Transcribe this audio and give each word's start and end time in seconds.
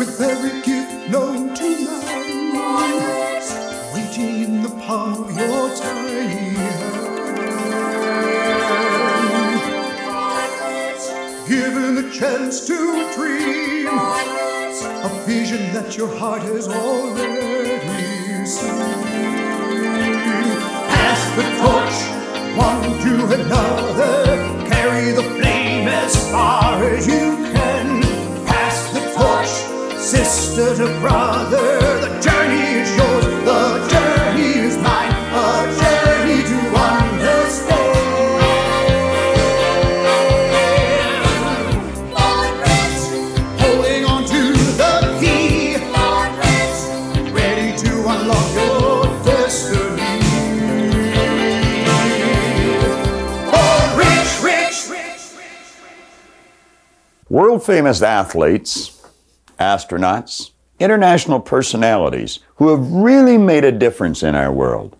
With 0.00 0.18
every 0.22 0.62
gift 0.62 1.10
known 1.10 1.54
to 1.54 1.68
man, 2.54 3.42
waiting 3.92 4.44
in 4.44 4.62
the 4.62 4.70
palm 4.86 5.12
of 5.24 5.30
your 5.36 5.76
tiny 5.76 6.54
hand. 6.56 7.20
Given 11.46 11.96
the 11.96 12.10
chance 12.18 12.66
to 12.66 12.76
dream, 13.14 13.88
a 13.88 15.10
vision 15.26 15.70
that 15.74 15.98
your 15.98 16.08
heart 16.16 16.44
has 16.44 16.66
already 16.66 18.46
seen. 18.46 18.70
Pass 20.94 21.20
the 21.36 21.44
torch, 21.60 21.98
one 22.56 22.82
to 23.04 23.12
another, 23.38 24.14
carry 24.66 25.12
the 25.12 25.24
flame 25.36 25.88
as 25.88 26.16
far 26.30 26.82
as 26.84 27.06
you 27.06 27.36
can. 27.36 27.49
Sister 30.10 30.74
to 30.74 30.86
brother. 30.98 31.78
The 32.00 32.08
journey 32.20 32.80
is 32.80 32.96
yours, 32.96 33.24
the 33.44 33.62
journey 33.92 34.52
is 34.66 34.76
mine, 34.78 35.12
a 35.32 35.44
journey 35.80 36.42
to 36.42 36.58
understand. 36.76 37.96
Holding 43.60 44.04
on 44.04 44.24
to 44.24 44.42
the 44.82 44.94
key, 45.20 45.76
ready 47.32 47.76
to 47.78 47.90
unlock 48.08 48.48
your 48.54 49.06
destiny. 49.24 50.02
Oh, 53.52 53.94
rich, 53.96 54.32
rich, 54.42 54.90
rich. 54.90 55.22
World 57.28 57.62
famous 57.62 58.02
athletes, 58.02 58.99
astronauts, 59.60 60.50
international 60.78 61.38
personalities 61.38 62.40
who 62.56 62.68
have 62.70 62.90
really 62.90 63.38
made 63.38 63.64
a 63.64 63.70
difference 63.70 64.22
in 64.22 64.34
our 64.34 64.50
world. 64.50 64.96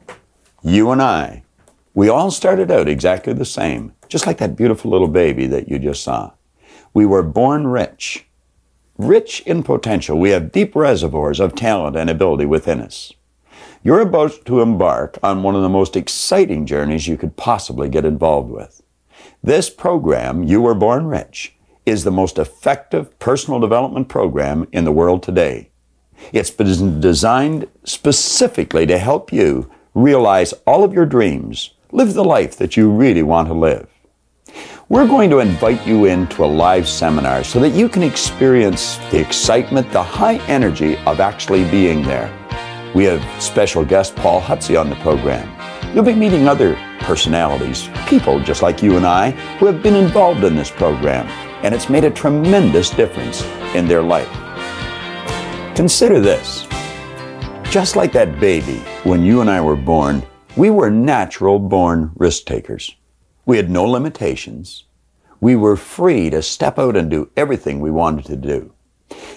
You 0.63 0.91
and 0.91 1.01
I, 1.01 1.43
we 1.95 2.09
all 2.09 2.31
started 2.31 2.71
out 2.71 2.89
exactly 2.89 3.33
the 3.33 3.45
same, 3.45 3.95
just 4.09 4.27
like 4.27 4.39
that 4.39 4.57
beautiful 4.57 4.91
little 4.91 5.09
baby 5.09 5.47
that 5.47 5.69
you 5.69 5.79
just 5.79 6.05
saw. 6.05 6.33
We 6.93 7.07
were 7.07 7.23
born 7.23 7.67
rich. 7.67 8.27
Rich 8.99 9.41
in 9.47 9.63
potential. 9.63 10.19
We 10.19 10.31
have 10.31 10.53
deep 10.53 10.77
reservoirs 10.77 11.41
of 11.41 11.55
talent 11.55 11.97
and 11.97 12.11
ability 12.11 12.45
within 12.45 12.83
us. 12.83 13.13
You're 13.83 14.01
about 14.01 14.45
to 14.45 14.61
embark 14.61 15.19
on 15.23 15.43
one 15.43 15.57
of 15.57 15.63
the 15.63 15.71
most 15.71 15.97
exciting 15.97 16.67
journeys 16.67 17.09
you 17.09 17.17
could 17.17 17.37
possibly 17.37 17.89
get 17.89 18.05
involved 18.05 18.51
with. 18.51 18.83
This 19.43 19.71
program, 19.71 20.43
You 20.43 20.61
Were 20.61 20.75
Born 20.75 21.07
Rich, 21.07 21.55
is 21.87 22.05
the 22.05 22.11
most 22.11 22.39
effective 22.39 23.19
personal 23.19 23.61
development 23.61 24.09
program 24.09 24.67
in 24.73 24.85
the 24.85 24.93
world 24.93 25.23
today. 25.23 25.71
It's 26.33 26.51
been 26.51 27.01
designed 27.01 27.67
specifically 27.85 28.87
to 28.87 28.99
help 28.99 29.33
you 29.33 29.71
realize 29.95 30.53
all 30.67 30.85
of 30.85 30.93
your 30.93 31.07
dreams, 31.07 31.71
live 31.93 32.15
the 32.15 32.25
life 32.25 32.57
that 32.57 32.77
you 32.77 32.91
really 32.91 33.23
want 33.23 33.49
to 33.49 33.55
live. 33.55 33.89
We're 34.89 35.07
going 35.07 35.31
to 35.31 35.39
invite 35.39 35.87
you 35.87 36.07
into 36.07 36.45
a 36.45 36.47
live 36.47 36.89
seminar 36.89 37.45
so 37.45 37.61
that 37.61 37.71
you 37.71 37.89
can 37.89 38.03
experience 38.03 38.97
the 39.11 39.21
excitement, 39.21 39.91
the 39.93 40.03
high 40.03 40.39
energy 40.49 40.97
of 41.07 41.21
actually 41.21 41.69
being 41.71 42.03
there. 42.03 42.29
We 42.95 43.05
have 43.05 43.23
special 43.43 43.85
guest 43.85 44.17
Paul 44.17 44.41
Hutsey 44.41 44.79
on 44.79 44.91
the 44.91 44.97
program. 44.97 45.49
You'll 45.95 46.05
be 46.05 46.15
meeting 46.15 46.49
other 46.49 46.75
personalities, 47.01 47.89
people 48.07 48.41
just 48.41 48.63
like 48.63 48.83
you 48.83 48.97
and 48.97 49.07
I, 49.07 49.31
who 49.59 49.67
have 49.67 49.83
been 49.83 49.95
involved 49.95 50.43
in 50.43 50.57
this 50.57 50.71
program, 50.71 51.29
and 51.63 51.75
it's 51.75 51.89
made 51.89 52.05
a 52.05 52.11
tremendous 52.11 52.91
difference 52.91 53.43
in 53.75 53.87
their 53.87 54.03
life. 54.03 54.31
Consider 55.77 56.21
this. 56.21 56.67
Just 57.71 57.97
like 57.97 58.13
that 58.13 58.41
baby, 58.41 58.79
when 59.05 59.23
you 59.23 59.41
and 59.41 59.51
I 59.51 59.61
were 59.61 59.77
born, 59.77 60.23
we 60.57 60.71
were 60.71 60.91
natural 60.91 61.59
born 61.59 62.11
risk 62.17 62.45
takers. 62.45 62.95
We 63.47 63.57
had 63.57 63.71
no 63.71 63.85
limitations. 63.85 64.85
we 65.41 65.57
were 65.57 65.77
free 65.77 66.31
to 66.31 66.43
step 66.43 66.79
out 66.79 66.97
and 66.97 67.11
do 67.11 67.31
everything 67.37 67.81
we 67.81 67.91
wanted 67.91 68.27
to 68.27 68.37
do. 68.37 68.73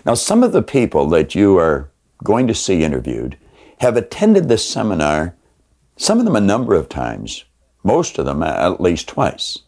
Now, 0.06 0.14
some 0.14 0.44
of 0.44 0.52
the 0.52 0.62
people 0.62 1.08
that 1.10 1.34
you 1.34 1.58
are 1.58 1.90
going 2.24 2.48
to 2.48 2.54
see 2.54 2.84
interviewed 2.84 3.38
have 3.80 3.98
attended 3.98 4.48
this 4.48 4.68
seminar, 4.70 5.36
some 5.98 6.20
of 6.20 6.26
them 6.26 6.36
a 6.36 6.42
number 6.42 6.76
of 6.76 6.90
times, 6.90 7.46
most 7.84 8.18
of 8.18 8.26
them 8.26 8.44
at 8.44 8.82
least 8.82 9.08
twice. 9.08 9.60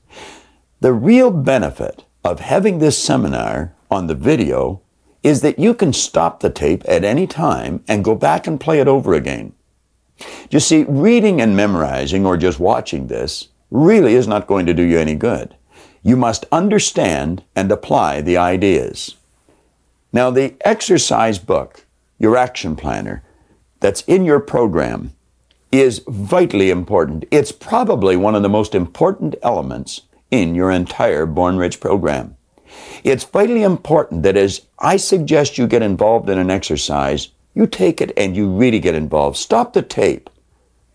The 0.82 0.94
real 0.94 1.32
benefit 1.32 2.04
of 2.26 2.40
having 2.40 2.80
this 2.80 3.02
seminar 3.02 3.72
on 3.92 4.08
the 4.08 4.16
video 4.16 4.82
is 5.22 5.42
that 5.42 5.60
you 5.60 5.76
can 5.76 5.94
stop 5.94 6.40
the 6.40 6.50
tape 6.50 6.84
at 6.88 7.04
any 7.04 7.28
time 7.28 7.84
and 7.88 8.04
go 8.04 8.16
back 8.16 8.48
and 8.48 8.60
play 8.60 8.80
it 8.80 8.88
over 8.88 9.14
again. 9.14 9.54
You 10.50 10.60
see, 10.60 10.86
reading 10.88 11.40
and 11.40 11.56
memorizing 11.56 12.26
or 12.26 12.36
just 12.36 12.60
watching 12.60 13.08
this 13.08 13.50
really 13.70 14.16
is 14.16 14.28
not 14.28 14.48
going 14.48 14.66
to 14.66 14.74
do 14.74 14.82
you 14.82 14.98
any 14.98 15.14
good. 15.14 15.56
You 16.02 16.18
must 16.18 16.46
understand 16.52 17.44
and 17.56 17.72
apply 17.72 18.22
the 18.22 18.38
ideas. 18.38 19.16
Now, 20.12 20.32
the 20.32 20.56
exercise 20.62 21.38
book, 21.38 21.86
your 22.18 22.38
action 22.38 22.76
planner, 22.76 23.22
that's 23.82 24.02
in 24.02 24.26
your 24.26 24.40
program 24.40 25.14
is 25.72 26.02
vitally 26.08 26.72
important. 26.72 27.26
It's 27.30 27.52
probably 27.52 28.16
one 28.16 28.34
of 28.34 28.42
the 28.42 28.50
most 28.50 28.74
important 28.74 29.36
elements 29.44 30.02
in 30.42 30.56
your 30.56 30.72
entire 30.72 31.26
Born 31.26 31.58
Rich 31.58 31.80
program. 31.80 32.36
It's 33.04 33.24
vitally 33.24 33.64
important 33.64 34.24
that 34.24 34.38
as 34.38 34.62
I 34.80 34.98
suggest 34.98 35.58
you 35.58 35.68
get 35.68 35.82
involved 35.82 36.30
in 36.30 36.38
an 36.38 36.52
exercise, 36.52 37.30
you 37.54 37.68
take 37.68 38.02
it 38.02 38.12
and 38.18 38.36
you 38.36 38.50
really 38.50 38.80
get 38.80 38.96
involved. 38.96 39.38
Stop 39.38 39.74
the 39.74 39.82
tape. 39.82 40.30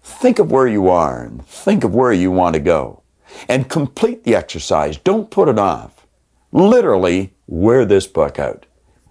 Think 0.02 0.38
of 0.38 0.50
where 0.50 0.66
you 0.66 0.88
are 0.88 1.22
and 1.22 1.44
think 1.46 1.84
of 1.84 1.94
where 1.94 2.12
you 2.12 2.30
want 2.30 2.54
to 2.54 2.60
go. 2.60 3.02
And 3.48 3.70
complete 3.70 4.24
the 4.24 4.34
exercise. 4.34 4.98
Don't 4.98 5.30
put 5.30 5.48
it 5.48 5.58
off. 5.58 6.06
Literally, 6.52 7.32
wear 7.46 7.84
this 7.84 8.06
book 8.06 8.38
out. 8.38 8.66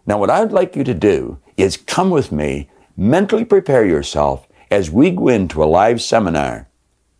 Now, 0.06 0.18
what 0.18 0.30
I'd 0.30 0.52
like 0.52 0.76
you 0.76 0.84
to 0.84 0.94
do 0.94 1.40
is 1.56 1.78
come 1.78 2.10
with 2.10 2.32
me, 2.32 2.70
mentally 2.98 3.46
prepare 3.46 3.86
yourself 3.86 4.46
as 4.70 4.92
we 4.92 5.10
go 5.10 5.30
into 5.30 5.64
a 5.64 5.66
live 5.66 6.02
seminar. 6.02 6.68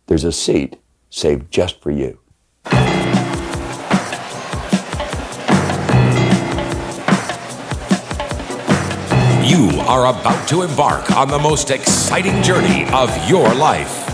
There's 0.06 0.24
a 0.24 0.32
seat 0.32 0.76
saved 1.08 1.50
just 1.50 1.80
for 1.82 1.90
you. 1.90 2.19
Are 9.90 10.06
about 10.06 10.48
to 10.50 10.62
embark 10.62 11.10
on 11.16 11.26
the 11.26 11.38
most 11.40 11.70
exciting 11.70 12.44
journey 12.44 12.84
of 12.92 13.10
your 13.28 13.52
life. 13.52 14.06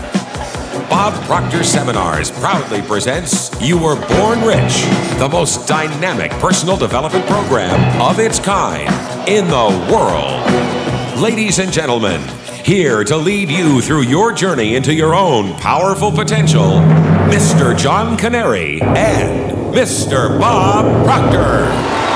Bob 0.89 1.13
Proctor 1.25 1.63
Seminars 1.63 2.31
proudly 2.31 2.81
presents 2.81 3.51
You 3.61 3.77
Were 3.77 3.95
Born 4.07 4.41
Rich, 4.41 4.81
the 5.19 5.29
most 5.31 5.67
dynamic 5.67 6.31
personal 6.41 6.77
development 6.77 7.27
program 7.27 8.01
of 8.01 8.19
its 8.19 8.39
kind 8.39 8.89
in 9.29 9.45
the 9.49 9.93
world. 9.93 11.21
Ladies 11.21 11.59
and 11.59 11.71
gentlemen, 11.71 12.23
here 12.65 13.03
to 13.03 13.15
lead 13.15 13.51
you 13.51 13.79
through 13.79 14.01
your 14.01 14.33
journey 14.33 14.75
into 14.75 14.95
your 14.95 15.13
own 15.13 15.53
powerful 15.57 16.11
potential, 16.11 16.81
Mr. 17.29 17.77
John 17.77 18.17
Kanary 18.17 18.81
and 18.81 19.75
Mr. 19.75 20.39
Bob 20.39 21.05
Proctor. 21.05 22.06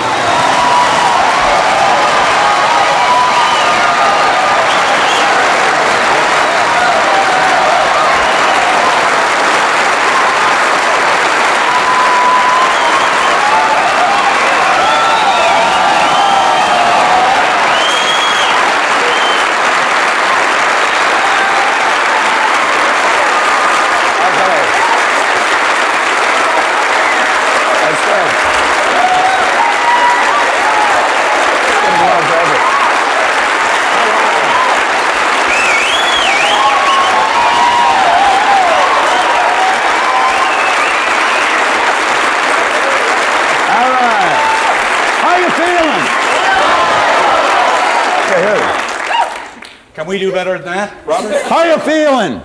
We 50.12 50.20
do 50.20 50.32
better 50.32 50.58
than 50.58 50.66
that, 50.66 51.08
Robert? 51.08 51.42
How 51.44 51.64
you 51.64 51.78
feeling? 51.80 52.42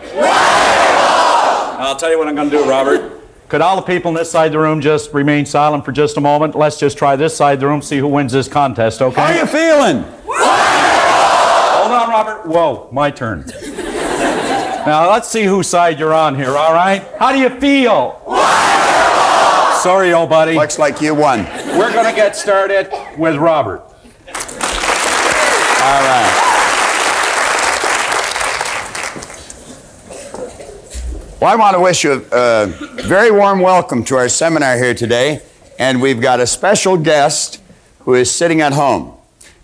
I'll 1.78 1.96
tell 1.96 2.10
you 2.10 2.16
what 2.16 2.28
I'm 2.28 2.36
going 2.36 2.48
to 2.48 2.56
do, 2.58 2.70
Robert. 2.70 3.20
Could 3.48 3.60
all 3.60 3.74
the 3.74 3.82
people 3.82 4.10
in 4.10 4.14
this 4.14 4.30
side 4.30 4.46
of 4.46 4.52
the 4.52 4.60
room 4.60 4.80
just 4.80 5.12
remain 5.12 5.44
silent 5.46 5.84
for 5.84 5.90
just 5.90 6.16
a 6.16 6.20
moment? 6.20 6.54
Let's 6.54 6.78
just 6.78 6.96
try 6.96 7.16
this 7.16 7.36
side 7.36 7.54
of 7.54 7.60
the 7.60 7.66
room, 7.66 7.82
see 7.82 7.98
who 7.98 8.06
wins 8.06 8.30
this 8.30 8.46
contest, 8.46 9.02
okay? 9.02 9.20
How 9.20 9.32
you 9.32 9.46
feeling? 9.46 10.04
Hold 10.26 11.92
on, 11.92 12.08
Robert. 12.08 12.46
Whoa, 12.46 12.88
my 12.92 13.10
turn. 13.10 13.44
now, 14.86 15.10
let's 15.10 15.28
see 15.28 15.42
whose 15.42 15.68
side 15.68 15.98
you're 15.98 16.14
on 16.14 16.36
here, 16.36 16.56
all 16.56 16.72
right? 16.72 17.04
How 17.18 17.32
do 17.32 17.38
you 17.40 17.50
feel? 17.50 18.22
Sorry, 19.82 20.12
old 20.12 20.30
buddy. 20.30 20.54
Looks 20.54 20.78
like 20.78 21.00
you 21.00 21.16
won. 21.16 21.44
We're 21.76 21.92
going 21.92 22.08
to 22.08 22.14
get 22.14 22.36
started 22.36 22.88
with 23.18 23.34
Robert. 23.36 23.80
All 25.82 26.02
right. 26.02 26.35
Well, 31.46 31.54
I 31.54 31.58
want 31.58 31.76
to 31.76 31.80
wish 31.80 32.02
you 32.02 32.26
a, 32.32 32.66
very 32.66 33.30
warm 33.30 33.60
welcome 33.60 34.02
to 34.06 34.16
our 34.16 34.28
seminar 34.28 34.76
here 34.78 34.94
today. 34.94 35.42
And 35.78 36.02
we've 36.02 36.20
got 36.20 36.40
a 36.40 36.46
special 36.48 36.96
guest 36.96 37.62
who 38.00 38.14
is 38.14 38.28
sitting 38.32 38.62
at 38.62 38.72
home. 38.72 39.14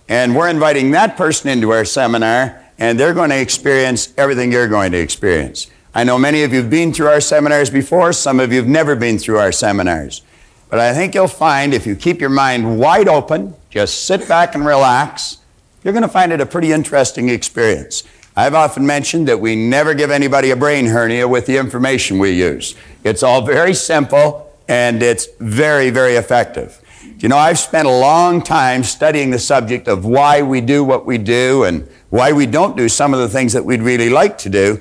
And 0.08 0.36
we're 0.36 0.48
inviting 0.48 0.92
that 0.92 1.16
person 1.16 1.50
into 1.50 1.72
our 1.72 1.84
seminar, 1.84 2.64
and 2.78 3.00
they're 3.00 3.12
going 3.12 3.30
to 3.30 3.40
experience 3.40 4.14
everything 4.16 4.52
you're 4.52 4.68
going 4.68 4.92
to 4.92 4.98
experience. 4.98 5.66
I 5.92 6.04
know 6.04 6.20
many 6.20 6.44
of 6.44 6.52
you 6.52 6.60
have 6.60 6.70
been 6.70 6.92
through 6.92 7.08
our 7.08 7.20
seminars 7.20 7.68
before, 7.68 8.12
some 8.12 8.38
of 8.38 8.52
you 8.52 8.58
have 8.60 8.68
never 8.68 8.94
been 8.94 9.18
through 9.18 9.38
our 9.38 9.50
seminars. 9.50 10.22
But 10.68 10.78
I 10.78 10.94
think 10.94 11.16
you'll 11.16 11.26
find 11.26 11.74
if 11.74 11.84
you 11.84 11.96
keep 11.96 12.20
your 12.20 12.30
mind 12.30 12.78
wide 12.78 13.08
open, 13.08 13.56
just 13.70 14.04
sit 14.04 14.28
back 14.28 14.54
and 14.54 14.64
relax, 14.64 15.38
you're 15.82 15.92
going 15.92 16.02
to 16.02 16.08
find 16.08 16.30
it 16.30 16.40
a 16.40 16.46
pretty 16.46 16.70
interesting 16.70 17.28
experience. 17.28 18.04
I've 18.34 18.54
often 18.54 18.86
mentioned 18.86 19.28
that 19.28 19.40
we 19.40 19.54
never 19.54 19.92
give 19.92 20.10
anybody 20.10 20.50
a 20.50 20.56
brain 20.56 20.86
hernia 20.86 21.28
with 21.28 21.44
the 21.44 21.58
information 21.58 22.18
we 22.18 22.30
use. 22.30 22.74
It's 23.04 23.22
all 23.22 23.42
very 23.42 23.74
simple 23.74 24.50
and 24.68 25.02
it's 25.02 25.28
very, 25.38 25.90
very 25.90 26.14
effective. 26.14 26.80
You 27.18 27.28
know, 27.28 27.36
I've 27.36 27.58
spent 27.58 27.86
a 27.86 27.92
long 27.92 28.40
time 28.40 28.84
studying 28.84 29.30
the 29.30 29.38
subject 29.38 29.86
of 29.86 30.06
why 30.06 30.40
we 30.40 30.62
do 30.62 30.82
what 30.82 31.04
we 31.04 31.18
do 31.18 31.64
and 31.64 31.86
why 32.08 32.32
we 32.32 32.46
don't 32.46 32.74
do 32.74 32.88
some 32.88 33.12
of 33.12 33.20
the 33.20 33.28
things 33.28 33.52
that 33.52 33.66
we'd 33.66 33.82
really 33.82 34.08
like 34.08 34.38
to 34.38 34.48
do. 34.48 34.80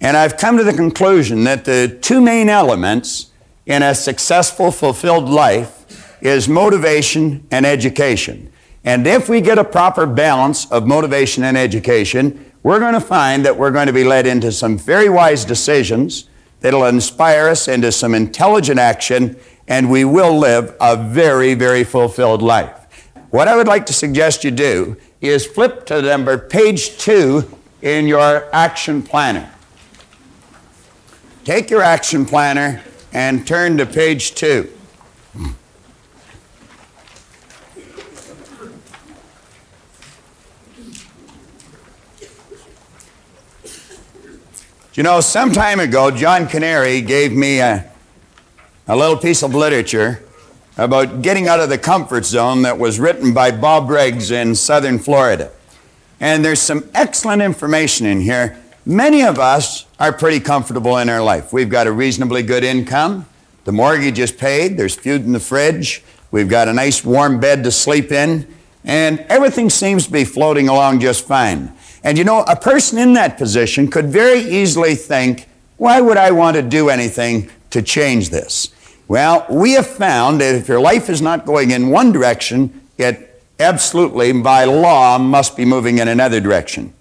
And 0.00 0.14
I've 0.16 0.36
come 0.36 0.58
to 0.58 0.64
the 0.64 0.72
conclusion 0.74 1.44
that 1.44 1.64
the 1.64 1.98
two 2.02 2.20
main 2.20 2.50
elements 2.50 3.30
in 3.64 3.82
a 3.82 3.94
successful, 3.94 4.70
fulfilled 4.70 5.28
life 5.28 6.18
is 6.20 6.48
motivation 6.48 7.46
and 7.50 7.64
education. 7.64 8.52
And 8.84 9.06
if 9.06 9.28
we 9.28 9.40
get 9.40 9.58
a 9.58 9.64
proper 9.64 10.06
balance 10.06 10.70
of 10.70 10.86
motivation 10.86 11.44
and 11.44 11.56
education, 11.56 12.49
we're 12.62 12.78
going 12.78 12.94
to 12.94 13.00
find 13.00 13.44
that 13.44 13.56
we're 13.56 13.70
going 13.70 13.86
to 13.86 13.92
be 13.92 14.04
led 14.04 14.26
into 14.26 14.52
some 14.52 14.76
very 14.76 15.08
wise 15.08 15.44
decisions 15.44 16.28
that'll 16.60 16.84
inspire 16.84 17.48
us 17.48 17.68
into 17.68 17.90
some 17.90 18.14
intelligent 18.14 18.78
action, 18.78 19.36
and 19.66 19.90
we 19.90 20.04
will 20.04 20.38
live 20.38 20.76
a 20.80 20.96
very, 20.96 21.54
very 21.54 21.84
fulfilled 21.84 22.42
life. 22.42 23.08
What 23.30 23.48
I 23.48 23.56
would 23.56 23.68
like 23.68 23.86
to 23.86 23.92
suggest 23.92 24.44
you 24.44 24.50
do 24.50 24.96
is 25.20 25.46
flip 25.46 25.86
to 25.86 25.96
the 25.96 26.02
number 26.02 26.36
page 26.36 26.98
two 26.98 27.48
in 27.80 28.06
your 28.06 28.48
action 28.52 29.02
planner. 29.02 29.50
Take 31.44 31.70
your 31.70 31.82
action 31.82 32.26
planner 32.26 32.82
and 33.12 33.46
turn 33.46 33.78
to 33.78 33.86
page 33.86 34.34
two. 34.34 34.70
You 45.00 45.04
know, 45.04 45.22
some 45.22 45.50
time 45.50 45.80
ago, 45.80 46.10
John 46.10 46.46
Kanary 46.46 47.00
gave 47.00 47.32
me 47.32 47.60
a, 47.60 47.90
a 48.86 48.94
little 48.94 49.16
piece 49.16 49.42
of 49.42 49.54
literature 49.54 50.22
about 50.76 51.22
getting 51.22 51.48
out 51.48 51.58
of 51.58 51.70
the 51.70 51.78
comfort 51.78 52.26
zone 52.26 52.60
that 52.64 52.78
was 52.78 53.00
written 53.00 53.32
by 53.32 53.50
Bob 53.50 53.86
Briggs 53.86 54.30
in 54.30 54.54
southern 54.54 54.98
Florida. 54.98 55.52
And 56.20 56.44
there's 56.44 56.60
some 56.60 56.86
excellent 56.92 57.40
information 57.40 58.04
in 58.04 58.20
here. 58.20 58.62
Many 58.84 59.22
of 59.22 59.38
us 59.38 59.86
are 59.98 60.12
pretty 60.12 60.38
comfortable 60.38 60.98
in 60.98 61.08
our 61.08 61.22
life. 61.22 61.50
We've 61.50 61.70
got 61.70 61.86
a 61.86 61.92
reasonably 61.92 62.42
good 62.42 62.62
income. 62.62 63.24
The 63.64 63.72
mortgage 63.72 64.18
is 64.18 64.32
paid. 64.32 64.76
There's 64.76 64.96
food 64.96 65.24
in 65.24 65.32
the 65.32 65.40
fridge. 65.40 66.04
We've 66.30 66.50
got 66.50 66.68
a 66.68 66.74
nice 66.74 67.02
warm 67.02 67.40
bed 67.40 67.64
to 67.64 67.70
sleep 67.70 68.12
in. 68.12 68.46
And 68.84 69.20
everything 69.30 69.70
seems 69.70 70.04
to 70.04 70.12
be 70.12 70.24
floating 70.24 70.68
along 70.68 71.00
just 71.00 71.26
fine. 71.26 71.72
And 72.02 72.16
you 72.16 72.24
know, 72.24 72.42
a 72.42 72.56
person 72.56 72.98
in 72.98 73.12
that 73.14 73.36
position 73.36 73.90
could 73.90 74.06
very 74.06 74.40
easily 74.40 74.94
think, 74.94 75.48
why 75.76 76.00
would 76.00 76.16
I 76.16 76.30
want 76.30 76.56
to 76.56 76.62
do 76.62 76.88
anything 76.88 77.50
to 77.70 77.82
change 77.82 78.30
this? 78.30 78.70
Well, 79.08 79.46
we 79.50 79.72
have 79.72 79.86
found 79.86 80.40
that 80.40 80.54
if 80.54 80.68
your 80.68 80.80
life 80.80 81.10
is 81.10 81.20
not 81.20 81.44
going 81.44 81.72
in 81.72 81.88
one 81.88 82.12
direction, 82.12 82.80
it 82.96 83.42
absolutely, 83.58 84.32
by 84.32 84.64
law, 84.64 85.18
must 85.18 85.56
be 85.56 85.64
moving 85.64 85.98
in 85.98 86.08
another 86.08 86.40
direction. 86.40 86.94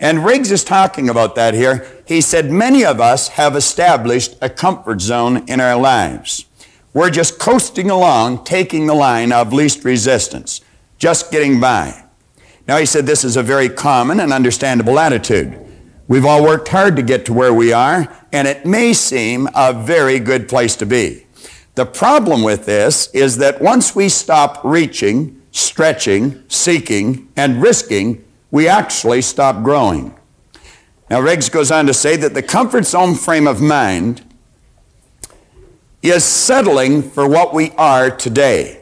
And 0.00 0.24
Riggs 0.24 0.50
is 0.50 0.64
talking 0.64 1.08
about 1.08 1.34
that 1.36 1.54
here. 1.54 1.86
He 2.06 2.20
said, 2.20 2.50
Many 2.50 2.84
of 2.84 3.00
us 3.00 3.28
have 3.28 3.56
established 3.56 4.36
a 4.42 4.50
comfort 4.50 5.00
zone 5.00 5.48
in 5.48 5.60
our 5.60 5.76
lives. 5.76 6.46
We're 6.92 7.10
just 7.10 7.38
coasting 7.38 7.90
along, 7.90 8.44
taking 8.44 8.86
the 8.86 8.94
line 8.94 9.32
of 9.32 9.52
least 9.52 9.84
resistance, 9.84 10.60
just 10.98 11.30
getting 11.30 11.60
by. 11.60 12.03
Now, 12.66 12.78
he 12.78 12.86
said 12.86 13.06
this 13.06 13.24
is 13.24 13.36
a 13.36 13.42
very 13.42 13.68
common 13.68 14.20
and 14.20 14.32
understandable 14.32 14.98
attitude. 14.98 15.60
We've 16.08 16.24
all 16.24 16.42
worked 16.42 16.68
hard 16.68 16.96
to 16.96 17.02
get 17.02 17.26
to 17.26 17.32
where 17.32 17.52
we 17.52 17.72
are, 17.72 18.14
and 18.32 18.48
it 18.48 18.64
may 18.64 18.92
seem 18.92 19.48
a 19.54 19.72
very 19.72 20.18
good 20.18 20.48
place 20.48 20.76
to 20.76 20.86
be. 20.86 21.26
The 21.74 21.86
problem 21.86 22.42
with 22.42 22.66
this 22.66 23.08
is 23.12 23.38
that 23.38 23.60
once 23.60 23.96
we 23.96 24.08
stop 24.08 24.60
reaching, 24.64 25.42
stretching, 25.50 26.42
seeking, 26.48 27.28
and 27.36 27.60
risking, 27.60 28.24
we 28.50 28.68
actually 28.68 29.22
stop 29.22 29.62
growing. 29.62 30.14
Now, 31.10 31.20
Riggs 31.20 31.48
goes 31.48 31.70
on 31.70 31.86
to 31.86 31.94
say 31.94 32.16
that 32.16 32.34
the 32.34 32.42
comfort 32.42 32.86
zone 32.86 33.14
frame 33.14 33.46
of 33.46 33.60
mind 33.60 34.22
is 36.02 36.22
settling 36.22 37.02
for 37.02 37.28
what 37.28 37.52
we 37.52 37.72
are 37.72 38.10
today. 38.10 38.80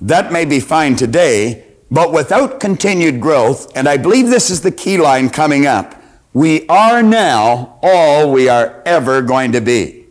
That 0.00 0.32
may 0.32 0.44
be 0.44 0.58
fine 0.58 0.96
today, 0.96 1.64
but 1.90 2.12
without 2.12 2.60
continued 2.60 3.20
growth, 3.20 3.70
and 3.74 3.88
I 3.88 3.96
believe 3.96 4.28
this 4.28 4.50
is 4.50 4.60
the 4.60 4.70
key 4.70 4.96
line 4.96 5.28
coming 5.30 5.66
up, 5.66 6.00
we 6.32 6.66
are 6.68 7.02
now 7.02 7.78
all 7.82 8.30
we 8.30 8.48
are 8.48 8.82
ever 8.86 9.22
going 9.22 9.52
to 9.52 9.60
be. 9.60 10.06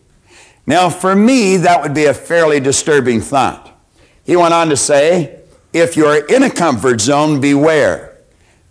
Now, 0.68 0.90
for 0.90 1.16
me, 1.16 1.58
that 1.58 1.82
would 1.82 1.94
be 1.94 2.06
a 2.06 2.14
fairly 2.14 2.60
disturbing 2.60 3.22
thought. 3.22 3.76
He 4.26 4.36
went 4.36 4.54
on 4.54 4.70
to 4.70 4.78
say, 4.78 5.40
if 5.74 5.96
you're 5.96 6.26
in 6.28 6.44
a 6.44 6.50
comfort 6.50 7.00
zone, 7.00 7.40
beware. 7.40 8.20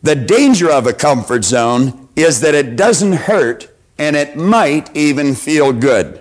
The 0.03 0.15
danger 0.15 0.71
of 0.71 0.87
a 0.87 0.93
comfort 0.93 1.45
zone 1.45 2.09
is 2.15 2.41
that 2.41 2.55
it 2.55 2.77
doesn't 2.77 3.12
hurt 3.12 3.69
and 3.99 4.15
it 4.15 4.37
might 4.37 4.95
even 4.95 5.35
feel 5.35 5.73
good. 5.73 6.21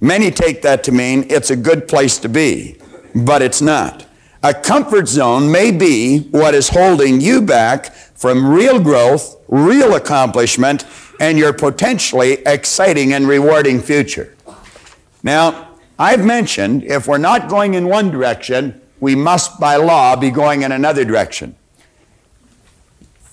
Many 0.00 0.30
take 0.30 0.62
that 0.62 0.84
to 0.84 0.92
mean 0.92 1.26
it's 1.30 1.50
a 1.50 1.56
good 1.56 1.88
place 1.88 2.18
to 2.18 2.28
be, 2.28 2.76
but 3.14 3.40
it's 3.40 3.62
not. 3.62 4.04
A 4.42 4.54
comfort 4.54 5.08
zone 5.08 5.50
may 5.50 5.72
be 5.72 6.20
what 6.30 6.54
is 6.54 6.68
holding 6.68 7.20
you 7.20 7.42
back 7.42 7.92
from 7.92 8.48
real 8.48 8.78
growth, 8.78 9.36
real 9.48 9.96
accomplishment, 9.96 10.84
and 11.18 11.36
your 11.36 11.52
potentially 11.52 12.34
exciting 12.46 13.12
and 13.12 13.26
rewarding 13.26 13.80
future. 13.80 14.36
Now, 15.24 15.70
I've 15.98 16.24
mentioned 16.24 16.84
if 16.84 17.08
we're 17.08 17.18
not 17.18 17.48
going 17.48 17.74
in 17.74 17.88
one 17.88 18.12
direction, 18.12 18.80
we 19.00 19.16
must 19.16 19.58
by 19.58 19.74
law 19.74 20.14
be 20.14 20.30
going 20.30 20.62
in 20.62 20.70
another 20.70 21.04
direction. 21.04 21.56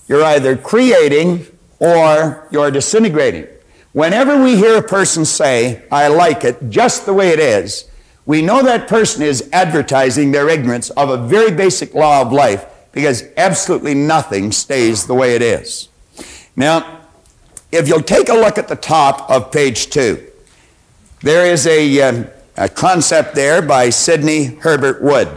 You're 0.08 0.24
either 0.24 0.56
creating 0.56 1.46
or 1.78 2.48
you're 2.50 2.72
disintegrating. 2.72 3.46
Whenever 3.92 4.42
we 4.42 4.56
hear 4.56 4.76
a 4.76 4.82
person 4.82 5.24
say, 5.24 5.84
I 5.90 6.08
like 6.08 6.42
it 6.44 6.68
just 6.68 7.06
the 7.06 7.14
way 7.14 7.28
it 7.28 7.38
is, 7.38 7.88
we 8.26 8.42
know 8.42 8.62
that 8.62 8.88
person 8.88 9.22
is 9.22 9.48
advertising 9.52 10.32
their 10.32 10.48
ignorance 10.48 10.90
of 10.90 11.08
a 11.08 11.16
very 11.16 11.52
basic 11.52 11.94
law 11.94 12.20
of 12.20 12.32
life 12.32 12.66
because 12.90 13.24
absolutely 13.36 13.94
nothing 13.94 14.50
stays 14.50 15.06
the 15.06 15.14
way 15.14 15.36
it 15.36 15.42
is. 15.42 15.88
Now, 16.56 17.00
if 17.70 17.88
you'll 17.88 18.02
take 18.02 18.28
a 18.28 18.34
look 18.34 18.58
at 18.58 18.68
the 18.68 18.76
top 18.76 19.30
of 19.30 19.52
page 19.52 19.90
two, 19.90 20.26
there 21.20 21.46
is 21.46 21.66
a, 21.66 22.02
um, 22.02 22.26
a 22.56 22.68
concept 22.68 23.34
there 23.34 23.62
by 23.62 23.90
Sidney 23.90 24.44
Herbert 24.44 25.02
Wood, 25.02 25.28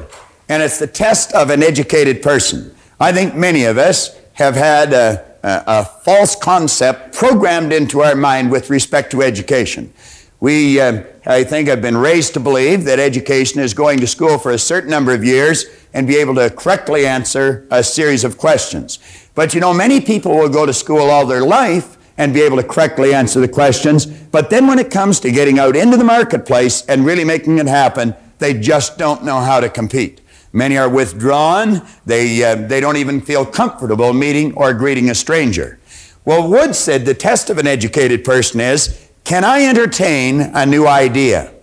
and 0.48 0.64
it's 0.64 0.80
the 0.80 0.88
test 0.88 1.32
of 1.34 1.50
an 1.50 1.62
educated 1.62 2.22
person. 2.22 2.76
I 3.00 3.12
think 3.12 3.36
many 3.36 3.66
of 3.66 3.78
us 3.78 4.18
have 4.34 4.56
had 4.56 4.94
a, 4.94 5.26
a, 5.44 5.64
a 5.68 5.86
false 5.86 6.36
concept 6.36 7.14
programmed 7.14 7.72
into 7.74 8.02
our 8.02 8.16
mind 8.16 8.52
with 8.52 8.70
respect 8.70 9.12
to 9.12 9.22
education. 9.22 9.94
We, 10.40 10.80
uh, 10.80 11.04
I 11.26 11.44
think, 11.44 11.68
have 11.68 11.82
been 11.82 11.98
raised 11.98 12.34
to 12.36 12.40
believe 12.40 12.86
that 12.86 12.98
education 12.98 13.60
is 13.60 13.74
going 13.74 14.00
to 14.00 14.08
school 14.08 14.38
for 14.38 14.52
a 14.52 14.58
certain 14.58 14.90
number 14.90 15.14
of 15.14 15.24
years 15.24 15.66
and 15.94 16.08
be 16.08 16.16
able 16.18 16.36
to 16.36 16.50
correctly 16.50 17.06
answer 17.06 17.68
a 17.70 17.84
series 17.84 18.24
of 18.24 18.38
questions. 18.38 19.00
But 19.36 19.54
you 19.54 19.60
know, 19.60 19.74
many 19.74 20.00
people 20.00 20.38
will 20.38 20.50
go 20.50 20.66
to 20.66 20.74
school 20.74 21.10
all 21.10 21.26
their 21.26 21.46
life 21.46 21.98
and 22.18 22.34
be 22.34 22.42
able 22.42 22.58
to 22.58 22.64
correctly 22.64 23.14
answer 23.14 23.40
the 23.40 23.48
questions. 23.48 24.06
But 24.06 24.50
then 24.50 24.68
when 24.68 24.80
it 24.80 24.92
comes 24.92 25.20
to 25.22 25.32
getting 25.32 25.60
out 25.60 25.76
into 25.76 25.98
the 25.98 26.04
marketplace 26.04 26.86
and 26.86 27.06
really 27.06 27.24
making 27.24 27.58
it 27.58 27.68
happen, 27.68 28.16
they 28.40 28.54
just 28.54 28.98
don't 28.98 29.24
know 29.24 29.40
how 29.40 29.60
to 29.60 29.70
compete. 29.70 30.22
Many 30.52 30.78
are 30.78 30.90
withdrawn. 30.90 31.86
They, 32.06 32.44
uh, 32.44 32.56
they 32.56 32.80
don't 32.80 32.98
even 32.98 33.22
feel 33.22 33.46
comfortable 33.46 34.14
meeting 34.14 34.54
or 34.54 34.74
greeting 34.74 35.10
a 35.10 35.16
stranger. 35.16 35.80
Well, 36.26 36.50
Wood 36.50 36.76
said 36.76 37.06
the 37.06 37.14
test 37.14 37.50
of 37.50 37.58
an 37.58 37.68
educated 37.68 38.24
person 38.24 38.60
is 38.60 39.09
can 39.30 39.44
I 39.44 39.68
entertain 39.68 40.42
a 40.42 40.66
new 40.66 40.88
idea? 40.88 41.54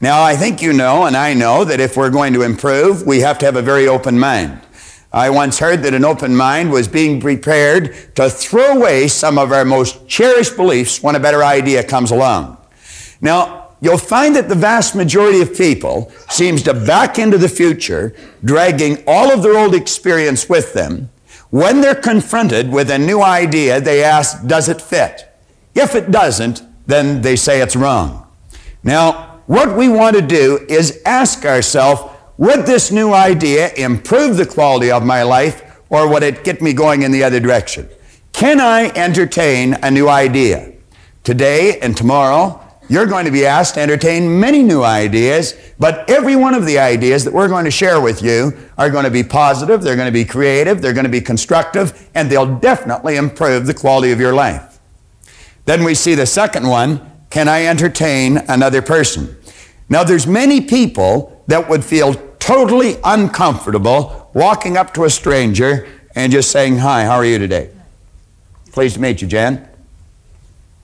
Now, 0.00 0.24
I 0.24 0.34
think 0.34 0.60
you 0.60 0.72
know, 0.72 1.06
and 1.06 1.16
I 1.16 1.34
know, 1.34 1.62
that 1.62 1.78
if 1.78 1.96
we're 1.96 2.10
going 2.10 2.32
to 2.32 2.42
improve, 2.42 3.06
we 3.06 3.20
have 3.20 3.38
to 3.38 3.46
have 3.46 3.54
a 3.54 3.62
very 3.62 3.86
open 3.86 4.18
mind. 4.18 4.60
I 5.12 5.30
once 5.30 5.60
heard 5.60 5.84
that 5.84 5.94
an 5.94 6.04
open 6.04 6.34
mind 6.34 6.72
was 6.72 6.88
being 6.88 7.20
prepared 7.20 8.16
to 8.16 8.28
throw 8.28 8.76
away 8.76 9.06
some 9.06 9.38
of 9.38 9.52
our 9.52 9.64
most 9.64 10.08
cherished 10.08 10.56
beliefs 10.56 11.00
when 11.00 11.14
a 11.14 11.20
better 11.20 11.44
idea 11.44 11.84
comes 11.84 12.10
along. 12.10 12.56
Now, 13.20 13.68
you'll 13.80 13.98
find 13.98 14.34
that 14.34 14.48
the 14.48 14.56
vast 14.56 14.96
majority 14.96 15.40
of 15.40 15.56
people 15.56 16.10
seems 16.28 16.64
to 16.64 16.74
back 16.74 17.20
into 17.20 17.38
the 17.38 17.48
future, 17.48 18.16
dragging 18.44 19.04
all 19.06 19.30
of 19.30 19.44
their 19.44 19.56
old 19.56 19.76
experience 19.76 20.48
with 20.48 20.72
them. 20.72 21.10
When 21.50 21.82
they're 21.82 21.94
confronted 21.94 22.72
with 22.72 22.90
a 22.90 22.98
new 22.98 23.22
idea, 23.22 23.80
they 23.80 24.02
ask, 24.02 24.44
does 24.44 24.68
it 24.68 24.82
fit? 24.82 25.32
If 25.72 25.94
it 25.94 26.10
doesn't, 26.10 26.65
then 26.86 27.22
they 27.22 27.36
say 27.36 27.60
it's 27.60 27.76
wrong. 27.76 28.26
Now, 28.82 29.40
what 29.46 29.76
we 29.76 29.88
want 29.88 30.16
to 30.16 30.22
do 30.22 30.64
is 30.68 31.00
ask 31.04 31.44
ourselves, 31.44 32.02
would 32.36 32.66
this 32.66 32.90
new 32.90 33.12
idea 33.12 33.72
improve 33.74 34.36
the 34.36 34.46
quality 34.46 34.90
of 34.90 35.04
my 35.04 35.22
life 35.22 35.62
or 35.88 36.10
would 36.10 36.22
it 36.22 36.44
get 36.44 36.60
me 36.60 36.72
going 36.72 37.02
in 37.02 37.12
the 37.12 37.22
other 37.22 37.40
direction? 37.40 37.88
Can 38.32 38.60
I 38.60 38.90
entertain 38.90 39.74
a 39.82 39.90
new 39.90 40.08
idea? 40.08 40.72
Today 41.24 41.78
and 41.80 41.96
tomorrow, 41.96 42.62
you're 42.88 43.06
going 43.06 43.24
to 43.24 43.30
be 43.30 43.46
asked 43.46 43.74
to 43.74 43.80
entertain 43.80 44.38
many 44.38 44.62
new 44.62 44.82
ideas, 44.84 45.54
but 45.78 46.08
every 46.08 46.36
one 46.36 46.54
of 46.54 46.66
the 46.66 46.78
ideas 46.78 47.24
that 47.24 47.32
we're 47.32 47.48
going 47.48 47.64
to 47.64 47.70
share 47.70 48.00
with 48.00 48.22
you 48.22 48.52
are 48.78 48.90
going 48.90 49.04
to 49.04 49.10
be 49.10 49.24
positive, 49.24 49.82
they're 49.82 49.96
going 49.96 50.06
to 50.06 50.12
be 50.12 50.24
creative, 50.24 50.80
they're 50.80 50.92
going 50.92 51.04
to 51.04 51.10
be 51.10 51.20
constructive, 51.20 52.08
and 52.14 52.30
they'll 52.30 52.58
definitely 52.58 53.16
improve 53.16 53.66
the 53.66 53.74
quality 53.74 54.12
of 54.12 54.20
your 54.20 54.34
life. 54.34 54.75
Then 55.66 55.84
we 55.84 55.94
see 55.94 56.14
the 56.14 56.26
second 56.26 56.66
one, 56.66 57.00
can 57.28 57.48
I 57.48 57.66
entertain 57.66 58.38
another 58.48 58.80
person? 58.80 59.36
Now 59.88 60.04
there's 60.04 60.26
many 60.26 60.60
people 60.60 61.44
that 61.48 61.68
would 61.68 61.84
feel 61.84 62.14
totally 62.38 62.96
uncomfortable 63.04 64.30
walking 64.32 64.76
up 64.76 64.94
to 64.94 65.04
a 65.04 65.10
stranger 65.10 65.86
and 66.14 66.32
just 66.32 66.50
saying, 66.50 66.78
hi, 66.78 67.04
how 67.04 67.16
are 67.16 67.24
you 67.24 67.38
today? 67.38 67.70
Pleased 68.72 68.94
to 68.94 69.00
meet 69.00 69.20
you, 69.20 69.28
Jan. 69.28 69.68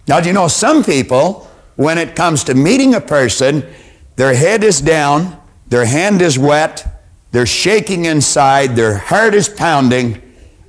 Now, 0.08 0.20
do 0.20 0.28
you 0.28 0.32
know 0.32 0.48
some 0.48 0.82
people, 0.82 1.48
when 1.76 1.96
it 1.96 2.16
comes 2.16 2.44
to 2.44 2.54
meeting 2.54 2.94
a 2.94 3.00
person, 3.00 3.64
their 4.16 4.34
head 4.34 4.64
is 4.64 4.80
down, 4.80 5.40
their 5.68 5.84
hand 5.84 6.20
is 6.20 6.38
wet, 6.38 6.86
they're 7.30 7.46
shaking 7.46 8.04
inside, 8.04 8.74
their 8.74 8.98
heart 8.98 9.34
is 9.34 9.48
pounding, 9.48 10.20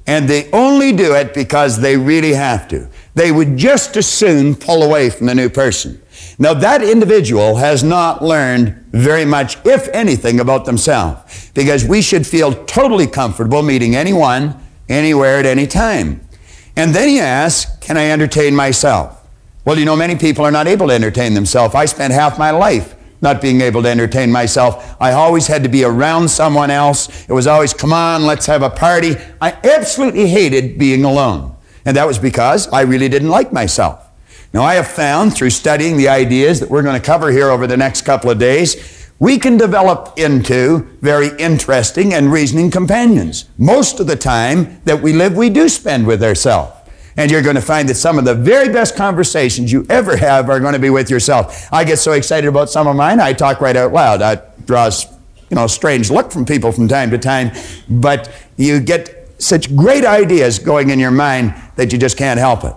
and 0.05 0.29
they 0.29 0.51
only 0.51 0.91
do 0.91 1.15
it 1.15 1.33
because 1.33 1.79
they 1.79 1.97
really 1.97 2.33
have 2.33 2.67
to 2.67 2.87
they 3.15 3.31
would 3.31 3.57
just 3.57 3.95
as 3.95 4.07
soon 4.07 4.55
pull 4.55 4.83
away 4.83 5.09
from 5.09 5.27
the 5.27 5.35
new 5.35 5.49
person. 5.49 6.01
Now, 6.39 6.53
that 6.55 6.81
individual 6.81 7.57
has 7.57 7.83
not 7.83 8.23
learned 8.23 8.85
very 8.91 9.25
much, 9.25 9.57
if 9.65 9.87
anything, 9.89 10.39
about 10.39 10.65
themselves, 10.65 11.51
because 11.53 11.85
we 11.85 12.01
should 12.01 12.25
feel 12.25 12.53
totally 12.65 13.07
comfortable 13.07 13.61
meeting 13.61 13.95
anyone, 13.95 14.59
anywhere, 14.89 15.39
at 15.39 15.45
any 15.45 15.67
time. 15.67 16.27
And 16.75 16.93
then 16.93 17.07
he 17.07 17.19
asks, 17.19 17.75
Can 17.77 17.97
I 17.97 18.09
entertain 18.09 18.55
myself? 18.55 19.19
Well, 19.65 19.77
you 19.77 19.85
know, 19.85 19.95
many 19.95 20.15
people 20.15 20.43
are 20.45 20.51
not 20.51 20.67
able 20.67 20.87
to 20.87 20.93
entertain 20.93 21.33
themselves. 21.33 21.75
I 21.75 21.85
spent 21.85 22.13
half 22.13 22.37
my 22.37 22.51
life 22.51 22.95
not 23.21 23.41
being 23.41 23.61
able 23.61 23.81
to 23.81 23.89
entertain 23.89 24.31
myself. 24.31 24.97
I 24.99 25.13
always 25.13 25.47
had 25.47 25.63
to 25.63 25.69
be 25.69 25.85
around 25.85 26.27
someone 26.29 26.69
else. 26.69 27.27
It 27.29 27.31
was 27.31 27.47
always, 27.47 27.73
come 27.73 27.93
on, 27.93 28.25
let's 28.25 28.45
have 28.47 28.61
a 28.63 28.69
party. 28.69 29.15
I 29.39 29.51
absolutely 29.63 30.27
hated 30.27 30.77
being 30.77 31.05
alone. 31.05 31.52
And 31.85 31.97
that 31.97 32.07
was 32.07 32.19
because 32.19 32.67
I 32.69 32.81
really 32.81 33.09
didn't 33.09 33.29
like 33.29 33.51
myself. 33.51 34.07
Now, 34.53 34.61
I 34.61 34.75
have 34.75 34.87
found 34.87 35.35
through 35.35 35.49
studying 35.49 35.97
the 35.97 36.09
ideas 36.09 36.59
that 36.59 36.69
we're 36.69 36.83
going 36.83 36.99
to 36.99 37.05
cover 37.05 37.31
here 37.31 37.49
over 37.49 37.65
the 37.65 37.77
next 37.77 38.03
couple 38.03 38.29
of 38.29 38.37
days, 38.37 39.09
we 39.19 39.39
can 39.39 39.57
develop 39.57 40.13
into 40.17 40.79
very 41.01 41.29
interesting 41.39 42.13
and 42.13 42.31
reasoning 42.31 42.69
companions. 42.69 43.45
Most 43.57 43.99
of 43.99 44.07
the 44.07 44.15
time 44.15 44.81
that 44.85 45.01
we 45.01 45.13
live, 45.13 45.35
we 45.35 45.49
do 45.49 45.69
spend 45.69 46.05
with 46.05 46.23
ourselves. 46.23 46.73
And 47.15 47.31
you're 47.31 47.41
going 47.41 47.55
to 47.55 47.61
find 47.61 47.87
that 47.89 47.95
some 47.95 48.17
of 48.17 48.25
the 48.25 48.33
very 48.33 48.69
best 48.69 48.95
conversations 48.95 49.71
you 49.71 49.85
ever 49.89 50.17
have 50.17 50.49
are 50.49 50.59
going 50.59 50.73
to 50.73 50.79
be 50.79 50.89
with 50.89 51.09
yourself. 51.09 51.71
I 51.71 51.83
get 51.83 51.99
so 51.99 52.13
excited 52.13 52.47
about 52.47 52.69
some 52.69 52.87
of 52.87 52.95
mine, 52.95 53.19
I 53.19 53.33
talk 53.33 53.61
right 53.61 53.75
out 53.75 53.93
loud. 53.93 54.17
That 54.17 54.65
draws, 54.65 55.05
you 55.49 55.55
know, 55.55 55.67
strange 55.67 56.09
look 56.09 56.31
from 56.31 56.45
people 56.45 56.71
from 56.71 56.87
time 56.87 57.11
to 57.11 57.17
time. 57.17 57.51
But 57.87 58.31
you 58.57 58.79
get 58.79 59.12
such 59.37 59.75
great 59.75 60.05
ideas 60.05 60.59
going 60.59 60.89
in 60.89 60.99
your 60.99 61.11
mind 61.11 61.53
that 61.75 61.91
you 61.91 61.97
just 61.97 62.17
can't 62.17 62.39
help 62.39 62.63
it. 62.63 62.73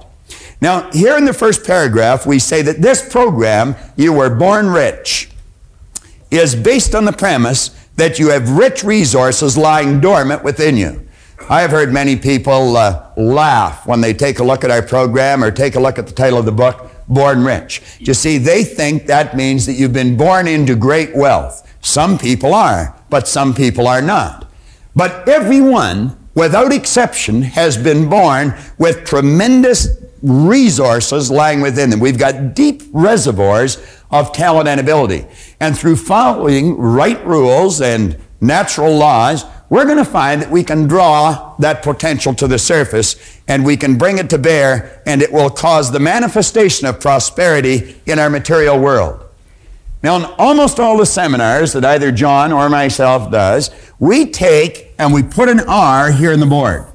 Now, 0.60 0.90
here 0.90 1.16
in 1.16 1.25
the 1.25 1.34
first 1.34 1.64
paragraph, 1.64 2.26
we 2.26 2.38
say 2.38 2.62
that 2.62 2.80
this 2.80 3.06
program, 3.12 3.76
You 3.96 4.12
Were 4.12 4.34
Born 4.34 4.68
Rich, 4.68 5.30
is 6.30 6.54
based 6.54 6.94
on 6.94 7.04
the 7.04 7.12
premise 7.12 7.68
that 7.96 8.18
you 8.18 8.30
have 8.30 8.50
rich 8.50 8.82
resources 8.82 9.56
lying 9.56 10.00
dormant 10.00 10.42
within 10.44 10.76
you. 10.76 11.06
I 11.48 11.60
have 11.60 11.70
heard 11.70 11.92
many 11.92 12.16
people 12.16 12.76
uh, 12.76 13.12
laugh 13.16 13.86
when 13.86 14.00
they 14.00 14.12
take 14.14 14.38
a 14.38 14.44
look 14.44 14.64
at 14.64 14.70
our 14.70 14.82
program 14.82 15.44
or 15.44 15.50
take 15.50 15.75
a 15.75 15.80
look 15.80 15.98
at 15.98 16.06
the 16.06 16.12
title 16.12 16.38
of 16.38 16.44
the 16.44 16.52
book, 16.52 16.90
Born 17.06 17.44
Rich. 17.44 17.82
You 18.00 18.14
see, 18.14 18.38
they 18.38 18.64
think 18.64 19.06
that 19.06 19.36
means 19.36 19.66
that 19.66 19.75
you've 19.75 19.92
been 19.92 20.16
born 20.16 20.48
into 20.48 20.75
great 20.75 21.14
wealth. 21.14 21.62
Some 21.80 22.18
people 22.18 22.52
are, 22.52 22.98
but 23.10 23.28
some 23.28 23.54
people 23.54 23.86
are 23.86 24.02
not. 24.02 24.50
But 24.96 25.28
everyone, 25.28 26.16
without 26.37 26.73
exception, 26.73 27.43
has 27.43 27.76
been 27.76 28.09
born 28.09 28.55
with 28.78 29.05
tremendous 29.05 29.88
resources 30.23 31.31
lying 31.31 31.61
within 31.61 31.90
them. 31.90 31.99
We've 31.99 32.19
got 32.19 32.55
deep 32.55 32.83
reservoirs 32.93 33.78
of 34.11 34.33
talent 34.33 34.69
and 34.69 34.78
ability. 34.78 35.26
And 35.59 35.76
through 35.76 35.97
following 35.97 36.76
right 36.76 37.25
rules 37.26 37.81
and 37.81 38.19
natural 38.40 38.97
laws, 38.97 39.45
we're 39.69 39.85
going 39.85 39.99
to 39.99 40.05
find 40.05 40.43
that 40.43 40.50
we 40.50 40.62
can 40.62 40.87
draw 40.87 41.57
that 41.59 41.83
potential 41.83 42.35
to 42.35 42.47
the 42.47 42.59
surface 42.59 43.40
and 43.49 43.64
we 43.64 43.76
can 43.76 43.99
bring 43.99 44.19
it 44.19 44.31
to 44.31 44.38
bear 44.38 45.02
and 45.07 45.23
it 45.23 45.33
will 45.33 45.50
cause 45.50 45.90
the 45.90 45.99
manifestation 45.99 46.87
of 46.87 47.00
prosperity 47.00 48.00
in 48.07 48.19
our 48.19 48.31
material 48.31 48.78
world. 48.78 49.25
Now, 50.06 50.14
in 50.18 50.25
almost 50.38 50.78
all 50.78 50.96
the 50.96 51.04
seminars 51.04 51.72
that 51.72 51.84
either 51.84 52.12
John 52.12 52.52
or 52.52 52.68
myself 52.68 53.28
does, 53.28 53.72
we 53.98 54.26
take 54.26 54.94
and 55.00 55.12
we 55.12 55.25
put 55.25 55.48
an 55.48 55.58
R 55.58 56.12
here 56.12 56.30
in 56.30 56.38
the 56.38 56.46
board. 56.46 56.86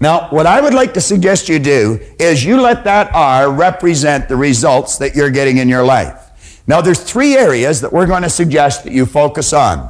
Now, 0.00 0.26
what 0.30 0.46
I 0.46 0.60
would 0.60 0.74
like 0.74 0.92
to 0.94 1.00
suggest 1.00 1.48
you 1.48 1.60
do 1.60 2.00
is 2.18 2.44
you 2.44 2.60
let 2.60 2.82
that 2.82 3.14
R 3.14 3.52
represent 3.52 4.28
the 4.28 4.34
results 4.34 4.98
that 4.98 5.14
you're 5.14 5.30
getting 5.30 5.58
in 5.58 5.68
your 5.68 5.84
life. 5.84 6.60
Now, 6.66 6.80
there's 6.80 7.00
three 7.00 7.36
areas 7.36 7.82
that 7.82 7.92
we're 7.92 8.08
going 8.08 8.24
to 8.24 8.28
suggest 8.28 8.82
that 8.82 8.92
you 8.92 9.06
focus 9.06 9.52
on. 9.52 9.88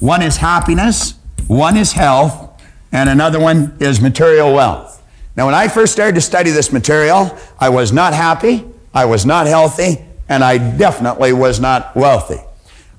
One 0.00 0.20
is 0.20 0.38
happiness, 0.38 1.14
one 1.46 1.76
is 1.76 1.92
health, 1.92 2.60
and 2.90 3.08
another 3.08 3.38
one 3.38 3.76
is 3.78 4.00
material 4.00 4.52
wealth. 4.52 5.00
Now, 5.36 5.46
when 5.46 5.54
I 5.54 5.68
first 5.68 5.92
started 5.92 6.16
to 6.16 6.20
study 6.20 6.50
this 6.50 6.72
material, 6.72 7.38
I 7.60 7.68
was 7.68 7.92
not 7.92 8.14
happy, 8.14 8.64
I 8.92 9.04
was 9.04 9.24
not 9.24 9.46
healthy, 9.46 10.04
and 10.28 10.42
I 10.42 10.58
definitely 10.58 11.32
was 11.32 11.60
not 11.60 11.94
wealthy. 11.96 12.40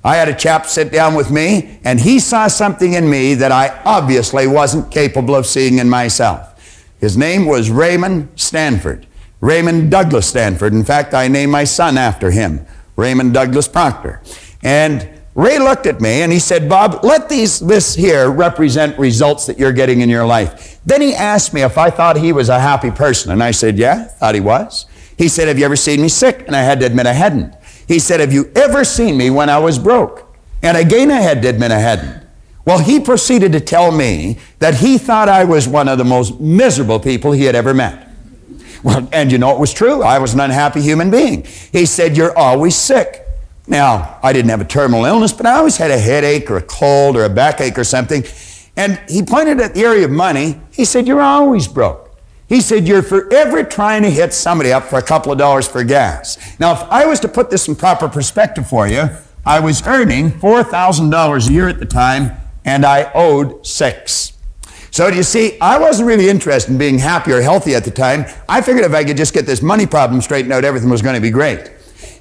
I 0.04 0.16
had 0.16 0.28
a 0.28 0.34
chap 0.34 0.66
sit 0.66 0.92
down 0.92 1.14
with 1.14 1.30
me, 1.30 1.80
and 1.84 2.00
he 2.00 2.20
saw 2.20 2.46
something 2.46 2.94
in 2.94 3.10
me 3.10 3.34
that 3.34 3.52
I 3.52 3.80
obviously 3.84 4.46
wasn't 4.46 4.90
capable 4.90 5.34
of 5.34 5.46
seeing 5.46 5.78
in 5.78 5.88
myself. 5.88 6.54
His 7.00 7.16
name 7.16 7.46
was 7.46 7.70
Raymond 7.70 8.28
Stanford, 8.36 9.06
Raymond 9.40 9.90
Douglas 9.90 10.28
Stanford. 10.28 10.72
In 10.72 10.84
fact, 10.84 11.14
I 11.14 11.28
named 11.28 11.52
my 11.52 11.64
son 11.64 11.98
after 11.98 12.30
him, 12.30 12.66
Raymond 12.96 13.34
Douglas 13.34 13.68
Proctor. 13.68 14.22
And 14.62 15.08
Ray 15.34 15.60
looked 15.60 15.86
at 15.86 16.00
me 16.00 16.22
and 16.22 16.32
he 16.32 16.40
said, 16.40 16.68
Bob, 16.68 17.04
let 17.04 17.28
these, 17.28 17.60
this 17.60 17.94
here 17.94 18.28
represent 18.28 18.98
results 18.98 19.46
that 19.46 19.56
you're 19.56 19.72
getting 19.72 20.00
in 20.00 20.08
your 20.08 20.26
life. 20.26 20.80
Then 20.84 21.00
he 21.00 21.14
asked 21.14 21.54
me 21.54 21.62
if 21.62 21.78
I 21.78 21.90
thought 21.90 22.16
he 22.16 22.32
was 22.32 22.48
a 22.48 22.58
happy 22.58 22.90
person. 22.90 23.30
And 23.30 23.40
I 23.40 23.52
said, 23.52 23.78
yeah, 23.78 24.04
thought 24.04 24.34
he 24.34 24.40
was. 24.40 24.86
He 25.18 25.28
said, 25.28 25.48
have 25.48 25.58
you 25.58 25.64
ever 25.64 25.76
seen 25.76 26.00
me 26.00 26.08
sick? 26.08 26.44
And 26.46 26.54
I 26.54 26.62
had 26.62 26.80
to 26.80 26.86
admit 26.86 27.06
I 27.06 27.12
hadn't. 27.12 27.54
He 27.86 27.98
said, 27.98 28.20
have 28.20 28.32
you 28.32 28.50
ever 28.54 28.84
seen 28.84 29.16
me 29.16 29.30
when 29.30 29.50
I 29.50 29.58
was 29.58 29.78
broke? 29.78 30.24
And 30.62 30.76
again, 30.76 31.10
I 31.10 31.20
had 31.20 31.42
to 31.42 31.48
admit 31.48 31.72
I 31.72 31.78
hadn't. 31.78 32.24
Well, 32.64 32.78
he 32.78 33.00
proceeded 33.00 33.52
to 33.52 33.60
tell 33.60 33.90
me 33.90 34.38
that 34.58 34.76
he 34.76 34.98
thought 34.98 35.28
I 35.28 35.44
was 35.44 35.66
one 35.66 35.88
of 35.88 35.98
the 35.98 36.04
most 36.04 36.38
miserable 36.38 37.00
people 37.00 37.32
he 37.32 37.44
had 37.44 37.54
ever 37.54 37.72
met. 37.72 38.08
Well, 38.82 39.08
and 39.12 39.32
you 39.32 39.38
know 39.38 39.54
it 39.54 39.58
was 39.58 39.72
true. 39.72 40.02
I 40.02 40.18
was 40.18 40.34
an 40.34 40.40
unhappy 40.40 40.82
human 40.82 41.10
being. 41.10 41.44
He 41.72 41.86
said, 41.86 42.16
You're 42.16 42.36
always 42.36 42.76
sick. 42.76 43.26
Now, 43.66 44.18
I 44.22 44.32
didn't 44.32 44.50
have 44.50 44.60
a 44.60 44.64
terminal 44.66 45.04
illness, 45.04 45.32
but 45.32 45.46
I 45.46 45.56
always 45.56 45.76
had 45.76 45.90
a 45.90 45.98
headache 45.98 46.50
or 46.50 46.58
a 46.58 46.62
cold 46.62 47.16
or 47.16 47.24
a 47.24 47.28
backache 47.28 47.78
or 47.78 47.84
something. 47.84 48.22
And 48.76 49.00
he 49.08 49.22
pointed 49.22 49.60
at 49.60 49.74
the 49.74 49.84
area 49.84 50.04
of 50.04 50.10
money. 50.10 50.60
He 50.70 50.84
said, 50.84 51.08
You're 51.08 51.22
always 51.22 51.66
broke. 51.66 52.07
He 52.48 52.60
said, 52.60 52.88
You're 52.88 53.02
forever 53.02 53.62
trying 53.62 54.02
to 54.02 54.10
hit 54.10 54.32
somebody 54.32 54.72
up 54.72 54.84
for 54.84 54.98
a 54.98 55.02
couple 55.02 55.30
of 55.30 55.38
dollars 55.38 55.68
for 55.68 55.84
gas. 55.84 56.38
Now, 56.58 56.72
if 56.72 56.82
I 56.90 57.04
was 57.06 57.20
to 57.20 57.28
put 57.28 57.50
this 57.50 57.68
in 57.68 57.76
proper 57.76 58.08
perspective 58.08 58.68
for 58.68 58.88
you, 58.88 59.10
I 59.44 59.60
was 59.60 59.86
earning 59.86 60.30
$4,000 60.30 61.48
a 61.48 61.52
year 61.52 61.68
at 61.68 61.78
the 61.78 61.86
time, 61.86 62.36
and 62.64 62.84
I 62.84 63.10
owed 63.14 63.66
six. 63.66 64.32
So, 64.90 65.10
do 65.10 65.16
you 65.16 65.22
see, 65.22 65.60
I 65.60 65.78
wasn't 65.78 66.08
really 66.08 66.28
interested 66.28 66.72
in 66.72 66.78
being 66.78 66.98
happy 66.98 67.32
or 67.32 67.40
healthy 67.40 67.74
at 67.74 67.84
the 67.84 67.90
time. 67.90 68.24
I 68.48 68.62
figured 68.62 68.84
if 68.84 68.94
I 68.94 69.04
could 69.04 69.16
just 69.16 69.34
get 69.34 69.46
this 69.46 69.62
money 69.62 69.86
problem 69.86 70.20
straightened 70.22 70.52
out, 70.52 70.64
everything 70.64 70.90
was 70.90 71.02
going 71.02 71.14
to 71.14 71.20
be 71.20 71.30
great. 71.30 71.70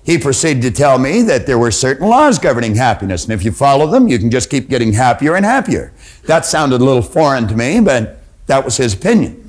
He 0.03 0.17
proceeded 0.17 0.61
to 0.63 0.71
tell 0.71 0.99
me 0.99 1.21
that 1.23 1.45
there 1.47 1.57
were 1.57 1.71
certain 1.71 2.07
laws 2.07 2.39
governing 2.39 2.75
happiness, 2.75 3.23
and 3.23 3.33
if 3.33 3.43
you 3.43 3.51
follow 3.51 3.87
them, 3.87 4.07
you 4.07 4.19
can 4.19 4.29
just 4.29 4.49
keep 4.49 4.69
getting 4.69 4.93
happier 4.93 5.35
and 5.35 5.45
happier. 5.45 5.91
That 6.25 6.45
sounded 6.45 6.81
a 6.81 6.83
little 6.83 7.01
foreign 7.01 7.47
to 7.47 7.55
me, 7.55 7.79
but 7.79 8.19
that 8.45 8.63
was 8.63 8.77
his 8.77 8.93
opinion. 8.93 9.46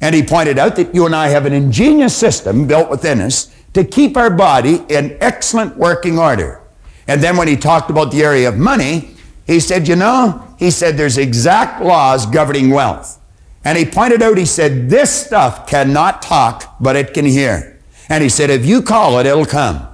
And 0.00 0.14
he 0.14 0.22
pointed 0.22 0.58
out 0.58 0.76
that 0.76 0.94
you 0.94 1.06
and 1.06 1.14
I 1.14 1.28
have 1.28 1.46
an 1.46 1.52
ingenious 1.52 2.16
system 2.16 2.66
built 2.66 2.90
within 2.90 3.20
us 3.20 3.54
to 3.74 3.84
keep 3.84 4.16
our 4.16 4.30
body 4.30 4.84
in 4.88 5.16
excellent 5.20 5.76
working 5.76 6.18
order. 6.18 6.62
And 7.06 7.22
then 7.22 7.36
when 7.36 7.48
he 7.48 7.56
talked 7.56 7.90
about 7.90 8.12
the 8.12 8.22
area 8.22 8.48
of 8.48 8.56
money, 8.58 9.10
he 9.46 9.60
said, 9.60 9.88
You 9.88 9.96
know, 9.96 10.44
he 10.58 10.70
said, 10.70 10.96
there's 10.96 11.18
exact 11.18 11.82
laws 11.82 12.26
governing 12.26 12.70
wealth. 12.70 13.20
And 13.64 13.76
he 13.76 13.84
pointed 13.84 14.22
out, 14.22 14.38
he 14.38 14.44
said, 14.44 14.88
This 14.88 15.10
stuff 15.10 15.66
cannot 15.66 16.22
talk, 16.22 16.76
but 16.80 16.96
it 16.96 17.14
can 17.14 17.24
hear. 17.24 17.80
And 18.08 18.22
he 18.22 18.28
said, 18.28 18.50
If 18.50 18.64
you 18.64 18.82
call 18.82 19.18
it, 19.18 19.26
it'll 19.26 19.46
come. 19.46 19.86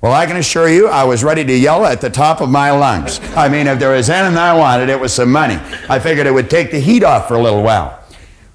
Well, 0.00 0.12
I 0.12 0.26
can 0.26 0.36
assure 0.36 0.68
you, 0.68 0.88
I 0.88 1.04
was 1.04 1.22
ready 1.22 1.44
to 1.44 1.56
yell 1.56 1.86
at 1.86 2.00
the 2.00 2.10
top 2.10 2.40
of 2.40 2.48
my 2.48 2.72
lungs. 2.72 3.20
I 3.36 3.48
mean, 3.48 3.68
if 3.68 3.78
there 3.78 3.92
was 3.94 4.10
anything 4.10 4.36
I 4.36 4.52
wanted, 4.52 4.88
it 4.88 4.98
was 4.98 5.12
some 5.12 5.30
money. 5.30 5.54
I 5.88 6.00
figured 6.00 6.26
it 6.26 6.32
would 6.32 6.50
take 6.50 6.72
the 6.72 6.80
heat 6.80 7.04
off 7.04 7.28
for 7.28 7.34
a 7.34 7.40
little 7.40 7.62
while. 7.62 8.01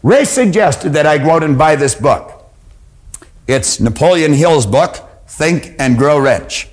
Ray 0.04 0.26
suggested 0.26 0.94
that 0.94 1.06
I 1.06 1.18
go 1.18 1.32
out 1.32 1.44
and 1.44 1.58
buy 1.58 1.76
this 1.76 1.96
book. 1.96 2.46
It's 3.48 3.80
Napoleon 3.80 4.34
Hill's 4.34 4.66
book, 4.66 4.98
Think 5.28 5.74
and 5.80 5.98
Grow 5.98 6.18
Rich. 6.18 6.70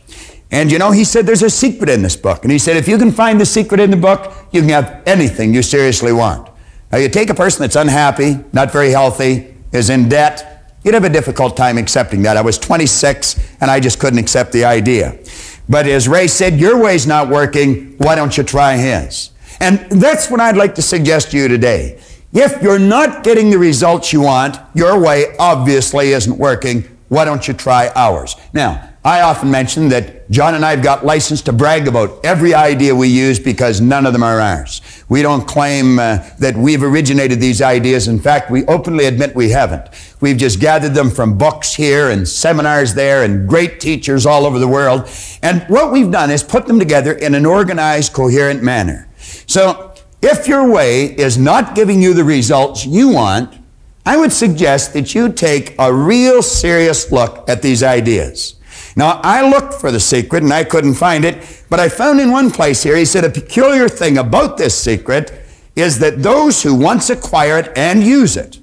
And 0.51 0.71
you 0.71 0.79
know, 0.79 0.91
he 0.91 1.05
said 1.05 1.27
there's 1.27 1.43
a 1.43 1.51
secret 1.51 1.89
in 1.89 2.03
this 2.03 2.17
book. 2.17 2.45
And 2.45 2.53
he 2.53 2.59
said 2.59 2.77
if 2.77 2.87
you 2.87 2.99
can 2.99 3.11
find 3.11 3.41
the 3.41 3.47
secret 3.47 3.81
in 3.81 3.91
the 3.91 3.97
book, 3.97 4.33
you 4.53 4.61
can 4.61 4.71
have 4.71 5.03
anything 5.07 5.55
you 5.55 5.63
seriously 5.63 6.13
want. 6.13 6.49
Now, 6.93 6.99
you 6.99 7.09
take 7.09 7.31
a 7.31 7.35
person 7.35 7.63
that's 7.63 7.77
unhappy, 7.77 8.39
not 8.53 8.71
very 8.71 8.91
healthy, 8.91 9.55
is 9.73 9.91
in 9.91 10.09
debt, 10.09 10.55
You'd 10.85 10.93
have 10.93 11.05
a 11.05 11.11
difficult 11.11 11.57
time 11.57 11.79
accepting 11.79 12.23
that. 12.23 12.37
I 12.37 12.43
was 12.43 12.59
26 12.59 13.41
and 13.63 13.71
I 13.71 13.81
just 13.81 13.99
couldn't 13.99 14.19
accept 14.19 14.53
the 14.53 14.67
idea. 14.67 15.19
But 15.67 15.87
as 15.87 16.07
Ray 16.07 16.29
said, 16.29 16.61
your 16.61 16.79
way's 16.79 17.07
not 17.07 17.31
working. 17.31 17.97
Why 17.97 18.15
don't 18.15 18.37
you 18.37 18.45
try 18.45 18.77
his? 18.77 19.31
And 19.61 19.79
that's 19.91 20.31
what 20.31 20.41
I'd 20.41 20.59
like 20.59 20.75
to 20.75 20.83
suggest 20.83 21.31
to 21.31 21.39
you 21.39 21.49
today. 21.49 21.99
If 22.37 22.61
you're 22.63 22.81
not 22.81 23.23
getting 23.23 23.51
the 23.51 23.59
results 23.59 24.13
you 24.13 24.23
want, 24.23 24.59
your 24.75 25.01
way 25.01 25.37
obviously 25.39 26.09
isn't 26.11 26.37
working. 26.37 26.83
Why 27.07 27.25
don't 27.25 27.47
you 27.47 27.55
try 27.55 27.93
ours? 27.95 28.35
Now, 28.53 28.91
I 29.05 29.21
often 29.21 29.53
mention 29.53 29.89
that 29.91 30.29
John 30.31 30.57
and 30.57 30.65
I 30.65 30.73
have 30.73 30.83
got 30.83 31.05
license 31.05 31.43
to 31.43 31.53
brag 31.53 31.87
about 31.87 32.25
every 32.25 32.53
idea 32.53 32.93
we 32.93 33.07
use 33.07 33.39
because 33.39 33.81
none 33.81 34.05
of 34.05 34.13
them 34.13 34.25
are 34.25 34.41
ours. 34.41 34.83
We 35.09 35.23
don't 35.23 35.47
claim 35.47 36.01
uh, 36.01 36.29
that 36.41 36.57
we've 36.57 36.83
originated 36.83 37.39
these 37.39 37.63
ideas. 37.63 38.09
In 38.09 38.19
fact, 38.19 38.51
we 38.51 38.65
openly 38.65 39.05
admit 39.05 39.37
we 39.37 39.51
haven't. 39.51 39.87
We've 40.21 40.37
just 40.37 40.59
gathered 40.59 40.95
them 40.95 41.11
from 41.11 41.39
books 41.39 41.75
here 41.75 42.11
and 42.11 42.27
seminars 42.27 42.95
there 42.95 43.23
and 43.23 43.49
great 43.49 43.79
teachers 43.79 44.27
all 44.27 44.45
over 44.45 44.59
the 44.59 44.67
world. 44.67 45.09
And 45.41 45.63
what 45.69 45.93
we've 45.93 46.11
done 46.11 46.33
is 46.33 46.43
put 46.43 46.67
them 46.67 46.81
together 46.81 47.13
in 47.13 47.37
an 47.37 47.47
organized, 47.47 48.13
coherent 48.13 48.61
manner. 48.61 49.07
So 49.47 49.94
if 50.25 50.49
your 50.49 50.71
way 50.71 51.05
is 51.05 51.37
not 51.37 51.75
giving 51.75 52.01
you 52.03 52.15
the 52.15 52.25
results 52.25 52.87
you 52.87 53.11
want, 53.11 53.59
I 54.07 54.17
would 54.17 54.33
suggest 54.33 54.93
that 54.95 55.15
you 55.15 55.33
take 55.33 55.75
a 55.79 55.93
real 55.93 56.43
serious 56.43 57.13
look 57.13 57.49
at 57.49 57.63
these 57.63 57.83
ideas. 57.83 58.57
Now, 58.97 59.21
I 59.23 59.49
looked 59.49 59.75
for 59.75 59.91
the 59.91 60.01
secret 60.01 60.43
and 60.43 60.53
I 60.53 60.65
couldn't 60.65 60.95
find 60.95 61.25
it, 61.25 61.65
but 61.69 61.81
I 61.81 61.89
found 61.89 62.21
in 62.21 62.31
one 62.31 62.51
place 62.51 62.83
here, 62.83 62.97
he 62.97 63.05
said, 63.05 63.25
a 63.25 63.31
peculiar 63.31 63.89
thing 63.89 64.19
about 64.19 64.57
this 64.57 64.77
secret 64.77 65.33
is 65.77 65.99
that 65.99 66.23
those 66.23 66.63
who 66.63 66.75
once 66.75 67.11
acquire 67.11 67.59
it 67.59 67.73
and 67.77 68.03
use 68.03 68.37
it 68.37 68.61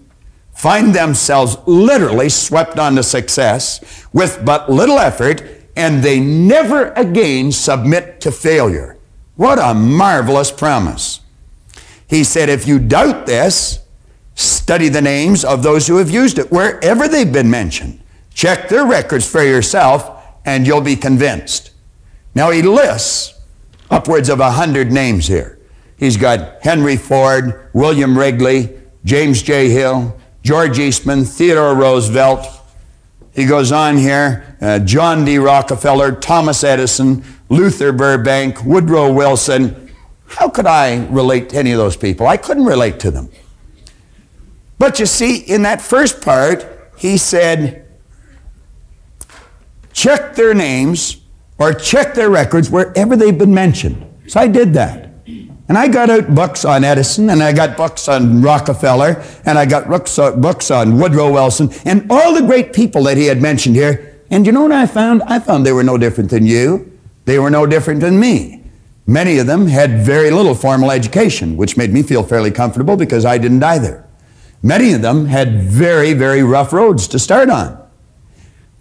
find 0.61 0.93
themselves 0.93 1.57
literally 1.65 2.29
swept 2.29 2.77
onto 2.77 3.01
success 3.01 4.05
with 4.13 4.45
but 4.45 4.69
little 4.69 4.99
effort, 4.99 5.41
and 5.75 6.03
they 6.03 6.19
never 6.19 6.91
again 6.91 7.51
submit 7.51 8.21
to 8.21 8.31
failure. 8.31 8.95
What 9.37 9.57
a 9.57 9.73
marvelous 9.73 10.51
promise. 10.51 11.20
He 12.11 12.25
said, 12.25 12.49
if 12.49 12.67
you 12.67 12.77
doubt 12.77 13.25
this, 13.25 13.79
study 14.35 14.89
the 14.89 15.01
names 15.01 15.45
of 15.45 15.63
those 15.63 15.87
who 15.87 15.95
have 15.95 16.11
used 16.11 16.37
it, 16.37 16.51
wherever 16.51 17.07
they've 17.07 17.31
been 17.31 17.49
mentioned. 17.49 18.01
Check 18.33 18.67
their 18.67 18.85
records 18.85 19.25
for 19.25 19.41
yourself, 19.41 20.21
and 20.45 20.67
you'll 20.67 20.81
be 20.81 20.97
convinced. 20.97 21.71
Now, 22.35 22.51
he 22.51 22.61
lists 22.61 23.39
upwards 23.89 24.27
of 24.27 24.41
a 24.41 24.51
hundred 24.51 24.91
names 24.91 25.27
here. 25.27 25.57
He's 25.95 26.17
got 26.17 26.61
Henry 26.63 26.97
Ford, 26.97 27.69
William 27.71 28.17
Wrigley, 28.17 28.77
James 29.05 29.41
J. 29.41 29.69
Hill, 29.69 30.19
George 30.43 30.79
Eastman, 30.79 31.23
Theodore 31.23 31.75
Roosevelt. 31.75 32.45
He 33.33 33.45
goes 33.45 33.71
on 33.71 33.95
here 33.95 34.57
uh, 34.59 34.79
John 34.79 35.23
D. 35.23 35.37
Rockefeller, 35.37 36.11
Thomas 36.11 36.61
Edison, 36.65 37.23
Luther 37.47 37.93
Burbank, 37.93 38.65
Woodrow 38.65 39.13
Wilson. 39.13 39.90
How 40.31 40.49
could 40.49 40.65
I 40.65 41.05
relate 41.07 41.49
to 41.49 41.57
any 41.57 41.71
of 41.71 41.77
those 41.77 41.97
people? 41.97 42.27
I 42.27 42.37
couldn't 42.37 42.65
relate 42.65 42.99
to 43.01 43.11
them. 43.11 43.29
But 44.79 44.99
you 44.99 45.05
see, 45.05 45.37
in 45.37 45.61
that 45.63 45.81
first 45.81 46.21
part, 46.21 46.65
he 46.97 47.17
said, 47.17 47.87
check 49.93 50.35
their 50.35 50.53
names 50.53 51.17
or 51.59 51.73
check 51.73 52.15
their 52.15 52.29
records 52.29 52.69
wherever 52.69 53.15
they've 53.15 53.37
been 53.37 53.53
mentioned. 53.53 54.03
So 54.27 54.39
I 54.39 54.47
did 54.47 54.73
that. 54.73 55.09
And 55.67 55.77
I 55.77 55.87
got 55.87 56.09
out 56.09 56.33
books 56.35 56.65
on 56.65 56.83
Edison, 56.83 57.29
and 57.29 57.41
I 57.41 57.53
got 57.53 57.77
books 57.77 58.09
on 58.09 58.41
Rockefeller, 58.41 59.23
and 59.45 59.57
I 59.57 59.65
got 59.65 59.87
uh, 60.19 60.31
books 60.35 60.69
on 60.69 60.97
Woodrow 60.97 61.31
Wilson, 61.31 61.69
and 61.85 62.11
all 62.11 62.33
the 62.33 62.41
great 62.41 62.73
people 62.73 63.03
that 63.03 63.15
he 63.15 63.25
had 63.25 63.41
mentioned 63.41 63.75
here. 63.75 64.19
And 64.29 64.45
you 64.45 64.51
know 64.51 64.63
what 64.63 64.73
I 64.73 64.85
found? 64.85 65.23
I 65.23 65.39
found 65.39 65.65
they 65.65 65.71
were 65.71 65.83
no 65.83 65.97
different 65.97 66.29
than 66.29 66.45
you. 66.45 66.99
They 67.23 67.39
were 67.39 67.49
no 67.49 67.65
different 67.65 68.01
than 68.01 68.19
me. 68.19 68.60
Many 69.11 69.39
of 69.39 69.45
them 69.45 69.67
had 69.67 70.05
very 70.05 70.31
little 70.31 70.55
formal 70.55 70.89
education, 70.89 71.57
which 71.57 71.75
made 71.75 71.91
me 71.91 72.01
feel 72.01 72.23
fairly 72.23 72.49
comfortable 72.49 72.95
because 72.95 73.25
I 73.25 73.37
didn't 73.37 73.61
either. 73.61 74.07
Many 74.63 74.93
of 74.93 75.01
them 75.01 75.25
had 75.25 75.63
very, 75.63 76.13
very 76.13 76.43
rough 76.43 76.71
roads 76.71 77.09
to 77.09 77.19
start 77.19 77.49
on. 77.49 77.77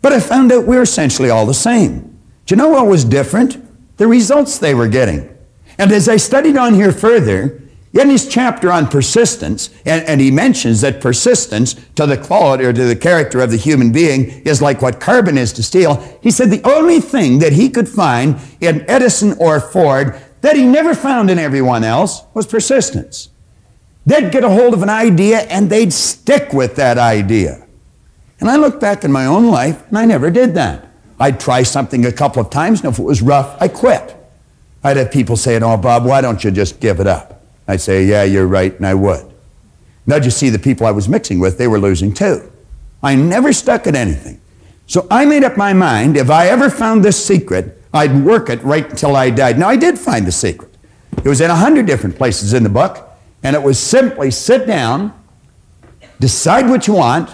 But 0.01 0.13
I 0.13 0.21
found 0.21 0.53
out 0.53 0.69
we 0.69 0.77
we're 0.77 0.83
essentially 0.83 1.31
all 1.31 1.47
the 1.47 1.53
same. 1.53 2.17
Do 2.47 2.55
you 2.55 2.57
know 2.57 2.69
what 2.69 2.87
was 2.87 3.05
different? 3.05 3.59
The 3.97 4.07
results 4.07 4.57
they 4.57 4.73
were 4.73 4.87
getting. 4.87 5.37
And 5.79 5.91
as 5.91 6.09
I 6.09 6.17
studied 6.17 6.57
on 6.57 6.75
here 6.75 6.93
further, 6.93 7.61
in 7.93 8.09
his 8.09 8.29
chapter 8.29 8.71
on 8.71 8.87
persistence, 8.87 9.69
and, 9.85 10.05
and, 10.07 10.21
he 10.21 10.31
mentions 10.31 10.81
that 10.83 11.01
persistence 11.01 11.75
to 11.97 12.07
the 12.07 12.17
quality 12.17 12.65
or 12.65 12.73
to 12.73 12.85
the 12.85 12.95
character 12.95 13.41
of 13.41 13.51
the 13.51 13.57
human 13.57 13.91
being 13.91 14.31
is 14.43 14.63
like 14.63 14.81
what 14.81 15.01
carbon 15.01 15.37
is 15.37 15.53
to 15.55 15.63
steel. 15.63 15.97
He 16.23 16.31
said 16.31 16.51
the 16.51 16.63
only 16.63 17.01
thing 17.01 17.41
that 17.41 17.53
he 17.53 17.69
could 17.69 17.89
find 17.89 18.39
in 18.61 18.89
Edison 18.89 19.35
or 19.41 19.61
Ford 19.61 20.21
that 20.41 20.57
he 20.57 20.65
never 20.65 20.95
found 20.95 21.31
in 21.31 21.39
everyone 21.39 21.83
else 21.83 22.23
was 22.33 22.47
persistence. 22.47 23.31
They'd 24.07 24.33
get 24.33 24.45
a 24.45 24.49
hold 24.49 24.73
of 24.73 24.83
an 24.83 24.89
idea 24.89 25.41
and 25.41 25.69
they'd 25.69 25.93
stick 25.93 26.53
with 26.53 26.77
that 26.77 26.97
idea. 26.97 27.67
And 28.39 28.49
I 28.49 28.57
look 28.57 28.81
back 28.81 29.05
in 29.05 29.13
my 29.13 29.27
own 29.27 29.49
life 29.49 29.87
and 29.89 29.99
I 29.99 30.05
never 30.05 30.31
did 30.31 30.55
that. 30.55 30.89
I'd 31.19 31.41
try 31.41 31.65
something 31.65 32.07
a 32.07 32.13
couple 32.13 32.41
of 32.41 32.49
times, 32.49 32.83
and 32.83 32.91
if 32.91 32.99
it 32.99 33.03
was 33.03 33.21
rough, 33.21 33.61
I 33.61 33.69
quit. 33.69 34.17
I'd 34.83 34.97
have 34.97 35.11
people 35.11 35.37
saying, 35.37 35.63
Oh, 35.63 35.77
Bob, 35.77 36.07
why 36.07 36.23
don't 36.23 36.43
you 36.43 36.51
just 36.51 36.81
give 36.81 36.99
it 36.99 37.07
up? 37.07 37.40
I'd 37.71 37.81
say, 37.81 38.05
Yeah, 38.05 38.25
you're 38.25 38.47
right, 38.47 38.75
and 38.75 38.87
I 38.87 38.95
would. 38.95 39.25
Now, 40.07 40.17
you 40.17 40.31
see, 40.31 40.51
the 40.51 40.59
people 40.59 40.87
I 40.87 40.91
was 40.91 41.09
mixing 41.09 41.39
with, 41.39 41.57
they 41.57 41.69
were 41.69 41.79
losing 41.79 42.13
too. 42.13 42.51
I 43.03 43.15
never 43.15 43.53
stuck 43.53 43.87
at 43.87 43.95
anything. 43.95 44.41
So 44.87 45.07
I 45.11 45.25
made 45.25 45.45
up 45.45 45.57
my 45.57 45.73
mind 45.73 46.17
if 46.17 46.31
I 46.31 46.49
ever 46.49 46.69
found 46.69 47.05
this 47.05 47.25
secret, 47.25 47.81
I'd 47.93 48.25
work 48.25 48.51
it 48.51 48.63
right 48.63 48.89
until 48.89 49.15
I 49.15 49.31
died. 49.31 49.59
Now, 49.59 49.69
I 49.69 49.77
did 49.77 49.99
find 49.99 50.27
the 50.27 50.33
secret. 50.33 50.77
It 51.25 51.29
was 51.29 51.41
in 51.41 51.51
a 51.51 51.55
hundred 51.55 51.87
different 51.87 52.17
places 52.17 52.55
in 52.55 52.63
the 52.63 52.69
book, 52.69 53.09
and 53.43 53.55
it 53.55 53.63
was 53.63 53.79
simply 53.79 54.31
sit 54.31 54.67
down, 54.67 55.13
decide 56.19 56.69
what 56.69 56.87
you 56.87 56.95
want, 56.95 57.31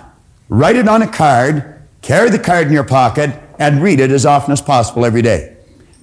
write 0.48 0.76
it 0.76 0.88
on 0.88 1.02
a 1.02 1.08
card, 1.08 1.82
carry 2.02 2.30
the 2.30 2.38
card 2.38 2.66
in 2.66 2.72
your 2.72 2.84
pocket, 2.84 3.30
and 3.58 3.82
read 3.82 4.00
it 4.00 4.10
as 4.10 4.26
often 4.26 4.52
as 4.52 4.60
possible 4.60 5.04
every 5.04 5.22
day. 5.22 5.55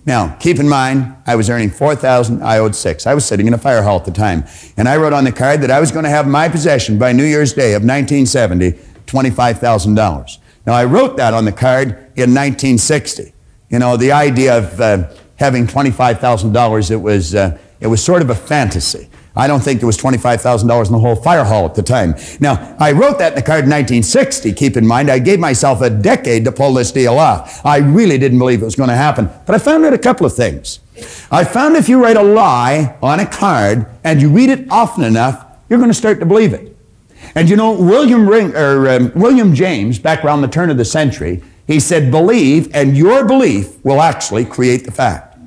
Now, 0.06 0.36
keep 0.36 0.60
in 0.60 0.68
mind, 0.68 1.16
I 1.26 1.36
was 1.36 1.50
earning 1.50 1.70
4000 1.70 2.42
I 2.44 2.58
owed 2.58 2.76
six. 2.76 3.08
I 3.08 3.14
was 3.14 3.24
sitting 3.26 3.48
in 3.48 3.54
a 3.54 3.58
fire 3.58 3.84
hall 3.84 4.00
at 4.00 4.06
the 4.06 4.12
time. 4.12 4.44
And 4.76 4.90
I 4.90 4.98
wrote 4.98 5.14
on 5.14 5.24
the 5.24 5.32
card 5.32 5.62
that 5.62 5.72
I 5.72 5.80
was 5.80 5.92
going 5.92 6.04
to 6.04 6.10
have 6.10 6.28
my 6.28 6.50
possession 6.50 7.00
by 7.00 7.14
New 7.14 7.24
Year's 7.24 7.54
Day 7.54 7.74
of 7.74 7.84
1970 7.84 8.72
$25,000. 9.06 10.38
Now, 10.66 10.74
I 10.74 10.86
wrote 10.86 11.18
that 11.18 11.34
on 11.34 11.46
the 11.46 11.52
card 11.52 11.90
in 12.16 12.34
1960. 12.34 13.34
You 13.70 13.80
know, 13.80 13.98
the 13.98 14.12
idea 14.12 14.58
of 14.58 14.80
uh, 14.80 15.10
having 15.36 15.68
$25,000, 15.68 16.92
it 16.92 16.96
was, 16.96 17.36
uh, 17.36 17.58
it 17.80 17.88
was 17.88 18.04
sort 18.04 18.22
of 18.22 18.30
a 18.30 18.36
fantasy. 18.36 19.10
I 19.36 19.48
don't 19.48 19.62
think 19.62 19.80
there 19.80 19.88
was 19.88 19.98
$25,000 19.98 20.86
in 20.86 20.92
the 20.92 21.00
whole 21.00 21.16
fire 21.16 21.44
hall 21.44 21.66
at 21.66 21.74
the 21.74 21.82
time. 21.82 22.16
Now, 22.40 22.76
I 22.80 22.92
wrote 22.92 23.18
that 23.18 23.34
in 23.34 23.36
the 23.36 23.42
card 23.42 23.64
in 23.64 23.72
1960. 23.72 24.54
Keep 24.54 24.78
in 24.78 24.86
mind, 24.86 25.10
I 25.10 25.18
gave 25.18 25.40
myself 25.40 25.82
a 25.82 25.90
decade 25.90 26.46
to 26.46 26.52
pull 26.52 26.74
this 26.74 26.92
deal 26.92 27.18
off. 27.18 27.66
I 27.66 27.78
really 27.78 28.20
didn't 28.20 28.38
believe 28.38 28.62
it 28.62 28.66
was 28.66 28.76
going 28.76 28.90
to 28.90 28.96
happen. 28.96 29.30
But 29.46 29.56
I 29.56 29.58
found 29.58 29.86
out 29.86 29.94
a 29.94 29.98
couple 29.98 30.26
of 30.26 30.36
things. 30.36 30.80
I 31.32 31.44
found 31.44 31.76
if 31.76 31.90
you 31.90 32.02
write 32.02 32.18
a 32.18 32.22
lie 32.22 32.96
on 33.02 33.20
a 33.20 33.26
card 33.26 33.88
and 34.04 34.22
you 34.22 34.30
read 34.30 34.50
it 34.50 34.70
often 34.70 35.04
enough, 35.04 35.46
you're 35.68 35.80
going 35.80 35.90
to 35.90 35.96
start 35.96 36.20
to 36.20 36.26
believe 36.28 36.54
it. 36.54 36.78
And 37.34 37.50
you 37.50 37.56
know, 37.56 37.72
William, 37.72 38.30
Ring, 38.30 38.56
or, 38.56 38.88
um, 38.90 39.12
William 39.16 39.56
James, 39.56 39.98
back 39.98 40.24
around 40.24 40.42
the 40.42 40.48
turn 40.48 40.70
of 40.70 40.78
the 40.78 40.86
century, 40.86 41.42
he 41.66 41.80
said, 41.80 42.12
believe, 42.12 42.70
and 42.76 42.96
your 42.96 43.26
belief 43.26 43.84
will 43.84 44.02
actually 44.02 44.46
create 44.46 44.84
the 44.84 44.92
fact. 44.92 45.38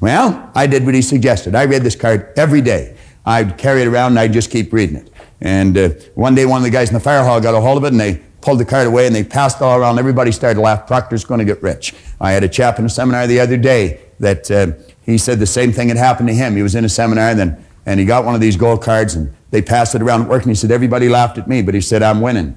Well, 0.00 0.50
I 0.54 0.66
did 0.66 0.84
what 0.84 0.94
he 0.94 1.02
suggested. 1.02 1.54
I 1.54 1.64
read 1.64 1.82
this 1.82 1.96
card 1.96 2.32
every 2.36 2.60
day. 2.60 2.96
I'd 3.24 3.58
carry 3.58 3.82
it 3.82 3.88
around 3.88 4.12
and 4.12 4.18
I'd 4.18 4.32
just 4.32 4.50
keep 4.50 4.72
reading 4.72 4.96
it. 4.96 5.10
And 5.40 5.76
uh, 5.76 5.88
one 6.14 6.34
day, 6.34 6.46
one 6.46 6.58
of 6.58 6.64
the 6.64 6.70
guys 6.70 6.88
in 6.88 6.94
the 6.94 7.00
fire 7.00 7.22
hall 7.24 7.40
got 7.40 7.54
a 7.54 7.60
hold 7.60 7.78
of 7.78 7.84
it 7.84 7.92
and 7.92 8.00
they 8.00 8.22
pulled 8.40 8.58
the 8.58 8.64
card 8.64 8.86
away 8.86 9.06
and 9.06 9.14
they 9.14 9.24
passed 9.24 9.58
it 9.58 9.62
all 9.62 9.78
around. 9.78 9.98
Everybody 9.98 10.32
started 10.32 10.56
to 10.56 10.60
laugh. 10.60 10.86
Proctor's 10.86 11.24
going 11.24 11.38
to 11.38 11.44
get 11.44 11.62
rich. 11.62 11.94
I 12.20 12.32
had 12.32 12.44
a 12.44 12.48
chap 12.48 12.78
in 12.78 12.84
a 12.84 12.88
seminar 12.88 13.26
the 13.26 13.40
other 13.40 13.56
day 13.56 14.00
that 14.18 14.50
uh, 14.50 14.72
he 15.02 15.18
said 15.18 15.38
the 15.38 15.46
same 15.46 15.72
thing 15.72 15.88
had 15.88 15.96
happened 15.96 16.28
to 16.28 16.34
him. 16.34 16.56
He 16.56 16.62
was 16.62 16.74
in 16.74 16.84
a 16.84 16.88
seminar 16.88 17.30
and 17.30 17.38
then 17.38 17.64
and 17.84 17.98
he 17.98 18.06
got 18.06 18.24
one 18.24 18.34
of 18.34 18.40
these 18.40 18.56
gold 18.56 18.82
cards 18.82 19.14
and 19.14 19.34
they 19.50 19.60
passed 19.60 19.94
it 19.94 20.02
around 20.02 20.22
at 20.22 20.28
work 20.28 20.42
and 20.42 20.50
he 20.50 20.54
said 20.54 20.70
everybody 20.70 21.08
laughed 21.08 21.38
at 21.38 21.48
me, 21.48 21.62
but 21.62 21.74
he 21.74 21.80
said 21.80 22.02
I'm 22.02 22.20
winning. 22.20 22.56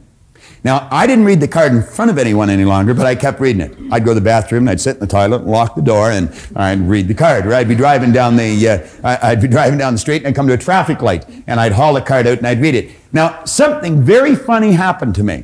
Now, 0.65 0.89
I 0.89 1.06
didn't 1.06 1.25
read 1.25 1.41
the 1.41 1.47
card 1.47 1.73
in 1.73 1.84
front 1.84 2.10
of 2.10 2.17
anyone 2.17 2.49
any 2.49 2.65
longer, 2.65 2.95
but 2.95 3.06
I 3.06 3.13
kept 3.13 3.39
reading 3.39 3.62
it. 3.62 3.78
I'd 3.91 4.04
go 4.04 4.15
to 4.15 4.19
the 4.19 4.25
bathroom, 4.25 4.63
and 4.63 4.71
I'd 4.71 4.82
sit 4.82 4.95
in 4.95 4.99
the 4.99 5.06
toilet, 5.06 5.43
and 5.43 5.51
lock 5.51 5.75
the 5.75 5.84
door, 5.84 6.10
and 6.10 6.34
I'd 6.56 6.89
read 6.89 7.08
the 7.08 7.13
card. 7.13 7.45
Or 7.45 7.54
I'd 7.54 7.67
be 7.67 7.75
driving 7.75 8.12
down 8.12 8.36
the, 8.36 8.67
uh, 8.67 8.80
I'd 9.21 9.43
be 9.43 9.47
driving 9.47 9.78
down 9.78 9.93
the 9.93 9.99
street, 9.99 10.23
and 10.23 10.30
I'd 10.30 10.36
come 10.36 10.47
to 10.47 10.54
a 10.54 10.58
traffic 10.58 11.04
light, 11.04 11.23
and 11.45 11.60
I'd 11.60 11.73
haul 11.73 11.93
the 11.93 12.01
card 12.01 12.25
out, 12.25 12.39
and 12.39 12.47
I'd 12.47 12.60
read 12.60 12.73
it. 12.73 12.89
Now, 13.13 13.45
something 13.45 14.01
very 14.01 14.34
funny 14.34 14.71
happened 14.71 15.13
to 15.15 15.23
me. 15.23 15.43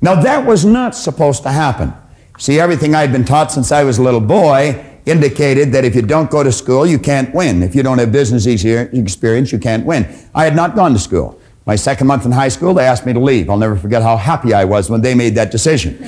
Now, 0.00 0.20
that 0.22 0.46
was 0.46 0.64
not 0.64 0.94
supposed 0.94 1.42
to 1.42 1.50
happen. 1.50 1.92
See, 2.38 2.60
everything 2.60 2.94
I'd 2.94 3.10
been 3.10 3.24
taught 3.24 3.50
since 3.50 3.72
I 3.72 3.82
was 3.82 3.98
a 3.98 4.02
little 4.02 4.20
boy 4.20 4.84
indicated 5.06 5.72
that 5.72 5.84
if 5.84 5.96
you 5.96 6.02
don't 6.02 6.30
go 6.30 6.42
to 6.42 6.52
school, 6.52 6.86
you 6.86 6.98
can't 6.98 7.34
win. 7.34 7.62
If 7.62 7.74
you 7.74 7.82
don't 7.82 7.98
have 7.98 8.12
business 8.12 8.46
experience, 8.46 9.52
you 9.52 9.58
can't 9.58 9.84
win. 9.84 10.06
I 10.34 10.44
had 10.44 10.54
not 10.54 10.76
gone 10.76 10.92
to 10.92 10.98
school. 10.98 11.40
My 11.66 11.76
second 11.76 12.06
month 12.06 12.24
in 12.24 12.32
high 12.32 12.48
school, 12.48 12.74
they 12.74 12.86
asked 12.86 13.06
me 13.06 13.12
to 13.12 13.20
leave. 13.20 13.50
I'll 13.50 13.58
never 13.58 13.76
forget 13.76 14.02
how 14.02 14.16
happy 14.16 14.54
I 14.54 14.64
was 14.64 14.88
when 14.88 15.02
they 15.02 15.14
made 15.14 15.34
that 15.34 15.50
decision. 15.50 16.02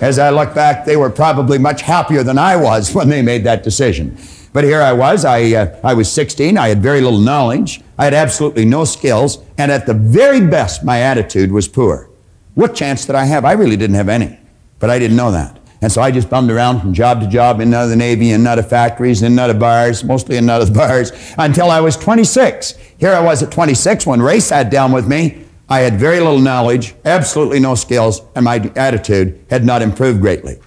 As 0.00 0.18
I 0.18 0.30
look 0.30 0.54
back, 0.54 0.86
they 0.86 0.96
were 0.96 1.10
probably 1.10 1.58
much 1.58 1.82
happier 1.82 2.22
than 2.22 2.38
I 2.38 2.56
was 2.56 2.94
when 2.94 3.08
they 3.10 3.20
made 3.20 3.44
that 3.44 3.62
decision. 3.62 4.16
But 4.52 4.64
here 4.64 4.80
I 4.80 4.92
was, 4.92 5.24
I, 5.24 5.52
uh, 5.52 5.80
I 5.84 5.94
was 5.94 6.10
16, 6.10 6.58
I 6.58 6.68
had 6.70 6.82
very 6.82 7.00
little 7.00 7.20
knowledge, 7.20 7.82
I 7.96 8.04
had 8.04 8.14
absolutely 8.14 8.64
no 8.64 8.84
skills, 8.84 9.38
and 9.56 9.70
at 9.70 9.86
the 9.86 9.94
very 9.94 10.40
best, 10.40 10.82
my 10.82 10.98
attitude 11.00 11.52
was 11.52 11.68
poor. 11.68 12.09
What 12.54 12.74
chance 12.74 13.06
did 13.06 13.14
I 13.14 13.24
have? 13.24 13.44
I 13.44 13.52
really 13.52 13.76
didn't 13.76 13.96
have 13.96 14.08
any, 14.08 14.38
but 14.78 14.90
I 14.90 14.98
didn't 14.98 15.16
know 15.16 15.30
that. 15.32 15.58
And 15.82 15.90
so 15.90 16.02
I 16.02 16.10
just 16.10 16.28
bummed 16.28 16.50
around 16.50 16.80
from 16.80 16.92
job 16.92 17.20
to 17.20 17.26
job, 17.26 17.56
in 17.56 17.68
and 17.68 17.74
out 17.74 17.84
of 17.84 17.90
the 17.90 17.96
Navy, 17.96 18.30
in 18.30 18.40
and 18.40 18.48
out 18.48 18.58
of 18.58 18.68
factories, 18.68 19.22
in 19.22 19.32
and 19.32 19.40
out 19.40 19.48
of 19.48 19.58
bars, 19.58 20.04
mostly 20.04 20.36
in 20.36 20.44
and 20.44 20.50
out 20.50 20.60
of 20.60 20.74
bars, 20.74 21.12
until 21.38 21.70
I 21.70 21.80
was 21.80 21.96
26. 21.96 22.72
Here 22.98 23.12
I 23.12 23.20
was 23.20 23.42
at 23.42 23.50
26 23.50 24.06
when 24.06 24.20
Ray 24.20 24.40
sat 24.40 24.70
down 24.70 24.92
with 24.92 25.08
me. 25.08 25.46
I 25.70 25.80
had 25.80 25.94
very 25.98 26.18
little 26.18 26.40
knowledge, 26.40 26.94
absolutely 27.04 27.60
no 27.60 27.74
skills, 27.76 28.20
and 28.34 28.44
my 28.44 28.56
attitude 28.76 29.46
had 29.48 29.64
not 29.64 29.80
improved 29.80 30.20
greatly. 30.20 30.60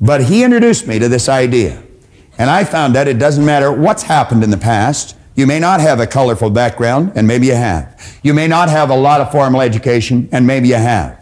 But 0.00 0.24
he 0.24 0.42
introduced 0.42 0.86
me 0.86 0.98
to 0.98 1.08
this 1.08 1.28
idea. 1.28 1.82
And 2.36 2.50
I 2.50 2.64
found 2.64 2.96
out 2.96 3.08
it 3.08 3.18
doesn't 3.18 3.44
matter 3.44 3.72
what's 3.72 4.02
happened 4.02 4.42
in 4.42 4.50
the 4.50 4.56
past, 4.58 5.16
You 5.34 5.46
may 5.46 5.58
not 5.58 5.80
have 5.80 5.98
a 5.98 6.06
colorful 6.06 6.50
background, 6.50 7.12
and 7.14 7.26
maybe 7.26 7.46
you 7.46 7.54
have. 7.54 8.18
You 8.22 8.34
may 8.34 8.46
not 8.46 8.68
have 8.68 8.90
a 8.90 8.96
lot 8.96 9.20
of 9.20 9.32
formal 9.32 9.60
education, 9.60 10.28
and 10.30 10.46
maybe 10.46 10.68
you 10.68 10.74
have. 10.74 11.18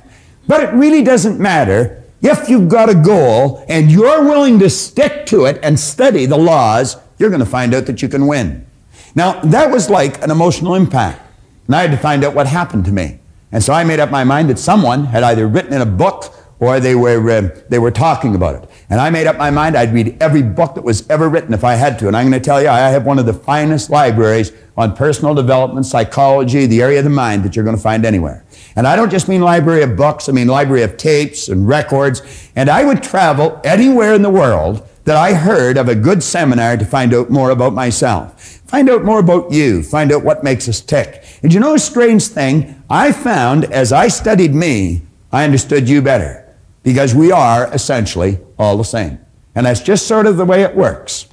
But 0.48 0.64
it 0.64 0.72
really 0.74 1.04
doesn't 1.04 1.38
matter 1.38 2.02
if 2.22 2.48
you've 2.48 2.68
got 2.68 2.90
a 2.90 2.94
goal 2.94 3.64
and 3.68 3.90
you're 3.90 4.24
willing 4.24 4.58
to 4.58 4.68
stick 4.68 5.26
to 5.26 5.44
it 5.46 5.58
and 5.62 5.78
study 5.78 6.26
the 6.26 6.36
laws, 6.36 6.96
you're 7.18 7.30
going 7.30 7.40
to 7.40 7.46
find 7.46 7.72
out 7.72 7.86
that 7.86 8.02
you 8.02 8.08
can 8.08 8.26
win. 8.26 8.66
Now, 9.14 9.40
that 9.40 9.70
was 9.70 9.88
like 9.88 10.22
an 10.22 10.30
emotional 10.30 10.74
impact. 10.74 11.22
And 11.66 11.74
I 11.74 11.82
had 11.82 11.90
to 11.92 11.96
find 11.96 12.24
out 12.24 12.34
what 12.34 12.46
happened 12.46 12.84
to 12.86 12.92
me. 12.92 13.20
And 13.52 13.62
so 13.62 13.72
I 13.72 13.84
made 13.84 14.00
up 14.00 14.10
my 14.10 14.24
mind 14.24 14.50
that 14.50 14.58
someone 14.58 15.06
had 15.06 15.22
either 15.22 15.46
written 15.46 15.72
in 15.72 15.80
a 15.80 15.86
book 15.86 16.34
or 16.60 16.78
they 16.78 16.94
were, 16.94 17.28
uh, 17.30 17.60
they 17.68 17.78
were 17.78 17.90
talking 17.90 18.34
about 18.34 18.62
it. 18.62 18.70
And 18.90 19.00
I 19.00 19.10
made 19.10 19.26
up 19.26 19.36
my 19.36 19.50
mind 19.50 19.76
I'd 19.76 19.92
read 19.92 20.16
every 20.20 20.42
book 20.42 20.74
that 20.74 20.84
was 20.84 21.08
ever 21.08 21.28
written 21.28 21.54
if 21.54 21.64
I 21.64 21.74
had 21.74 21.98
to. 22.00 22.06
And 22.06 22.16
I'm 22.16 22.28
going 22.28 22.40
to 22.40 22.44
tell 22.44 22.62
you, 22.62 22.68
I 22.68 22.90
have 22.90 23.06
one 23.06 23.18
of 23.18 23.26
the 23.26 23.32
finest 23.32 23.88
libraries 23.88 24.52
on 24.76 24.94
personal 24.94 25.34
development, 25.34 25.86
psychology, 25.86 26.66
the 26.66 26.82
area 26.82 26.98
of 26.98 27.04
the 27.04 27.10
mind 27.10 27.42
that 27.44 27.56
you're 27.56 27.64
going 27.64 27.76
to 27.76 27.82
find 27.82 28.04
anywhere. 28.04 28.44
And 28.76 28.86
I 28.86 28.94
don't 28.94 29.10
just 29.10 29.28
mean 29.28 29.40
library 29.40 29.82
of 29.82 29.96
books, 29.96 30.28
I 30.28 30.32
mean 30.32 30.48
library 30.48 30.82
of 30.82 30.96
tapes 30.96 31.48
and 31.48 31.66
records. 31.66 32.50
And 32.54 32.68
I 32.68 32.84
would 32.84 33.02
travel 33.02 33.60
anywhere 33.64 34.14
in 34.14 34.22
the 34.22 34.30
world 34.30 34.86
that 35.04 35.16
I 35.16 35.32
heard 35.32 35.78
of 35.78 35.88
a 35.88 35.94
good 35.94 36.22
seminar 36.22 36.76
to 36.76 36.84
find 36.84 37.14
out 37.14 37.30
more 37.30 37.50
about 37.50 37.72
myself. 37.72 38.40
Find 38.66 38.88
out 38.88 39.02
more 39.02 39.18
about 39.18 39.50
you. 39.50 39.82
Find 39.82 40.12
out 40.12 40.22
what 40.22 40.44
makes 40.44 40.68
us 40.68 40.80
tick. 40.80 41.24
And 41.42 41.52
you 41.52 41.58
know 41.58 41.74
a 41.74 41.78
strange 41.78 42.28
thing? 42.28 42.82
I 42.88 43.12
found 43.12 43.64
as 43.64 43.92
I 43.92 44.08
studied 44.08 44.54
me, 44.54 45.02
I 45.32 45.44
understood 45.44 45.88
you 45.88 46.02
better 46.02 46.39
because 46.82 47.14
we 47.14 47.32
are 47.32 47.72
essentially 47.72 48.38
all 48.58 48.76
the 48.76 48.84
same. 48.84 49.18
And 49.54 49.66
that's 49.66 49.80
just 49.80 50.06
sort 50.06 50.26
of 50.26 50.36
the 50.36 50.44
way 50.44 50.62
it 50.62 50.74
works. 50.74 51.26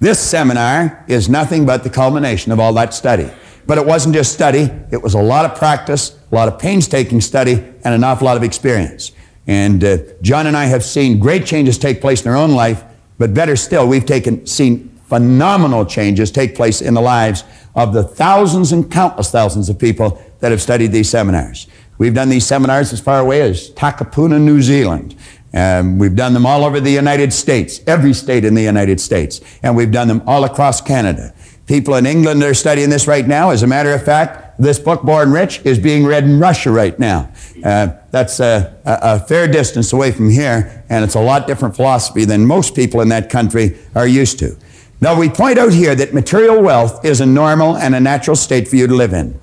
This 0.00 0.18
seminar 0.18 1.04
is 1.08 1.28
nothing 1.28 1.64
but 1.64 1.84
the 1.84 1.90
culmination 1.90 2.52
of 2.52 2.60
all 2.60 2.72
that 2.74 2.92
study. 2.92 3.30
But 3.66 3.78
it 3.78 3.86
wasn't 3.86 4.14
just 4.14 4.32
study, 4.32 4.70
it 4.90 5.02
was 5.02 5.14
a 5.14 5.20
lot 5.20 5.44
of 5.46 5.56
practice, 5.56 6.18
a 6.30 6.34
lot 6.34 6.48
of 6.48 6.58
painstaking 6.58 7.22
study, 7.22 7.52
and 7.52 7.94
an 7.94 8.04
awful 8.04 8.26
lot 8.26 8.36
of 8.36 8.42
experience. 8.42 9.12
And 9.46 9.82
uh, 9.82 9.98
John 10.20 10.46
and 10.46 10.56
I 10.56 10.66
have 10.66 10.84
seen 10.84 11.18
great 11.18 11.46
changes 11.46 11.78
take 11.78 12.00
place 12.00 12.22
in 12.22 12.30
our 12.30 12.36
own 12.36 12.52
life, 12.52 12.84
but 13.16 13.32
better 13.32 13.56
still, 13.56 13.88
we've 13.88 14.04
taken, 14.04 14.46
seen 14.46 14.90
phenomenal 15.06 15.86
changes 15.86 16.30
take 16.30 16.54
place 16.54 16.82
in 16.82 16.94
the 16.94 17.00
lives 17.00 17.44
of 17.74 17.92
the 17.92 18.02
thousands 18.02 18.72
and 18.72 18.90
countless 18.90 19.30
thousands 19.30 19.68
of 19.68 19.78
people 19.78 20.22
that 20.40 20.50
have 20.50 20.60
studied 20.60 20.92
these 20.92 21.08
seminars. 21.08 21.66
We've 21.98 22.14
done 22.14 22.28
these 22.28 22.46
seminars 22.46 22.92
as 22.92 23.00
far 23.00 23.20
away 23.20 23.42
as 23.42 23.70
Takapuna, 23.70 24.40
New 24.40 24.62
Zealand. 24.62 25.14
Um, 25.52 25.98
we've 25.98 26.16
done 26.16 26.34
them 26.34 26.46
all 26.46 26.64
over 26.64 26.80
the 26.80 26.90
United 26.90 27.32
States, 27.32 27.80
every 27.86 28.12
state 28.12 28.44
in 28.44 28.54
the 28.54 28.62
United 28.62 29.00
States, 29.00 29.40
and 29.62 29.76
we've 29.76 29.92
done 29.92 30.08
them 30.08 30.22
all 30.26 30.42
across 30.44 30.80
Canada. 30.80 31.32
People 31.66 31.94
in 31.94 32.06
England 32.06 32.42
are 32.42 32.54
studying 32.54 32.90
this 32.90 33.06
right 33.06 33.26
now. 33.26 33.50
As 33.50 33.62
a 33.62 33.66
matter 33.66 33.92
of 33.92 34.04
fact, 34.04 34.60
this 34.60 34.78
book, 34.78 35.02
Born 35.02 35.32
Rich, 35.32 35.62
is 35.64 35.78
being 35.78 36.04
read 36.04 36.24
in 36.24 36.38
Russia 36.38 36.70
right 36.70 36.98
now. 36.98 37.32
Uh, 37.64 37.88
that's 38.10 38.40
a, 38.40 38.76
a, 38.84 38.98
a, 39.02 39.20
fair 39.20 39.48
distance 39.48 39.92
away 39.92 40.12
from 40.12 40.28
here, 40.28 40.84
and 40.90 41.04
it's 41.04 41.14
a 41.14 41.20
lot 41.20 41.46
different 41.46 41.74
philosophy 41.74 42.24
than 42.24 42.46
most 42.46 42.74
people 42.74 43.00
in 43.00 43.08
that 43.08 43.30
country 43.30 43.78
are 43.94 44.06
used 44.06 44.38
to. 44.40 44.56
Now, 45.00 45.18
we 45.18 45.28
point 45.28 45.58
out 45.58 45.72
here 45.72 45.94
that 45.94 46.12
material 46.12 46.60
wealth 46.60 47.04
is 47.04 47.20
a 47.20 47.26
normal 47.26 47.76
and 47.76 47.94
a 47.94 48.00
natural 48.00 48.36
state 48.36 48.68
for 48.68 48.76
you 48.76 48.86
to 48.86 48.94
live 48.94 49.12
in. 49.12 49.40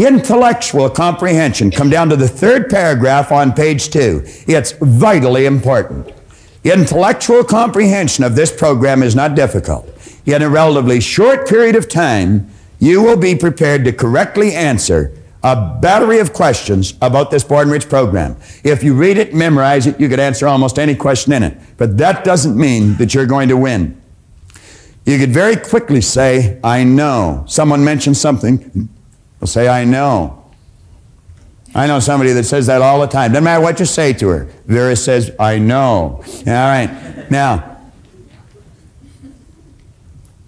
Intellectual 0.00 0.88
comprehension, 0.88 1.70
come 1.70 1.90
down 1.90 2.08
to 2.08 2.16
the 2.16 2.26
third 2.26 2.70
paragraph 2.70 3.30
on 3.30 3.52
page 3.52 3.90
two. 3.90 4.22
It's 4.48 4.72
vitally 4.80 5.44
important. 5.44 6.10
Intellectual 6.64 7.44
comprehension 7.44 8.24
of 8.24 8.34
this 8.34 8.50
program 8.50 9.02
is 9.02 9.14
not 9.14 9.34
difficult. 9.34 9.86
In 10.24 10.40
a 10.40 10.48
relatively 10.48 11.00
short 11.02 11.46
period 11.46 11.76
of 11.76 11.86
time, 11.86 12.48
you 12.78 13.02
will 13.02 13.18
be 13.18 13.36
prepared 13.36 13.84
to 13.84 13.92
correctly 13.92 14.54
answer 14.54 15.14
a 15.42 15.78
battery 15.82 16.18
of 16.18 16.32
questions 16.32 16.94
about 17.02 17.30
this 17.30 17.44
Born 17.44 17.68
Rich 17.68 17.90
program. 17.90 18.36
If 18.64 18.82
you 18.82 18.94
read 18.94 19.18
it, 19.18 19.34
memorize 19.34 19.86
it, 19.86 20.00
you 20.00 20.08
could 20.08 20.20
answer 20.20 20.48
almost 20.48 20.78
any 20.78 20.94
question 20.94 21.34
in 21.34 21.42
it. 21.42 21.58
But 21.76 21.98
that 21.98 22.24
doesn't 22.24 22.56
mean 22.56 22.94
that 22.94 23.12
you're 23.12 23.26
going 23.26 23.50
to 23.50 23.56
win. 23.58 24.00
You 25.04 25.18
could 25.18 25.30
very 25.30 25.56
quickly 25.56 26.00
say, 26.00 26.58
I 26.64 26.84
know. 26.84 27.44
Someone 27.46 27.84
mentioned 27.84 28.16
something, 28.16 28.88
will 29.40 29.48
say, 29.48 29.68
I 29.68 29.84
know. 29.84 30.36
I 31.74 31.86
know 31.86 32.00
somebody 32.00 32.32
that 32.32 32.44
says 32.44 32.66
that 32.66 32.82
all 32.82 33.00
the 33.00 33.06
time. 33.06 33.32
Doesn't 33.32 33.44
matter 33.44 33.62
what 33.62 33.80
you 33.80 33.86
say 33.86 34.12
to 34.14 34.28
her. 34.28 34.44
Vera 34.66 34.96
says, 34.96 35.30
I 35.38 35.58
know. 35.58 36.22
All 36.24 36.44
right. 36.46 37.26
Now, 37.30 37.78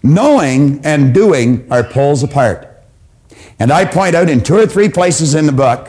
knowing 0.03 0.85
and 0.85 1.15
doing 1.15 1.71
are 1.71 1.85
poles 1.85 2.23
apart. 2.23 2.69
And 3.59 3.71
I 3.71 3.85
point 3.85 4.17
out 4.17 4.29
in 4.29 4.43
two 4.43 4.57
or 4.57 4.67
three 4.67 4.89
places 4.89 5.35
in 5.35 5.47
the 5.47 5.53
book 5.53 5.89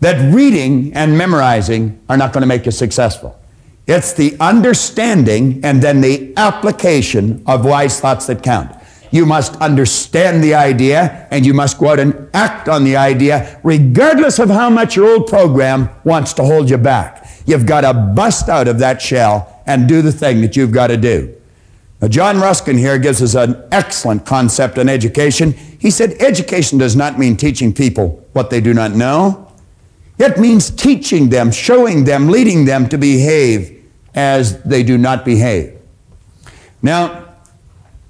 that 0.00 0.34
reading 0.34 0.92
and 0.94 1.16
memorizing 1.16 2.00
are 2.08 2.16
not 2.16 2.32
going 2.32 2.42
to 2.42 2.46
make 2.46 2.64
you 2.64 2.72
successful. 2.72 3.38
It's 3.86 4.14
the 4.14 4.34
understanding 4.40 5.60
and 5.62 5.82
then 5.82 6.00
the 6.00 6.32
application 6.38 7.42
of 7.46 7.66
wise 7.66 8.00
thoughts 8.00 8.26
that 8.26 8.42
count. 8.42 8.74
You 9.14 9.26
must 9.26 9.54
understand 9.60 10.42
the 10.42 10.56
idea 10.56 11.28
and 11.30 11.46
you 11.46 11.54
must 11.54 11.78
go 11.78 11.90
out 11.90 12.00
and 12.00 12.28
act 12.34 12.68
on 12.68 12.82
the 12.82 12.96
idea 12.96 13.60
regardless 13.62 14.40
of 14.40 14.48
how 14.50 14.68
much 14.68 14.96
your 14.96 15.06
old 15.06 15.28
program 15.28 15.88
wants 16.02 16.32
to 16.32 16.42
hold 16.42 16.68
you 16.68 16.78
back. 16.78 17.24
You've 17.46 17.64
got 17.64 17.82
to 17.82 17.94
bust 17.94 18.48
out 18.48 18.66
of 18.66 18.80
that 18.80 19.00
shell 19.00 19.62
and 19.66 19.86
do 19.86 20.02
the 20.02 20.10
thing 20.10 20.40
that 20.40 20.56
you've 20.56 20.72
got 20.72 20.88
to 20.88 20.96
do. 20.96 21.32
Now, 22.00 22.08
John 22.08 22.40
Ruskin 22.40 22.76
here 22.76 22.98
gives 22.98 23.22
us 23.22 23.36
an 23.36 23.62
excellent 23.70 24.26
concept 24.26 24.78
on 24.78 24.88
education. 24.88 25.52
He 25.52 25.92
said, 25.92 26.14
Education 26.20 26.78
does 26.78 26.96
not 26.96 27.16
mean 27.16 27.36
teaching 27.36 27.72
people 27.72 28.26
what 28.32 28.50
they 28.50 28.60
do 28.60 28.74
not 28.74 28.96
know. 28.96 29.48
It 30.18 30.40
means 30.40 30.70
teaching 30.70 31.28
them, 31.28 31.52
showing 31.52 32.02
them, 32.02 32.26
leading 32.30 32.64
them 32.64 32.88
to 32.88 32.98
behave 32.98 33.80
as 34.12 34.60
they 34.64 34.82
do 34.82 34.98
not 34.98 35.24
behave. 35.24 35.80
Now, 36.82 37.23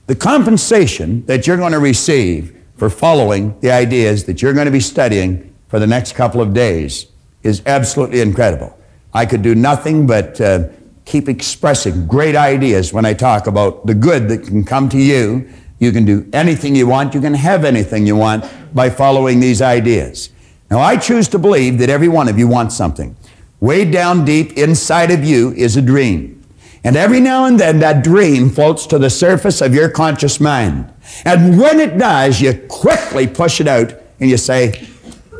the 0.06 0.14
compensation 0.14 1.24
that 1.26 1.46
you're 1.46 1.56
going 1.56 1.72
to 1.72 1.78
receive 1.78 2.60
for 2.76 2.90
following 2.90 3.58
the 3.60 3.70
ideas 3.70 4.24
that 4.24 4.42
you're 4.42 4.52
going 4.52 4.66
to 4.66 4.72
be 4.72 4.80
studying 4.80 5.54
for 5.68 5.78
the 5.78 5.86
next 5.86 6.12
couple 6.12 6.40
of 6.40 6.52
days 6.52 7.06
is 7.42 7.62
absolutely 7.66 8.20
incredible. 8.20 8.78
I 9.12 9.26
could 9.26 9.42
do 9.42 9.54
nothing 9.54 10.06
but 10.06 10.40
uh, 10.40 10.68
keep 11.04 11.28
expressing 11.28 12.06
great 12.06 12.36
ideas 12.36 12.92
when 12.92 13.04
I 13.04 13.14
talk 13.14 13.46
about 13.46 13.86
the 13.86 13.94
good 13.94 14.28
that 14.28 14.44
can 14.44 14.64
come 14.64 14.88
to 14.90 14.98
you. 14.98 15.48
You 15.78 15.92
can 15.92 16.04
do 16.04 16.28
anything 16.32 16.74
you 16.74 16.86
want, 16.86 17.14
you 17.14 17.20
can 17.20 17.34
have 17.34 17.64
anything 17.64 18.06
you 18.06 18.16
want 18.16 18.44
by 18.74 18.90
following 18.90 19.40
these 19.40 19.62
ideas. 19.62 20.30
Now, 20.70 20.80
I 20.80 20.96
choose 20.96 21.28
to 21.28 21.38
believe 21.38 21.78
that 21.78 21.90
every 21.90 22.08
one 22.08 22.28
of 22.28 22.38
you 22.38 22.48
wants 22.48 22.76
something. 22.76 23.16
Way 23.60 23.90
down 23.90 24.24
deep 24.24 24.52
inside 24.54 25.10
of 25.10 25.24
you 25.24 25.52
is 25.52 25.76
a 25.76 25.82
dream. 25.82 26.43
And 26.84 26.96
every 26.96 27.18
now 27.18 27.46
and 27.46 27.58
then 27.58 27.78
that 27.78 28.04
dream 28.04 28.50
floats 28.50 28.86
to 28.88 28.98
the 28.98 29.08
surface 29.08 29.62
of 29.62 29.74
your 29.74 29.88
conscious 29.88 30.38
mind. 30.38 30.92
And 31.24 31.58
when 31.58 31.80
it 31.80 31.96
does, 31.96 32.42
you 32.42 32.52
quickly 32.68 33.26
push 33.26 33.58
it 33.60 33.66
out 33.66 33.94
and 34.20 34.28
you 34.28 34.36
say, 34.36 34.86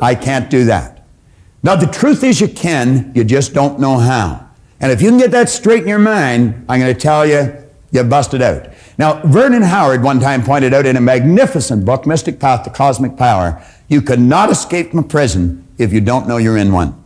I 0.01 0.15
can't 0.15 0.49
do 0.49 0.65
that. 0.65 1.05
Now, 1.61 1.75
the 1.75 1.85
truth 1.85 2.23
is 2.23 2.41
you 2.41 2.47
can, 2.47 3.11
you 3.15 3.23
just 3.23 3.53
don't 3.53 3.79
know 3.79 3.97
how. 3.97 4.49
And 4.79 4.91
if 4.91 5.01
you 5.01 5.09
can 5.09 5.19
get 5.19 5.31
that 5.31 5.49
straight 5.49 5.83
in 5.83 5.87
your 5.87 5.99
mind, 5.99 6.65
I'm 6.67 6.79
going 6.79 6.93
to 6.93 6.99
tell 6.99 7.25
you, 7.25 7.55
you 7.91 8.03
busted 8.03 8.41
out. 8.41 8.67
Now, 8.97 9.21
Vernon 9.23 9.61
Howard 9.61 10.03
one 10.03 10.19
time 10.19 10.43
pointed 10.43 10.73
out 10.73 10.85
in 10.85 10.97
a 10.97 11.01
magnificent 11.01 11.85
book, 11.85 12.05
Mystic 12.05 12.39
Path 12.39 12.63
to 12.63 12.69
Cosmic 12.69 13.17
Power, 13.17 13.63
you 13.87 14.01
cannot 14.01 14.49
escape 14.49 14.89
from 14.89 14.99
a 14.99 15.03
prison 15.03 15.67
if 15.77 15.93
you 15.93 16.01
don't 16.01 16.27
know 16.27 16.37
you're 16.37 16.57
in 16.57 16.71
one. 16.71 17.04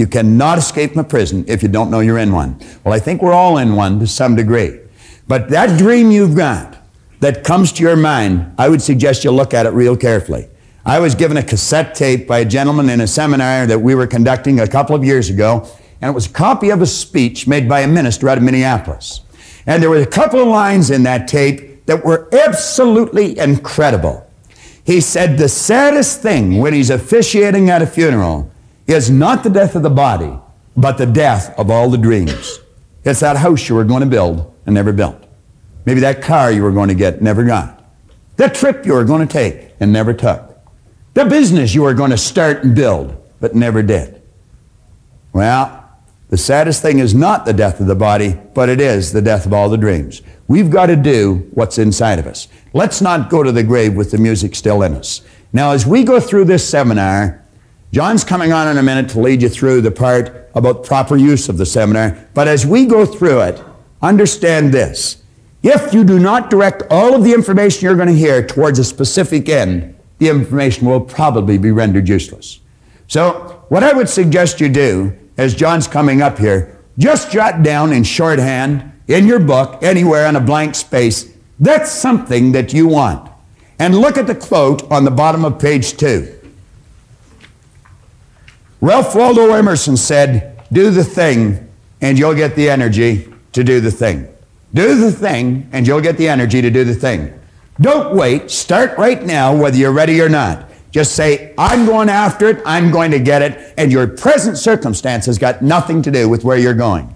You 0.00 0.06
cannot 0.06 0.56
escape 0.56 0.92
from 0.92 1.00
a 1.02 1.04
prison 1.04 1.44
if 1.46 1.62
you 1.62 1.68
don't 1.68 1.90
know 1.90 2.00
you're 2.00 2.16
in 2.16 2.32
one. 2.32 2.58
Well, 2.82 2.94
I 2.94 2.98
think 2.98 3.20
we're 3.20 3.34
all 3.34 3.58
in 3.58 3.76
one 3.76 3.98
to 3.98 4.06
some 4.06 4.34
degree. 4.34 4.80
But 5.28 5.50
that 5.50 5.78
dream 5.78 6.10
you've 6.10 6.34
got 6.34 6.78
that 7.20 7.44
comes 7.44 7.70
to 7.72 7.82
your 7.82 7.96
mind, 7.96 8.54
I 8.56 8.70
would 8.70 8.80
suggest 8.80 9.24
you 9.24 9.30
look 9.30 9.52
at 9.52 9.66
it 9.66 9.74
real 9.74 9.98
carefully. 9.98 10.48
I 10.86 11.00
was 11.00 11.14
given 11.14 11.36
a 11.36 11.42
cassette 11.42 11.94
tape 11.94 12.26
by 12.26 12.38
a 12.38 12.46
gentleman 12.46 12.88
in 12.88 13.02
a 13.02 13.06
seminar 13.06 13.66
that 13.66 13.80
we 13.80 13.94
were 13.94 14.06
conducting 14.06 14.58
a 14.58 14.66
couple 14.66 14.96
of 14.96 15.04
years 15.04 15.28
ago, 15.28 15.68
and 16.00 16.08
it 16.08 16.14
was 16.14 16.24
a 16.24 16.32
copy 16.32 16.70
of 16.70 16.80
a 16.80 16.86
speech 16.86 17.46
made 17.46 17.68
by 17.68 17.80
a 17.80 17.86
minister 17.86 18.30
out 18.30 18.38
of 18.38 18.42
Minneapolis. 18.42 19.20
And 19.66 19.82
there 19.82 19.90
were 19.90 19.98
a 19.98 20.06
couple 20.06 20.40
of 20.40 20.48
lines 20.48 20.90
in 20.90 21.02
that 21.02 21.28
tape 21.28 21.84
that 21.84 22.06
were 22.06 22.26
absolutely 22.32 23.38
incredible. 23.38 24.26
He 24.82 25.02
said, 25.02 25.36
The 25.36 25.50
saddest 25.50 26.22
thing 26.22 26.56
when 26.56 26.72
he's 26.72 26.88
officiating 26.88 27.68
at 27.68 27.82
a 27.82 27.86
funeral 27.86 28.50
is 28.90 29.10
not 29.10 29.44
the 29.44 29.50
death 29.50 29.76
of 29.76 29.82
the 29.82 29.90
body, 29.90 30.36
but 30.76 30.98
the 30.98 31.06
death 31.06 31.56
of 31.58 31.70
all 31.70 31.88
the 31.90 31.98
dreams. 31.98 32.58
It's 33.04 33.20
that 33.20 33.36
house 33.36 33.68
you 33.68 33.74
were 33.76 33.84
going 33.84 34.00
to 34.00 34.06
build 34.06 34.52
and 34.66 34.74
never 34.74 34.92
built. 34.92 35.24
Maybe 35.86 36.00
that 36.00 36.22
car 36.22 36.50
you 36.50 36.62
were 36.62 36.72
going 36.72 36.88
to 36.88 36.94
get, 36.94 37.22
never 37.22 37.44
got. 37.44 37.84
That 38.36 38.54
trip 38.54 38.84
you 38.84 38.94
were 38.94 39.04
going 39.04 39.26
to 39.26 39.32
take 39.32 39.74
and 39.80 39.92
never 39.92 40.12
took. 40.12 40.58
The 41.14 41.24
business 41.24 41.74
you 41.74 41.82
were 41.82 41.94
going 41.94 42.10
to 42.10 42.18
start 42.18 42.64
and 42.64 42.74
build, 42.74 43.16
but 43.40 43.54
never 43.54 43.82
did. 43.82 44.22
Well, 45.32 45.76
The 46.30 46.36
saddest 46.36 46.80
thing 46.80 47.00
is 47.00 47.12
not 47.12 47.44
the 47.44 47.52
death 47.52 47.80
of 47.80 47.86
the 47.86 47.96
body, 47.96 48.38
but 48.54 48.68
it 48.68 48.80
is 48.80 49.12
the 49.12 49.20
death 49.20 49.46
of 49.46 49.52
all 49.52 49.68
the 49.68 49.76
dreams. 49.76 50.22
We've 50.46 50.70
got 50.70 50.86
to 50.86 50.94
do 50.94 51.48
what's 51.54 51.76
inside 51.76 52.20
of 52.20 52.26
us. 52.28 52.46
Let's 52.72 53.00
not 53.00 53.30
go 53.30 53.42
to 53.42 53.50
the 53.50 53.64
grave 53.64 53.94
with 53.94 54.12
the 54.12 54.18
music 54.18 54.54
still 54.54 54.82
in 54.82 54.94
us. 54.94 55.22
Now, 55.52 55.72
as 55.72 55.86
we 55.86 56.04
go 56.04 56.20
through 56.20 56.44
this 56.44 56.68
seminar, 56.68 57.44
John's 57.92 58.22
coming 58.22 58.52
on 58.52 58.68
in 58.68 58.78
a 58.78 58.82
minute 58.82 59.08
to 59.10 59.20
lead 59.20 59.42
you 59.42 59.48
through 59.48 59.80
the 59.80 59.90
part 59.90 60.48
about 60.54 60.84
proper 60.84 61.16
use 61.16 61.48
of 61.48 61.58
the 61.58 61.66
seminar. 61.66 62.16
But 62.34 62.46
as 62.46 62.64
we 62.64 62.86
go 62.86 63.04
through 63.04 63.40
it, 63.40 63.62
understand 64.00 64.72
this. 64.72 65.24
If 65.62 65.92
you 65.92 66.04
do 66.04 66.18
not 66.18 66.50
direct 66.50 66.84
all 66.88 67.14
of 67.14 67.24
the 67.24 67.34
information 67.34 67.84
you're 67.84 67.96
going 67.96 68.08
to 68.08 68.14
hear 68.14 68.46
towards 68.46 68.78
a 68.78 68.84
specific 68.84 69.48
end, 69.48 69.96
the 70.18 70.28
information 70.28 70.86
will 70.86 71.00
probably 71.00 71.58
be 71.58 71.72
rendered 71.72 72.08
useless. 72.08 72.60
So, 73.08 73.64
what 73.68 73.82
I 73.82 73.92
would 73.92 74.08
suggest 74.08 74.60
you 74.60 74.68
do, 74.68 75.16
as 75.36 75.54
John's 75.54 75.88
coming 75.88 76.22
up 76.22 76.38
here, 76.38 76.78
just 76.96 77.32
jot 77.32 77.62
down 77.62 77.92
in 77.92 78.04
shorthand, 78.04 78.92
in 79.08 79.26
your 79.26 79.40
book, 79.40 79.82
anywhere 79.82 80.26
on 80.26 80.36
a 80.36 80.40
blank 80.40 80.76
space, 80.76 81.34
that's 81.58 81.90
something 81.90 82.52
that 82.52 82.72
you 82.72 82.86
want. 82.86 83.30
And 83.78 83.98
look 83.98 84.16
at 84.16 84.26
the 84.26 84.34
quote 84.34 84.88
on 84.92 85.04
the 85.04 85.10
bottom 85.10 85.44
of 85.44 85.58
page 85.58 85.96
two. 85.96 86.39
Ralph 88.80 89.14
Waldo 89.14 89.52
Emerson 89.52 89.96
said, 89.96 90.62
Do 90.72 90.90
the 90.90 91.04
thing, 91.04 91.70
and 92.00 92.18
you'll 92.18 92.34
get 92.34 92.56
the 92.56 92.70
energy 92.70 93.30
to 93.52 93.62
do 93.62 93.80
the 93.80 93.90
thing. 93.90 94.26
Do 94.72 94.94
the 94.94 95.12
thing, 95.12 95.68
and 95.72 95.86
you'll 95.86 96.00
get 96.00 96.16
the 96.16 96.28
energy 96.28 96.62
to 96.62 96.70
do 96.70 96.84
the 96.84 96.94
thing. 96.94 97.38
Don't 97.80 98.14
wait. 98.14 98.50
Start 98.50 98.96
right 98.96 99.22
now, 99.22 99.54
whether 99.54 99.76
you're 99.76 99.92
ready 99.92 100.20
or 100.20 100.28
not. 100.28 100.70
Just 100.90 101.14
say, 101.14 101.54
I'm 101.56 101.86
going 101.86 102.08
after 102.08 102.48
it, 102.48 102.62
I'm 102.64 102.90
going 102.90 103.10
to 103.12 103.18
get 103.20 103.42
it, 103.42 103.74
and 103.76 103.92
your 103.92 104.08
present 104.08 104.58
circumstance 104.58 105.26
has 105.26 105.38
got 105.38 105.62
nothing 105.62 106.02
to 106.02 106.10
do 106.10 106.28
with 106.28 106.42
where 106.42 106.58
you're 106.58 106.74
going. 106.74 107.14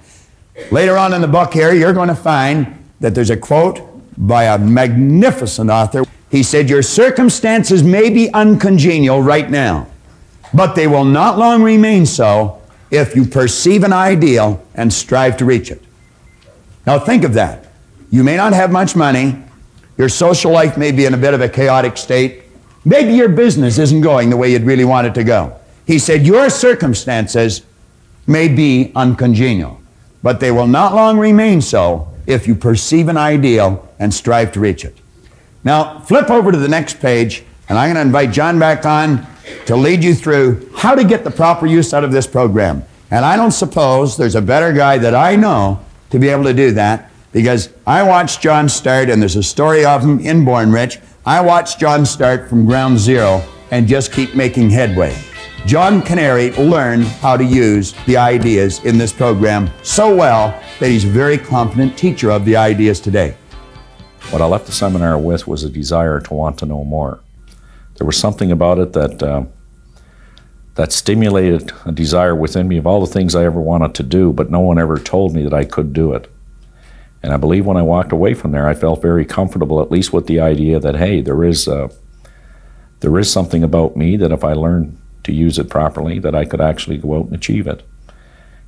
Later 0.70 0.96
on 0.96 1.12
in 1.12 1.20
the 1.20 1.28
book 1.28 1.52
here, 1.52 1.72
you're 1.72 1.92
going 1.92 2.08
to 2.08 2.14
find 2.14 2.84
that 3.00 3.14
there's 3.14 3.30
a 3.30 3.36
quote 3.36 3.80
by 4.16 4.44
a 4.44 4.58
magnificent 4.58 5.70
author. 5.70 6.04
He 6.30 6.42
said, 6.42 6.70
Your 6.70 6.82
circumstances 6.82 7.82
may 7.82 8.10
be 8.10 8.32
uncongenial 8.32 9.22
right 9.22 9.50
now, 9.50 9.88
but 10.54 10.76
they 10.76 10.86
will 10.86 11.04
not 11.04 11.36
long 11.36 11.62
remain 11.62 12.06
so 12.06 12.62
if 12.90 13.16
you 13.16 13.24
perceive 13.24 13.82
an 13.82 13.92
ideal 13.92 14.64
and 14.74 14.92
strive 14.92 15.36
to 15.38 15.44
reach 15.44 15.70
it. 15.70 15.82
Now, 16.86 16.98
think 16.98 17.24
of 17.24 17.34
that. 17.34 17.66
You 18.10 18.22
may 18.22 18.36
not 18.36 18.52
have 18.52 18.70
much 18.70 18.94
money, 18.94 19.42
your 19.98 20.08
social 20.08 20.52
life 20.52 20.76
may 20.78 20.92
be 20.92 21.04
in 21.04 21.14
a 21.14 21.16
bit 21.16 21.34
of 21.34 21.40
a 21.40 21.48
chaotic 21.48 21.96
state, 21.96 22.44
maybe 22.84 23.14
your 23.14 23.28
business 23.28 23.78
isn't 23.78 24.00
going 24.00 24.30
the 24.30 24.36
way 24.36 24.52
you'd 24.52 24.62
really 24.62 24.84
want 24.84 25.06
it 25.08 25.14
to 25.14 25.24
go. 25.24 25.58
He 25.86 25.98
said, 25.98 26.24
Your 26.24 26.48
circumstances 26.50 27.62
may 28.26 28.46
be 28.46 28.92
uncongenial, 28.94 29.80
but 30.22 30.38
they 30.38 30.52
will 30.52 30.68
not 30.68 30.94
long 30.94 31.18
remain 31.18 31.60
so 31.60 32.08
if 32.26 32.46
you 32.46 32.54
perceive 32.54 33.08
an 33.08 33.16
ideal 33.16 33.88
and 33.98 34.14
strive 34.14 34.52
to 34.52 34.60
reach 34.60 34.84
it. 34.84 34.96
Now, 35.64 35.98
flip 36.00 36.30
over 36.30 36.52
to 36.52 36.58
the 36.58 36.68
next 36.68 37.00
page, 37.00 37.42
and 37.68 37.78
I'm 37.78 37.88
going 37.88 37.96
to 37.96 38.02
invite 38.02 38.30
John 38.30 38.58
back 38.58 38.86
on 38.86 39.26
to 39.66 39.76
lead 39.76 40.04
you 40.04 40.14
through 40.14 40.70
how 40.76 40.94
to 40.94 41.04
get 41.04 41.24
the 41.24 41.30
proper 41.30 41.66
use 41.66 41.94
out 41.94 42.04
of 42.04 42.12
this 42.12 42.26
program. 42.26 42.84
And 43.10 43.24
I 43.24 43.36
don't 43.36 43.52
suppose 43.52 44.16
there's 44.16 44.34
a 44.34 44.42
better 44.42 44.72
guy 44.72 44.98
that 44.98 45.14
I 45.14 45.36
know 45.36 45.80
to 46.10 46.18
be 46.18 46.28
able 46.28 46.44
to 46.44 46.54
do 46.54 46.72
that 46.72 47.10
because 47.32 47.68
I 47.86 48.02
watched 48.02 48.40
John 48.40 48.68
start, 48.68 49.10
and 49.10 49.20
there's 49.20 49.36
a 49.36 49.42
story 49.42 49.84
of 49.84 50.02
him 50.02 50.20
in 50.20 50.44
Born 50.44 50.70
Rich. 50.70 51.00
I 51.26 51.40
watched 51.40 51.80
John 51.80 52.06
start 52.06 52.48
from 52.48 52.64
ground 52.64 52.98
zero 52.98 53.42
and 53.70 53.88
just 53.88 54.12
keep 54.12 54.34
making 54.34 54.70
headway. 54.70 55.16
John 55.66 56.02
Kanary 56.02 56.56
learned 56.56 57.04
how 57.04 57.36
to 57.36 57.44
use 57.44 57.94
the 58.06 58.18
ideas 58.18 58.84
in 58.84 58.98
this 58.98 59.12
program 59.12 59.70
so 59.82 60.14
well 60.14 60.60
that 60.78 60.90
he's 60.90 61.04
a 61.04 61.08
very 61.08 61.38
competent 61.38 61.96
teacher 61.96 62.30
of 62.30 62.44
the 62.44 62.54
ideas 62.54 63.00
today. 63.00 63.34
What 64.30 64.42
I 64.42 64.46
left 64.46 64.66
the 64.66 64.72
seminar 64.72 65.18
with 65.18 65.48
was 65.48 65.64
a 65.64 65.70
desire 65.70 66.20
to 66.20 66.34
want 66.34 66.58
to 66.58 66.66
know 66.66 66.84
more. 66.84 67.20
There 67.96 68.06
was 68.06 68.16
something 68.16 68.50
about 68.50 68.78
it 68.78 68.92
that 68.92 69.22
uh, 69.22 69.44
that 70.74 70.92
stimulated 70.92 71.72
a 71.84 71.92
desire 71.92 72.34
within 72.34 72.66
me 72.66 72.78
of 72.78 72.86
all 72.86 73.00
the 73.00 73.12
things 73.12 73.34
I 73.34 73.44
ever 73.44 73.60
wanted 73.60 73.94
to 73.94 74.02
do, 74.02 74.32
but 74.32 74.50
no 74.50 74.60
one 74.60 74.78
ever 74.78 74.98
told 74.98 75.34
me 75.34 75.44
that 75.44 75.54
I 75.54 75.64
could 75.64 75.92
do 75.92 76.12
it. 76.12 76.28
And 77.22 77.32
I 77.32 77.36
believe 77.36 77.64
when 77.64 77.76
I 77.76 77.82
walked 77.82 78.12
away 78.12 78.34
from 78.34 78.50
there, 78.50 78.68
I 78.68 78.74
felt 78.74 79.00
very 79.00 79.24
comfortable, 79.24 79.80
at 79.80 79.90
least 79.90 80.12
with 80.12 80.26
the 80.26 80.40
idea 80.40 80.80
that 80.80 80.96
hey, 80.96 81.20
there 81.20 81.44
is 81.44 81.68
uh, 81.68 81.88
there 83.00 83.18
is 83.18 83.30
something 83.30 83.62
about 83.62 83.96
me 83.96 84.16
that 84.16 84.32
if 84.32 84.44
I 84.44 84.52
learn 84.52 84.98
to 85.22 85.32
use 85.32 85.58
it 85.58 85.70
properly, 85.70 86.18
that 86.18 86.34
I 86.34 86.44
could 86.44 86.60
actually 86.60 86.98
go 86.98 87.18
out 87.18 87.26
and 87.26 87.34
achieve 87.34 87.66
it. 87.66 87.82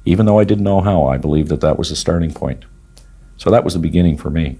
Even 0.04 0.24
though 0.24 0.38
I 0.38 0.44
didn't 0.44 0.64
know 0.64 0.80
how, 0.80 1.06
I 1.06 1.18
believe 1.18 1.48
that 1.48 1.60
that 1.60 1.78
was 1.78 1.90
a 1.90 1.96
starting 1.96 2.32
point. 2.32 2.64
So 3.36 3.50
that 3.50 3.64
was 3.64 3.74
the 3.74 3.80
beginning 3.80 4.16
for 4.16 4.30
me, 4.30 4.58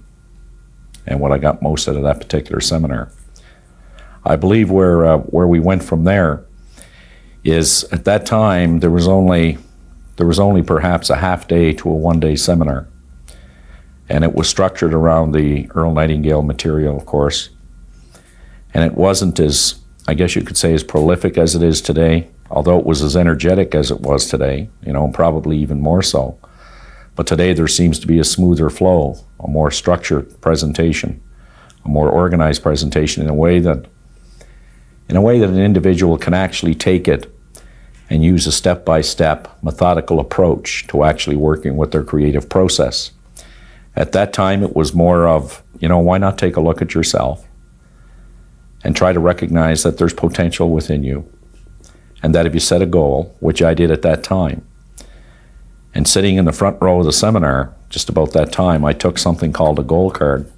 and 1.07 1.21
what 1.21 1.33
I 1.33 1.39
got 1.39 1.63
most 1.63 1.89
out 1.89 1.97
of 1.97 2.03
that 2.03 2.21
particular 2.21 2.61
seminar. 2.61 3.11
I 4.27 4.37
believe 4.37 4.71
where 4.71 5.07
uh, 5.07 5.19
where 5.19 5.47
we 5.47 5.61
went 5.61 5.85
from 5.85 6.05
there 6.05 6.45
is 7.45 7.85
at 7.93 8.05
that 8.05 8.27
time 8.27 8.81
there 8.81 8.91
was 8.91 9.07
only 9.07 9.59
there 10.17 10.27
was 10.27 10.41
only 10.41 10.63
perhaps 10.63 11.11
a 11.11 11.17
half 11.17 11.47
day 11.47 11.73
to 11.75 11.89
a 11.89 11.95
one 11.95 12.19
day 12.19 12.35
seminar, 12.35 12.89
and 14.09 14.25
it 14.25 14.35
was 14.35 14.49
structured 14.49 14.93
around 14.93 15.33
the 15.33 15.71
Earl 15.75 15.93
Nightingale 15.93 16.43
material, 16.43 16.97
of 16.97 17.07
course, 17.07 17.51
and 18.75 18.85
it 18.85 18.95
wasn't 18.95 19.39
as 19.39 19.77
I 20.09 20.15
guess 20.15 20.35
you 20.35 20.43
could 20.43 20.57
say 20.57 20.75
as 20.75 20.83
prolific 20.83 21.39
as 21.39 21.55
it 21.55 21.63
is 21.63 21.81
today, 21.81 22.29
although 22.51 22.81
it 22.81 22.87
was 22.87 23.03
as 23.03 23.17
energetic 23.17 23.77
as 23.77 23.93
it 23.93 24.01
was 24.01 24.27
today, 24.27 24.69
you 24.85 24.93
know, 24.93 25.09
probably 25.09 25.57
even 25.59 25.81
more 25.81 26.03
so. 26.03 26.37
But 27.15 27.29
today 27.29 27.53
there 27.53 27.69
seems 27.69 27.99
to 28.01 28.07
be 28.09 28.19
a 28.19 28.25
smoother 28.25 28.71
flow, 28.71 29.19
a 29.39 29.49
more 29.49 29.71
structured 29.71 30.41
presentation, 30.41 31.23
a 31.85 31.89
more 31.89 32.09
organized 32.11 32.63
presentation 32.63 33.23
in 33.23 33.29
a 33.29 33.35
way 33.35 33.61
that 33.61 33.87
in 35.09 35.17
a 35.17 35.21
way 35.21 35.39
that 35.39 35.49
an 35.49 35.59
individual 35.59 36.19
can 36.19 36.35
actually 36.35 36.75
take 36.75 37.07
it 37.09 37.33
and 38.09 38.25
use 38.25 38.47
a 38.47 38.53
step 38.53 38.85
by 38.85 39.01
step 39.01 39.49
methodical 39.63 40.21
approach 40.21 40.87
to 40.89 41.05
actually 41.05 41.37
working 41.37 41.77
with 41.77 41.93
their 41.93 42.05
creative 42.05 42.49
process. 42.49 43.11
At 43.95 44.13
that 44.13 44.33
time, 44.33 44.63
it 44.63 44.77
was 44.77 44.95
more 44.95 45.27
of, 45.27 45.63
you 45.81 45.89
know, 45.89 45.99
why 45.99 46.19
not 46.19 46.39
take 46.39 46.57
a 46.57 46.61
look 46.61 46.83
at 46.83 46.95
yourself 46.95 47.47
and 48.85 48.95
try 48.95 49.13
to 49.13 49.21
recognize 49.21 49.83
that 49.83 49.99
there's 49.99 50.13
potential 50.13 50.71
within 50.71 51.03
you 51.03 51.29
and 52.23 52.35
that 52.35 52.47
if 52.47 52.55
you 52.55 52.61
set 52.61 52.83
a 52.83 52.87
goal, 52.87 53.35
which 53.41 53.63
I 53.63 53.75
did 53.75 53.91
at 53.91 54.03
that 54.03 54.23
time, 54.23 54.67
and 55.95 56.07
sitting 56.07 56.37
in 56.37 56.45
the 56.45 56.53
front 56.53 56.81
row 56.81 57.01
of 57.01 57.07
the 57.07 57.13
seminar 57.13 57.75
just 57.89 58.09
about 58.09 58.33
that 58.33 58.53
time, 58.53 58.85
I 58.85 58.93
took 58.93 59.19
something 59.19 59.53
called 59.53 59.79
a 59.79 59.83
goal 59.83 60.11
card 60.11 60.51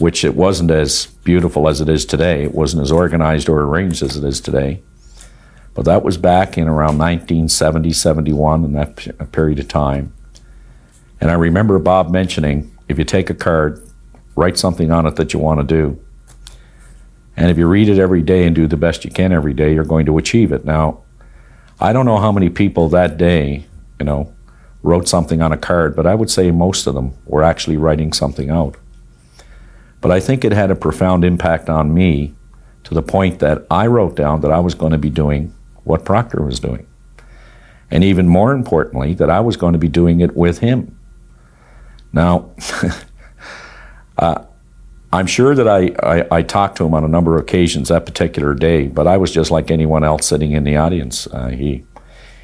which 0.00 0.24
it 0.24 0.34
wasn't 0.34 0.70
as 0.70 1.06
beautiful 1.24 1.68
as 1.68 1.80
it 1.80 1.88
is 1.88 2.06
today. 2.06 2.42
It 2.42 2.54
wasn't 2.54 2.82
as 2.82 2.90
organized 2.90 3.48
or 3.48 3.60
arranged 3.60 4.02
as 4.02 4.16
it 4.16 4.24
is 4.24 4.40
today. 4.40 4.80
But 5.74 5.84
that 5.84 6.02
was 6.02 6.16
back 6.16 6.56
in 6.56 6.66
around 6.66 6.98
1970, 6.98 7.92
71, 7.92 8.64
in 8.64 8.72
that 8.72 9.30
period 9.32 9.58
of 9.58 9.68
time. 9.68 10.12
And 11.20 11.30
I 11.30 11.34
remember 11.34 11.78
Bob 11.78 12.10
mentioning 12.10 12.74
if 12.88 12.98
you 12.98 13.04
take 13.04 13.30
a 13.30 13.34
card, 13.34 13.86
write 14.36 14.58
something 14.58 14.90
on 14.90 15.06
it 15.06 15.16
that 15.16 15.34
you 15.34 15.38
want 15.38 15.60
to 15.60 15.66
do. 15.66 16.02
And 17.36 17.50
if 17.50 17.58
you 17.58 17.66
read 17.66 17.88
it 17.88 17.98
every 17.98 18.22
day 18.22 18.46
and 18.46 18.56
do 18.56 18.66
the 18.66 18.76
best 18.76 19.04
you 19.04 19.10
can 19.10 19.32
every 19.32 19.54
day, 19.54 19.74
you're 19.74 19.84
going 19.84 20.06
to 20.06 20.18
achieve 20.18 20.50
it. 20.50 20.64
Now, 20.64 21.02
I 21.78 21.92
don't 21.92 22.06
know 22.06 22.18
how 22.18 22.32
many 22.32 22.48
people 22.48 22.88
that 22.88 23.16
day, 23.18 23.66
you 23.98 24.06
know, 24.06 24.32
wrote 24.82 25.08
something 25.08 25.42
on 25.42 25.52
a 25.52 25.58
card, 25.58 25.94
but 25.94 26.06
I 26.06 26.14
would 26.14 26.30
say 26.30 26.50
most 26.50 26.86
of 26.86 26.94
them 26.94 27.12
were 27.26 27.42
actually 27.42 27.76
writing 27.76 28.12
something 28.14 28.50
out. 28.50 28.76
But 30.00 30.10
I 30.10 30.20
think 30.20 30.44
it 30.44 30.52
had 30.52 30.70
a 30.70 30.76
profound 30.76 31.24
impact 31.24 31.68
on 31.68 31.92
me 31.92 32.34
to 32.84 32.94
the 32.94 33.02
point 33.02 33.40
that 33.40 33.66
I 33.70 33.86
wrote 33.86 34.16
down 34.16 34.40
that 34.40 34.50
I 34.50 34.58
was 34.58 34.74
going 34.74 34.92
to 34.92 34.98
be 34.98 35.10
doing 35.10 35.54
what 35.84 36.04
Proctor 36.04 36.42
was 36.42 36.58
doing. 36.58 36.86
And 37.90 38.04
even 38.04 38.28
more 38.28 38.52
importantly, 38.52 39.14
that 39.14 39.30
I 39.30 39.40
was 39.40 39.56
going 39.56 39.72
to 39.72 39.78
be 39.78 39.88
doing 39.88 40.20
it 40.20 40.36
with 40.36 40.60
him. 40.60 40.96
Now, 42.12 42.50
uh, 44.18 44.44
I'm 45.12 45.26
sure 45.26 45.54
that 45.54 45.68
I, 45.68 45.92
I, 46.02 46.26
I, 46.38 46.42
talked 46.42 46.76
to 46.76 46.86
him 46.86 46.94
on 46.94 47.04
a 47.04 47.08
number 47.08 47.36
of 47.36 47.42
occasions 47.42 47.88
that 47.88 48.06
particular 48.06 48.54
day, 48.54 48.86
but 48.86 49.08
I 49.08 49.16
was 49.16 49.32
just 49.32 49.50
like 49.50 49.70
anyone 49.70 50.04
else 50.04 50.26
sitting 50.26 50.52
in 50.52 50.62
the 50.62 50.76
audience. 50.76 51.26
Uh, 51.26 51.48
he, 51.48 51.84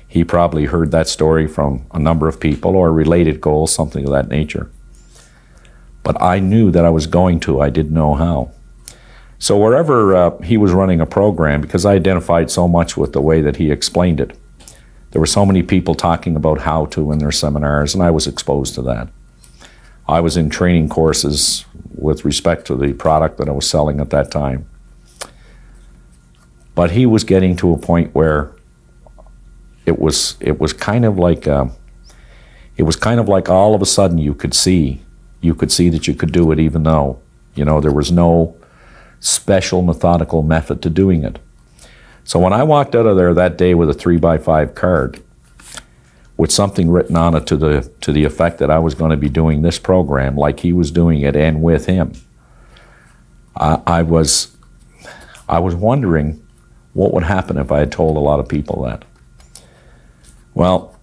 he 0.08 0.24
probably 0.24 0.66
heard 0.66 0.90
that 0.90 1.08
story 1.08 1.46
from 1.46 1.86
a 1.92 1.98
number 1.98 2.28
of 2.28 2.40
people 2.40 2.74
or 2.74 2.92
related 2.92 3.40
goals, 3.40 3.72
something 3.72 4.04
of 4.04 4.10
that 4.10 4.28
nature 4.28 4.70
but 6.06 6.22
I 6.22 6.38
knew 6.38 6.70
that 6.70 6.84
I 6.84 6.90
was 6.90 7.08
going 7.08 7.40
to. 7.40 7.60
I 7.60 7.68
didn't 7.68 7.92
know 7.92 8.14
how. 8.14 8.52
So 9.40 9.58
wherever 9.58 10.14
uh, 10.14 10.38
he 10.40 10.56
was 10.56 10.70
running 10.70 11.00
a 11.00 11.04
program, 11.04 11.60
because 11.60 11.84
I 11.84 11.94
identified 11.94 12.48
so 12.48 12.68
much 12.68 12.96
with 12.96 13.12
the 13.12 13.20
way 13.20 13.40
that 13.40 13.56
he 13.56 13.72
explained 13.72 14.20
it, 14.20 14.38
there 15.10 15.18
were 15.18 15.26
so 15.26 15.44
many 15.44 15.64
people 15.64 15.96
talking 15.96 16.36
about 16.36 16.60
how 16.60 16.86
to 16.86 17.10
in 17.10 17.18
their 17.18 17.32
seminars, 17.32 17.92
and 17.92 18.04
I 18.04 18.12
was 18.12 18.28
exposed 18.28 18.76
to 18.76 18.82
that. 18.82 19.08
I 20.06 20.20
was 20.20 20.36
in 20.36 20.48
training 20.48 20.90
courses 20.90 21.64
with 21.92 22.24
respect 22.24 22.68
to 22.68 22.76
the 22.76 22.92
product 22.92 23.38
that 23.38 23.48
I 23.48 23.52
was 23.52 23.68
selling 23.68 23.98
at 23.98 24.10
that 24.10 24.30
time. 24.30 24.64
But 26.76 26.92
he 26.92 27.04
was 27.04 27.24
getting 27.24 27.56
to 27.56 27.72
a 27.72 27.78
point 27.78 28.14
where 28.14 28.52
it 29.86 29.98
was 29.98 30.36
it 30.38 30.60
was 30.60 30.72
kind 30.72 31.04
of 31.04 31.18
like 31.18 31.48
uh, 31.48 31.66
it 32.76 32.84
was 32.84 32.94
kind 32.94 33.18
of 33.18 33.28
like 33.28 33.48
all 33.48 33.74
of 33.74 33.82
a 33.82 33.86
sudden 33.86 34.18
you 34.18 34.32
could 34.32 34.54
see 34.54 35.02
you 35.40 35.54
could 35.54 35.70
see 35.70 35.88
that 35.90 36.06
you 36.06 36.14
could 36.14 36.32
do 36.32 36.50
it 36.52 36.58
even 36.58 36.82
though 36.82 37.20
you 37.54 37.64
know 37.64 37.80
there 37.80 37.92
was 37.92 38.10
no 38.10 38.56
special 39.20 39.82
methodical 39.82 40.42
method 40.42 40.82
to 40.82 40.90
doing 40.90 41.24
it. 41.24 41.38
So 42.24 42.38
when 42.38 42.52
I 42.52 42.62
walked 42.62 42.94
out 42.94 43.06
of 43.06 43.16
there 43.16 43.34
that 43.34 43.56
day 43.56 43.74
with 43.74 43.88
a 43.88 43.94
three 43.94 44.18
by 44.18 44.38
five 44.38 44.74
card 44.74 45.22
with 46.36 46.52
something 46.52 46.90
written 46.90 47.16
on 47.16 47.34
it 47.34 47.46
to 47.46 47.56
the 47.56 47.90
to 48.00 48.12
the 48.12 48.24
effect 48.24 48.58
that 48.58 48.70
I 48.70 48.78
was 48.78 48.94
going 48.94 49.10
to 49.10 49.16
be 49.16 49.28
doing 49.28 49.62
this 49.62 49.78
program 49.78 50.36
like 50.36 50.60
he 50.60 50.72
was 50.72 50.90
doing 50.90 51.22
it 51.22 51.36
and 51.36 51.62
with 51.62 51.86
him, 51.86 52.12
I, 53.56 53.80
I 53.86 54.02
was 54.02 54.56
I 55.48 55.60
was 55.60 55.74
wondering 55.74 56.42
what 56.92 57.12
would 57.12 57.24
happen 57.24 57.58
if 57.58 57.70
I 57.70 57.78
had 57.78 57.92
told 57.92 58.16
a 58.16 58.20
lot 58.20 58.40
of 58.40 58.48
people 58.48 58.82
that. 58.82 59.04
Well, 60.54 60.98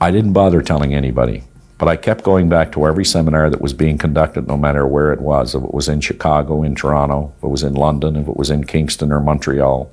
I 0.00 0.10
didn't 0.10 0.32
bother 0.32 0.62
telling 0.62 0.94
anybody, 0.94 1.44
but 1.82 1.88
I 1.88 1.96
kept 1.96 2.22
going 2.22 2.48
back 2.48 2.70
to 2.72 2.86
every 2.86 3.04
seminar 3.04 3.50
that 3.50 3.60
was 3.60 3.72
being 3.72 3.98
conducted, 3.98 4.46
no 4.46 4.56
matter 4.56 4.86
where 4.86 5.12
it 5.12 5.20
was. 5.20 5.52
If 5.56 5.64
it 5.64 5.74
was 5.74 5.88
in 5.88 6.00
Chicago, 6.00 6.62
in 6.62 6.76
Toronto, 6.76 7.32
if 7.36 7.42
it 7.42 7.48
was 7.48 7.64
in 7.64 7.74
London, 7.74 8.14
if 8.14 8.28
it 8.28 8.36
was 8.36 8.50
in 8.50 8.62
Kingston 8.62 9.10
or 9.10 9.18
Montreal, 9.18 9.90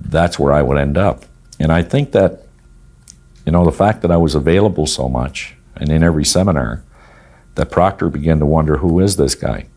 that's 0.00 0.40
where 0.40 0.52
I 0.52 0.60
would 0.62 0.78
end 0.78 0.98
up. 0.98 1.26
And 1.60 1.70
I 1.70 1.82
think 1.82 2.10
that, 2.10 2.42
you 3.46 3.52
know, 3.52 3.64
the 3.64 3.70
fact 3.70 4.02
that 4.02 4.10
I 4.10 4.16
was 4.16 4.34
available 4.34 4.84
so 4.84 5.08
much 5.08 5.54
and 5.76 5.92
in 5.92 6.02
every 6.02 6.24
seminar, 6.24 6.82
that 7.54 7.70
Proctor 7.70 8.10
began 8.10 8.40
to 8.40 8.46
wonder 8.46 8.78
who 8.78 8.98
is 8.98 9.16
this 9.16 9.36
guy? 9.36 9.68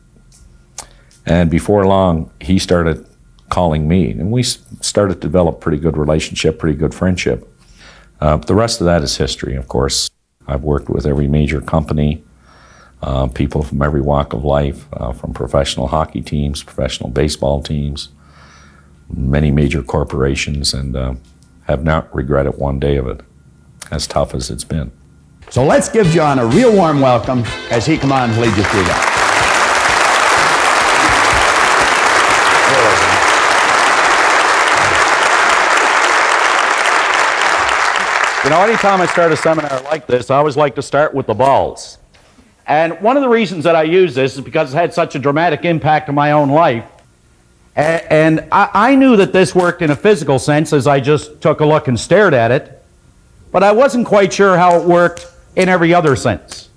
And 1.28 1.52
before 1.52 1.86
long, 1.86 2.32
he 2.42 2.58
started 2.58 3.06
calling 3.50 3.88
me, 3.88 4.10
and 4.10 4.32
we 4.32 4.42
started 4.42 5.14
to 5.14 5.20
develop 5.20 5.62
pretty 5.62 5.78
good 5.78 5.96
relationship, 5.96 6.58
pretty 6.58 6.76
good 6.76 6.96
friendship. 6.96 7.48
Uh, 8.20 8.38
the 8.38 8.56
rest 8.56 8.82
of 8.82 8.86
that 8.86 9.04
is 9.04 9.18
history, 9.18 9.56
of 9.56 9.68
course. 9.68 10.10
I've 10.48 10.64
worked 10.64 10.90
with 10.90 11.06
every 11.06 11.28
major 11.28 11.62
company, 11.62 12.24
uh, 13.02 13.28
people 13.28 13.64
from 13.64 13.82
every 13.82 14.02
walk 14.02 14.34
of 14.34 14.44
life, 14.44 14.86
uh, 14.94 15.12
from 15.12 15.34
professional 15.34 15.88
hockey 15.88 16.22
teams, 16.22 16.64
professional 16.64 17.10
baseball 17.10 17.62
teams, 17.62 18.10
many 19.10 19.52
major 19.52 19.82
corporations, 19.82 20.74
and 20.74 20.96
uh, 20.96 21.16
have 21.64 21.84
not 21.84 22.14
regretted 22.14 22.58
one 22.58 22.80
day 22.80 22.98
of 22.98 23.08
it, 23.08 23.22
as 23.92 24.08
tough 24.08 24.34
as 24.34 24.50
it's 24.50 24.64
been. 24.64 24.92
So 25.50 25.64
let's 25.64 25.90
give 25.90 26.08
John 26.08 26.40
a 26.40 26.46
real 26.46 26.74
warm 26.74 27.02
welcome 27.02 27.44
as 27.70 27.86
he 27.86 27.98
come 27.98 28.12
on 28.12 28.32
and 28.32 28.42
lead 28.42 28.58
you 28.58 28.64
through 28.64 28.84
that. 28.84 29.15
You 38.46 38.52
know, 38.52 38.62
anytime 38.62 39.02
I 39.02 39.08
start 39.08 39.32
a 39.32 39.38
seminar 39.38 39.82
like 39.86 40.06
this, 40.06 40.30
I 40.30 40.38
always 40.38 40.56
like 40.56 40.76
to 40.76 40.84
start 40.84 41.16
with 41.16 41.26
the 41.26 41.34
balls. 41.34 41.98
And 42.68 42.94
one 43.02 43.18
of 43.18 43.24
the 43.24 43.28
reasons 43.28 43.64
that 43.64 43.76
I 43.76 43.82
use 43.82 44.14
this 44.14 44.36
is 44.36 44.42
because 44.42 44.72
it 44.72 44.78
had 44.78 44.94
such 44.94 45.16
a 45.16 45.20
dramatic 45.20 45.66
impact 45.66 46.10
on 46.10 46.16
my 46.16 46.32
own 46.32 46.52
life. 46.52 46.86
And 47.76 48.48
I 48.52 48.94
knew 48.94 49.16
that 49.16 49.34
this 49.34 49.56
worked 49.56 49.82
in 49.82 49.90
a 49.90 49.96
physical 49.96 50.38
sense 50.38 50.74
as 50.74 50.86
I 50.86 51.00
just 51.00 51.42
took 51.42 51.60
a 51.62 51.66
look 51.66 51.88
and 51.88 52.00
stared 52.00 52.36
at 52.36 52.52
it, 52.52 52.86
but 53.52 53.64
I 53.64 53.72
wasn't 53.72 54.06
quite 54.06 54.32
sure 54.32 54.56
how 54.56 54.80
it 54.80 54.88
worked 54.88 55.26
in 55.56 55.68
every 55.68 55.92
other 55.92 56.16
sense. 56.16 56.70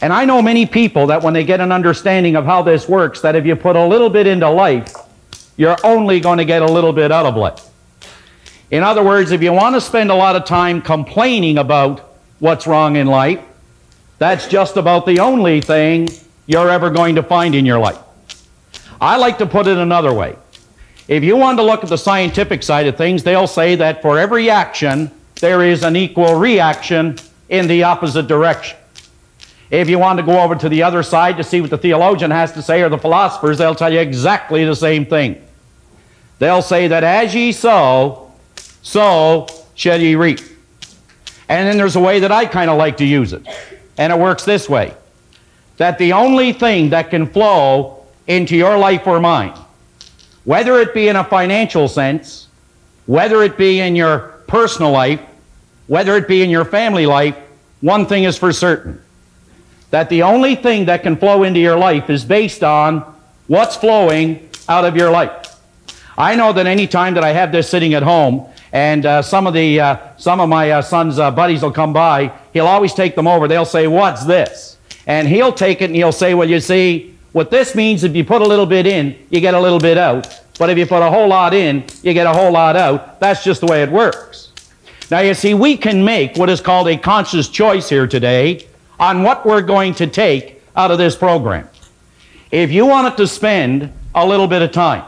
And 0.00 0.14
I 0.14 0.24
know 0.24 0.40
many 0.40 0.64
people 0.64 1.08
that 1.08 1.22
when 1.22 1.34
they 1.34 1.44
get 1.44 1.60
an 1.60 1.72
understanding 1.72 2.36
of 2.36 2.46
how 2.46 2.62
this 2.62 2.88
works, 2.88 3.20
that 3.20 3.36
if 3.36 3.44
you 3.44 3.54
put 3.54 3.76
a 3.76 3.84
little 3.84 4.08
bit 4.08 4.26
into 4.26 4.48
life, 4.48 4.94
you're 5.58 5.76
only 5.84 6.20
going 6.20 6.38
to 6.38 6.46
get 6.46 6.62
a 6.62 6.72
little 6.72 6.94
bit 6.94 7.12
out 7.12 7.26
of 7.26 7.36
life. 7.36 7.68
In 8.70 8.82
other 8.82 9.02
words, 9.02 9.30
if 9.30 9.42
you 9.42 9.52
want 9.52 9.74
to 9.76 9.80
spend 9.80 10.10
a 10.10 10.14
lot 10.14 10.34
of 10.34 10.44
time 10.44 10.82
complaining 10.82 11.58
about 11.58 12.00
what's 12.40 12.66
wrong 12.66 12.96
in 12.96 13.06
life, 13.06 13.40
that's 14.18 14.48
just 14.48 14.76
about 14.76 15.06
the 15.06 15.20
only 15.20 15.60
thing 15.60 16.08
you're 16.46 16.70
ever 16.70 16.90
going 16.90 17.14
to 17.14 17.22
find 17.22 17.54
in 17.54 17.64
your 17.64 17.78
life. 17.78 17.98
I 19.00 19.16
like 19.18 19.38
to 19.38 19.46
put 19.46 19.66
it 19.66 19.76
another 19.76 20.12
way. 20.12 20.36
If 21.06 21.22
you 21.22 21.36
want 21.36 21.58
to 21.58 21.62
look 21.62 21.84
at 21.84 21.90
the 21.90 21.98
scientific 21.98 22.62
side 22.62 22.86
of 22.86 22.96
things, 22.96 23.22
they'll 23.22 23.46
say 23.46 23.76
that 23.76 24.02
for 24.02 24.18
every 24.18 24.50
action, 24.50 25.12
there 25.40 25.62
is 25.62 25.84
an 25.84 25.94
equal 25.94 26.34
reaction 26.34 27.18
in 27.48 27.68
the 27.68 27.84
opposite 27.84 28.26
direction. 28.26 28.76
If 29.70 29.88
you 29.88 29.98
want 29.98 30.18
to 30.18 30.24
go 30.24 30.40
over 30.40 30.54
to 30.56 30.68
the 30.68 30.82
other 30.82 31.02
side 31.02 31.36
to 31.36 31.44
see 31.44 31.60
what 31.60 31.70
the 31.70 31.78
theologian 31.78 32.30
has 32.30 32.52
to 32.52 32.62
say 32.62 32.82
or 32.82 32.88
the 32.88 32.98
philosophers, 32.98 33.58
they'll 33.58 33.74
tell 33.74 33.92
you 33.92 34.00
exactly 34.00 34.64
the 34.64 34.74
same 34.74 35.06
thing. 35.06 35.42
They'll 36.38 36.62
say 36.62 36.88
that 36.88 37.04
as 37.04 37.34
ye 37.34 37.52
sow, 37.52 38.25
so 38.86 39.48
shall 39.74 40.00
ye 40.00 40.14
reap. 40.14 40.38
And 41.48 41.66
then 41.66 41.76
there's 41.76 41.96
a 41.96 42.00
way 42.00 42.20
that 42.20 42.30
I 42.30 42.46
kind 42.46 42.70
of 42.70 42.78
like 42.78 42.98
to 42.98 43.04
use 43.04 43.32
it. 43.32 43.44
And 43.98 44.12
it 44.12 44.18
works 44.18 44.44
this 44.44 44.68
way 44.68 44.94
that 45.76 45.98
the 45.98 46.12
only 46.12 46.52
thing 46.52 46.90
that 46.90 47.10
can 47.10 47.26
flow 47.26 48.06
into 48.28 48.54
your 48.56 48.78
life 48.78 49.04
or 49.08 49.18
mine, 49.18 49.54
whether 50.44 50.78
it 50.78 50.94
be 50.94 51.08
in 51.08 51.16
a 51.16 51.24
financial 51.24 51.88
sense, 51.88 52.46
whether 53.06 53.42
it 53.42 53.58
be 53.58 53.80
in 53.80 53.96
your 53.96 54.40
personal 54.46 54.92
life, 54.92 55.20
whether 55.88 56.16
it 56.16 56.28
be 56.28 56.42
in 56.42 56.48
your 56.48 56.64
family 56.64 57.06
life, 57.06 57.36
one 57.80 58.06
thing 58.06 58.22
is 58.22 58.38
for 58.38 58.52
certain 58.52 59.02
that 59.90 60.08
the 60.10 60.22
only 60.22 60.54
thing 60.54 60.84
that 60.84 61.02
can 61.02 61.16
flow 61.16 61.42
into 61.42 61.58
your 61.58 61.76
life 61.76 62.08
is 62.08 62.24
based 62.24 62.62
on 62.62 63.00
what's 63.48 63.74
flowing 63.74 64.48
out 64.68 64.84
of 64.84 64.96
your 64.96 65.10
life. 65.10 65.56
I 66.16 66.36
know 66.36 66.52
that 66.52 66.66
any 66.66 66.86
time 66.86 67.14
that 67.14 67.24
I 67.24 67.32
have 67.32 67.50
this 67.50 67.68
sitting 67.68 67.94
at 67.94 68.04
home 68.04 68.48
and 68.76 69.06
uh, 69.06 69.22
some 69.22 69.46
of 69.46 69.54
the 69.54 69.80
uh, 69.80 69.96
some 70.18 70.38
of 70.38 70.50
my 70.50 70.70
uh, 70.70 70.82
son's 70.82 71.18
uh, 71.18 71.30
buddies 71.30 71.62
will 71.62 71.72
come 71.72 71.94
by. 71.94 72.30
He'll 72.52 72.66
always 72.66 72.92
take 72.92 73.14
them 73.14 73.26
over. 73.26 73.48
They'll 73.48 73.64
say, 73.64 73.86
"What's 73.86 74.24
this?" 74.26 74.76
And 75.06 75.26
he'll 75.26 75.52
take 75.52 75.80
it 75.80 75.86
and 75.86 75.96
he'll 75.96 76.12
say, 76.12 76.34
"Well, 76.34 76.46
you 76.46 76.60
see, 76.60 77.16
what 77.32 77.50
this 77.50 77.74
means 77.74 78.04
if 78.04 78.14
you 78.14 78.22
put 78.22 78.42
a 78.42 78.44
little 78.46 78.66
bit 78.66 78.86
in, 78.86 79.16
you 79.30 79.40
get 79.40 79.54
a 79.54 79.60
little 79.60 79.78
bit 79.78 79.96
out. 79.96 80.42
But 80.58 80.68
if 80.68 80.76
you 80.76 80.84
put 80.84 81.00
a 81.00 81.10
whole 81.10 81.26
lot 81.26 81.54
in, 81.54 81.84
you 82.02 82.12
get 82.12 82.26
a 82.26 82.34
whole 82.34 82.52
lot 82.52 82.76
out. 82.76 83.18
That's 83.18 83.42
just 83.42 83.62
the 83.62 83.66
way 83.66 83.82
it 83.82 83.90
works." 83.90 84.52
Now, 85.10 85.20
you 85.20 85.32
see, 85.32 85.54
we 85.54 85.78
can 85.78 86.04
make 86.04 86.36
what 86.36 86.50
is 86.50 86.60
called 86.60 86.86
a 86.88 86.98
conscious 86.98 87.48
choice 87.48 87.88
here 87.88 88.06
today 88.06 88.66
on 89.00 89.22
what 89.22 89.46
we're 89.46 89.62
going 89.62 89.94
to 89.94 90.06
take 90.06 90.60
out 90.74 90.90
of 90.90 90.98
this 90.98 91.16
program. 91.16 91.66
If 92.50 92.70
you 92.70 92.84
wanted 92.84 93.16
to 93.16 93.26
spend 93.26 93.90
a 94.14 94.26
little 94.26 94.48
bit 94.48 94.60
of 94.60 94.70
time 94.72 95.04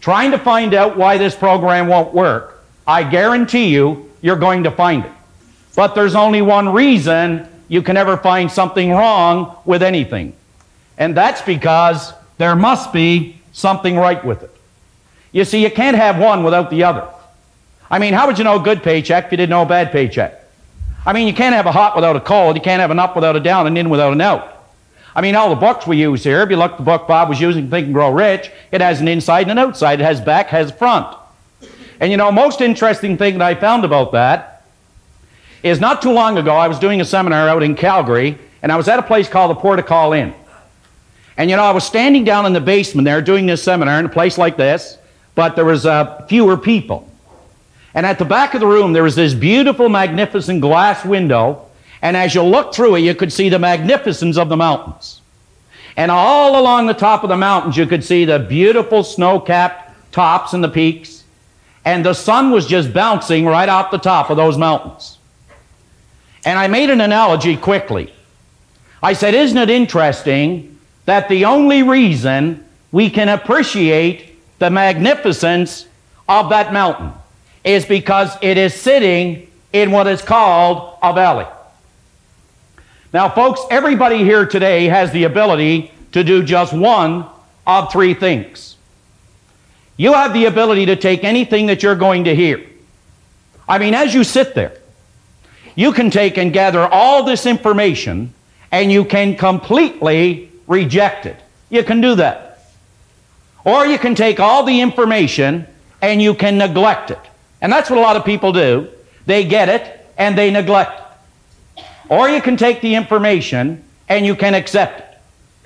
trying 0.00 0.30
to 0.30 0.38
find 0.38 0.72
out 0.72 0.96
why 0.96 1.18
this 1.18 1.34
program 1.34 1.86
won't 1.86 2.14
work, 2.14 2.59
I 2.90 3.04
guarantee 3.04 3.68
you, 3.68 4.10
you're 4.20 4.34
going 4.34 4.64
to 4.64 4.70
find 4.72 5.04
it. 5.04 5.12
But 5.76 5.94
there's 5.94 6.16
only 6.16 6.42
one 6.42 6.70
reason 6.70 7.46
you 7.68 7.82
can 7.82 7.96
ever 7.96 8.16
find 8.16 8.50
something 8.50 8.90
wrong 8.90 9.56
with 9.64 9.80
anything. 9.80 10.34
And 10.98 11.16
that's 11.16 11.40
because 11.40 12.12
there 12.38 12.56
must 12.56 12.92
be 12.92 13.40
something 13.52 13.94
right 13.94 14.24
with 14.24 14.42
it. 14.42 14.50
You 15.30 15.44
see, 15.44 15.62
you 15.62 15.70
can't 15.70 15.96
have 15.96 16.18
one 16.18 16.42
without 16.42 16.68
the 16.68 16.82
other. 16.82 17.06
I 17.88 18.00
mean, 18.00 18.12
how 18.12 18.26
would 18.26 18.38
you 18.38 18.44
know 18.44 18.60
a 18.60 18.64
good 18.64 18.82
paycheck 18.82 19.26
if 19.26 19.30
you 19.30 19.36
didn't 19.36 19.50
know 19.50 19.62
a 19.62 19.66
bad 19.66 19.92
paycheck? 19.92 20.42
I 21.06 21.12
mean, 21.12 21.28
you 21.28 21.32
can't 21.32 21.54
have 21.54 21.66
a 21.66 21.72
hot 21.72 21.94
without 21.94 22.16
a 22.16 22.20
cold. 22.20 22.56
You 22.56 22.62
can't 22.62 22.80
have 22.80 22.90
an 22.90 22.98
up 22.98 23.14
without 23.14 23.36
a 23.36 23.40
down 23.40 23.68
and 23.68 23.78
in 23.78 23.88
without 23.88 24.12
an 24.12 24.20
out. 24.20 24.66
I 25.14 25.20
mean, 25.20 25.36
all 25.36 25.50
the 25.50 25.60
books 25.60 25.86
we 25.86 25.96
use 25.96 26.24
here, 26.24 26.42
if 26.42 26.50
you 26.50 26.56
look 26.56 26.72
at 26.72 26.78
the 26.78 26.82
book 26.82 27.06
Bob 27.06 27.28
was 27.28 27.40
using, 27.40 27.70
Think 27.70 27.84
and 27.84 27.94
Grow 27.94 28.10
Rich, 28.10 28.50
it 28.72 28.80
has 28.80 29.00
an 29.00 29.06
inside 29.06 29.42
and 29.42 29.52
an 29.52 29.58
outside. 29.58 30.00
It 30.00 30.04
has 30.04 30.20
back, 30.20 30.48
has 30.48 30.72
front. 30.72 31.16
And 32.00 32.10
you 32.10 32.16
know, 32.16 32.32
most 32.32 32.62
interesting 32.62 33.18
thing 33.18 33.38
that 33.38 33.44
I 33.44 33.54
found 33.54 33.84
about 33.84 34.12
that 34.12 34.64
is 35.62 35.78
not 35.78 36.00
too 36.00 36.10
long 36.10 36.38
ago, 36.38 36.56
I 36.56 36.66
was 36.66 36.78
doing 36.78 37.02
a 37.02 37.04
seminar 37.04 37.46
out 37.46 37.62
in 37.62 37.74
Calgary, 37.74 38.38
and 38.62 38.72
I 38.72 38.76
was 38.76 38.88
at 38.88 38.98
a 38.98 39.02
place 39.02 39.28
called 39.28 39.50
the 39.50 39.60
Port 39.60 39.78
O'Call 39.78 40.14
Inn. 40.14 40.34
And 41.36 41.50
you 41.50 41.56
know, 41.56 41.62
I 41.62 41.72
was 41.72 41.84
standing 41.84 42.24
down 42.24 42.46
in 42.46 42.54
the 42.54 42.60
basement 42.60 43.04
there 43.04 43.20
doing 43.20 43.44
this 43.44 43.62
seminar 43.62 43.98
in 44.00 44.06
a 44.06 44.10
place 44.10 44.38
like 44.38 44.56
this, 44.56 44.96
but 45.34 45.56
there 45.56 45.66
was 45.66 45.84
uh, 45.84 46.24
fewer 46.26 46.56
people. 46.56 47.06
And 47.92 48.06
at 48.06 48.18
the 48.18 48.24
back 48.24 48.54
of 48.54 48.60
the 48.60 48.66
room, 48.66 48.94
there 48.94 49.02
was 49.02 49.14
this 49.14 49.34
beautiful, 49.34 49.90
magnificent 49.90 50.62
glass 50.62 51.04
window, 51.04 51.66
and 52.00 52.16
as 52.16 52.34
you 52.34 52.42
looked 52.42 52.74
through 52.74 52.96
it, 52.96 53.00
you 53.00 53.14
could 53.14 53.32
see 53.32 53.50
the 53.50 53.58
magnificence 53.58 54.38
of 54.38 54.48
the 54.48 54.56
mountains. 54.56 55.20
And 55.98 56.10
all 56.10 56.58
along 56.58 56.86
the 56.86 56.94
top 56.94 57.24
of 57.24 57.28
the 57.28 57.36
mountains, 57.36 57.76
you 57.76 57.86
could 57.86 58.04
see 58.04 58.24
the 58.24 58.38
beautiful 58.38 59.04
snow-capped 59.04 60.12
tops 60.12 60.54
and 60.54 60.64
the 60.64 60.68
peaks 60.68 61.19
and 61.84 62.04
the 62.04 62.14
sun 62.14 62.50
was 62.50 62.66
just 62.66 62.92
bouncing 62.92 63.46
right 63.46 63.68
off 63.68 63.90
the 63.90 63.98
top 63.98 64.30
of 64.30 64.36
those 64.36 64.58
mountains. 64.58 65.18
And 66.44 66.58
I 66.58 66.68
made 66.68 66.90
an 66.90 67.00
analogy 67.00 67.56
quickly. 67.56 68.12
I 69.02 69.12
said, 69.14 69.34
Isn't 69.34 69.58
it 69.58 69.70
interesting 69.70 70.78
that 71.06 71.28
the 71.28 71.44
only 71.46 71.82
reason 71.82 72.64
we 72.92 73.10
can 73.10 73.28
appreciate 73.28 74.36
the 74.58 74.70
magnificence 74.70 75.86
of 76.28 76.50
that 76.50 76.72
mountain 76.72 77.12
is 77.64 77.84
because 77.84 78.36
it 78.42 78.56
is 78.58 78.74
sitting 78.74 79.50
in 79.72 79.90
what 79.90 80.06
is 80.06 80.22
called 80.22 80.98
a 81.02 81.12
valley? 81.12 81.46
Now, 83.12 83.28
folks, 83.28 83.60
everybody 83.70 84.18
here 84.18 84.46
today 84.46 84.86
has 84.86 85.10
the 85.12 85.24
ability 85.24 85.92
to 86.12 86.22
do 86.22 86.42
just 86.42 86.72
one 86.72 87.26
of 87.66 87.90
three 87.90 88.14
things. 88.14 88.76
You 90.00 90.14
have 90.14 90.32
the 90.32 90.46
ability 90.46 90.86
to 90.86 90.96
take 90.96 91.24
anything 91.24 91.66
that 91.66 91.82
you're 91.82 91.94
going 91.94 92.24
to 92.24 92.34
hear 92.34 92.64
I 93.68 93.78
mean, 93.78 93.92
as 93.94 94.14
you 94.14 94.24
sit 94.24 94.54
there, 94.54 94.72
you 95.76 95.92
can 95.92 96.10
take 96.10 96.38
and 96.38 96.52
gather 96.52 96.80
all 96.80 97.22
this 97.22 97.44
information 97.46 98.32
and 98.72 98.90
you 98.90 99.04
can 99.04 99.36
completely 99.36 100.50
reject 100.66 101.26
it. 101.26 101.36
You 101.68 101.84
can 101.84 102.00
do 102.00 102.14
that. 102.16 102.64
Or 103.64 103.86
you 103.86 103.96
can 103.96 104.16
take 104.16 104.40
all 104.40 104.64
the 104.64 104.80
information 104.80 105.66
and 106.02 106.20
you 106.20 106.34
can 106.34 106.58
neglect 106.58 107.12
it. 107.12 107.20
And 107.60 107.70
that's 107.70 107.90
what 107.90 107.98
a 107.98 108.02
lot 108.02 108.16
of 108.16 108.24
people 108.24 108.52
do. 108.52 108.88
They 109.26 109.44
get 109.44 109.68
it 109.68 110.12
and 110.16 110.36
they 110.36 110.50
neglect 110.50 111.00
it. 111.76 111.84
Or 112.08 112.28
you 112.28 112.42
can 112.42 112.56
take 112.56 112.80
the 112.80 112.96
information 112.96 113.84
and 114.08 114.26
you 114.26 114.34
can 114.34 114.54
accept 114.54 115.00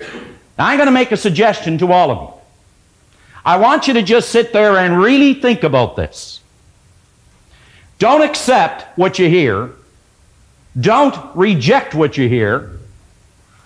it. 0.01 0.33
Now, 0.59 0.67
I'm 0.67 0.77
going 0.77 0.87
to 0.87 0.91
make 0.91 1.11
a 1.11 1.17
suggestion 1.17 1.79
to 1.79 1.91
all 1.91 2.11
of 2.11 2.21
you. 2.21 2.34
I 3.45 3.57
want 3.57 3.87
you 3.87 3.93
to 3.93 4.01
just 4.01 4.29
sit 4.29 4.51
there 4.53 4.77
and 4.77 4.99
really 4.99 5.35
think 5.35 5.63
about 5.63 5.95
this. 5.95 6.41
Don't 7.99 8.23
accept 8.23 8.97
what 8.97 9.19
you 9.19 9.29
hear. 9.29 9.71
Don't 10.79 11.15
reject 11.35 11.93
what 11.93 12.17
you 12.17 12.27
hear. 12.27 12.79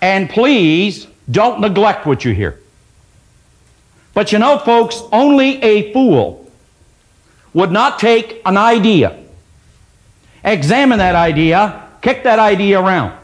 And 0.02 0.28
please 0.28 1.06
don't 1.30 1.60
neglect 1.60 2.06
what 2.06 2.24
you 2.24 2.32
hear. 2.32 2.60
But 4.12 4.32
you 4.32 4.38
know, 4.38 4.58
folks, 4.58 5.02
only 5.12 5.62
a 5.62 5.92
fool 5.92 6.50
would 7.54 7.72
not 7.72 7.98
take 7.98 8.40
an 8.44 8.56
idea, 8.56 9.18
examine 10.44 10.98
that 10.98 11.14
idea, 11.14 11.88
kick 12.00 12.22
that 12.24 12.38
idea 12.38 12.80
around 12.80 13.18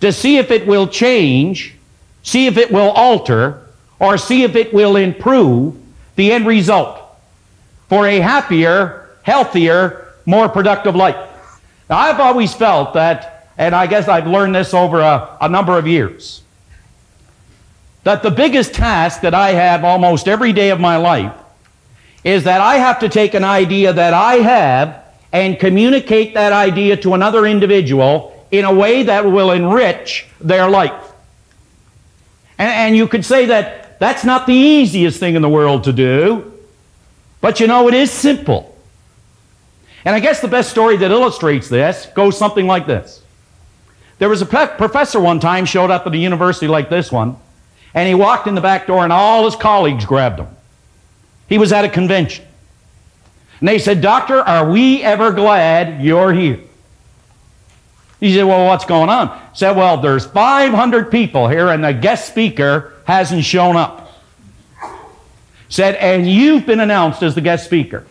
to 0.00 0.12
see 0.12 0.38
if 0.38 0.50
it 0.50 0.66
will 0.66 0.86
change, 0.86 1.74
see 2.22 2.46
if 2.46 2.56
it 2.56 2.70
will 2.70 2.90
alter, 2.90 3.67
or 4.00 4.18
see 4.18 4.42
if 4.42 4.54
it 4.56 4.72
will 4.72 4.96
improve 4.96 5.76
the 6.16 6.32
end 6.32 6.46
result 6.46 7.00
for 7.88 8.06
a 8.06 8.20
happier, 8.20 9.08
healthier, 9.22 10.12
more 10.26 10.48
productive 10.48 10.94
life. 10.94 11.16
Now, 11.88 11.98
I've 11.98 12.20
always 12.20 12.52
felt 12.52 12.94
that, 12.94 13.48
and 13.56 13.74
I 13.74 13.86
guess 13.86 14.08
I've 14.08 14.26
learned 14.26 14.54
this 14.54 14.74
over 14.74 15.00
a, 15.00 15.36
a 15.40 15.48
number 15.48 15.78
of 15.78 15.86
years, 15.86 16.42
that 18.04 18.22
the 18.22 18.30
biggest 18.30 18.74
task 18.74 19.22
that 19.22 19.34
I 19.34 19.50
have 19.50 19.84
almost 19.84 20.28
every 20.28 20.52
day 20.52 20.70
of 20.70 20.80
my 20.80 20.96
life 20.96 21.32
is 22.24 22.44
that 22.44 22.60
I 22.60 22.76
have 22.76 23.00
to 23.00 23.08
take 23.08 23.34
an 23.34 23.44
idea 23.44 23.92
that 23.92 24.12
I 24.12 24.34
have 24.34 25.04
and 25.32 25.58
communicate 25.58 26.34
that 26.34 26.52
idea 26.52 26.96
to 26.98 27.14
another 27.14 27.46
individual 27.46 28.46
in 28.50 28.64
a 28.64 28.72
way 28.72 29.02
that 29.04 29.24
will 29.24 29.50
enrich 29.50 30.26
their 30.40 30.68
life. 30.68 31.04
And, 32.58 32.70
and, 32.70 32.96
you 32.96 33.06
could 33.06 33.24
say 33.24 33.46
that 33.46 33.87
that's 33.98 34.24
not 34.24 34.46
the 34.46 34.54
easiest 34.54 35.18
thing 35.18 35.34
in 35.34 35.42
the 35.42 35.48
world 35.48 35.84
to 35.84 35.92
do, 35.92 36.52
but 37.40 37.60
you 37.60 37.66
know, 37.66 37.88
it 37.88 37.94
is 37.94 38.10
simple. 38.10 38.76
And 40.04 40.14
I 40.14 40.20
guess 40.20 40.40
the 40.40 40.48
best 40.48 40.70
story 40.70 40.96
that 40.96 41.10
illustrates 41.10 41.68
this 41.68 42.06
goes 42.14 42.38
something 42.38 42.66
like 42.66 42.86
this. 42.86 43.22
There 44.18 44.28
was 44.28 44.42
a 44.42 44.46
professor 44.46 45.20
one 45.20 45.40
time 45.40 45.64
showed 45.64 45.90
up 45.90 46.06
at 46.06 46.12
a 46.12 46.18
university 46.18 46.66
like 46.66 46.88
this 46.88 47.12
one, 47.12 47.36
and 47.94 48.08
he 48.08 48.14
walked 48.14 48.46
in 48.46 48.54
the 48.54 48.60
back 48.60 48.86
door, 48.86 49.04
and 49.04 49.12
all 49.12 49.44
his 49.44 49.56
colleagues 49.56 50.04
grabbed 50.04 50.40
him. 50.40 50.48
He 51.48 51.58
was 51.58 51.72
at 51.72 51.84
a 51.84 51.88
convention. 51.88 52.44
And 53.60 53.68
they 53.68 53.78
said, 53.78 54.00
Doctor, 54.00 54.40
are 54.40 54.70
we 54.70 55.02
ever 55.02 55.32
glad 55.32 56.02
you're 56.02 56.32
here? 56.32 56.60
He 58.20 58.34
said, 58.34 58.44
Well, 58.44 58.66
what's 58.66 58.84
going 58.84 59.08
on? 59.08 59.28
He 59.28 59.58
said, 59.58 59.76
Well, 59.76 59.98
there's 59.98 60.26
500 60.26 61.10
people 61.10 61.48
here, 61.48 61.68
and 61.68 61.82
the 61.82 61.92
guest 61.92 62.28
speaker 62.28 62.94
hasn't 63.08 63.42
shown 63.42 63.74
up. 63.74 64.12
Said, 65.70 65.96
And 65.96 66.30
you've 66.30 66.66
been 66.66 66.78
announced 66.78 67.22
as 67.22 67.34
the 67.34 67.40
guest 67.40 67.64
speaker. 67.64 68.06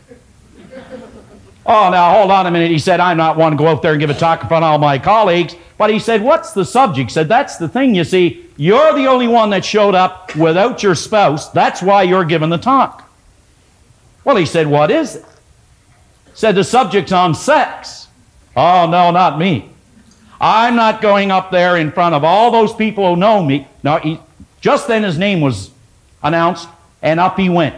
oh, 1.66 1.90
now 1.92 2.16
hold 2.16 2.32
on 2.32 2.48
a 2.48 2.52
minute. 2.52 2.72
He 2.72 2.80
said, 2.80 3.00
I'm 3.00 3.16
not 3.16 3.38
one 3.38 3.52
to 3.52 3.58
go 3.58 3.68
out 3.68 3.84
there 3.84 3.92
and 3.92 4.00
give 4.00 4.10
a 4.10 4.16
talk 4.16 4.42
in 4.42 4.48
front 4.48 4.66
of 4.66 4.72
all 4.72 4.80
my 4.80 4.98
colleagues. 4.98 5.56
But 5.78 5.92
he 5.92 6.00
said, 6.00 6.24
What's 6.24 6.54
the 6.54 6.66
subject? 6.66 7.12
He 7.12 7.14
said, 7.14 7.30
That's 7.30 7.58
the 7.58 7.70
thing, 7.70 7.94
you 7.94 8.04
see. 8.04 8.48
You're 8.58 8.96
the 8.96 9.06
only 9.06 9.28
one 9.28 9.52
that 9.52 9.64
showed 9.64 9.94
up 9.94 10.36
without 10.36 10.82
your 10.82 10.96
spouse. 10.96 11.50
That's 11.52 11.80
why 11.84 12.02
you're 12.02 12.26
giving 12.26 12.50
the 12.50 12.58
talk. 12.58 13.08
Well, 14.24 14.36
he 14.36 14.48
said, 14.48 14.66
What 14.66 14.90
is 14.90 15.18
it? 15.18 15.26
Said 16.34 16.56
the 16.56 16.64
subject's 16.64 17.12
on 17.12 17.36
sex. 17.36 18.08
Oh, 18.56 18.88
no, 18.90 19.12
not 19.12 19.38
me. 19.38 19.70
I'm 20.42 20.76
not 20.76 21.04
going 21.04 21.30
up 21.30 21.52
there 21.52 21.78
in 21.78 21.92
front 21.92 22.16
of 22.16 22.24
all 22.24 22.50
those 22.50 22.74
people 22.74 23.14
who 23.14 23.20
know 23.20 23.44
me. 23.44 23.68
No, 23.84 23.98
he, 23.98 24.20
just 24.62 24.88
then 24.88 25.04
his 25.04 25.18
name 25.18 25.42
was 25.42 25.72
announced, 26.24 26.68
and 27.02 27.20
up 27.20 27.38
he 27.38 27.50
went. 27.50 27.76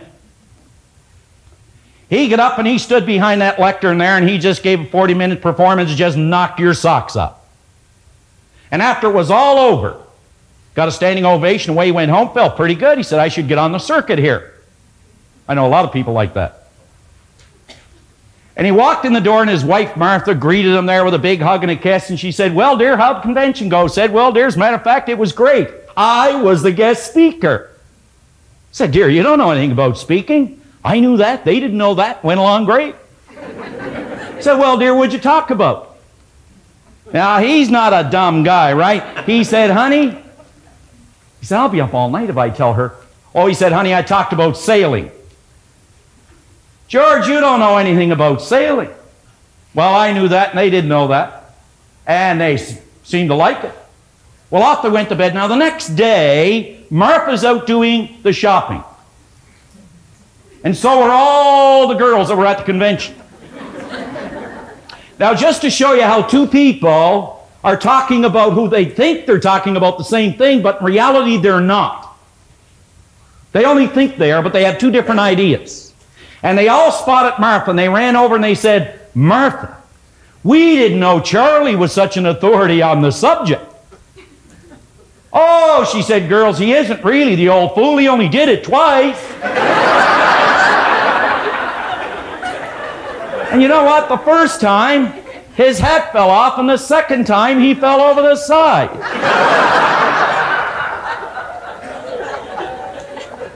He 2.10 2.28
got 2.28 2.40
up 2.40 2.58
and 2.58 2.68
he 2.68 2.80
stood 2.80 3.06
behind 3.06 3.42
that 3.42 3.60
lectern 3.60 4.00
there, 4.00 4.18
and 4.18 4.28
he 4.28 4.40
just 4.40 4.64
gave 4.64 4.82
a 4.82 4.86
40 4.86 5.14
minute 5.14 5.42
performance, 5.42 5.94
just 5.94 6.18
knocked 6.18 6.60
your 6.60 6.74
socks 6.74 7.16
up. 7.16 7.48
And 8.72 8.82
after 8.82 9.08
it 9.08 9.14
was 9.14 9.30
all 9.30 9.60
over, 9.60 10.02
got 10.74 10.88
a 10.88 10.92
standing 10.92 11.26
ovation, 11.26 11.72
away 11.72 11.88
he 11.88 11.92
went 11.92 12.12
home, 12.12 12.34
felt 12.34 12.56
pretty 12.56 12.76
good. 12.76 12.98
He 12.98 13.04
said, 13.04 13.20
I 13.20 13.28
should 13.28 13.48
get 13.48 13.58
on 13.58 13.72
the 13.72 13.80
circuit 13.80 14.20
here. 14.20 14.54
I 15.48 15.54
know 15.54 15.68
a 15.68 15.70
lot 15.70 15.86
of 15.86 15.92
people 15.92 16.14
like 16.14 16.34
that. 16.34 16.68
And 18.56 18.66
he 18.66 18.72
walked 18.72 19.06
in 19.06 19.14
the 19.14 19.22
door, 19.22 19.42
and 19.42 19.50
his 19.50 19.64
wife 19.64 19.96
Martha 19.96 20.36
greeted 20.36 20.76
him 20.76 20.86
there 20.86 21.06
with 21.06 21.14
a 21.14 21.20
big 21.20 21.40
hug 21.40 21.64
and 21.64 21.72
a 21.72 21.76
kiss. 21.76 22.10
And 22.10 22.20
she 22.20 22.32
said, 22.32 22.54
Well, 22.54 22.76
dear, 22.76 22.98
how'd 22.98 23.18
the 23.18 23.22
convention 23.22 23.70
go? 23.70 23.88
Said, 23.88 24.12
Well, 24.12 24.34
dear, 24.34 24.48
as 24.48 24.58
a 24.58 24.60
matter 24.60 24.76
of 24.76 24.84
fact, 24.84 25.10
it 25.10 25.18
was 25.18 25.32
great. 25.32 25.70
I 26.00 26.42
was 26.42 26.64
the 26.64 26.72
guest 26.72 27.12
speaker. 27.12 27.70
Said, 28.72 28.92
Dear, 28.92 29.10
you 29.10 29.22
don't 29.22 29.38
know 29.38 29.52
anything 29.52 29.74
about 29.74 29.98
speaking. 29.98 30.62
I 30.82 31.02
knew 31.02 31.18
that. 31.18 31.44
They 31.44 31.60
didn't 31.60 31.78
know 31.78 31.96
that. 31.96 32.24
Went 32.24 32.40
along 32.40 32.64
great. 32.64 32.96
Said, 34.40 34.56
Well, 34.56 34.78
dear, 34.78 34.96
what'd 34.96 35.12
you 35.12 35.20
talk 35.20 35.50
about? 35.50 35.98
Now, 37.12 37.40
he's 37.40 37.70
not 37.70 37.92
a 37.92 38.10
dumb 38.10 38.44
guy, 38.44 38.72
right? 38.72 39.26
He 39.26 39.44
said, 39.44 39.72
Honey, 39.72 40.12
he 41.42 41.46
said, 41.46 41.58
I'll 41.58 41.68
be 41.68 41.82
up 41.82 41.94
all 41.94 42.10
night 42.10 42.30
if 42.30 42.38
I 42.38 42.50
tell 42.50 42.76
her. 42.76 42.96
Oh, 43.36 43.48
he 43.48 43.54
said, 43.54 43.74
Honey, 43.74 43.94
I 43.94 44.02
talked 44.02 44.32
about 44.32 44.56
sailing. 44.56 45.12
George, 46.88 47.28
you 47.28 47.42
don't 47.42 47.60
know 47.60 47.76
anything 47.76 48.14
about 48.14 48.42
sailing. 48.42 48.90
Well, 49.74 49.94
I 49.94 50.14
knew 50.14 50.30
that, 50.30 50.52
and 50.52 50.58
they 50.58 50.70
didn't 50.70 50.90
know 50.90 51.10
that. 51.10 51.56
And 52.08 52.40
they 52.40 52.56
seemed 53.04 53.32
to 53.32 53.36
like 53.36 53.66
it. 53.66 53.76
Well, 54.50 54.64
off 54.64 54.82
they 54.82 54.90
went 54.90 55.10
to 55.10 55.16
bed. 55.16 55.34
Now, 55.34 55.48
the 55.48 55.56
next 55.56 55.90
day, 55.90 56.84
Martha's 56.90 57.46
out 57.46 57.68
doing 57.68 58.18
the 58.24 58.34
shopping. 58.34 58.84
And 60.64 60.76
so 60.76 61.04
are 61.04 61.12
all 61.12 61.88
the 61.88 61.96
girls 61.96 62.30
that 62.30 62.38
were 62.38 62.46
at 62.46 62.58
the 62.58 62.64
convention. 62.64 63.16
now, 65.20 65.34
just 65.34 65.62
to 65.62 65.70
show 65.70 65.94
you 65.94 66.04
how 66.04 66.24
two 66.24 66.48
people 66.48 67.48
are 67.64 67.78
talking 67.78 68.26
about 68.26 68.54
who 68.54 68.68
they 68.68 68.86
think 68.86 69.26
they're 69.26 69.40
talking 69.40 69.78
about 69.78 69.98
the 69.98 70.04
same 70.04 70.34
thing, 70.34 70.62
but 70.62 70.80
in 70.80 70.86
reality, 70.86 71.38
they're 71.38 71.62
not. 71.62 72.18
They 73.52 73.66
only 73.66 73.88
think 73.88 74.18
they 74.18 74.32
are, 74.32 74.42
but 74.42 74.54
they 74.54 74.64
have 74.64 74.78
two 74.78 74.92
different 74.92 75.20
ideas. 75.20 75.94
And 76.44 76.58
they 76.58 76.70
all 76.70 76.92
spotted 76.92 77.40
Martha 77.40 77.70
and 77.70 77.80
they 77.80 77.90
ran 77.90 78.16
over 78.16 78.36
and 78.36 78.44
they 78.44 78.56
said, 78.56 79.00
Martha, 79.14 79.78
we 80.44 80.76
didn't 80.76 81.00
know 81.00 81.20
Charlie 81.20 81.76
was 81.76 81.92
such 81.92 82.16
an 82.16 82.26
authority 82.26 82.82
on 82.82 83.02
the 83.02 83.12
subject. 83.12 83.69
Oh, 85.32 85.88
she 85.92 86.02
said, 86.02 86.28
girls, 86.28 86.58
he 86.58 86.74
isn't 86.74 87.04
really 87.04 87.36
the 87.36 87.50
old 87.50 87.76
fool. 87.76 87.98
He 87.98 88.08
only 88.08 88.28
did 88.28 88.50
it 88.50 88.64
twice. 88.64 89.24
and 93.52 93.62
you 93.62 93.68
know 93.68 93.84
what? 93.84 94.10
The 94.10 94.18
first 94.18 94.60
time, 94.60 95.14
his 95.56 95.78
hat 95.78 96.12
fell 96.12 96.30
off, 96.30 96.58
and 96.58 96.68
the 96.68 96.78
second 96.78 97.28
time, 97.28 97.60
he 97.60 97.76
fell 97.76 98.02
over 98.02 98.22
the 98.22 98.36
side. 98.36 98.90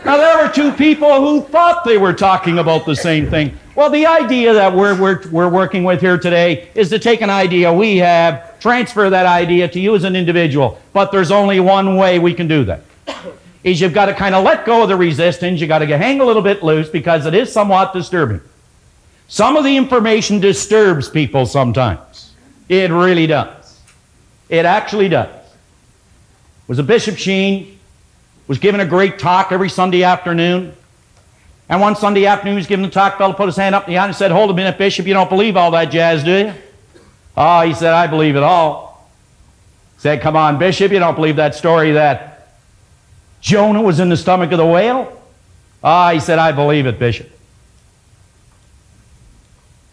Now, 0.06 0.18
there 0.18 0.46
were 0.46 0.52
two 0.52 0.74
people 0.74 1.22
who 1.22 1.42
thought 1.48 1.86
they 1.86 1.98
were 1.98 2.14
talking 2.14 2.60
about 2.60 2.86
the 2.86 2.96
same 2.96 3.30
thing. 3.30 3.58
Well, 3.74 3.90
the 3.90 4.06
idea 4.06 4.54
that 4.54 4.74
we're, 4.74 5.00
we're, 5.00 5.28
we're 5.30 5.50
working 5.50 5.86
with 5.86 6.02
here 6.02 6.18
today 6.18 6.70
is 6.76 6.90
to 6.90 7.00
take 7.00 7.22
an 7.22 7.30
idea 7.30 7.72
we 7.72 7.98
have, 7.98 8.60
transfer 8.60 9.10
that 9.10 9.26
idea 9.26 9.70
to 9.70 9.80
you 9.80 9.96
as 9.96 10.04
an 10.04 10.18
individual. 10.18 10.78
But 10.92 11.14
there's 11.14 11.32
only 11.32 11.62
one 11.62 11.96
way 11.96 12.20
we 12.20 12.34
can 12.34 12.50
do 12.50 12.66
that. 12.66 12.82
Is 13.64 13.80
you've 13.80 13.94
got 13.94 14.08
to 14.08 14.14
kind 14.14 14.36
of 14.36 14.44
let 14.44 14.66
go 14.66 14.84
of 14.84 14.90
the 14.90 14.98
resistance. 14.98 15.62
You've 15.62 15.70
got 15.70 15.80
to 15.80 15.98
hang 15.98 16.20
a 16.20 16.26
little 16.26 16.42
bit 16.42 16.64
loose 16.64 16.90
because 16.90 17.26
it 17.26 17.34
is 17.34 17.50
somewhat 17.50 17.94
disturbing. 17.94 18.42
Some 19.30 19.56
of 19.56 19.64
the 19.64 19.78
information 19.78 20.42
disturbs 20.42 21.10
people 21.10 21.46
sometimes. 21.46 22.34
It 22.68 22.92
really 22.92 23.26
does. 23.26 23.80
It 24.50 24.66
actually 24.66 25.08
does. 25.08 25.30
Was 26.68 26.78
a 26.78 26.84
Bishop 26.84 27.18
Sheen 27.18 27.73
was 28.48 28.58
giving 28.58 28.82
a 28.82 28.86
great 28.86 29.20
talk 29.20 29.52
every 29.52 29.70
Sunday 29.70 30.04
afternoon. 30.04 30.76
And 31.70 31.80
one 31.82 31.96
Sunday 31.96 32.26
afternoon, 32.26 32.56
he 32.56 32.58
was 32.58 32.68
giving 32.68 32.86
the 32.86 32.92
talk. 32.92 33.18
Fellow 33.18 33.34
put 33.34 33.48
his 33.48 33.56
hand 33.56 33.74
up 33.74 33.88
in 33.88 33.94
the 33.94 33.98
air 33.98 34.06
and 34.06 34.16
said, 34.16 34.32
Hold 34.32 34.52
a 34.52 34.54
minute, 34.54 34.78
Bishop, 34.78 35.08
you 35.08 35.14
don't 35.14 35.30
believe 35.30 35.56
all 35.56 35.72
that 35.72 35.86
jazz, 35.86 36.24
do 36.24 36.32
you? 36.32 36.54
Oh, 37.36 37.62
he 37.62 37.74
said, 37.74 37.94
I 37.94 38.08
believe 38.08 38.36
it 38.36 38.44
all. 38.44 39.10
He 39.96 40.02
said, 40.02 40.22
Come 40.22 40.36
on, 40.36 40.60
Bishop, 40.60 40.92
you 40.92 41.00
don't 41.00 41.16
believe 41.16 41.38
that 41.38 41.56
story 41.56 41.94
that 41.94 42.50
Jonah 43.42 43.82
was 43.82 44.00
in 44.00 44.10
the 44.10 44.18
stomach 44.18 44.52
of 44.52 44.58
the 44.58 44.66
whale? 44.66 45.20
Ah, 45.84 46.10
oh, 46.10 46.14
he 46.14 46.20
said, 46.20 46.40
I 46.40 46.52
believe 46.52 46.86
it, 46.86 47.00
Bishop. 47.00 47.30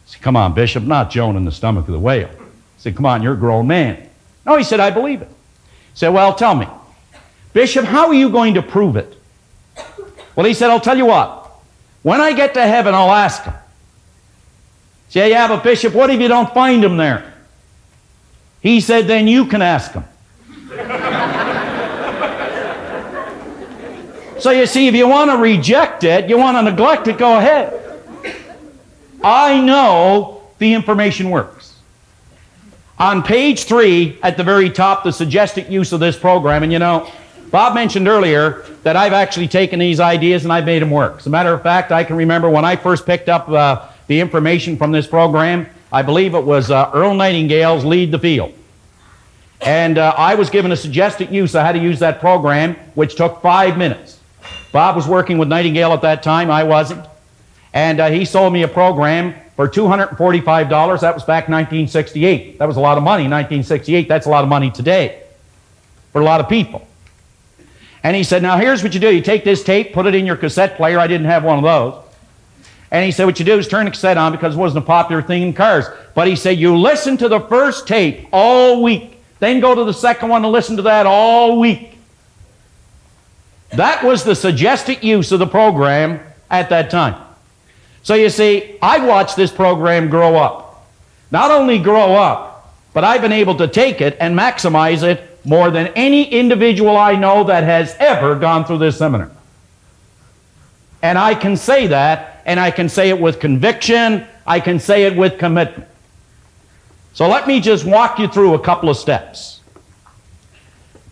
said, 0.06 0.22
Come 0.22 0.36
on, 0.36 0.54
Bishop, 0.54 0.84
not 0.84 1.10
Jonah 1.10 1.38
in 1.38 1.44
the 1.44 1.52
stomach 1.52 1.86
of 1.86 1.92
the 1.92 1.98
whale. 1.98 2.28
I 2.28 2.38
said, 2.78 2.96
Come 2.96 3.06
on, 3.06 3.22
you're 3.22 3.34
a 3.34 3.38
grown 3.38 3.66
man. 3.66 4.08
No, 4.44 4.56
he 4.56 4.64
said, 4.64 4.80
I 4.80 4.90
believe 4.90 5.22
it. 5.22 5.28
He 5.28 5.34
said, 5.94 6.08
Well, 6.08 6.34
tell 6.34 6.54
me, 6.54 6.66
Bishop, 7.52 7.84
how 7.84 8.08
are 8.08 8.14
you 8.14 8.30
going 8.30 8.54
to 8.54 8.62
prove 8.62 8.96
it? 8.96 9.16
Well, 10.36 10.46
he 10.46 10.54
said, 10.54 10.70
I'll 10.70 10.80
tell 10.80 10.96
you 10.96 11.06
what. 11.06 11.50
When 12.02 12.20
I 12.20 12.32
get 12.32 12.54
to 12.54 12.62
heaven, 12.62 12.94
I'll 12.94 13.10
ask 13.10 13.44
him. 13.44 13.54
Say, 15.08 15.30
yeah, 15.30 15.48
but 15.48 15.62
Bishop, 15.62 15.92
what 15.92 16.08
if 16.10 16.20
you 16.20 16.28
don't 16.28 16.52
find 16.54 16.84
him 16.84 16.96
there? 16.96 17.34
He 18.60 18.80
said, 18.80 19.06
then 19.06 19.26
you 19.26 19.46
can 19.46 19.60
ask 19.60 19.92
him. 19.92 20.04
so 24.40 24.50
you 24.50 24.66
see, 24.66 24.86
if 24.86 24.94
you 24.94 25.08
want 25.08 25.30
to 25.30 25.36
reject 25.36 26.04
it, 26.04 26.28
you 26.28 26.38
want 26.38 26.56
to 26.56 26.62
neglect 26.62 27.08
it, 27.08 27.18
go 27.18 27.38
ahead. 27.38 27.76
I 29.22 29.60
know 29.60 30.42
the 30.58 30.72
information 30.72 31.30
works. 31.30 31.76
On 32.98 33.22
page 33.22 33.64
three, 33.64 34.18
at 34.22 34.36
the 34.36 34.44
very 34.44 34.70
top, 34.70 35.04
the 35.04 35.12
suggested 35.12 35.72
use 35.72 35.92
of 35.92 36.00
this 36.00 36.18
program, 36.18 36.62
and 36.62 36.72
you 36.72 36.78
know, 36.78 37.10
Bob 37.50 37.74
mentioned 37.74 38.06
earlier 38.06 38.64
that 38.84 38.96
I've 38.96 39.12
actually 39.12 39.48
taken 39.48 39.80
these 39.80 39.98
ideas 39.98 40.44
and 40.44 40.52
I've 40.52 40.64
made 40.64 40.82
them 40.82 40.90
work. 40.90 41.18
As 41.18 41.26
a 41.26 41.30
matter 41.30 41.52
of 41.52 41.62
fact, 41.62 41.90
I 41.90 42.04
can 42.04 42.16
remember 42.16 42.48
when 42.48 42.64
I 42.64 42.76
first 42.76 43.04
picked 43.04 43.28
up 43.28 43.48
uh, 43.48 43.88
the 44.06 44.20
information 44.20 44.76
from 44.76 44.92
this 44.92 45.06
program, 45.06 45.66
I 45.92 46.02
believe 46.02 46.34
it 46.34 46.44
was 46.44 46.70
uh, 46.70 46.90
Earl 46.94 47.14
Nightingale's 47.14 47.84
Lead 47.84 48.12
the 48.12 48.18
Field. 48.18 48.54
And 49.60 49.98
uh, 49.98 50.14
I 50.16 50.36
was 50.36 50.48
given 50.48 50.70
a 50.72 50.76
suggested 50.76 51.30
use 51.30 51.54
of 51.54 51.62
how 51.62 51.72
to 51.72 51.78
use 51.78 51.98
that 51.98 52.20
program, 52.20 52.76
which 52.94 53.16
took 53.16 53.42
five 53.42 53.76
minutes. 53.76 54.18
Bob 54.72 54.94
was 54.94 55.08
working 55.08 55.36
with 55.36 55.48
Nightingale 55.48 55.92
at 55.92 56.02
that 56.02 56.22
time, 56.22 56.50
I 56.50 56.62
wasn't. 56.62 57.04
And 57.72 58.00
uh, 58.00 58.10
he 58.10 58.24
sold 58.24 58.52
me 58.52 58.62
a 58.62 58.68
program 58.68 59.34
for 59.56 59.68
$245. 59.68 61.00
That 61.00 61.14
was 61.14 61.24
back 61.24 61.48
1968. 61.48 62.58
That 62.58 62.68
was 62.68 62.76
a 62.76 62.80
lot 62.80 62.96
of 62.96 63.02
money, 63.02 63.24
1968. 63.24 64.08
That's 64.08 64.26
a 64.26 64.30
lot 64.30 64.44
of 64.44 64.48
money 64.48 64.70
today 64.70 65.24
for 66.12 66.20
a 66.20 66.24
lot 66.24 66.40
of 66.40 66.48
people. 66.48 66.86
And 68.02 68.16
he 68.16 68.22
said, 68.22 68.42
Now 68.42 68.56
here's 68.58 68.82
what 68.82 68.94
you 68.94 69.00
do. 69.00 69.14
You 69.14 69.22
take 69.22 69.44
this 69.44 69.62
tape, 69.62 69.92
put 69.92 70.06
it 70.06 70.14
in 70.14 70.26
your 70.26 70.36
cassette 70.36 70.76
player. 70.76 70.98
I 70.98 71.06
didn't 71.06 71.26
have 71.26 71.44
one 71.44 71.58
of 71.58 71.64
those. 71.64 72.04
And 72.90 73.04
he 73.04 73.12
said, 73.12 73.26
What 73.26 73.38
you 73.38 73.44
do 73.44 73.58
is 73.58 73.68
turn 73.68 73.84
the 73.84 73.90
cassette 73.90 74.16
on 74.16 74.32
because 74.32 74.54
it 74.54 74.58
wasn't 74.58 74.84
a 74.84 74.86
popular 74.86 75.22
thing 75.22 75.42
in 75.42 75.52
cars. 75.52 75.86
But 76.14 76.26
he 76.26 76.36
said, 76.36 76.58
You 76.58 76.76
listen 76.76 77.16
to 77.18 77.28
the 77.28 77.40
first 77.40 77.86
tape 77.86 78.28
all 78.32 78.82
week, 78.82 79.18
then 79.38 79.60
go 79.60 79.74
to 79.74 79.84
the 79.84 79.92
second 79.92 80.28
one 80.28 80.44
and 80.44 80.52
listen 80.52 80.76
to 80.76 80.82
that 80.82 81.06
all 81.06 81.60
week. 81.60 81.98
That 83.70 84.02
was 84.02 84.24
the 84.24 84.34
suggested 84.34 85.04
use 85.04 85.30
of 85.30 85.38
the 85.38 85.46
program 85.46 86.20
at 86.50 86.70
that 86.70 86.90
time. 86.90 87.22
So 88.02 88.14
you 88.14 88.30
see, 88.30 88.78
I 88.82 89.04
watched 89.06 89.36
this 89.36 89.52
program 89.52 90.08
grow 90.08 90.36
up. 90.36 90.88
Not 91.30 91.50
only 91.50 91.78
grow 91.78 92.14
up, 92.14 92.74
but 92.92 93.04
I've 93.04 93.20
been 93.20 93.32
able 93.32 93.56
to 93.56 93.68
take 93.68 94.00
it 94.00 94.16
and 94.18 94.36
maximize 94.36 95.04
it 95.04 95.29
more 95.44 95.70
than 95.70 95.88
any 95.88 96.24
individual 96.24 96.96
I 96.96 97.14
know 97.14 97.44
that 97.44 97.64
has 97.64 97.96
ever 97.98 98.34
gone 98.36 98.64
through 98.64 98.78
this 98.78 98.98
seminar. 98.98 99.30
And 101.02 101.18
I 101.18 101.34
can 101.34 101.56
say 101.56 101.86
that, 101.88 102.42
and 102.44 102.60
I 102.60 102.70
can 102.70 102.88
say 102.88 103.08
it 103.08 103.20
with 103.20 103.40
conviction, 103.40 104.26
I 104.46 104.60
can 104.60 104.78
say 104.78 105.04
it 105.04 105.16
with 105.16 105.38
commitment. 105.38 105.88
So 107.14 107.28
let 107.28 107.46
me 107.46 107.60
just 107.60 107.84
walk 107.84 108.18
you 108.18 108.28
through 108.28 108.54
a 108.54 108.58
couple 108.58 108.88
of 108.88 108.96
steps. 108.96 109.60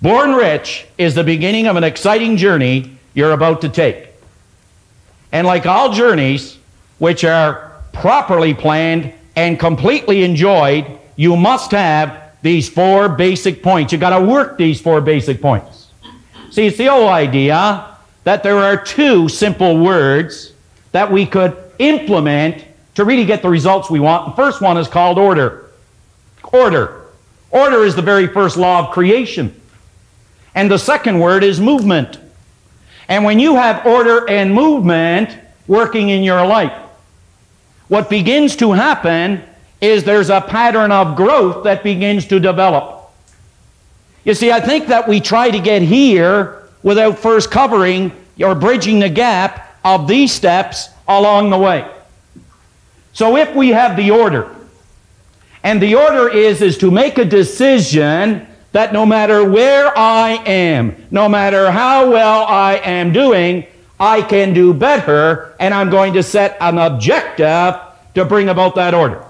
Born 0.00 0.34
Rich 0.34 0.86
is 0.96 1.14
the 1.14 1.24
beginning 1.24 1.66
of 1.66 1.76
an 1.76 1.84
exciting 1.84 2.36
journey 2.36 2.96
you're 3.14 3.32
about 3.32 3.62
to 3.62 3.68
take. 3.68 4.08
And 5.32 5.46
like 5.46 5.66
all 5.66 5.92
journeys, 5.92 6.58
which 6.98 7.24
are 7.24 7.72
properly 7.92 8.54
planned 8.54 9.12
and 9.34 9.58
completely 9.58 10.22
enjoyed, 10.22 10.86
you 11.16 11.36
must 11.36 11.72
have 11.72 12.27
these 12.42 12.68
four 12.68 13.08
basic 13.08 13.62
points. 13.62 13.92
You've 13.92 14.00
got 14.00 14.18
to 14.18 14.24
work 14.24 14.58
these 14.58 14.80
four 14.80 15.00
basic 15.00 15.40
points. 15.40 15.88
See, 16.50 16.66
it's 16.66 16.78
the 16.78 16.88
old 16.88 17.08
idea 17.08 17.96
that 18.24 18.42
there 18.42 18.58
are 18.58 18.76
two 18.76 19.28
simple 19.28 19.78
words 19.78 20.52
that 20.92 21.10
we 21.10 21.26
could 21.26 21.56
implement 21.78 22.64
to 22.94 23.04
really 23.04 23.24
get 23.24 23.42
the 23.42 23.48
results 23.48 23.90
we 23.90 24.00
want. 24.00 24.26
The 24.26 24.42
first 24.42 24.60
one 24.60 24.76
is 24.76 24.88
called 24.88 25.18
order. 25.18 25.70
Order. 26.52 27.06
Order 27.50 27.84
is 27.84 27.94
the 27.94 28.02
very 28.02 28.26
first 28.26 28.56
law 28.56 28.86
of 28.86 28.90
creation. 28.90 29.54
And 30.54 30.70
the 30.70 30.78
second 30.78 31.18
word 31.18 31.44
is 31.44 31.60
movement. 31.60 32.18
And 33.08 33.24
when 33.24 33.38
you 33.38 33.56
have 33.56 33.86
order 33.86 34.28
and 34.28 34.52
movement 34.52 35.36
working 35.66 36.08
in 36.08 36.22
your 36.22 36.44
life, 36.46 36.72
what 37.88 38.10
begins 38.10 38.56
to 38.56 38.72
happen 38.72 39.42
is 39.80 40.04
there's 40.04 40.30
a 40.30 40.40
pattern 40.40 40.90
of 40.90 41.16
growth 41.16 41.64
that 41.64 41.82
begins 41.82 42.26
to 42.26 42.40
develop. 42.40 43.10
You 44.24 44.34
see, 44.34 44.50
I 44.50 44.60
think 44.60 44.88
that 44.88 45.08
we 45.08 45.20
try 45.20 45.50
to 45.50 45.58
get 45.58 45.82
here 45.82 46.68
without 46.82 47.18
first 47.18 47.50
covering 47.50 48.12
or 48.42 48.54
bridging 48.54 48.98
the 48.98 49.08
gap 49.08 49.78
of 49.84 50.06
these 50.06 50.32
steps 50.32 50.88
along 51.06 51.50
the 51.50 51.58
way. 51.58 51.90
So 53.12 53.36
if 53.36 53.54
we 53.54 53.70
have 53.70 53.96
the 53.96 54.10
order, 54.10 54.54
and 55.64 55.82
the 55.82 55.94
order 55.96 56.28
is, 56.28 56.62
is 56.62 56.78
to 56.78 56.90
make 56.90 57.18
a 57.18 57.24
decision 57.24 58.46
that 58.72 58.92
no 58.92 59.04
matter 59.06 59.48
where 59.48 59.96
I 59.96 60.30
am, 60.46 60.94
no 61.10 61.28
matter 61.28 61.70
how 61.70 62.10
well 62.10 62.44
I 62.44 62.74
am 62.76 63.12
doing, 63.12 63.66
I 63.98 64.22
can 64.22 64.52
do 64.52 64.72
better, 64.72 65.54
and 65.58 65.74
I'm 65.74 65.90
going 65.90 66.12
to 66.14 66.22
set 66.22 66.56
an 66.60 66.78
objective 66.78 67.74
to 68.14 68.24
bring 68.24 68.48
about 68.48 68.76
that 68.76 68.94
order. 68.94 69.24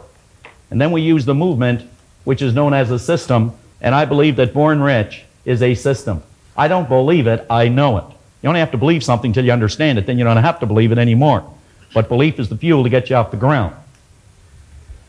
And 0.70 0.80
then 0.80 0.90
we 0.92 1.00
use 1.00 1.24
the 1.24 1.34
movement, 1.34 1.88
which 2.24 2.42
is 2.42 2.54
known 2.54 2.74
as 2.74 2.90
a 2.90 2.98
system. 2.98 3.52
And 3.80 3.94
I 3.94 4.04
believe 4.04 4.36
that 4.36 4.52
Born 4.52 4.80
Rich 4.80 5.24
is 5.44 5.62
a 5.62 5.74
system. 5.74 6.22
I 6.56 6.68
don't 6.68 6.88
believe 6.88 7.26
it, 7.26 7.46
I 7.48 7.68
know 7.68 7.98
it. 7.98 8.04
You 8.42 8.48
only 8.48 8.60
have 8.60 8.72
to 8.72 8.78
believe 8.78 9.02
something 9.02 9.30
until 9.30 9.44
you 9.44 9.52
understand 9.52 9.98
it, 9.98 10.06
then 10.06 10.18
you 10.18 10.24
don't 10.24 10.36
have 10.36 10.60
to 10.60 10.66
believe 10.66 10.92
it 10.92 10.98
anymore. 10.98 11.48
But 11.94 12.08
belief 12.08 12.38
is 12.38 12.48
the 12.48 12.56
fuel 12.56 12.84
to 12.84 12.90
get 12.90 13.10
you 13.10 13.16
off 13.16 13.30
the 13.30 13.36
ground. 13.36 13.74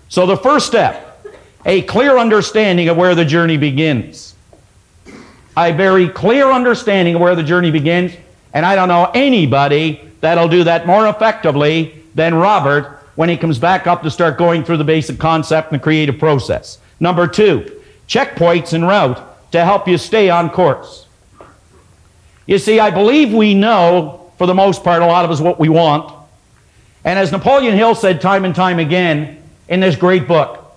So 0.07 0.25
the 0.25 0.37
first 0.37 0.65
step, 0.65 1.05
a 1.65 1.81
clear 1.83 2.17
understanding 2.17 2.87
of 2.89 2.97
where 2.97 3.15
the 3.15 3.25
journey 3.25 3.57
begins. 3.57 4.35
A 5.57 5.73
very 5.73 6.07
clear 6.07 6.51
understanding 6.51 7.15
of 7.15 7.21
where 7.21 7.35
the 7.35 7.43
journey 7.43 7.69
begins, 7.69 8.13
and 8.53 8.65
I 8.65 8.75
don't 8.75 8.87
know 8.87 9.11
anybody 9.13 10.01
that'll 10.21 10.47
do 10.47 10.63
that 10.63 10.87
more 10.87 11.07
effectively 11.07 12.03
than 12.15 12.33
Robert 12.33 12.98
when 13.19 13.27
he 13.27 13.35
comes 13.35 13.59
back 13.59 13.85
up 13.85 14.01
to 14.01 14.09
start 14.09 14.37
going 14.37 14.63
through 14.63 14.77
the 14.77 14.83
basic 14.85 15.19
concept 15.19 15.73
and 15.73 15.81
the 15.81 15.83
creative 15.83 16.17
process. 16.17 16.77
Number 17.01 17.27
two, 17.27 17.69
checkpoints 18.07 18.73
en 18.73 18.85
route 18.85 19.21
to 19.51 19.65
help 19.65 19.89
you 19.89 19.97
stay 19.97 20.29
on 20.29 20.49
course. 20.49 21.05
You 22.45 22.57
see, 22.59 22.79
I 22.79 22.91
believe 22.91 23.33
we 23.33 23.53
know, 23.55 24.31
for 24.37 24.47
the 24.47 24.53
most 24.53 24.85
part, 24.85 25.01
a 25.01 25.05
lot 25.05 25.25
of 25.25 25.31
us 25.31 25.41
what 25.41 25.59
we 25.59 25.67
want. 25.67 26.15
And 27.03 27.19
as 27.19 27.33
Napoleon 27.33 27.75
Hill 27.75 27.93
said 27.93 28.21
time 28.21 28.45
and 28.45 28.55
time 28.55 28.79
again 28.79 29.43
in 29.67 29.81
this 29.81 29.97
great 29.97 30.25
book, 30.25 30.73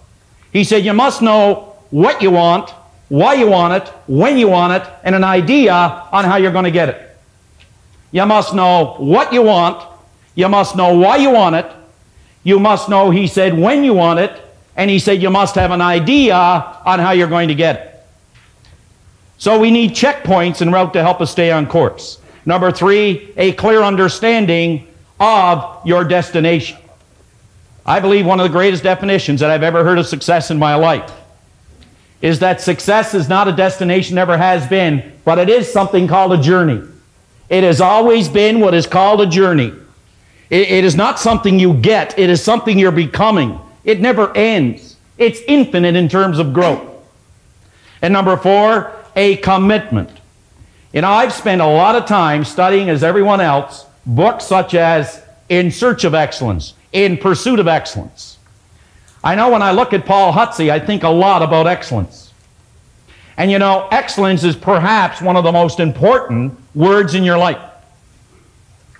he 0.52 0.64
said, 0.64 0.84
You 0.84 0.94
must 0.94 1.22
know 1.22 1.76
what 1.90 2.22
you 2.22 2.32
want, 2.32 2.70
why 3.08 3.34
you 3.34 3.46
want 3.46 3.84
it, 3.84 3.88
when 4.08 4.36
you 4.36 4.48
want 4.48 4.82
it, 4.82 4.92
and 5.04 5.14
an 5.14 5.22
idea 5.22 5.72
on 5.72 6.24
how 6.24 6.38
you're 6.38 6.50
going 6.50 6.64
to 6.64 6.72
get 6.72 6.88
it. 6.88 7.16
You 8.10 8.26
must 8.26 8.52
know 8.52 8.96
what 8.98 9.32
you 9.32 9.42
want, 9.42 9.88
you 10.34 10.48
must 10.48 10.74
know 10.74 10.98
why 10.98 11.18
you 11.18 11.30
want 11.30 11.54
it, 11.54 11.66
you 12.42 12.58
must 12.58 12.88
know, 12.88 13.10
he 13.10 13.26
said, 13.26 13.56
when 13.56 13.84
you 13.84 13.94
want 13.94 14.20
it, 14.20 14.32
and 14.76 14.90
he 14.90 14.98
said 14.98 15.22
you 15.22 15.30
must 15.30 15.54
have 15.54 15.70
an 15.70 15.80
idea 15.80 16.34
on 16.34 16.98
how 16.98 17.12
you're 17.12 17.28
going 17.28 17.48
to 17.48 17.54
get 17.54 17.76
it. 17.76 18.04
So 19.38 19.58
we 19.58 19.70
need 19.70 19.90
checkpoints 19.90 20.62
en 20.62 20.72
route 20.72 20.92
to 20.92 21.02
help 21.02 21.20
us 21.20 21.30
stay 21.30 21.50
on 21.50 21.66
course. 21.66 22.20
Number 22.46 22.72
three, 22.72 23.32
a 23.36 23.52
clear 23.52 23.82
understanding 23.82 24.88
of 25.20 25.86
your 25.86 26.04
destination. 26.04 26.78
I 27.84 28.00
believe 28.00 28.26
one 28.26 28.40
of 28.40 28.44
the 28.44 28.52
greatest 28.52 28.82
definitions 28.82 29.40
that 29.40 29.50
I've 29.50 29.62
ever 29.62 29.84
heard 29.84 29.98
of 29.98 30.06
success 30.06 30.50
in 30.50 30.58
my 30.58 30.74
life 30.74 31.10
is 32.20 32.38
that 32.38 32.60
success 32.60 33.14
is 33.14 33.28
not 33.28 33.48
a 33.48 33.52
destination, 33.52 34.14
never 34.14 34.36
has 34.36 34.66
been, 34.68 35.12
but 35.24 35.38
it 35.38 35.48
is 35.48 35.72
something 35.72 36.06
called 36.06 36.32
a 36.32 36.40
journey. 36.40 36.80
It 37.48 37.64
has 37.64 37.80
always 37.80 38.28
been 38.28 38.60
what 38.60 38.74
is 38.74 38.86
called 38.86 39.20
a 39.20 39.26
journey. 39.26 39.72
It, 40.52 40.70
it 40.70 40.84
is 40.84 40.94
not 40.94 41.18
something 41.18 41.58
you 41.58 41.72
get, 41.72 42.18
it 42.18 42.28
is 42.28 42.44
something 42.44 42.78
you're 42.78 42.92
becoming. 42.92 43.58
It 43.84 44.00
never 44.00 44.36
ends, 44.36 44.96
it's 45.16 45.40
infinite 45.48 45.96
in 45.96 46.10
terms 46.10 46.38
of 46.38 46.52
growth. 46.52 46.86
And 48.02 48.12
number 48.12 48.36
four, 48.36 48.92
a 49.16 49.36
commitment. 49.38 50.10
You 50.92 51.00
know, 51.00 51.10
I've 51.10 51.32
spent 51.32 51.62
a 51.62 51.66
lot 51.66 51.96
of 51.96 52.04
time 52.04 52.44
studying, 52.44 52.90
as 52.90 53.02
everyone 53.02 53.40
else, 53.40 53.86
books 54.04 54.44
such 54.44 54.74
as 54.74 55.24
In 55.48 55.70
Search 55.70 56.04
of 56.04 56.14
Excellence, 56.14 56.74
In 56.92 57.16
Pursuit 57.16 57.58
of 57.58 57.66
Excellence. 57.66 58.36
I 59.24 59.34
know 59.34 59.50
when 59.50 59.62
I 59.62 59.70
look 59.70 59.94
at 59.94 60.04
Paul 60.04 60.34
Hutsey, 60.34 60.70
I 60.70 60.78
think 60.78 61.02
a 61.02 61.08
lot 61.08 61.40
about 61.40 61.66
excellence. 61.66 62.30
And 63.38 63.50
you 63.50 63.58
know, 63.58 63.88
excellence 63.90 64.44
is 64.44 64.54
perhaps 64.54 65.22
one 65.22 65.36
of 65.36 65.44
the 65.44 65.52
most 65.52 65.80
important 65.80 66.58
words 66.74 67.14
in 67.14 67.24
your 67.24 67.38
life. 67.38 67.71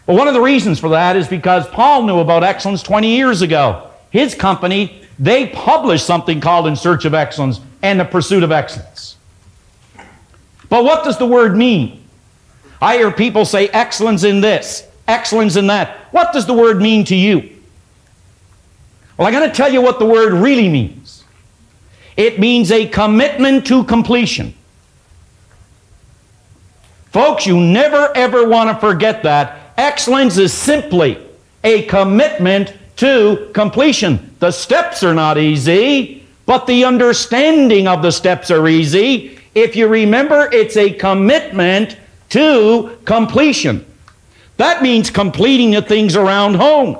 But 0.06 0.16
one 0.16 0.28
of 0.28 0.34
the 0.34 0.40
reasons 0.40 0.78
for 0.78 0.90
that 0.90 1.16
is 1.16 1.28
because 1.28 1.66
Paul 1.68 2.02
knew 2.04 2.18
about 2.18 2.42
excellence 2.42 2.82
20 2.82 3.14
years 3.14 3.42
ago. 3.42 3.88
his 4.10 4.34
company, 4.34 5.00
they 5.18 5.46
published 5.46 6.04
something 6.04 6.40
called 6.40 6.66
In 6.66 6.76
Search 6.76 7.04
of 7.04 7.14
Excellence 7.14 7.60
and 7.82 7.98
the 7.98 8.04
Pursuit 8.04 8.42
of 8.42 8.52
Excellence. 8.52 9.16
But 10.68 10.84
what 10.84 11.04
does 11.04 11.18
the 11.18 11.26
word 11.26 11.56
mean? 11.56 12.02
I 12.80 12.96
hear 12.96 13.10
people 13.10 13.44
say 13.44 13.68
excellence 13.68 14.24
in 14.24 14.40
this, 14.40 14.86
excellence 15.06 15.56
in 15.56 15.68
that. 15.68 15.96
What 16.12 16.32
does 16.32 16.46
the 16.46 16.54
word 16.54 16.82
mean 16.82 17.04
to 17.06 17.16
you? 17.16 17.50
Well, 19.16 19.28
I'm 19.28 19.32
going 19.32 19.48
to 19.48 19.54
tell 19.54 19.72
you 19.72 19.80
what 19.80 19.98
the 19.98 20.06
word 20.06 20.32
really 20.32 20.68
means. 20.68 21.24
It 22.16 22.40
means 22.40 22.72
a 22.72 22.88
commitment 22.88 23.66
to 23.68 23.84
completion. 23.84 24.54
Folks, 27.12 27.46
you 27.46 27.60
never 27.60 28.10
ever 28.16 28.48
want 28.48 28.70
to 28.70 28.80
forget 28.80 29.22
that. 29.22 29.61
Excellence 29.76 30.38
is 30.38 30.52
simply 30.52 31.18
a 31.64 31.82
commitment 31.84 32.74
to 32.96 33.50
completion. 33.54 34.34
The 34.38 34.50
steps 34.50 35.02
are 35.02 35.14
not 35.14 35.38
easy, 35.38 36.26
but 36.46 36.66
the 36.66 36.84
understanding 36.84 37.86
of 37.88 38.02
the 38.02 38.10
steps 38.10 38.50
are 38.50 38.68
easy. 38.68 39.38
If 39.54 39.76
you 39.76 39.88
remember, 39.88 40.48
it's 40.52 40.76
a 40.76 40.90
commitment 40.90 41.96
to 42.30 42.98
completion. 43.04 43.84
That 44.56 44.82
means 44.82 45.10
completing 45.10 45.70
the 45.70 45.82
things 45.82 46.16
around 46.16 46.54
home. 46.54 46.98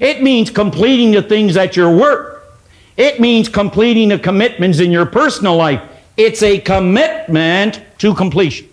It 0.00 0.22
means 0.22 0.50
completing 0.50 1.10
the 1.10 1.22
things 1.22 1.56
at 1.56 1.76
your 1.76 1.94
work. 1.94 2.44
It 2.96 3.20
means 3.20 3.48
completing 3.48 4.08
the 4.08 4.18
commitments 4.18 4.80
in 4.80 4.90
your 4.90 5.06
personal 5.06 5.56
life. 5.56 5.82
It's 6.16 6.42
a 6.42 6.58
commitment 6.58 7.80
to 7.98 8.14
completion. 8.14 8.68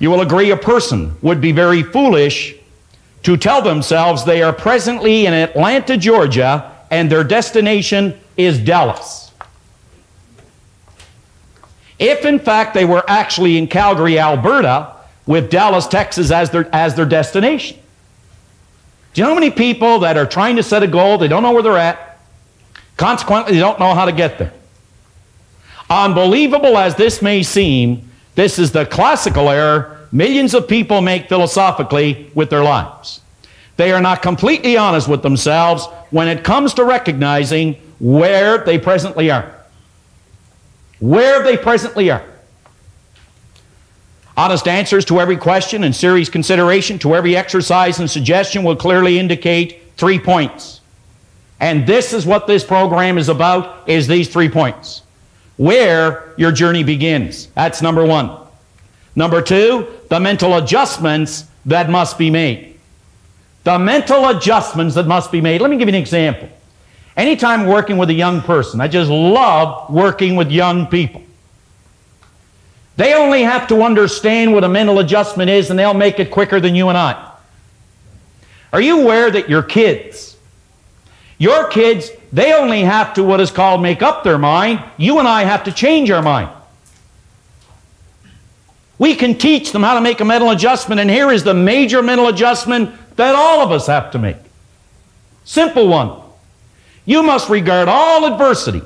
You 0.00 0.10
will 0.10 0.22
agree 0.22 0.50
a 0.50 0.56
person 0.56 1.14
would 1.22 1.40
be 1.40 1.52
very 1.52 1.84
foolish 1.84 2.56
to 3.22 3.36
tell 3.36 3.62
themselves 3.62 4.24
they 4.24 4.42
are 4.42 4.52
presently 4.52 5.26
in 5.26 5.34
Atlanta, 5.34 5.96
Georgia, 5.96 6.72
and 6.90 7.12
their 7.12 7.22
destination 7.22 8.18
is 8.36 8.58
Dallas. 8.58 9.30
If 11.98 12.24
in 12.24 12.38
fact 12.38 12.72
they 12.72 12.86
were 12.86 13.04
actually 13.06 13.58
in 13.58 13.68
Calgary, 13.68 14.18
Alberta, 14.18 14.96
with 15.26 15.50
Dallas, 15.50 15.86
Texas 15.86 16.30
as 16.30 16.50
their, 16.50 16.68
as 16.74 16.94
their 16.94 17.04
destination. 17.04 17.78
Do 19.12 19.20
you 19.20 19.24
know 19.24 19.34
how 19.34 19.38
many 19.38 19.50
people 19.50 20.00
that 20.00 20.16
are 20.16 20.26
trying 20.26 20.56
to 20.56 20.62
set 20.62 20.82
a 20.82 20.86
goal, 20.86 21.18
they 21.18 21.28
don't 21.28 21.42
know 21.42 21.52
where 21.52 21.62
they're 21.62 21.76
at, 21.76 22.18
consequently, 22.96 23.52
they 23.52 23.60
don't 23.60 23.78
know 23.78 23.94
how 23.94 24.06
to 24.06 24.12
get 24.12 24.38
there? 24.38 24.52
Unbelievable 25.90 26.78
as 26.78 26.94
this 26.94 27.20
may 27.20 27.42
seem, 27.42 28.09
this 28.40 28.58
is 28.58 28.72
the 28.72 28.86
classical 28.86 29.50
error 29.50 29.98
millions 30.12 30.54
of 30.54 30.66
people 30.66 31.02
make 31.02 31.28
philosophically 31.28 32.30
with 32.34 32.48
their 32.48 32.64
lives. 32.64 33.20
They 33.76 33.92
are 33.92 34.00
not 34.00 34.22
completely 34.22 34.78
honest 34.78 35.08
with 35.08 35.20
themselves 35.20 35.86
when 36.10 36.26
it 36.26 36.42
comes 36.42 36.72
to 36.74 36.84
recognizing 36.84 37.74
where 37.98 38.56
they 38.64 38.78
presently 38.78 39.30
are. 39.30 39.54
Where 41.00 41.42
they 41.42 41.58
presently 41.58 42.10
are. 42.10 42.24
Honest 44.38 44.66
answers 44.66 45.04
to 45.04 45.20
every 45.20 45.36
question 45.36 45.84
and 45.84 45.94
serious 45.94 46.30
consideration 46.30 46.98
to 47.00 47.14
every 47.14 47.36
exercise 47.36 48.00
and 48.00 48.10
suggestion 48.10 48.64
will 48.64 48.76
clearly 48.76 49.18
indicate 49.18 49.82
three 49.98 50.18
points. 50.18 50.80
And 51.60 51.86
this 51.86 52.14
is 52.14 52.24
what 52.24 52.46
this 52.46 52.64
program 52.64 53.18
is 53.18 53.28
about 53.28 53.86
is 53.86 54.06
these 54.06 54.30
three 54.30 54.48
points. 54.48 55.02
Where 55.60 56.32
your 56.38 56.52
journey 56.52 56.84
begins. 56.84 57.48
That's 57.48 57.82
number 57.82 58.02
1. 58.02 58.30
Number 59.14 59.42
2, 59.42 59.86
the 60.08 60.18
mental 60.18 60.56
adjustments 60.56 61.44
that 61.66 61.90
must 61.90 62.16
be 62.16 62.30
made. 62.30 62.78
The 63.64 63.78
mental 63.78 64.30
adjustments 64.30 64.94
that 64.94 65.06
must 65.06 65.30
be 65.30 65.42
made. 65.42 65.60
Let 65.60 65.70
me 65.70 65.76
give 65.76 65.86
you 65.86 65.94
an 65.94 66.00
example. 66.00 66.48
Anytime 67.14 67.66
working 67.66 67.98
with 67.98 68.08
a 68.08 68.14
young 68.14 68.40
person, 68.40 68.80
I 68.80 68.88
just 68.88 69.10
love 69.10 69.92
working 69.92 70.34
with 70.34 70.50
young 70.50 70.86
people. 70.86 71.20
They 72.96 73.12
only 73.12 73.42
have 73.42 73.68
to 73.68 73.82
understand 73.82 74.54
what 74.54 74.64
a 74.64 74.68
mental 74.70 74.98
adjustment 74.98 75.50
is 75.50 75.68
and 75.68 75.78
they'll 75.78 75.92
make 75.92 76.18
it 76.18 76.30
quicker 76.30 76.58
than 76.58 76.74
you 76.74 76.88
and 76.88 76.96
I. 76.96 77.32
Are 78.72 78.80
you 78.80 79.02
aware 79.02 79.30
that 79.30 79.50
your 79.50 79.62
kids, 79.62 80.38
your 81.36 81.68
kids, 81.68 82.10
they 82.32 82.52
only 82.52 82.82
have 82.82 83.14
to 83.14 83.24
what 83.24 83.40
is 83.40 83.50
called 83.50 83.82
make 83.82 84.02
up 84.02 84.22
their 84.22 84.38
mind. 84.38 84.82
You 84.96 85.18
and 85.18 85.26
I 85.26 85.44
have 85.44 85.64
to 85.64 85.72
change 85.72 86.10
our 86.10 86.22
mind. 86.22 86.50
We 88.98 89.14
can 89.14 89.36
teach 89.36 89.72
them 89.72 89.82
how 89.82 89.94
to 89.94 90.00
make 90.00 90.20
a 90.20 90.24
mental 90.24 90.50
adjustment, 90.50 91.00
and 91.00 91.08
here 91.08 91.30
is 91.30 91.42
the 91.42 91.54
major 91.54 92.02
mental 92.02 92.28
adjustment 92.28 92.90
that 93.16 93.34
all 93.34 93.62
of 93.62 93.72
us 93.72 93.86
have 93.86 94.10
to 94.12 94.18
make. 94.18 94.36
Simple 95.44 95.88
one. 95.88 96.20
You 97.06 97.22
must 97.22 97.48
regard 97.48 97.88
all 97.88 98.26
adversity. 98.26 98.82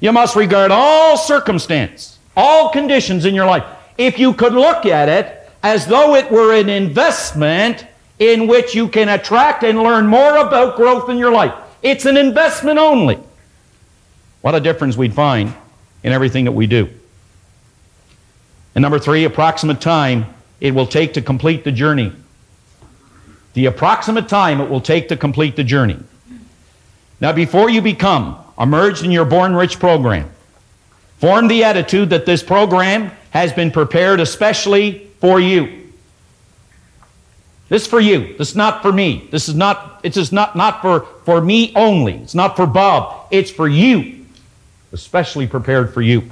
You 0.00 0.12
must 0.12 0.36
regard 0.36 0.70
all 0.70 1.16
circumstance, 1.16 2.18
all 2.36 2.70
conditions 2.70 3.24
in 3.24 3.34
your 3.34 3.46
life. 3.46 3.64
If 3.96 4.18
you 4.18 4.34
could 4.34 4.52
look 4.52 4.86
at 4.86 5.08
it 5.08 5.50
as 5.62 5.86
though 5.86 6.14
it 6.14 6.30
were 6.30 6.54
an 6.54 6.68
investment 6.68 7.86
in 8.18 8.46
which 8.46 8.74
you 8.74 8.88
can 8.88 9.08
attract 9.08 9.64
and 9.64 9.82
learn 9.82 10.06
more 10.06 10.36
about 10.36 10.76
growth 10.76 11.08
in 11.08 11.18
your 11.18 11.32
life. 11.32 11.54
It's 11.82 12.06
an 12.06 12.16
investment 12.16 12.78
only. 12.78 13.18
What 14.40 14.54
a 14.54 14.60
difference 14.60 14.96
we'd 14.96 15.14
find 15.14 15.52
in 16.02 16.12
everything 16.12 16.44
that 16.44 16.52
we 16.52 16.66
do. 16.66 16.88
And 18.74 18.82
number 18.82 18.98
three, 18.98 19.24
approximate 19.24 19.80
time 19.80 20.26
it 20.60 20.74
will 20.74 20.86
take 20.86 21.14
to 21.14 21.22
complete 21.22 21.64
the 21.64 21.72
journey. 21.72 22.12
The 23.54 23.66
approximate 23.66 24.28
time 24.28 24.60
it 24.60 24.68
will 24.68 24.80
take 24.80 25.08
to 25.08 25.16
complete 25.16 25.56
the 25.56 25.64
journey. 25.64 25.98
Now, 27.20 27.32
before 27.32 27.70
you 27.70 27.82
become 27.82 28.38
emerged 28.58 29.04
in 29.04 29.10
your 29.10 29.24
Born 29.24 29.54
Rich 29.54 29.80
program, 29.80 30.30
form 31.18 31.48
the 31.48 31.64
attitude 31.64 32.10
that 32.10 32.26
this 32.26 32.42
program 32.42 33.10
has 33.30 33.52
been 33.52 33.70
prepared 33.70 34.20
especially 34.20 35.08
for 35.20 35.40
you. 35.40 35.77
This 37.68 37.82
is 37.82 37.88
for 37.88 38.00
you. 38.00 38.36
This 38.38 38.50
is 38.50 38.56
not 38.56 38.80
for 38.80 38.92
me. 38.92 39.28
This 39.30 39.48
is 39.48 39.54
not, 39.54 40.00
it's 40.02 40.32
not, 40.32 40.56
not 40.56 40.80
for, 40.80 41.00
for 41.24 41.40
me 41.40 41.72
only. 41.76 42.14
It's 42.14 42.34
not 42.34 42.56
for 42.56 42.66
Bob. 42.66 43.26
It's 43.30 43.50
for 43.50 43.68
you. 43.68 44.26
Especially 44.92 45.46
prepared 45.46 45.92
for 45.92 46.00
you. 46.00 46.30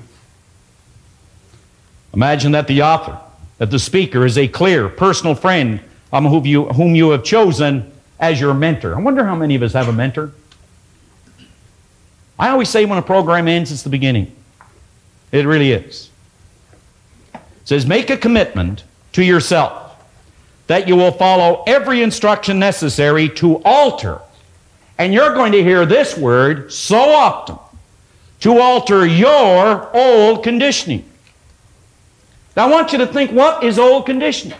Imagine 2.14 2.53
that 2.53 2.66
the 2.66 2.82
author, 2.82 3.18
that 3.59 3.70
the 3.70 3.78
speaker 3.78 4.24
is 4.24 4.39
a 4.39 4.49
clear, 4.49 4.89
personal 4.89 5.34
friend 5.34 5.80
um, 6.11 6.24
whom, 6.24 6.47
you, 6.47 6.64
whom 6.66 6.95
you 6.95 7.11
have 7.11 7.22
chosen 7.22 7.93
as 8.18 8.41
your 8.41 8.55
mentor. 8.55 8.97
I 8.97 9.01
wonder 9.01 9.24
how 9.24 9.34
many 9.34 9.55
of 9.55 9.62
us 9.62 9.74
have 9.74 9.89
a 9.89 9.93
mentor. 9.93 10.32
I 12.39 12.49
always 12.49 12.70
say 12.70 12.87
when 12.87 12.99
a 12.99 13.03
program 13.03 13.47
ends, 13.47 13.70
it's 13.70 13.82
the 13.82 13.91
beginning. 13.91 14.34
It 15.32 15.45
really 15.45 15.72
is. 15.72 16.11
It 17.34 17.41
says, 17.64 17.84
make 17.84 18.09
a 18.09 18.16
commitment 18.16 18.84
to 19.12 19.22
yourself 19.22 19.86
that 20.67 20.89
you 20.89 20.97
will 20.97 21.12
follow 21.12 21.62
every 21.67 22.03
instruction 22.03 22.59
necessary 22.59 23.29
to 23.29 23.62
alter. 23.64 24.21
And 24.99 25.12
you're 25.12 25.35
going 25.35 25.53
to 25.53 25.62
hear 25.62 25.87
this 25.87 26.17
word 26.17 26.73
so 26.73 26.99
often 26.99 27.59
to 28.41 28.59
alter 28.59 29.07
your 29.07 29.95
old 29.97 30.43
conditioning. 30.43 31.05
Now, 32.57 32.69
I 32.69 32.71
want 32.71 32.93
you 32.93 32.99
to 32.99 33.07
think 33.07 33.33
what 33.33 33.62
is 33.62 33.79
old 33.79 34.07
conditioning? 34.07 34.59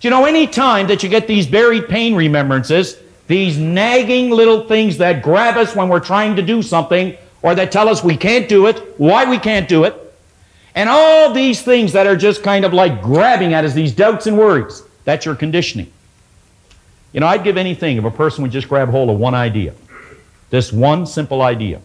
Do 0.00 0.08
you 0.08 0.10
know, 0.10 0.24
any 0.24 0.46
time 0.46 0.88
that 0.88 1.02
you 1.02 1.08
get 1.08 1.26
these 1.26 1.46
buried 1.46 1.88
pain 1.88 2.14
remembrances, 2.14 2.98
these 3.28 3.56
nagging 3.56 4.30
little 4.30 4.66
things 4.66 4.98
that 4.98 5.22
grab 5.22 5.56
us 5.56 5.76
when 5.76 5.88
we're 5.88 6.00
trying 6.00 6.36
to 6.36 6.42
do 6.42 6.60
something, 6.60 7.16
or 7.40 7.54
that 7.54 7.72
tell 7.72 7.88
us 7.88 8.02
we 8.04 8.16
can't 8.16 8.48
do 8.48 8.66
it, 8.66 8.76
why 8.98 9.28
we 9.28 9.38
can't 9.38 9.68
do 9.68 9.84
it, 9.84 10.01
and 10.74 10.88
all 10.88 11.32
these 11.32 11.62
things 11.62 11.92
that 11.92 12.06
are 12.06 12.16
just 12.16 12.42
kind 12.42 12.64
of 12.64 12.72
like 12.72 13.02
grabbing 13.02 13.52
at 13.52 13.64
us, 13.64 13.74
these 13.74 13.92
doubts 13.92 14.26
and 14.26 14.38
worries, 14.38 14.82
that's 15.04 15.26
your 15.26 15.34
conditioning. 15.34 15.92
You 17.12 17.20
know, 17.20 17.26
I'd 17.26 17.44
give 17.44 17.56
anything 17.56 17.98
if 17.98 18.04
a 18.04 18.10
person 18.10 18.42
would 18.42 18.52
just 18.52 18.68
grab 18.68 18.88
hold 18.88 19.10
of 19.10 19.18
one 19.18 19.34
idea, 19.34 19.74
this 20.50 20.72
one 20.72 21.06
simple 21.06 21.42
idea. 21.42 21.80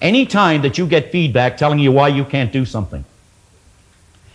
Any 0.00 0.26
time 0.26 0.62
that 0.62 0.78
you 0.78 0.86
get 0.86 1.10
feedback 1.10 1.56
telling 1.56 1.80
you 1.80 1.90
why 1.90 2.08
you 2.08 2.24
can't 2.24 2.52
do 2.52 2.64
something. 2.64 3.04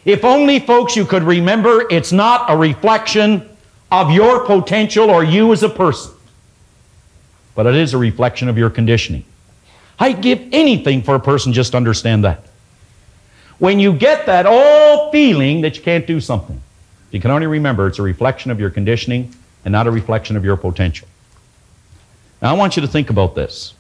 If 0.03 0.25
only, 0.25 0.59
folks, 0.59 0.97
you 0.97 1.05
could 1.05 1.23
remember 1.23 1.85
it's 1.89 2.11
not 2.11 2.51
a 2.51 2.57
reflection 2.57 3.49
of 3.89 4.11
your 4.11 4.45
potential 4.45 5.09
or 5.09 5.23
you 5.23 5.53
as 5.53 5.63
a 5.63 5.69
person, 5.69 6.13
but 7.55 7.65
it 7.65 7.75
is 7.75 7.93
a 7.93 7.97
reflection 7.97 8.49
of 8.49 8.57
your 8.57 8.69
conditioning. 8.69 9.23
I'd 9.99 10.21
give 10.21 10.41
anything 10.51 11.01
for 11.01 11.15
a 11.15 11.19
person 11.19 11.53
just 11.53 11.71
to 11.71 11.77
understand 11.77 12.25
that. 12.25 12.43
When 13.59 13.79
you 13.79 13.93
get 13.93 14.25
that 14.25 14.45
old 14.45 15.11
feeling 15.11 15.61
that 15.61 15.77
you 15.77 15.83
can't 15.83 16.07
do 16.07 16.19
something, 16.19 16.61
you 17.11 17.19
can 17.19 17.31
only 17.31 17.47
remember 17.47 17.87
it's 17.87 17.99
a 17.99 18.03
reflection 18.03 18.51
of 18.51 18.59
your 18.59 18.69
conditioning 18.69 19.33
and 19.65 19.71
not 19.71 19.87
a 19.87 19.91
reflection 19.91 20.35
of 20.35 20.43
your 20.43 20.57
potential. 20.57 21.07
Now, 22.41 22.49
I 22.49 22.57
want 22.57 22.75
you 22.75 22.81
to 22.81 22.87
think 22.87 23.09
about 23.09 23.35
this. 23.35 23.73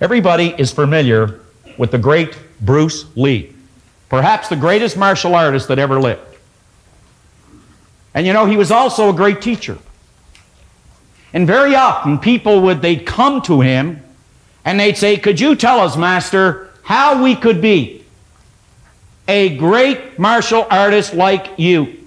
Everybody 0.00 0.54
is 0.56 0.72
familiar 0.72 1.40
with 1.76 1.90
the 1.90 1.98
great 1.98 2.38
Bruce 2.60 3.04
Lee, 3.16 3.52
perhaps 4.08 4.48
the 4.48 4.56
greatest 4.56 4.96
martial 4.96 5.34
artist 5.34 5.68
that 5.68 5.78
ever 5.78 6.00
lived. 6.00 6.22
And 8.14 8.26
you 8.26 8.32
know, 8.32 8.46
he 8.46 8.56
was 8.56 8.70
also 8.70 9.10
a 9.10 9.12
great 9.12 9.42
teacher. 9.42 9.76
And 11.32 11.48
very 11.48 11.74
often 11.74 12.18
people 12.18 12.62
would 12.62 12.80
they'd 12.80 13.04
come 13.04 13.42
to 13.42 13.60
him 13.60 14.02
and 14.64 14.78
they'd 14.78 14.96
say, 14.96 15.16
Could 15.16 15.40
you 15.40 15.56
tell 15.56 15.80
us, 15.80 15.96
Master, 15.96 16.70
how 16.84 17.22
we 17.22 17.34
could 17.34 17.60
be 17.60 18.03
a 19.26 19.56
great 19.56 20.18
martial 20.18 20.66
artist 20.70 21.14
like 21.14 21.58
you? 21.58 22.04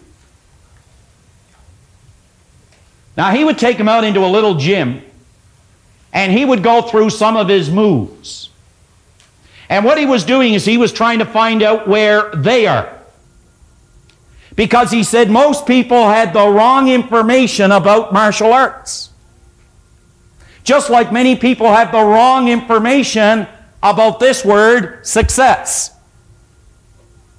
Now 3.15 3.31
he 3.31 3.43
would 3.43 3.57
take 3.57 3.77
him 3.77 3.89
out 3.89 4.03
into 4.03 4.23
a 4.23 4.27
little 4.27 4.55
gym 4.55 5.01
and 6.13 6.31
he 6.31 6.45
would 6.45 6.63
go 6.63 6.81
through 6.81 7.09
some 7.09 7.35
of 7.35 7.47
his 7.47 7.69
moves. 7.69 8.49
And 9.69 9.83
what 9.83 9.97
he 9.97 10.05
was 10.05 10.23
doing 10.23 10.53
is 10.53 10.63
he 10.65 10.77
was 10.77 10.93
trying 10.93 11.19
to 11.19 11.25
find 11.25 11.61
out 11.61 11.87
where 11.87 12.31
they 12.31 12.67
are. 12.67 12.93
Because 14.55 14.91
he 14.91 15.03
said 15.03 15.29
most 15.29 15.67
people 15.67 16.07
had 16.07 16.33
the 16.33 16.47
wrong 16.47 16.87
information 16.87 17.71
about 17.71 18.13
martial 18.13 18.53
arts. 18.53 19.09
Just 20.63 20.89
like 20.89 21.11
many 21.11 21.35
people 21.35 21.67
have 21.67 21.91
the 21.91 22.03
wrong 22.03 22.47
information 22.47 23.47
about 23.83 24.19
this 24.19 24.43
word, 24.43 25.05
success. 25.05 25.96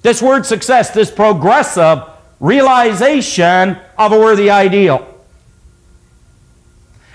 This 0.01 0.21
word 0.21 0.45
success, 0.45 0.91
this 0.91 1.11
progressive 1.11 2.03
realization 2.39 3.77
of 3.97 4.11
a 4.11 4.19
worthy 4.19 4.49
ideal. 4.49 5.05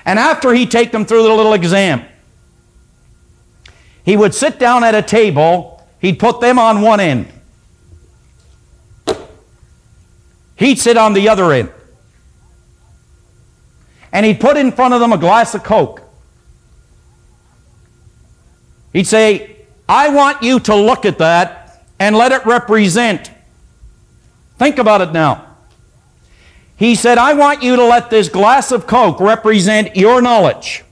And 0.05 0.18
after 0.18 0.53
he'd 0.53 0.70
take 0.70 0.93
them 0.93 1.07
through 1.07 1.22
the 1.22 1.32
little 1.32 1.55
exam, 1.55 2.05
he 4.05 4.16
would 4.16 4.35
sit 4.35 4.59
down 4.59 4.85
at 4.85 4.95
a 4.95 5.01
table, 5.01 5.82
he'd 5.99 6.18
put 6.18 6.41
them 6.41 6.59
on 6.59 6.82
one 6.82 7.01
end. 7.01 7.28
He'd 10.57 10.78
sit 10.78 10.97
on 10.97 11.14
the 11.14 11.28
other 11.28 11.53
end. 11.53 11.70
And 14.12 14.24
he'd 14.24 14.41
put 14.41 14.57
in 14.57 14.70
front 14.72 14.95
of 14.95 15.01
them 15.01 15.12
a 15.12 15.18
glass 15.18 15.55
of 15.55 15.64
Coke. 15.64 16.03
He'd 18.93 19.07
say, 19.07 19.57
I 19.89 20.11
want 20.11 20.43
you 20.43 20.61
to 20.61 20.76
look 20.76 21.05
at 21.05 21.18
that 21.18 21.64
and 22.05 22.15
let 22.15 22.33
it 22.33 22.45
represent. 22.45 23.31
Think 24.59 24.77
about 24.77 25.01
it 25.01 25.13
now. 25.13 25.47
He 26.77 26.97
said, 26.97 27.17
I 27.17 27.33
want 27.33 27.63
you 27.63 27.77
to 27.77 27.85
let 27.87 28.11
this 28.11 28.29
glass 28.29 28.73
of 28.73 28.87
Coke 28.87 29.21
represent 29.21 29.97
your 29.97 30.21
knowledge. 30.21 30.85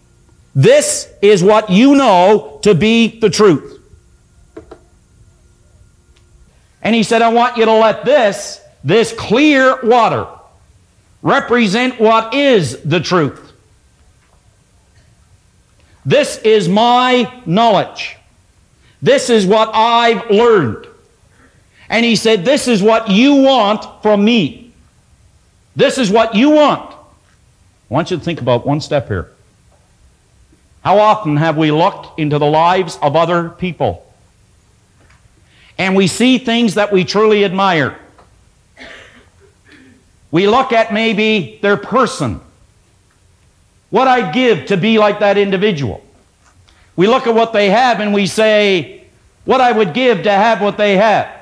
This 0.55 1.13
is 1.21 1.43
what 1.43 1.69
you 1.69 1.97
know 1.97 2.61
to 2.63 2.75
be 2.75 3.21
the 3.21 3.29
truth. 3.29 3.79
And 6.81 6.95
he 6.95 7.03
said, 7.03 7.21
I 7.21 7.29
want 7.29 7.59
you 7.59 7.67
to 7.67 7.75
let 7.75 8.07
this, 8.07 8.63
this 8.83 9.13
clear 9.13 9.81
water, 9.83 10.27
represent 11.21 12.01
what 12.01 12.33
is 12.33 12.81
the 12.85 13.01
truth. 13.01 13.53
This 16.07 16.39
is 16.39 16.71
my 16.71 17.43
knowledge. 17.45 18.17
This 19.03 19.29
is 19.29 19.45
what 19.45 19.73
I've 19.75 20.31
learned. 20.31 20.87
And 21.93 22.07
he 22.07 22.17
said, 22.17 22.45
This 22.45 22.67
is 22.67 22.83
what 22.83 23.11
you 23.11 23.37
want 23.37 24.03
from 24.03 24.25
me. 24.25 24.73
This 25.77 25.99
is 25.99 26.11
what 26.11 26.35
you 26.35 26.51
want. 26.51 26.91
I 26.91 26.97
want 27.95 28.11
you 28.11 28.17
to 28.17 28.25
think 28.25 28.41
about 28.41 28.67
one 28.67 28.81
step 28.81 29.09
here. 29.09 29.31
How 30.83 30.99
often 30.99 31.37
have 31.37 31.59
we 31.59 31.71
looked 31.71 32.19
into 32.19 32.39
the 32.39 32.47
lives 32.47 32.99
of 33.03 33.15
other 33.15 33.51
people 33.51 34.11
and 35.79 35.95
we 35.95 36.07
see 36.07 36.39
things 36.39 36.75
that 36.75 36.91
we 36.93 37.05
truly 37.05 37.45
admire? 37.45 37.99
We 40.31 40.49
look 40.49 40.73
at 40.73 40.95
maybe 40.95 41.59
their 41.61 41.77
person, 41.77 42.41
what 43.91 44.09
I'd 44.09 44.33
give 44.33 44.67
to 44.67 44.79
be 44.79 44.99
like 44.99 45.21
that 45.21 45.37
individual. 45.37 46.03
We 46.97 47.07
look 47.07 47.27
at 47.27 47.35
what 47.35 47.53
they 47.53 47.69
have 47.69 48.01
and 48.01 48.15
we 48.15 48.27
say, 48.27 49.05
what 49.45 49.61
I 49.61 49.73
would 49.73 49.93
give 49.93 50.23
to 50.23 50.31
have 50.31 50.63
what 50.63 50.79
they 50.79 50.97
have. 50.97 51.42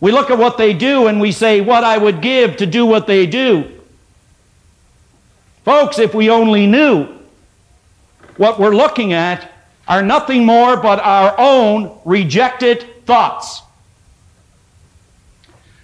We 0.00 0.12
look 0.12 0.30
at 0.30 0.38
what 0.38 0.58
they 0.58 0.74
do 0.74 1.06
and 1.06 1.20
we 1.20 1.32
say, 1.32 1.60
what 1.60 1.84
I 1.84 1.96
would 1.96 2.20
give 2.20 2.58
to 2.58 2.66
do 2.66 2.84
what 2.84 3.06
they 3.06 3.26
do. 3.26 3.72
Folks, 5.64 5.98
if 5.98 6.14
we 6.14 6.30
only 6.30 6.66
knew 6.66 7.08
what 8.36 8.60
we're 8.60 8.74
looking 8.74 9.12
at 9.12 9.50
are 9.88 10.02
nothing 10.02 10.44
more 10.44 10.76
but 10.76 11.00
our 11.00 11.34
own 11.38 11.98
rejected 12.04 13.04
thoughts. 13.06 13.62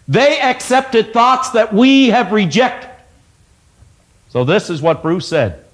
They 0.08 0.40
accepted 0.40 1.12
thoughts 1.12 1.50
that 1.50 1.72
we 1.72 2.08
have 2.08 2.32
rejected. 2.32 2.90
So, 4.28 4.44
this 4.44 4.70
is 4.70 4.82
what 4.82 5.02
Bruce 5.02 5.28
said 5.28 5.64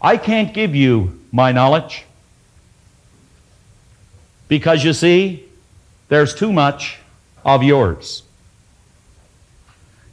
I 0.00 0.16
can't 0.16 0.54
give 0.54 0.74
you 0.74 1.20
my 1.30 1.52
knowledge 1.52 2.04
because 4.48 4.82
you 4.82 4.92
see, 4.92 5.47
there's 6.08 6.34
too 6.34 6.52
much 6.52 6.98
of 7.44 7.62
yours. 7.62 8.22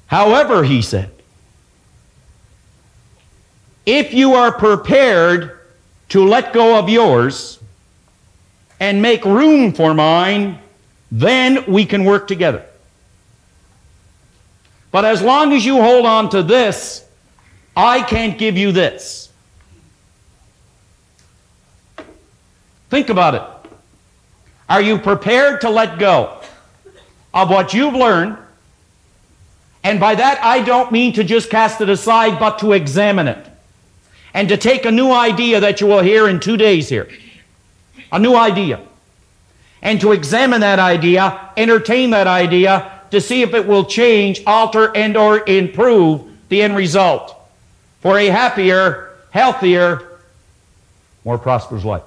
However, 0.08 0.64
he 0.64 0.82
said, 0.82 1.12
if 3.86 4.14
you 4.14 4.34
are 4.34 4.52
prepared 4.52 5.60
to 6.10 6.26
let 6.26 6.54
go 6.54 6.78
of 6.80 6.90
yours 6.90 7.60
and 8.80 9.02
make 9.02 9.24
room 9.26 9.74
for 9.74 9.94
mine, 9.94 10.60
then 11.12 11.66
we 11.68 11.86
can 11.86 12.04
work 12.04 12.28
together. 12.28 12.66
But 14.92 15.06
as 15.06 15.22
long 15.22 15.54
as 15.54 15.66
you 15.66 15.82
hold 15.82 16.06
on 16.06 16.30
to 16.30 16.42
this, 16.42 17.06
I 17.76 18.02
can't 18.02 18.38
give 18.38 18.58
you 18.58 18.72
this. 18.72 19.30
Think 22.90 23.10
about 23.10 23.36
it. 23.36 23.55
Are 24.68 24.82
you 24.82 24.98
prepared 24.98 25.62
to 25.62 25.70
let 25.70 26.00
go 26.00 26.42
of 27.34 27.50
what 27.50 27.74
you've 27.74 27.94
learned? 27.94 28.38
And 29.84 30.00
by 30.00 30.16
that, 30.16 30.44
I 30.44 30.64
don't 30.64 30.92
mean 30.92 31.14
to 31.14 31.24
just 31.24 31.50
cast 31.50 31.80
it 31.82 31.90
aside, 31.90 32.40
but 32.40 32.60
to 32.60 32.72
examine 32.72 33.28
it 33.28 33.46
and 34.36 34.50
to 34.50 34.58
take 34.58 34.86
a 34.86 34.92
new 34.92 35.12
idea 35.12 35.62
that 35.62 35.80
you 35.80 35.88
will 35.88 36.02
hear 36.02 36.28
in 36.28 36.42
two 36.42 36.58
days 36.58 36.90
here. 36.90 37.08
A 38.12 38.20
new 38.20 38.36
idea. 38.36 38.82
And 39.82 40.02
to 40.02 40.12
examine 40.12 40.60
that 40.62 40.78
idea, 40.78 41.52
entertain 41.56 42.10
that 42.10 42.28
idea, 42.28 42.92
to 43.12 43.22
see 43.22 43.44
if 43.44 43.54
it 43.54 43.66
will 43.66 43.86
change, 43.86 44.42
alter, 44.46 44.92
and 44.94 45.16
or 45.16 45.48
improve 45.48 46.24
the 46.50 46.64
end 46.64 46.76
result 46.76 47.34
for 48.02 48.18
a 48.18 48.26
happier, 48.26 49.14
healthier, 49.30 50.20
more 51.24 51.38
prosperous 51.38 51.86
life. 51.86 52.04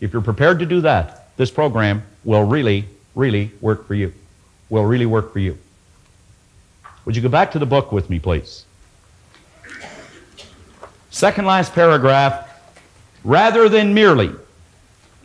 If 0.00 0.14
you're 0.14 0.22
prepared 0.22 0.60
to 0.60 0.66
do 0.66 0.80
that, 0.82 1.19
this 1.40 1.50
program 1.50 2.02
will 2.22 2.44
really, 2.44 2.84
really 3.14 3.50
work 3.62 3.86
for 3.86 3.94
you. 3.94 4.12
Will 4.68 4.84
really 4.84 5.06
work 5.06 5.32
for 5.32 5.38
you. 5.38 5.56
Would 7.06 7.16
you 7.16 7.22
go 7.22 7.30
back 7.30 7.52
to 7.52 7.58
the 7.58 7.64
book 7.64 7.92
with 7.92 8.10
me, 8.10 8.18
please? 8.18 8.66
Second 11.08 11.46
last 11.46 11.72
paragraph, 11.72 12.46
rather 13.24 13.70
than 13.70 13.94
merely 13.94 14.30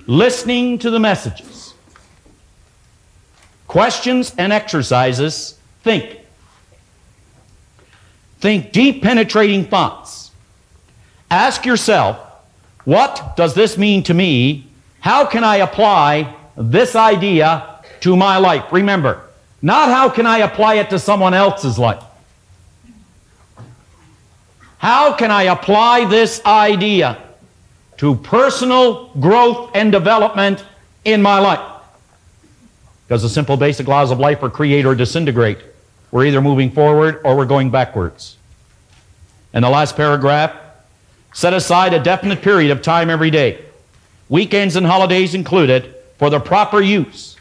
listening 0.07 0.79
to 0.79 0.89
the 0.89 1.01
messages, 1.01 1.73
questions 3.67 4.33
and 4.37 4.53
exercises, 4.53 5.59
think. 5.83 6.21
Think 8.39 8.71
deep, 8.71 9.03
penetrating 9.03 9.65
thoughts. 9.65 10.31
Ask 11.29 11.65
yourself, 11.65 12.17
what 12.85 13.35
does 13.35 13.53
this 13.53 13.77
mean 13.77 14.01
to 14.03 14.13
me? 14.13 14.67
How 15.05 15.23
can 15.23 15.43
I 15.43 15.57
apply 15.57 16.35
this 16.57 16.95
idea 16.95 17.79
to 17.99 18.15
my 18.15 18.37
life? 18.37 18.73
Remember, 18.73 19.21
not 19.61 19.89
how 19.89 20.09
can 20.09 20.25
I 20.25 20.39
apply 20.39 20.77
it 20.77 20.89
to 20.89 20.97
someone 20.97 21.35
else's 21.35 21.77
life. 21.77 22.03
How 24.79 25.13
can 25.13 25.29
I 25.29 25.43
apply 25.43 26.05
this 26.05 26.43
idea 26.43 27.19
to 27.97 28.15
personal 28.15 29.11
growth 29.19 29.75
and 29.75 29.91
development 29.91 30.65
in 31.03 31.21
my 31.21 31.37
life? 31.37 31.83
Because 33.07 33.21
the 33.21 33.29
simple 33.29 33.57
basic 33.57 33.87
laws 33.87 34.09
of 34.09 34.19
life 34.19 34.41
are 34.41 34.49
create 34.49 34.87
or 34.87 34.95
disintegrate. 34.95 35.59
We're 36.09 36.25
either 36.25 36.41
moving 36.41 36.71
forward 36.71 37.21
or 37.23 37.37
we're 37.37 37.45
going 37.45 37.69
backwards. 37.69 38.37
And 39.53 39.63
the 39.63 39.69
last 39.69 39.95
paragraph 39.95 40.55
set 41.31 41.53
aside 41.53 41.93
a 41.93 42.01
definite 42.01 42.41
period 42.41 42.71
of 42.71 42.81
time 42.81 43.11
every 43.11 43.29
day, 43.29 43.65
weekends 44.29 44.75
and 44.75 44.85
holidays 44.85 45.35
included, 45.35 45.95
for 46.17 46.29
the 46.29 46.39
proper 46.39 46.81
use 46.81 47.35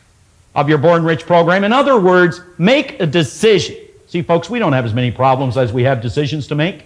of 0.54 0.68
your 0.68 0.78
Born 0.78 1.04
Rich 1.04 1.26
program. 1.26 1.64
In 1.64 1.72
other 1.72 1.98
words, 1.98 2.40
make 2.58 3.00
a 3.00 3.06
decision. 3.06 3.76
See, 4.08 4.22
folks, 4.22 4.48
we 4.48 4.58
don't 4.58 4.72
have 4.72 4.84
as 4.84 4.94
many 4.94 5.10
problems 5.10 5.56
as 5.56 5.72
we 5.72 5.82
have 5.84 6.00
decisions 6.00 6.46
to 6.48 6.54
make. 6.54 6.84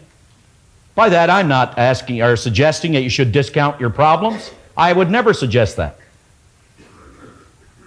By 0.94 1.09
that, 1.11 1.30
I'm 1.30 1.49
not 1.49 1.78
asking 1.78 2.22
or 2.22 2.36
suggesting 2.36 2.92
that 2.92 3.03
you 3.03 3.11
should 3.11 3.32
discount 3.32 3.80
your 3.80 3.90
problems. 3.90 4.51
I 4.76 4.92
would 4.92 5.11
never 5.11 5.32
suggest 5.32 5.76
that. 5.76 5.99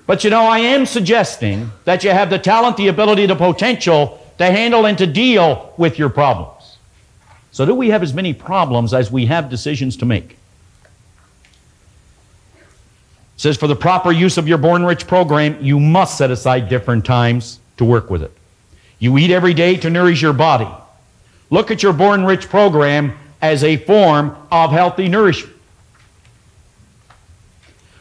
But 0.08 0.24
you 0.24 0.30
know, 0.30 0.44
I 0.44 0.60
am 0.60 0.86
suggesting 0.86 1.72
that 1.86 2.04
you 2.04 2.10
have 2.10 2.30
the 2.30 2.40
talent, 2.40 2.78
the 2.78 2.88
ability, 2.88 3.26
the 3.26 3.36
potential 3.36 4.26
to 4.38 4.46
handle 4.46 4.86
and 4.86 4.98
to 4.98 5.08
deal 5.08 5.74
with 5.78 5.98
your 5.98 6.10
problems. 6.10 6.78
So, 7.52 7.66
do 7.66 7.76
we 7.76 7.90
have 7.90 8.04
as 8.04 8.14
many 8.14 8.34
problems 8.34 8.94
as 8.94 9.12
we 9.12 9.26
have 9.28 9.50
decisions 9.50 9.98
to 9.98 10.06
make? 10.06 10.38
It 13.31 13.31
says, 13.42 13.58
for 13.58 13.66
the 13.66 13.76
proper 13.76 14.12
use 14.12 14.38
of 14.38 14.48
your 14.48 14.60
Born 14.60 14.86
Rich 14.86 15.08
program, 15.08 15.58
you 15.60 15.80
must 15.80 16.16
set 16.16 16.30
aside 16.30 16.70
different 16.70 17.04
times 17.04 17.60
to 17.78 17.84
work 17.84 18.12
with 18.12 18.22
it. 18.22 18.32
You 19.00 19.18
eat 19.18 19.32
every 19.32 19.56
day 19.56 19.78
to 19.78 19.90
nourish 19.90 20.22
your 20.22 20.32
body. 20.32 20.70
Look 21.50 21.72
at 21.72 21.82
your 21.82 21.92
Born 21.92 22.24
Rich 22.24 22.50
program 22.50 23.18
as 23.42 23.64
a 23.64 23.78
form 23.78 24.36
of 24.52 24.70
healthy 24.70 25.08
nourishment 25.08 25.56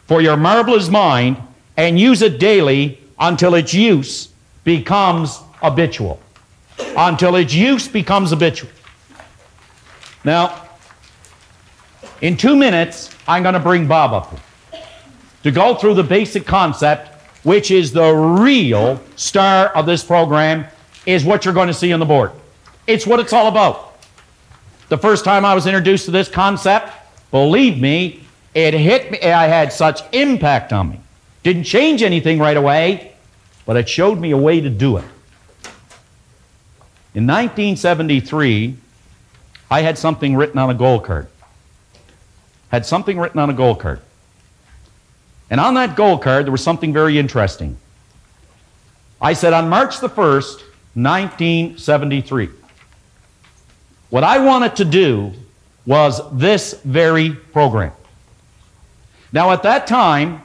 for 0.05 0.21
your 0.21 0.37
marvelous 0.37 0.91
mind 0.91 1.39
and 1.79 1.99
use 1.99 2.21
it 2.21 2.39
daily 2.39 3.01
until 3.19 3.55
its 3.55 3.73
use 3.73 4.29
becomes 4.65 5.39
habitual. 5.63 6.21
Until 6.99 7.37
its 7.37 7.55
use 7.55 7.89
becomes 7.89 8.29
habitual. 8.29 8.69
Now, 10.23 10.69
in 12.21 12.37
two 12.37 12.57
minutes, 12.57 13.09
I'm 13.27 13.43
going 13.43 13.55
to 13.55 13.59
bring 13.59 13.89
Bob 13.89 14.13
up 14.13 14.39
to 15.43 15.51
go 15.51 15.75
through 15.75 15.95
the 15.95 16.03
basic 16.03 16.47
concept, 16.47 17.09
which 17.45 17.71
is 17.71 17.93
the 17.93 18.13
real 18.13 19.01
star 19.17 19.69
of 19.69 19.87
this 19.87 20.05
program, 20.05 20.67
is 21.07 21.25
what 21.25 21.45
you're 21.45 21.55
going 21.55 21.69
to 21.69 21.75
see 21.75 21.93
on 21.93 22.01
the 22.01 22.07
board. 22.07 22.33
It's 22.87 23.07
what 23.07 23.21
it's 23.21 23.33
all 23.33 23.49
about. 23.49 23.99
The 24.89 24.99
first 24.99 25.25
time 25.25 25.45
I 25.45 25.55
was 25.55 25.67
introduced 25.67 26.05
to 26.07 26.11
this 26.11 26.29
concept, 26.29 26.93
believe 27.31 27.81
me, 27.81 28.25
it 28.55 28.75
hit 28.75 29.11
me. 29.11 29.21
I 29.23 29.47
had 29.47 29.73
such 29.73 30.03
impact 30.13 30.73
on 30.73 30.91
me. 30.91 31.01
Didn't 31.43 31.65
change 31.65 32.03
anything 32.03 32.39
right 32.39 32.57
away, 32.57 33.13
but 33.65 33.77
it 33.77 33.89
showed 33.89 34.19
me 34.19 34.33
a 34.33 34.37
way 34.37 34.61
to 34.61 34.69
do 34.69 34.97
it. 34.97 35.05
In 37.15 37.27
1973, 37.27 38.77
I 39.71 39.83
had 39.83 39.97
something 39.97 40.37
written 40.37 40.59
on 40.59 40.71
a 40.71 40.75
goal 40.75 41.01
card. 41.01 41.29
Had 42.71 42.85
something 42.85 43.19
written 43.19 43.41
on 43.41 43.51
a 43.51 43.55
goal 43.55 43.75
card. 43.75 44.01
And 45.51 45.61
on 45.61 45.75
that 45.75 45.97
goal 45.97 46.17
card, 46.17 46.47
there 46.47 46.53
was 46.53 46.63
something 46.63 46.93
very 46.93 47.19
interesting. 47.19 47.77
I 49.21 49.33
said 49.35 49.53
on 49.53 49.69
March 49.69 50.01
the 50.01 50.09
1st, 50.09 50.63
1973, 50.95 52.49
what 54.09 54.25
I 54.25 54.39
wanted 54.39 54.77
to 54.77 54.85
do 54.85 55.33
was 55.87 56.21
this 56.33 56.75
very 56.85 57.31
program. 57.31 57.93
Now, 59.33 59.51
at 59.51 59.63
that 59.65 59.87
time, 59.87 60.43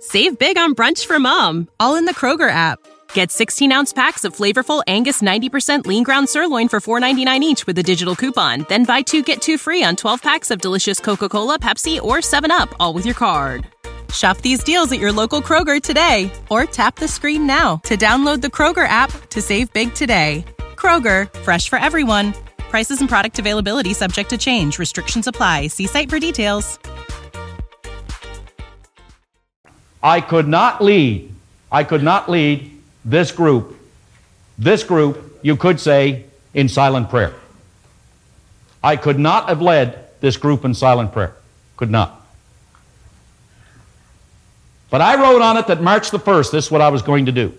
Save 0.00 0.38
big 0.38 0.56
on 0.56 0.74
brunch 0.74 1.06
for 1.06 1.18
mom, 1.18 1.68
all 1.80 1.96
in 1.96 2.04
the 2.04 2.14
Kroger 2.14 2.50
app. 2.50 2.78
Get 3.14 3.32
16 3.32 3.72
ounce 3.72 3.92
packs 3.92 4.24
of 4.24 4.34
flavorful 4.34 4.82
Angus 4.86 5.20
90% 5.20 5.86
lean 5.86 6.04
ground 6.04 6.28
sirloin 6.28 6.68
for 6.68 6.80
$4.99 6.80 7.40
each 7.40 7.66
with 7.66 7.78
a 7.78 7.82
digital 7.82 8.14
coupon. 8.14 8.64
Then 8.68 8.84
buy 8.84 9.02
two 9.02 9.22
get 9.22 9.42
two 9.42 9.58
free 9.58 9.82
on 9.82 9.96
12 9.96 10.22
packs 10.22 10.50
of 10.50 10.60
delicious 10.60 11.00
Coca 11.00 11.28
Cola, 11.28 11.58
Pepsi, 11.58 12.00
or 12.00 12.18
7UP, 12.18 12.72
all 12.78 12.94
with 12.94 13.04
your 13.04 13.14
card. 13.14 13.66
Shop 14.12 14.38
these 14.38 14.64
deals 14.64 14.90
at 14.92 14.98
your 14.98 15.12
local 15.12 15.42
Kroger 15.42 15.80
today 15.82 16.30
or 16.48 16.64
tap 16.64 16.96
the 16.96 17.08
screen 17.08 17.46
now 17.46 17.76
to 17.84 17.96
download 17.96 18.40
the 18.40 18.48
Kroger 18.48 18.88
app 18.88 19.10
to 19.30 19.42
save 19.42 19.72
big 19.72 19.94
today. 19.94 20.44
Kroger, 20.76 21.32
fresh 21.40 21.68
for 21.68 21.78
everyone. 21.78 22.32
Prices 22.58 23.00
and 23.00 23.08
product 23.08 23.38
availability 23.38 23.92
subject 23.92 24.30
to 24.30 24.38
change. 24.38 24.78
Restrictions 24.78 25.26
apply. 25.26 25.66
See 25.66 25.86
site 25.86 26.08
for 26.08 26.18
details. 26.18 26.78
I 30.02 30.20
could 30.20 30.46
not 30.46 30.82
lead, 30.82 31.34
I 31.72 31.82
could 31.82 32.02
not 32.02 32.30
lead 32.30 32.70
this 33.04 33.32
group, 33.32 33.76
this 34.56 34.84
group, 34.84 35.40
you 35.42 35.56
could 35.56 35.80
say, 35.80 36.24
in 36.54 36.68
silent 36.68 37.10
prayer. 37.10 37.34
I 38.82 38.96
could 38.96 39.18
not 39.18 39.48
have 39.48 39.60
led 39.60 40.20
this 40.20 40.36
group 40.36 40.64
in 40.64 40.74
silent 40.74 41.12
prayer. 41.12 41.34
Could 41.76 41.90
not. 41.90 42.17
But 44.90 45.00
I 45.00 45.20
wrote 45.20 45.42
on 45.42 45.56
it 45.56 45.66
that 45.66 45.82
March 45.82 46.10
the 46.10 46.18
1st, 46.18 46.50
this 46.50 46.66
is 46.66 46.70
what 46.70 46.80
I 46.80 46.88
was 46.88 47.02
going 47.02 47.26
to 47.26 47.32
do. 47.32 47.52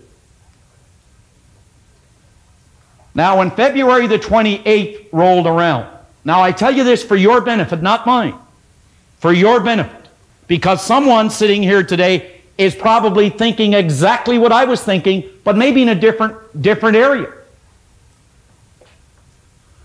Now, 3.14 3.38
when 3.38 3.50
February 3.50 4.06
the 4.06 4.18
28th 4.18 5.08
rolled 5.12 5.46
around, 5.46 5.86
now 6.24 6.42
I 6.42 6.52
tell 6.52 6.74
you 6.74 6.84
this 6.84 7.02
for 7.02 7.16
your 7.16 7.40
benefit, 7.40 7.82
not 7.82 8.06
mine, 8.06 8.34
for 9.18 9.32
your 9.32 9.60
benefit. 9.60 10.08
Because 10.46 10.84
someone 10.84 11.30
sitting 11.30 11.62
here 11.62 11.82
today 11.82 12.40
is 12.58 12.74
probably 12.74 13.30
thinking 13.30 13.72
exactly 13.74 14.38
what 14.38 14.52
I 14.52 14.64
was 14.64 14.82
thinking, 14.82 15.28
but 15.44 15.56
maybe 15.56 15.82
in 15.82 15.88
a 15.88 15.94
different, 15.94 16.60
different 16.60 16.96
area. 16.96 17.32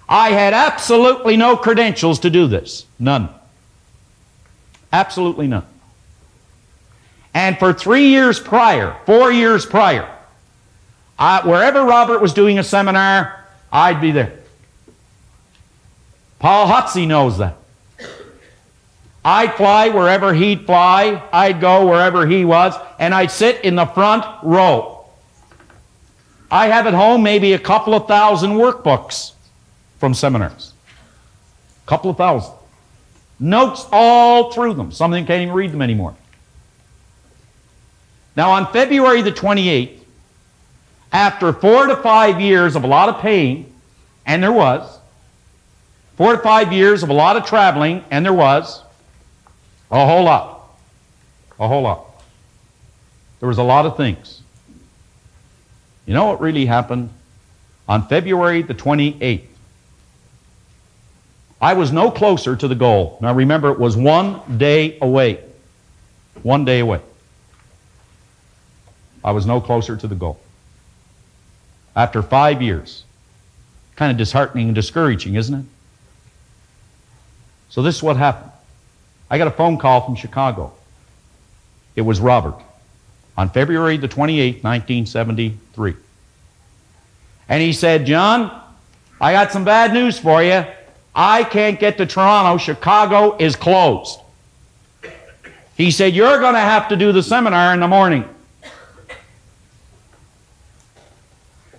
I 0.09 0.29
had 0.31 0.53
absolutely 0.53 1.37
no 1.37 1.55
credentials 1.57 2.19
to 2.19 2.29
do 2.29 2.47
this. 2.47 2.85
None. 2.99 3.29
Absolutely 4.91 5.47
none. 5.47 5.65
And 7.35 7.59
for 7.59 7.73
three 7.73 8.07
years 8.07 8.39
prior, 8.39 8.95
four 9.05 9.29
years 9.29 9.65
prior, 9.65 10.09
I, 11.19 11.45
wherever 11.45 11.83
Robert 11.83 12.21
was 12.21 12.33
doing 12.33 12.57
a 12.59 12.63
seminar, 12.63 13.45
I'd 13.73 13.99
be 13.99 14.11
there. 14.11 14.39
Paul 16.39 16.65
Hutsey 16.67 17.05
knows 17.05 17.37
that. 17.39 17.57
I'd 19.25 19.55
fly 19.55 19.89
wherever 19.89 20.33
he'd 20.33 20.65
fly. 20.65 21.21
I'd 21.33 21.59
go 21.59 21.87
wherever 21.87 22.25
he 22.25 22.45
was, 22.45 22.73
and 22.99 23.13
I'd 23.13 23.31
sit 23.31 23.65
in 23.65 23.75
the 23.75 23.85
front 23.85 24.23
row. 24.41 25.05
I 26.49 26.67
have 26.67 26.87
at 26.87 26.93
home 26.93 27.21
maybe 27.21 27.51
a 27.51 27.59
couple 27.59 27.93
of 27.95 28.07
thousand 28.07 28.51
workbooks 28.51 29.33
from 29.99 30.13
seminars. 30.13 30.71
A 31.83 31.89
couple 31.89 32.11
of 32.11 32.17
thousand. 32.17 32.53
Notes 33.39 33.85
all 33.91 34.53
through 34.53 34.75
them. 34.75 34.93
Some 34.93 35.11
of 35.11 35.17
them 35.17 35.25
can't 35.25 35.41
even 35.41 35.53
read 35.53 35.73
them 35.73 35.81
anymore. 35.81 36.15
Now, 38.35 38.51
on 38.51 38.71
February 38.71 39.21
the 39.21 39.31
28th, 39.31 39.99
after 41.11 41.53
four 41.53 41.87
to 41.87 41.95
five 41.95 42.41
years 42.41 42.75
of 42.75 42.83
a 42.83 42.87
lot 42.87 43.07
of 43.07 43.19
pain, 43.21 43.73
and 44.25 44.43
there 44.43 44.51
was, 44.51 44.99
four 46.17 46.33
to 46.33 46.37
five 46.39 46.73
years 46.73 47.03
of 47.03 47.09
a 47.09 47.13
lot 47.13 47.37
of 47.37 47.45
traveling, 47.45 48.03
and 48.11 48.25
there 48.25 48.33
was, 48.33 48.81
a 49.89 50.05
whole 50.05 50.23
lot. 50.23 50.75
A 51.59 51.67
whole 51.67 51.83
lot. 51.83 52.05
There 53.39 53.47
was 53.47 53.57
a 53.57 53.63
lot 53.63 53.85
of 53.85 53.95
things. 53.95 54.41
You 56.05 56.13
know 56.13 56.25
what 56.25 56.41
really 56.41 56.65
happened? 56.65 57.09
On 57.87 58.07
February 58.07 58.61
the 58.61 58.73
28th, 58.73 59.45
I 61.61 61.73
was 61.73 61.91
no 61.91 62.11
closer 62.11 62.55
to 62.55 62.67
the 62.67 62.75
goal. 62.75 63.17
Now 63.21 63.33
remember, 63.33 63.71
it 63.71 63.79
was 63.79 63.95
one 63.95 64.57
day 64.57 64.97
away. 65.01 65.39
One 66.43 66.65
day 66.65 66.79
away. 66.79 66.99
I 69.25 69.31
was 69.31 69.47
no 69.47 69.59
closer 69.59 69.97
to 69.97 70.07
the 70.07 70.15
goal. 70.15 70.39
After 71.95 72.21
five 72.21 72.61
years. 72.61 73.03
Kind 73.95 74.11
of 74.11 74.17
disheartening 74.17 74.67
and 74.67 74.75
discouraging, 74.75 75.35
isn't 75.35 75.61
it? 75.61 75.65
So 77.69 77.81
this 77.81 77.95
is 77.95 78.03
what 78.03 78.17
happened. 78.17 78.51
I 79.29 79.37
got 79.37 79.47
a 79.47 79.51
phone 79.51 79.77
call 79.77 80.05
from 80.05 80.15
Chicago. 80.15 80.71
It 81.95 82.01
was 82.01 82.19
Robert 82.19 82.55
on 83.35 83.49
February 83.49 83.97
the 83.97 84.07
28th, 84.07 84.63
1973. 84.63 85.95
And 87.49 87.61
he 87.61 87.73
said, 87.73 88.05
John, 88.05 88.61
I 89.19 89.31
got 89.31 89.51
some 89.51 89.63
bad 89.63 89.93
news 89.93 90.19
for 90.19 90.43
you. 90.43 90.65
I 91.15 91.43
can't 91.43 91.79
get 91.79 91.97
to 91.97 92.05
Toronto. 92.05 92.57
Chicago 92.57 93.37
is 93.37 93.55
closed. 93.55 94.19
He 95.77 95.89
said, 95.89 96.13
You're 96.13 96.39
going 96.39 96.53
to 96.53 96.59
have 96.59 96.89
to 96.89 96.95
do 96.95 97.11
the 97.11 97.23
seminar 97.23 97.73
in 97.73 97.79
the 97.79 97.87
morning. 97.87 98.29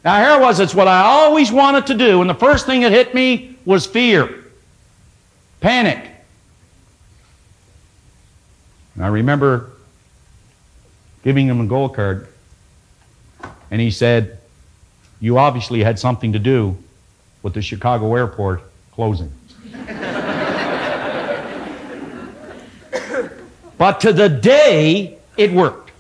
Now, 0.07 0.23
here 0.25 0.41
was 0.41 0.61
it's 0.61 0.73
what 0.73 0.87
I 0.87 1.01
always 1.01 1.51
wanted 1.51 1.89
to 1.89 1.95
do, 1.95 2.21
and 2.21 2.31
the 2.31 2.35
first 2.35 2.65
thing 2.65 2.83
that 2.83 2.93
hit 2.93 3.13
me 3.13 3.57
was 3.65 3.87
fear, 3.87 4.45
panic. 5.61 6.09
And 8.95 9.05
I 9.05 9.09
remember 9.09 9.73
giving 11.25 11.49
him 11.49 11.61
a 11.61 11.67
gold 11.67 11.97
card, 11.97 12.29
and 13.73 13.81
he 13.81 13.91
said, 13.91 14.39
You 15.19 15.39
obviously 15.39 15.83
had 15.83 15.99
something 15.99 16.35
to 16.35 16.39
do 16.39 16.77
with 17.43 17.55
the 17.55 17.63
Chicago 17.63 18.15
airport 18.15 18.63
closing. 18.93 19.33
but 23.77 23.99
to 24.03 24.13
the 24.13 24.29
day, 24.29 25.19
it 25.37 25.51
worked. 25.51 25.91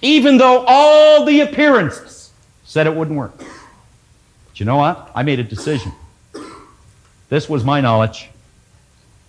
Even 0.00 0.38
though 0.38 0.64
all 0.66 1.24
the 1.24 1.42
appearances 1.42 2.11
said 2.72 2.86
it 2.86 2.96
wouldn't 2.96 3.18
work. 3.18 3.36
But 3.36 4.58
you 4.58 4.64
know 4.64 4.76
what? 4.76 5.10
I 5.14 5.24
made 5.24 5.38
a 5.38 5.44
decision. 5.44 5.92
This 7.28 7.46
was 7.46 7.64
my 7.64 7.82
knowledge, 7.82 8.30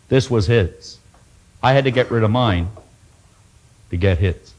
this 0.07 0.31
was 0.31 0.47
his. 0.47 0.97
I 1.61 1.73
had 1.73 1.83
to 1.83 1.91
get 1.91 2.09
rid 2.09 2.23
of 2.23 2.31
mine 2.31 2.69
to 3.89 3.97
get 3.97 4.17
his. 4.17 4.53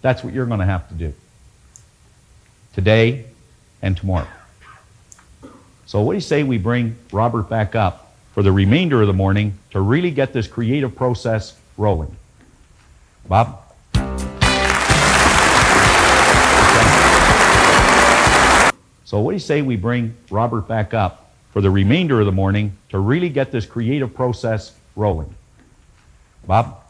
That's 0.00 0.22
what 0.22 0.32
you're 0.32 0.46
going 0.46 0.60
to 0.60 0.66
have 0.66 0.88
to 0.90 0.94
do 0.94 1.12
today 2.72 3.24
and 3.82 3.96
tomorrow. 3.96 4.28
So, 5.86 6.02
what 6.02 6.12
do 6.12 6.18
you 6.18 6.20
say 6.20 6.44
we 6.44 6.58
bring 6.58 6.96
Robert 7.10 7.48
back 7.48 7.74
up 7.74 8.14
for 8.32 8.44
the 8.44 8.52
remainder 8.52 9.00
of 9.00 9.08
the 9.08 9.12
morning 9.12 9.58
to 9.72 9.80
really 9.80 10.12
get 10.12 10.32
this 10.32 10.46
creative 10.46 10.94
process 10.94 11.58
rolling? 11.76 12.14
Bob? 13.26 13.65
So, 19.06 19.20
what 19.20 19.30
do 19.30 19.36
you 19.36 19.40
say 19.40 19.62
we 19.62 19.76
bring 19.76 20.16
Robert 20.32 20.66
back 20.66 20.92
up 20.92 21.30
for 21.52 21.60
the 21.60 21.70
remainder 21.70 22.18
of 22.18 22.26
the 22.26 22.32
morning 22.32 22.76
to 22.88 22.98
really 22.98 23.28
get 23.28 23.52
this 23.52 23.64
creative 23.64 24.12
process 24.12 24.72
rolling? 24.96 25.32
Bob? 26.44 26.82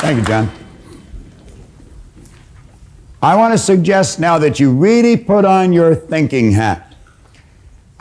Thank 0.00 0.18
you, 0.18 0.24
John. 0.24 0.50
I 3.22 3.36
want 3.36 3.54
to 3.54 3.58
suggest 3.58 4.18
now 4.18 4.36
that 4.38 4.58
you 4.58 4.72
really 4.72 5.16
put 5.16 5.44
on 5.44 5.72
your 5.72 5.94
thinking 5.94 6.50
hat. 6.50 6.89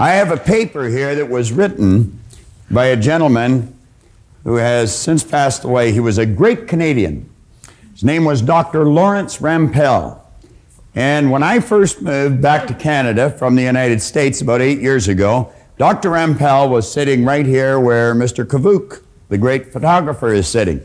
I 0.01 0.11
have 0.11 0.31
a 0.31 0.37
paper 0.37 0.87
here 0.87 1.13
that 1.13 1.29
was 1.29 1.51
written 1.51 2.21
by 2.71 2.85
a 2.85 2.95
gentleman 2.95 3.77
who 4.45 4.55
has 4.55 4.97
since 4.97 5.25
passed 5.25 5.65
away. 5.65 5.91
He 5.91 5.99
was 5.99 6.17
a 6.17 6.25
great 6.25 6.69
Canadian. 6.69 7.29
His 7.91 8.05
name 8.05 8.23
was 8.23 8.41
Dr. 8.41 8.85
Lawrence 8.85 9.39
Rampell. 9.39 10.21
And 10.95 11.31
when 11.31 11.43
I 11.43 11.59
first 11.59 12.01
moved 12.01 12.41
back 12.41 12.65
to 12.67 12.73
Canada 12.73 13.29
from 13.29 13.55
the 13.55 13.61
United 13.61 14.01
States 14.01 14.39
about 14.39 14.61
eight 14.61 14.79
years 14.79 15.09
ago, 15.09 15.51
Dr. 15.77 16.11
Rampell 16.11 16.69
was 16.69 16.89
sitting 16.89 17.25
right 17.25 17.45
here 17.45 17.77
where 17.77 18.15
Mr. 18.15 18.45
Kavook, 18.45 19.03
the 19.27 19.37
great 19.37 19.73
photographer, 19.73 20.31
is 20.31 20.47
sitting. 20.47 20.81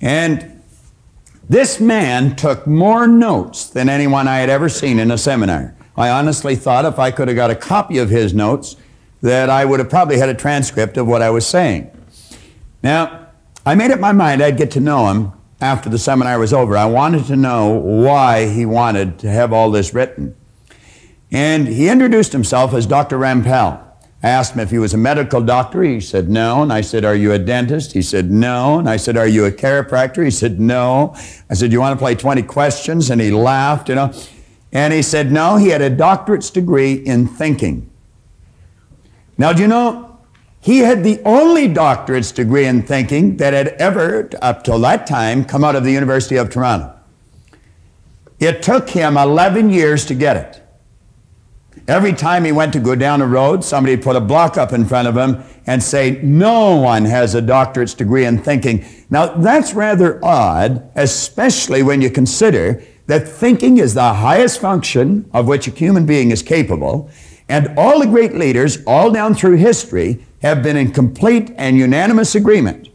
And 0.00 0.62
this 1.48 1.80
man 1.80 2.36
took 2.36 2.64
more 2.64 3.08
notes 3.08 3.68
than 3.68 3.88
anyone 3.88 4.28
I 4.28 4.38
had 4.38 4.50
ever 4.50 4.68
seen 4.68 5.00
in 5.00 5.10
a 5.10 5.18
seminar. 5.18 5.74
I 6.00 6.08
honestly 6.08 6.56
thought 6.56 6.86
if 6.86 6.98
I 6.98 7.10
could 7.10 7.28
have 7.28 7.36
got 7.36 7.50
a 7.50 7.54
copy 7.54 7.98
of 7.98 8.08
his 8.08 8.32
notes, 8.32 8.74
that 9.20 9.50
I 9.50 9.66
would 9.66 9.80
have 9.80 9.90
probably 9.90 10.16
had 10.16 10.30
a 10.30 10.34
transcript 10.34 10.96
of 10.96 11.06
what 11.06 11.20
I 11.20 11.28
was 11.28 11.46
saying. 11.46 11.90
Now, 12.82 13.26
I 13.66 13.74
made 13.74 13.90
up 13.90 14.00
my 14.00 14.12
mind 14.12 14.42
I'd 14.42 14.56
get 14.56 14.70
to 14.70 14.80
know 14.80 15.08
him 15.10 15.32
after 15.60 15.90
the 15.90 15.98
seminar 15.98 16.38
was 16.38 16.54
over. 16.54 16.74
I 16.74 16.86
wanted 16.86 17.26
to 17.26 17.36
know 17.36 17.68
why 17.68 18.48
he 18.48 18.64
wanted 18.64 19.18
to 19.18 19.28
have 19.28 19.52
all 19.52 19.70
this 19.70 19.92
written. 19.92 20.34
And 21.30 21.68
he 21.68 21.90
introduced 21.90 22.32
himself 22.32 22.72
as 22.72 22.86
Dr. 22.86 23.18
Rampell. 23.18 23.78
I 24.22 24.28
asked 24.30 24.54
him 24.54 24.60
if 24.60 24.70
he 24.70 24.78
was 24.78 24.94
a 24.94 24.98
medical 24.98 25.42
doctor. 25.42 25.82
He 25.82 26.00
said 26.00 26.30
no. 26.30 26.62
And 26.62 26.72
I 26.72 26.80
said, 26.80 27.04
Are 27.04 27.14
you 27.14 27.32
a 27.32 27.38
dentist? 27.38 27.92
He 27.92 28.00
said 28.00 28.30
no. 28.30 28.78
And 28.78 28.88
I 28.88 28.96
said, 28.96 29.18
Are 29.18 29.28
you 29.28 29.44
a 29.44 29.52
chiropractor? 29.52 30.24
He 30.24 30.30
said 30.30 30.60
no. 30.60 31.14
I 31.50 31.54
said, 31.54 31.68
Do 31.68 31.74
you 31.74 31.80
want 31.80 31.98
to 31.98 32.02
play 32.02 32.14
20 32.14 32.42
questions? 32.44 33.10
And 33.10 33.20
he 33.20 33.30
laughed, 33.30 33.90
you 33.90 33.96
know. 33.96 34.14
And 34.72 34.92
he 34.92 35.02
said, 35.02 35.32
No, 35.32 35.56
he 35.56 35.68
had 35.68 35.82
a 35.82 35.90
doctorate's 35.90 36.50
degree 36.50 36.94
in 36.94 37.26
thinking. 37.26 37.90
Now, 39.36 39.52
do 39.52 39.62
you 39.62 39.68
know, 39.68 40.18
he 40.60 40.80
had 40.80 41.02
the 41.02 41.20
only 41.24 41.66
doctorate's 41.66 42.32
degree 42.32 42.66
in 42.66 42.82
thinking 42.82 43.38
that 43.38 43.54
had 43.54 43.68
ever, 43.68 44.28
up 44.42 44.62
till 44.62 44.78
that 44.80 45.06
time, 45.06 45.44
come 45.44 45.64
out 45.64 45.74
of 45.74 45.84
the 45.84 45.92
University 45.92 46.36
of 46.36 46.50
Toronto. 46.50 46.94
It 48.38 48.62
took 48.62 48.90
him 48.90 49.16
11 49.16 49.70
years 49.70 50.04
to 50.06 50.14
get 50.14 50.36
it. 50.36 50.62
Every 51.88 52.12
time 52.12 52.44
he 52.44 52.52
went 52.52 52.72
to 52.74 52.78
go 52.78 52.94
down 52.94 53.22
a 53.22 53.26
road, 53.26 53.64
somebody 53.64 53.96
put 53.96 54.16
a 54.16 54.20
block 54.20 54.56
up 54.56 54.72
in 54.72 54.84
front 54.84 55.08
of 55.08 55.16
him 55.16 55.42
and 55.66 55.82
say, 55.82 56.20
No 56.22 56.76
one 56.76 57.04
has 57.06 57.34
a 57.34 57.40
doctorate's 57.40 57.94
degree 57.94 58.26
in 58.26 58.38
thinking. 58.38 58.84
Now, 59.08 59.26
that's 59.26 59.72
rather 59.72 60.22
odd, 60.24 60.90
especially 60.94 61.82
when 61.82 62.00
you 62.02 62.10
consider 62.10 62.82
that 63.10 63.28
thinking 63.28 63.78
is 63.78 63.94
the 63.94 64.14
highest 64.14 64.60
function 64.60 65.28
of 65.32 65.48
which 65.48 65.66
a 65.66 65.72
human 65.72 66.06
being 66.06 66.30
is 66.30 66.44
capable. 66.44 67.10
And 67.48 67.76
all 67.76 67.98
the 67.98 68.06
great 68.06 68.36
leaders, 68.36 68.78
all 68.86 69.10
down 69.10 69.34
through 69.34 69.56
history, 69.56 70.24
have 70.42 70.62
been 70.62 70.76
in 70.76 70.92
complete 70.92 71.52
and 71.56 71.76
unanimous 71.76 72.36
agreement 72.36 72.88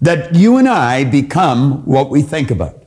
that 0.00 0.34
you 0.34 0.56
and 0.56 0.66
I 0.66 1.04
become 1.04 1.84
what 1.84 2.08
we 2.08 2.22
think 2.22 2.50
about. 2.50 2.82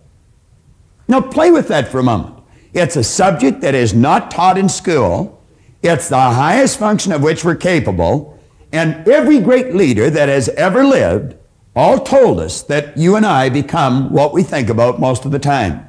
Now, 1.07 1.21
play 1.21 1.51
with 1.51 1.67
that 1.67 1.87
for 1.87 1.99
a 1.99 2.03
moment. 2.03 2.43
It's 2.73 2.95
a 2.95 3.03
subject 3.03 3.61
that 3.61 3.75
is 3.75 3.93
not 3.93 4.31
taught 4.31 4.57
in 4.57 4.69
school. 4.69 5.39
It's 5.83 6.09
the 6.09 6.17
highest 6.17 6.79
function 6.79 7.11
of 7.11 7.21
which 7.21 7.45
we're 7.45 7.57
capable. 7.57 8.39
And 8.71 9.07
every 9.07 9.39
great 9.39 9.75
leader 9.75 10.09
that 10.09 10.29
has 10.29 10.49
ever 10.49 10.83
lived 10.83 11.35
all 11.75 11.99
told 11.99 12.39
us 12.39 12.63
that 12.63 12.97
you 12.97 13.15
and 13.15 13.25
I 13.25 13.49
become 13.49 14.11
what 14.11 14.33
we 14.33 14.41
think 14.41 14.67
about 14.67 14.99
most 14.99 15.25
of 15.25 15.31
the 15.31 15.37
time. 15.37 15.88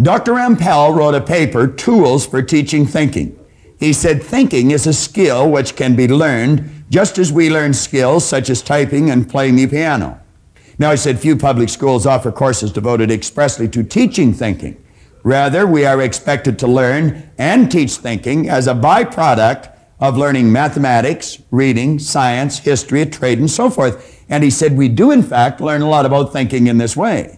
Dr. 0.00 0.32
Rampell 0.32 0.96
wrote 0.96 1.14
a 1.14 1.20
paper, 1.20 1.66
Tools 1.66 2.26
for 2.26 2.40
Teaching 2.40 2.86
Thinking. 2.86 3.38
He 3.78 3.92
said 3.92 4.22
thinking 4.22 4.70
is 4.70 4.86
a 4.86 4.94
skill 4.94 5.50
which 5.50 5.76
can 5.76 5.94
be 5.94 6.08
learned 6.08 6.86
just 6.88 7.18
as 7.18 7.30
we 7.30 7.50
learn 7.50 7.74
skills 7.74 8.24
such 8.24 8.48
as 8.48 8.62
typing 8.62 9.10
and 9.10 9.28
playing 9.28 9.56
the 9.56 9.66
piano. 9.66 10.18
Now, 10.78 10.92
he 10.92 10.96
said 10.96 11.18
few 11.18 11.36
public 11.36 11.68
schools 11.68 12.06
offer 12.06 12.32
courses 12.32 12.72
devoted 12.72 13.10
expressly 13.10 13.68
to 13.68 13.82
teaching 13.82 14.32
thinking. 14.32 14.82
Rather, 15.22 15.66
we 15.66 15.84
are 15.84 16.00
expected 16.00 16.58
to 16.60 16.66
learn 16.66 17.30
and 17.36 17.70
teach 17.70 17.96
thinking 17.96 18.48
as 18.48 18.66
a 18.66 18.72
byproduct 18.72 19.70
of 20.00 20.16
learning 20.16 20.50
mathematics, 20.50 21.42
reading, 21.50 21.98
science, 21.98 22.60
history, 22.60 23.04
trade, 23.04 23.38
and 23.38 23.50
so 23.50 23.68
forth. 23.68 24.24
And 24.30 24.42
he 24.42 24.50
said 24.50 24.78
we 24.78 24.88
do, 24.88 25.10
in 25.10 25.22
fact, 25.22 25.60
learn 25.60 25.82
a 25.82 25.90
lot 25.90 26.06
about 26.06 26.32
thinking 26.32 26.68
in 26.68 26.78
this 26.78 26.96
way. 26.96 27.36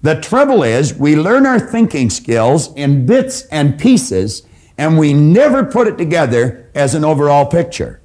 The 0.00 0.20
trouble 0.20 0.62
is, 0.62 0.94
we 0.94 1.16
learn 1.16 1.44
our 1.44 1.58
thinking 1.58 2.08
skills 2.08 2.72
in 2.74 3.04
bits 3.04 3.46
and 3.46 3.78
pieces, 3.78 4.42
and 4.76 4.96
we 4.96 5.12
never 5.12 5.64
put 5.64 5.88
it 5.88 5.98
together 5.98 6.70
as 6.74 6.94
an 6.94 7.04
overall 7.04 7.46
picture. 7.46 8.00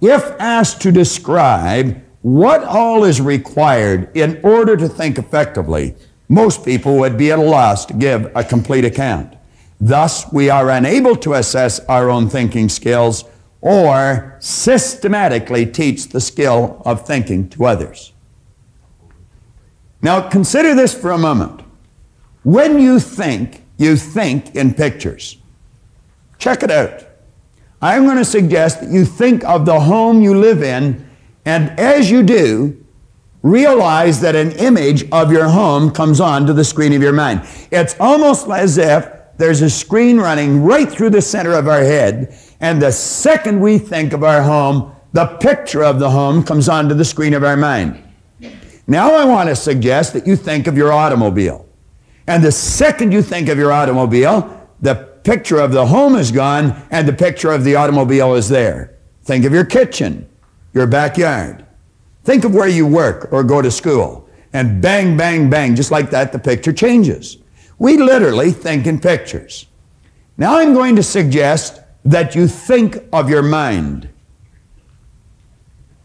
If 0.00 0.22
asked 0.40 0.80
to 0.82 0.92
describe 0.92 2.02
what 2.22 2.64
all 2.64 3.04
is 3.04 3.20
required 3.20 4.10
in 4.16 4.40
order 4.42 4.76
to 4.76 4.88
think 4.88 5.18
effectively, 5.18 5.94
most 6.28 6.64
people 6.64 6.96
would 6.96 7.16
be 7.16 7.30
at 7.30 7.38
a 7.38 7.42
loss 7.42 7.84
to 7.86 7.94
give 7.94 8.30
a 8.34 8.42
complete 8.42 8.84
account. 8.84 9.34
Thus, 9.78 10.32
we 10.32 10.48
are 10.48 10.70
unable 10.70 11.16
to 11.16 11.34
assess 11.34 11.80
our 11.80 12.08
own 12.10 12.28
thinking 12.28 12.68
skills 12.68 13.24
or 13.60 14.36
systematically 14.40 15.66
teach 15.66 16.08
the 16.08 16.20
skill 16.20 16.82
of 16.84 17.06
thinking 17.06 17.48
to 17.50 17.66
others. 17.66 18.12
Now, 20.02 20.28
consider 20.28 20.74
this 20.74 20.94
for 20.94 21.10
a 21.10 21.18
moment. 21.18 21.62
When 22.42 22.78
you 22.78 23.00
think, 23.00 23.64
you 23.76 23.96
think 23.96 24.54
in 24.54 24.74
pictures. 24.74 25.38
Check 26.38 26.62
it 26.62 26.70
out. 26.70 27.04
I'm 27.82 28.04
going 28.04 28.16
to 28.16 28.24
suggest 28.24 28.80
that 28.80 28.90
you 28.90 29.04
think 29.04 29.44
of 29.44 29.66
the 29.66 29.80
home 29.80 30.22
you 30.22 30.34
live 30.38 30.62
in, 30.62 31.06
and 31.44 31.78
as 31.78 32.10
you 32.10 32.22
do, 32.22 32.84
realize 33.42 34.20
that 34.20 34.34
an 34.34 34.52
image 34.52 35.08
of 35.10 35.30
your 35.30 35.48
home 35.48 35.90
comes 35.90 36.20
onto 36.20 36.52
the 36.52 36.64
screen 36.64 36.92
of 36.92 37.02
your 37.02 37.12
mind. 37.12 37.46
It's 37.70 37.94
almost 38.00 38.48
as 38.48 38.78
if 38.78 39.08
there's 39.36 39.62
a 39.62 39.70
screen 39.70 40.18
running 40.18 40.64
right 40.64 40.90
through 40.90 41.10
the 41.10 41.22
center 41.22 41.52
of 41.52 41.68
our 41.68 41.82
head, 41.82 42.36
and 42.60 42.80
the 42.80 42.90
second 42.90 43.60
we 43.60 43.78
think 43.78 44.12
of 44.12 44.24
our 44.24 44.42
home, 44.42 44.94
the 45.12 45.26
picture 45.26 45.84
of 45.84 45.98
the 45.98 46.10
home 46.10 46.42
comes 46.42 46.68
onto 46.68 46.94
the 46.94 47.04
screen 47.04 47.34
of 47.34 47.44
our 47.44 47.56
mind. 47.56 48.02
Now 48.86 49.14
I 49.14 49.24
want 49.24 49.48
to 49.48 49.56
suggest 49.56 50.12
that 50.12 50.26
you 50.26 50.36
think 50.36 50.66
of 50.66 50.76
your 50.76 50.92
automobile. 50.92 51.66
And 52.26 52.42
the 52.42 52.52
second 52.52 53.12
you 53.12 53.22
think 53.22 53.48
of 53.48 53.58
your 53.58 53.72
automobile, 53.72 54.68
the 54.80 54.94
picture 55.24 55.58
of 55.58 55.72
the 55.72 55.86
home 55.86 56.14
is 56.16 56.30
gone 56.30 56.82
and 56.90 57.06
the 57.06 57.12
picture 57.12 57.50
of 57.50 57.64
the 57.64 57.76
automobile 57.76 58.34
is 58.34 58.48
there. 58.48 58.96
Think 59.24 59.44
of 59.44 59.52
your 59.52 59.64
kitchen, 59.64 60.28
your 60.72 60.86
backyard. 60.86 61.66
Think 62.24 62.44
of 62.44 62.54
where 62.54 62.68
you 62.68 62.86
work 62.86 63.32
or 63.32 63.42
go 63.42 63.60
to 63.62 63.70
school. 63.70 64.28
And 64.52 64.80
bang, 64.80 65.16
bang, 65.16 65.50
bang, 65.50 65.74
just 65.74 65.90
like 65.90 66.10
that, 66.10 66.32
the 66.32 66.38
picture 66.38 66.72
changes. 66.72 67.38
We 67.78 67.98
literally 67.98 68.52
think 68.52 68.86
in 68.86 69.00
pictures. 69.00 69.66
Now 70.36 70.58
I'm 70.58 70.74
going 70.74 70.96
to 70.96 71.02
suggest 71.02 71.80
that 72.04 72.34
you 72.34 72.46
think 72.46 72.98
of 73.12 73.28
your 73.28 73.42
mind. 73.42 74.08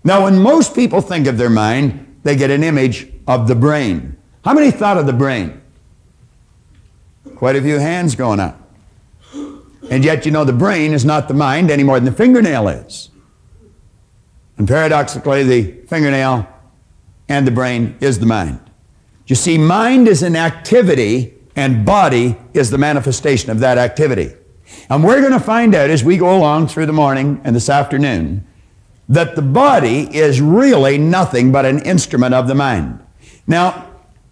Now, 0.03 0.23
when 0.23 0.39
most 0.39 0.73
people 0.73 0.99
think 0.99 1.27
of 1.27 1.37
their 1.37 1.49
mind, 1.49 2.10
they 2.23 2.35
get 2.35 2.51
an 2.51 2.63
image 2.63 3.07
of 3.27 3.47
the 3.47 3.55
brain. 3.55 4.17
How 4.43 4.53
many 4.53 4.71
thought 4.71 4.97
of 4.97 5.05
the 5.05 5.13
brain? 5.13 5.61
Quite 7.35 7.55
a 7.55 7.61
few 7.61 7.79
hands 7.79 8.15
going 8.15 8.39
up. 8.39 8.57
And 9.89 10.05
yet, 10.05 10.25
you 10.25 10.31
know, 10.31 10.43
the 10.43 10.53
brain 10.53 10.93
is 10.93 11.03
not 11.03 11.27
the 11.27 11.33
mind 11.33 11.71
any 11.71 11.83
more 11.83 11.99
than 11.99 12.05
the 12.05 12.11
fingernail 12.11 12.67
is. 12.67 13.09
And 14.57 14.67
paradoxically, 14.67 15.43
the 15.43 15.87
fingernail 15.87 16.47
and 17.27 17.47
the 17.47 17.51
brain 17.51 17.97
is 17.99 18.19
the 18.19 18.25
mind. 18.25 18.59
You 19.25 19.35
see, 19.35 19.57
mind 19.57 20.07
is 20.07 20.23
an 20.23 20.35
activity, 20.35 21.33
and 21.55 21.85
body 21.85 22.37
is 22.53 22.69
the 22.69 22.77
manifestation 22.77 23.49
of 23.49 23.59
that 23.59 23.77
activity. 23.77 24.33
And 24.89 25.03
we're 25.03 25.21
going 25.21 25.33
to 25.33 25.39
find 25.39 25.73
out 25.73 25.89
as 25.89 26.03
we 26.03 26.17
go 26.17 26.35
along 26.35 26.67
through 26.67 26.85
the 26.85 26.93
morning 26.93 27.41
and 27.43 27.55
this 27.55 27.69
afternoon 27.69 28.45
that 29.11 29.35
the 29.35 29.41
body 29.41 30.07
is 30.15 30.39
really 30.39 30.97
nothing 30.97 31.51
but 31.51 31.65
an 31.65 31.79
instrument 31.79 32.33
of 32.33 32.47
the 32.47 32.55
mind. 32.55 32.97
Now, 33.45 33.89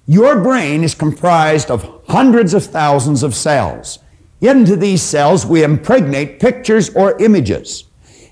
your 0.08 0.40
brain 0.42 0.86
is 0.86 0.96
comprised 0.96 1.70
of 1.70 2.02
hundreds 2.08 2.54
of 2.54 2.64
thousands 2.64 3.22
of 3.22 3.36
cells. 3.36 4.00
Into 4.40 4.78
these 4.78 5.02
cells, 5.02 5.46
we 5.46 5.64
impregnate 5.64 6.40
pictures 6.40 6.96
or 6.96 7.22
images. 7.22 7.84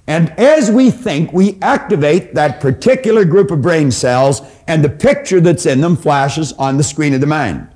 And 0.08 0.30
as 0.40 0.72
we 0.72 0.90
think, 0.90 1.34
we 1.34 1.58
activate 1.62 2.34
that 2.36 2.62
particular 2.62 3.26
group 3.26 3.52
of 3.52 3.62
brain 3.62 3.92
cells, 3.92 4.42
and 4.70 4.82
the 4.82 4.90
picture 4.90 5.42
that's 5.42 5.66
in 5.66 5.82
them 5.82 5.98
flashes 5.98 6.54
on 6.54 6.78
the 6.78 6.84
screen 6.84 7.14
of 7.14 7.20
the 7.20 7.28
mind. 7.28 7.68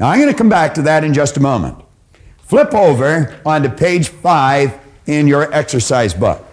Now, 0.00 0.10
I'm 0.10 0.18
going 0.18 0.32
to 0.32 0.36
come 0.36 0.48
back 0.48 0.74
to 0.74 0.82
that 0.82 1.04
in 1.04 1.14
just 1.14 1.36
a 1.36 1.40
moment. 1.40 1.78
Flip 2.38 2.74
over 2.74 3.40
onto 3.46 3.68
page 3.68 4.08
five 4.08 4.76
in 5.06 5.28
your 5.28 5.52
exercise 5.54 6.14
book. 6.14 6.44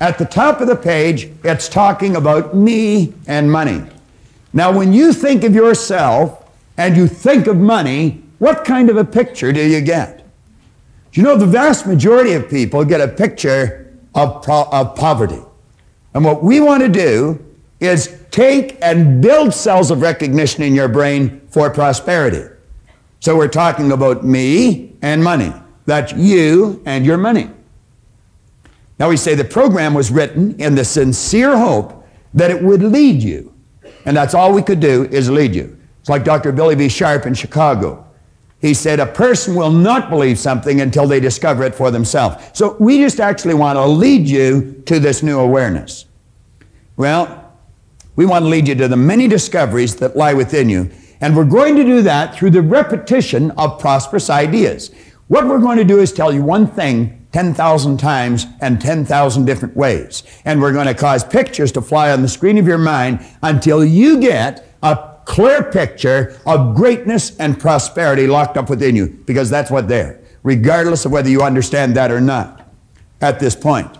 At 0.00 0.18
the 0.18 0.24
top 0.24 0.60
of 0.60 0.68
the 0.68 0.76
page, 0.76 1.30
it's 1.42 1.68
talking 1.68 2.16
about 2.16 2.54
me 2.54 3.14
and 3.26 3.50
money. 3.50 3.82
Now, 4.52 4.72
when 4.72 4.92
you 4.92 5.12
think 5.12 5.42
of 5.44 5.54
yourself 5.54 6.44
and 6.76 6.96
you 6.96 7.08
think 7.08 7.46
of 7.46 7.56
money, 7.56 8.22
what 8.38 8.64
kind 8.64 8.88
of 8.90 8.96
a 8.96 9.04
picture 9.04 9.52
do 9.52 9.60
you 9.60 9.80
get? 9.80 10.18
Do 11.10 11.20
you 11.20 11.26
know 11.26 11.36
the 11.36 11.46
vast 11.46 11.86
majority 11.86 12.32
of 12.32 12.48
people 12.48 12.84
get 12.84 13.00
a 13.00 13.08
picture 13.08 13.92
of, 14.14 14.48
of 14.48 14.94
poverty? 14.94 15.42
And 16.14 16.24
what 16.24 16.42
we 16.42 16.60
want 16.60 16.82
to 16.82 16.88
do 16.88 17.44
is 17.80 18.20
take 18.30 18.78
and 18.82 19.20
build 19.20 19.52
cells 19.52 19.90
of 19.90 20.00
recognition 20.00 20.62
in 20.62 20.74
your 20.74 20.88
brain 20.88 21.40
for 21.48 21.70
prosperity. 21.70 22.44
So 23.20 23.36
we're 23.36 23.48
talking 23.48 23.90
about 23.90 24.24
me 24.24 24.96
and 25.02 25.22
money. 25.22 25.52
That's 25.86 26.12
you 26.12 26.82
and 26.86 27.04
your 27.04 27.18
money. 27.18 27.50
Now 28.98 29.08
we 29.08 29.16
say 29.16 29.34
the 29.34 29.44
program 29.44 29.94
was 29.94 30.10
written 30.10 30.58
in 30.60 30.74
the 30.74 30.84
sincere 30.84 31.56
hope 31.56 32.06
that 32.34 32.50
it 32.50 32.62
would 32.62 32.82
lead 32.82 33.22
you. 33.22 33.54
And 34.04 34.16
that's 34.16 34.34
all 34.34 34.52
we 34.52 34.62
could 34.62 34.80
do 34.80 35.04
is 35.04 35.30
lead 35.30 35.54
you. 35.54 35.78
It's 36.00 36.08
like 36.08 36.24
Dr. 36.24 36.52
Billy 36.52 36.74
B. 36.74 36.88
Sharp 36.88 37.26
in 37.26 37.34
Chicago. 37.34 38.06
He 38.60 38.74
said 38.74 38.98
a 38.98 39.06
person 39.06 39.54
will 39.54 39.70
not 39.70 40.10
believe 40.10 40.38
something 40.38 40.80
until 40.80 41.06
they 41.06 41.20
discover 41.20 41.62
it 41.62 41.74
for 41.74 41.90
themselves. 41.90 42.44
So 42.54 42.76
we 42.80 42.98
just 42.98 43.20
actually 43.20 43.54
want 43.54 43.76
to 43.76 43.84
lead 43.86 44.26
you 44.26 44.82
to 44.86 44.98
this 44.98 45.22
new 45.22 45.38
awareness. 45.38 46.06
Well, 46.96 47.52
we 48.16 48.26
want 48.26 48.44
to 48.44 48.48
lead 48.48 48.66
you 48.66 48.74
to 48.74 48.88
the 48.88 48.96
many 48.96 49.28
discoveries 49.28 49.94
that 49.96 50.16
lie 50.16 50.34
within 50.34 50.68
you. 50.68 50.90
And 51.20 51.36
we're 51.36 51.44
going 51.44 51.76
to 51.76 51.84
do 51.84 52.02
that 52.02 52.34
through 52.34 52.50
the 52.50 52.62
repetition 52.62 53.52
of 53.52 53.78
prosperous 53.78 54.28
ideas. 54.28 54.92
What 55.28 55.46
we're 55.46 55.60
going 55.60 55.78
to 55.78 55.84
do 55.84 56.00
is 56.00 56.12
tell 56.12 56.32
you 56.32 56.42
one 56.42 56.66
thing 56.66 57.17
10,000 57.32 57.98
times 57.98 58.46
and 58.60 58.80
10,000 58.80 59.44
different 59.44 59.76
ways. 59.76 60.22
And 60.44 60.60
we're 60.60 60.72
going 60.72 60.86
to 60.86 60.94
cause 60.94 61.24
pictures 61.24 61.72
to 61.72 61.82
fly 61.82 62.10
on 62.10 62.22
the 62.22 62.28
screen 62.28 62.56
of 62.58 62.66
your 62.66 62.78
mind 62.78 63.24
until 63.42 63.84
you 63.84 64.20
get 64.20 64.74
a 64.82 65.16
clear 65.24 65.62
picture 65.62 66.40
of 66.46 66.74
greatness 66.74 67.36
and 67.38 67.60
prosperity 67.60 68.26
locked 68.26 68.56
up 68.56 68.70
within 68.70 68.96
you, 68.96 69.08
because 69.26 69.50
that's 69.50 69.70
what 69.70 69.88
they're, 69.88 70.20
regardless 70.42 71.04
of 71.04 71.12
whether 71.12 71.28
you 71.28 71.42
understand 71.42 71.94
that 71.96 72.10
or 72.10 72.20
not 72.20 72.66
at 73.20 73.38
this 73.38 73.54
point. 73.54 73.98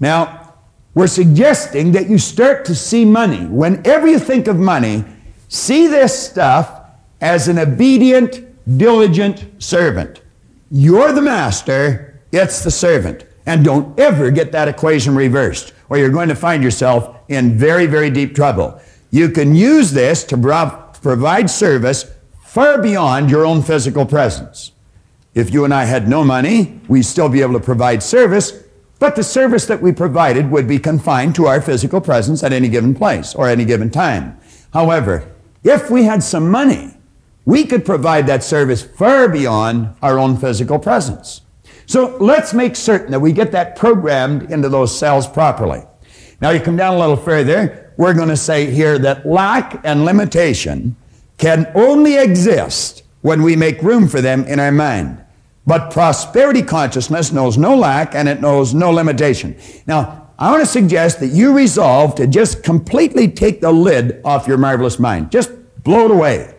Now, 0.00 0.54
we're 0.94 1.06
suggesting 1.06 1.92
that 1.92 2.08
you 2.08 2.16
start 2.16 2.64
to 2.66 2.74
see 2.74 3.04
money. 3.04 3.44
Whenever 3.44 4.06
you 4.06 4.18
think 4.18 4.46
of 4.46 4.56
money, 4.56 5.04
see 5.48 5.86
this 5.86 6.18
stuff 6.30 6.80
as 7.20 7.48
an 7.48 7.58
obedient, 7.58 8.42
diligent 8.78 9.62
servant. 9.62 10.22
You're 10.70 11.12
the 11.12 11.22
master, 11.22 12.05
it's 12.32 12.62
the 12.62 12.70
servant. 12.70 13.24
And 13.46 13.64
don't 13.64 13.98
ever 13.98 14.30
get 14.30 14.52
that 14.52 14.68
equation 14.68 15.14
reversed, 15.14 15.72
or 15.88 15.98
you're 15.98 16.10
going 16.10 16.28
to 16.28 16.34
find 16.34 16.62
yourself 16.62 17.16
in 17.28 17.56
very, 17.56 17.86
very 17.86 18.10
deep 18.10 18.34
trouble. 18.34 18.80
You 19.10 19.30
can 19.30 19.54
use 19.54 19.92
this 19.92 20.24
to 20.24 20.36
provide 21.00 21.48
service 21.48 22.12
far 22.42 22.82
beyond 22.82 23.30
your 23.30 23.46
own 23.46 23.62
physical 23.62 24.04
presence. 24.04 24.72
If 25.34 25.52
you 25.52 25.64
and 25.64 25.72
I 25.72 25.84
had 25.84 26.08
no 26.08 26.24
money, 26.24 26.80
we'd 26.88 27.04
still 27.04 27.28
be 27.28 27.42
able 27.42 27.52
to 27.52 27.60
provide 27.60 28.02
service, 28.02 28.64
but 28.98 29.14
the 29.14 29.22
service 29.22 29.66
that 29.66 29.82
we 29.82 29.92
provided 29.92 30.50
would 30.50 30.66
be 30.66 30.78
confined 30.78 31.34
to 31.34 31.46
our 31.46 31.60
physical 31.60 32.00
presence 32.00 32.42
at 32.42 32.52
any 32.52 32.68
given 32.68 32.94
place 32.94 33.34
or 33.34 33.46
any 33.46 33.64
given 33.64 33.90
time. 33.90 34.40
However, 34.72 35.30
if 35.62 35.90
we 35.90 36.04
had 36.04 36.22
some 36.22 36.50
money, 36.50 36.96
we 37.44 37.64
could 37.64 37.84
provide 37.84 38.26
that 38.26 38.42
service 38.42 38.82
far 38.82 39.28
beyond 39.28 39.94
our 40.02 40.18
own 40.18 40.36
physical 40.36 40.78
presence. 40.78 41.42
So 41.86 42.16
let's 42.18 42.52
make 42.52 42.76
certain 42.76 43.12
that 43.12 43.20
we 43.20 43.32
get 43.32 43.52
that 43.52 43.76
programmed 43.76 44.50
into 44.50 44.68
those 44.68 44.96
cells 44.96 45.26
properly. 45.26 45.82
Now 46.40 46.50
you 46.50 46.60
come 46.60 46.76
down 46.76 46.94
a 46.94 46.98
little 46.98 47.16
further, 47.16 47.92
we're 47.96 48.14
going 48.14 48.28
to 48.28 48.36
say 48.36 48.70
here 48.70 48.98
that 48.98 49.24
lack 49.24 49.80
and 49.84 50.04
limitation 50.04 50.96
can 51.38 51.70
only 51.74 52.18
exist 52.18 53.04
when 53.22 53.42
we 53.42 53.56
make 53.56 53.80
room 53.82 54.08
for 54.08 54.20
them 54.20 54.44
in 54.44 54.60
our 54.60 54.72
mind. 54.72 55.22
But 55.66 55.90
prosperity 55.90 56.62
consciousness 56.62 57.32
knows 57.32 57.58
no 57.58 57.76
lack 57.76 58.14
and 58.14 58.28
it 58.28 58.40
knows 58.40 58.74
no 58.74 58.90
limitation. 58.90 59.56
Now, 59.86 60.30
I 60.38 60.50
want 60.50 60.62
to 60.62 60.66
suggest 60.66 61.20
that 61.20 61.28
you 61.28 61.54
resolve 61.54 62.14
to 62.16 62.26
just 62.26 62.62
completely 62.62 63.28
take 63.28 63.60
the 63.60 63.72
lid 63.72 64.20
off 64.24 64.46
your 64.46 64.58
marvelous 64.58 64.98
mind. 64.98 65.30
Just 65.30 65.50
blow 65.82 66.04
it 66.04 66.10
away 66.10 66.54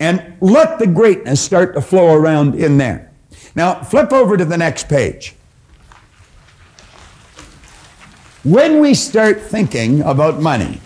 and 0.00 0.34
let 0.40 0.78
the 0.78 0.86
greatness 0.86 1.40
start 1.40 1.74
to 1.74 1.82
flow 1.82 2.14
around 2.14 2.54
in 2.54 2.78
there. 2.78 3.09
Now, 3.54 3.82
flip 3.82 4.12
over 4.12 4.36
to 4.36 4.44
the 4.44 4.56
next 4.56 4.88
page. 4.88 5.34
When 8.42 8.80
we 8.80 8.94
start 8.94 9.42
thinking 9.42 10.00
about 10.02 10.40
money 10.40 10.80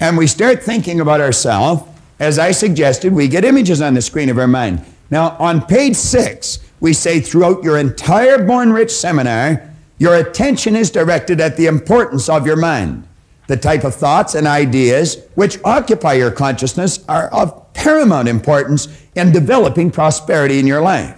and 0.00 0.16
we 0.16 0.26
start 0.26 0.62
thinking 0.62 1.00
about 1.00 1.20
ourselves, 1.20 1.82
as 2.20 2.38
I 2.38 2.52
suggested, 2.52 3.12
we 3.12 3.28
get 3.28 3.44
images 3.44 3.80
on 3.80 3.94
the 3.94 4.02
screen 4.02 4.28
of 4.28 4.38
our 4.38 4.46
mind. 4.46 4.84
Now, 5.10 5.36
on 5.38 5.62
page 5.62 5.96
six, 5.96 6.58
we 6.80 6.92
say 6.92 7.20
throughout 7.20 7.64
your 7.64 7.78
entire 7.78 8.44
Born 8.44 8.72
Rich 8.72 8.92
seminar, 8.92 9.68
your 9.98 10.14
attention 10.14 10.76
is 10.76 10.90
directed 10.90 11.40
at 11.40 11.56
the 11.56 11.66
importance 11.66 12.28
of 12.28 12.46
your 12.46 12.56
mind. 12.56 13.08
The 13.48 13.56
type 13.56 13.82
of 13.82 13.94
thoughts 13.94 14.34
and 14.34 14.46
ideas 14.46 15.16
which 15.34 15.58
occupy 15.64 16.12
your 16.12 16.30
consciousness 16.30 17.04
are 17.08 17.28
of 17.28 17.72
paramount 17.72 18.28
importance 18.28 18.86
in 19.14 19.32
developing 19.32 19.90
prosperity 19.90 20.58
in 20.58 20.66
your 20.66 20.82
life. 20.82 21.17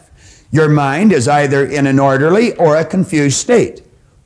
Your 0.51 0.69
mind 0.69 1.13
is 1.13 1.29
either 1.29 1.65
in 1.65 1.87
an 1.87 1.99
orderly 1.99 2.55
or 2.57 2.77
a 2.77 2.85
confused 2.85 3.39
state. 3.39 3.83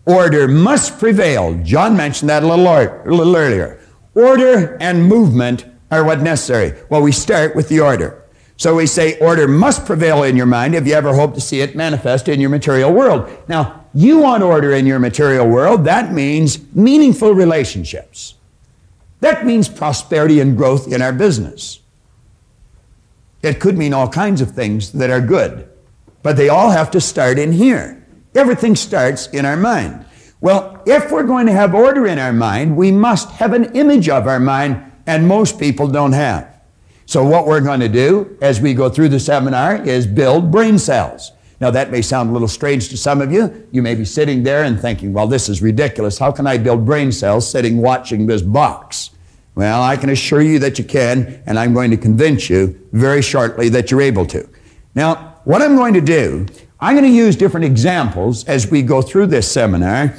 Order 0.07 0.49
must 0.49 0.99
prevail. 0.99 1.59
John 1.63 1.97
mentioned 1.97 2.31
that 2.31 2.43
a 2.43 2.47
little, 2.47 2.67
or, 2.67 3.03
a 3.03 3.15
little 3.15 3.37
earlier. 3.37 3.81
Order 4.15 4.77
and 4.81 5.05
movement 5.05 5.67
are 5.91 6.05
what 6.05 6.23
necessary. 6.23 6.79
Well, 6.89 7.03
we 7.03 7.13
start 7.13 7.55
with 7.55 7.69
the 7.69 7.81
order. 7.81 8.23
So 8.57 8.77
we 8.77 8.87
say 8.87 9.19
order 9.19 9.49
must 9.49 9.85
prevail 9.85 10.23
in 10.23 10.37
your 10.37 10.47
mind 10.47 10.75
if 10.75 10.87
you 10.87 10.95
ever 10.95 11.15
hope 11.15 11.35
to 11.35 11.41
see 11.41 11.61
it 11.61 11.75
manifest 11.75 12.29
in 12.29 12.41
your 12.41 12.51
material 12.51 12.93
world. 12.93 13.31
Now, 13.49 13.85
you 13.93 14.19
want 14.19 14.43
order 14.43 14.73
in 14.73 14.87
your 14.87 14.99
material 14.99 15.49
world. 15.49 15.85
That 15.85 16.13
means 16.13 16.73
meaningful 16.75 17.33
relationships. 17.33 18.35
That 19.21 19.45
means 19.45 19.69
prosperity 19.69 20.41
and 20.41 20.57
growth 20.57 20.93
in 20.93 21.03
our 21.03 21.13
business. 21.13 21.81
It 23.43 23.61
could 23.61 23.77
mean 23.77 23.93
all 23.93 24.09
kinds 24.09 24.41
of 24.41 24.53
things 24.53 24.93
that 24.93 25.11
are 25.11 25.21
good, 25.21 25.69
but 26.25 26.39
they 26.39 26.49
all 26.49 26.71
have 26.71 26.91
to 26.91 27.01
start 27.01 27.39
in 27.39 27.53
here. 27.53 28.03
Everything 28.35 28.75
starts 28.75 29.29
in 29.29 29.45
our 29.45 29.59
mind. 29.59 30.05
Well, 30.41 30.83
if 30.87 31.13
we're 31.13 31.23
going 31.23 31.47
to 31.47 31.53
have 31.53 31.75
order 31.75 32.07
in 32.07 32.19
our 32.19 32.33
mind, 32.33 32.77
we 32.77 32.91
must 32.91 33.31
have 33.33 33.53
an 33.53 33.77
image 33.77 34.09
of 34.09 34.27
our 34.27 34.41
mind, 34.41 34.91
and 35.07 35.29
most 35.29 35.61
people 35.61 35.87
don't 35.87 36.13
have. 36.13 36.61
So, 37.07 37.23
what 37.23 37.47
we're 37.47 37.61
going 37.61 37.81
to 37.81 37.89
do 37.89 38.39
as 38.41 38.59
we 38.59 38.73
go 38.73 38.89
through 38.89 39.11
the 39.11 39.21
seminar 39.21 39.77
is 39.77 40.07
build 40.07 40.51
brain 40.51 40.79
cells. 40.79 41.33
Now, 41.61 41.71
that 41.71 41.91
may 41.91 42.01
sound 42.01 42.31
a 42.31 42.33
little 42.33 42.49
strange 42.49 42.89
to 42.89 42.97
some 42.97 43.21
of 43.21 43.31
you. 43.31 43.69
You 43.71 43.83
may 43.83 43.95
be 43.95 44.07
sitting 44.07 44.43
there 44.43 44.65
and 44.65 44.81
thinking, 44.81 45.13
well, 45.13 45.27
this 45.27 45.51
is 45.51 45.61
ridiculous. 45.61 46.19
How 46.19 46.33
can 46.33 46.47
I 46.47 46.57
build 46.57 46.87
brain 46.87 47.13
cells 47.13 47.49
sitting 47.49 47.77
watching 47.77 48.27
this 48.27 48.43
box? 48.43 49.11
Well, 49.55 49.83
I 49.83 49.97
can 49.97 50.09
assure 50.09 50.43
you 50.43 50.59
that 50.61 50.79
you 50.79 50.85
can, 50.85 51.43
and 51.47 51.59
I'm 51.59 51.75
going 51.75 51.91
to 51.91 51.99
convince 51.99 52.49
you 52.49 52.81
very 52.93 53.21
shortly 53.21 53.69
that 53.69 53.91
you're 53.91 54.03
able 54.03 54.27
to. 54.27 54.49
Now, 54.95 55.34
what 55.45 55.63
I'm 55.63 55.77
going 55.77 55.95
to 55.95 56.01
do, 56.01 56.47
I'm 56.81 56.95
going 56.95 57.11
to 57.11 57.17
use 57.17 57.37
different 57.37 57.67
examples 57.67 58.45
as 58.45 58.71
we 58.71 58.83
go 58.83 59.01
through 59.03 59.29
this 59.29 59.51
seminar. 59.51 60.15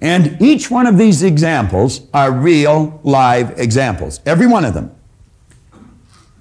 And 0.00 0.40
each 0.40 0.70
one 0.70 0.86
of 0.86 0.96
these 0.96 1.22
examples 1.22 2.02
are 2.14 2.30
real, 2.30 3.00
live 3.02 3.58
examples, 3.58 4.20
every 4.24 4.46
one 4.46 4.64
of 4.64 4.74
them. 4.74 4.94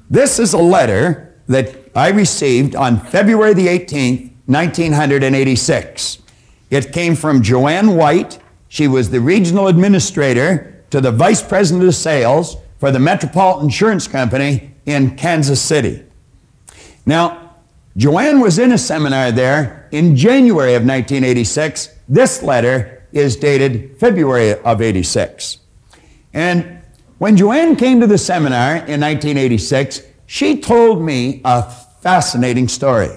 This 0.09 0.37
is 0.39 0.53
a 0.53 0.59
letter 0.59 1.35
that 1.47 1.75
I 1.95 2.09
received 2.09 2.75
on 2.75 2.99
February 2.99 3.53
the 3.53 3.67
18th, 3.67 4.31
1986. 4.45 6.19
It 6.69 6.91
came 6.91 7.15
from 7.15 7.41
Joanne 7.41 7.95
White. 7.95 8.39
She 8.67 8.87
was 8.87 9.09
the 9.09 9.21
regional 9.21 9.67
administrator 9.67 10.83
to 10.89 11.01
the 11.01 11.11
vice 11.11 11.41
president 11.41 11.87
of 11.87 11.95
sales 11.95 12.57
for 12.77 12.91
the 12.91 12.99
Metropolitan 12.99 13.65
Insurance 13.65 14.07
Company 14.07 14.75
in 14.85 15.15
Kansas 15.15 15.61
City. 15.61 16.03
Now, 17.05 17.46
Joanne 17.97 18.41
was 18.41 18.59
in 18.59 18.71
a 18.71 18.77
seminar 18.77 19.31
there 19.31 19.89
in 19.91 20.15
January 20.15 20.75
of 20.75 20.83
1986. 20.83 21.89
This 22.07 22.43
letter 22.43 23.07
is 23.11 23.35
dated 23.35 23.97
February 23.99 24.53
of 24.53 24.83
86. 24.83 25.57
And 26.31 26.79
when 27.17 27.35
Joanne 27.35 27.75
came 27.75 27.99
to 27.99 28.05
the 28.05 28.19
seminar 28.19 28.75
in 28.75 29.01
1986, 29.01 30.03
she 30.27 30.61
told 30.61 31.01
me 31.01 31.41
a 31.43 31.63
fascinating 31.63 32.67
story. 32.67 33.09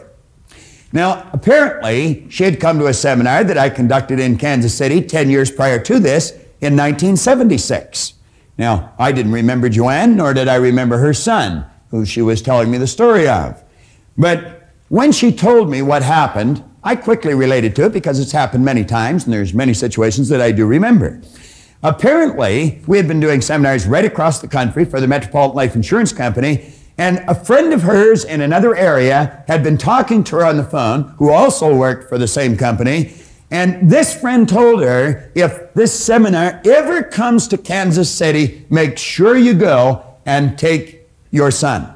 Now, 0.95 1.29
apparently, 1.35 2.27
she 2.31 2.45
had 2.45 2.59
come 2.59 2.79
to 2.79 2.87
a 2.87 2.95
seminar 2.95 3.45
that 3.45 3.59
I 3.59 3.69
conducted 3.69 4.19
in 4.19 4.39
Kansas 4.39 4.75
City 4.75 5.03
10 5.03 5.29
years 5.29 5.51
prior 5.51 5.79
to 5.81 5.99
this 5.99 6.31
in 6.63 6.75
1976. 6.75 8.15
Now, 8.57 8.95
I 8.99 9.13
didn't 9.13 9.33
remember 9.33 9.69
Joanne, 9.69 10.17
nor 10.17 10.33
did 10.33 10.49
I 10.49 10.55
remember 10.55 10.97
her 10.99 11.13
son, 11.13 11.67
who 11.91 12.07
she 12.07 12.23
was 12.23 12.41
telling 12.41 12.71
me 12.71 12.79
the 12.79 12.87
story 12.87 13.29
of. 13.29 13.63
But 14.17 14.60
when 14.91 15.13
she 15.13 15.31
told 15.31 15.71
me 15.71 15.83
what 15.83 16.03
happened, 16.03 16.65
I 16.83 16.97
quickly 16.97 17.33
related 17.33 17.77
to 17.77 17.85
it 17.87 17.93
because 17.93 18.19
it's 18.19 18.33
happened 18.33 18.65
many 18.65 18.85
times, 18.85 19.23
and 19.23 19.33
there's 19.33 19.55
many 19.55 19.73
situations 19.73 20.29
that 20.31 20.41
I 20.41 20.51
do 20.51 20.67
remember. 20.67 21.23
Apparently, 21.81 22.83
we 22.89 22.97
had 22.97 23.07
been 23.07 23.21
doing 23.21 23.41
seminars 23.41 23.87
right 23.87 24.05
across 24.05 24.41
the 24.41 24.49
country 24.49 24.85
for 24.85 25.01
the 25.01 25.07
Metropolitan 25.07 25.55
Life 25.55 25.77
Insurance 25.77 26.13
Company, 26.13 26.73
and 26.99 27.19
a 27.29 27.37
friend 27.37 27.73
of 27.73 27.83
hers 27.83 28.25
in 28.25 28.41
another 28.41 28.75
area 28.75 29.45
had 29.47 29.63
been 29.63 29.79
talking 29.79 30.25
to 30.25 30.37
her 30.37 30.45
on 30.45 30.57
the 30.57 30.65
phone, 30.65 31.15
who 31.19 31.31
also 31.31 31.73
worked 31.73 32.09
for 32.09 32.19
the 32.19 32.27
same 32.27 32.57
company. 32.57 33.15
And 33.49 33.89
this 33.89 34.21
friend 34.21 34.49
told 34.49 34.83
her, 34.83 35.31
if 35.37 35.73
this 35.75 35.93
seminar 35.93 36.61
ever 36.65 37.05
comes 37.05 37.47
to 37.49 37.57
Kansas 37.57 38.11
City, 38.11 38.67
make 38.71 38.99
sure 38.99 39.37
you 39.37 39.55
go 39.55 40.05
and 40.27 40.59
take 40.59 41.07
your 41.31 41.53
son. 41.53 41.95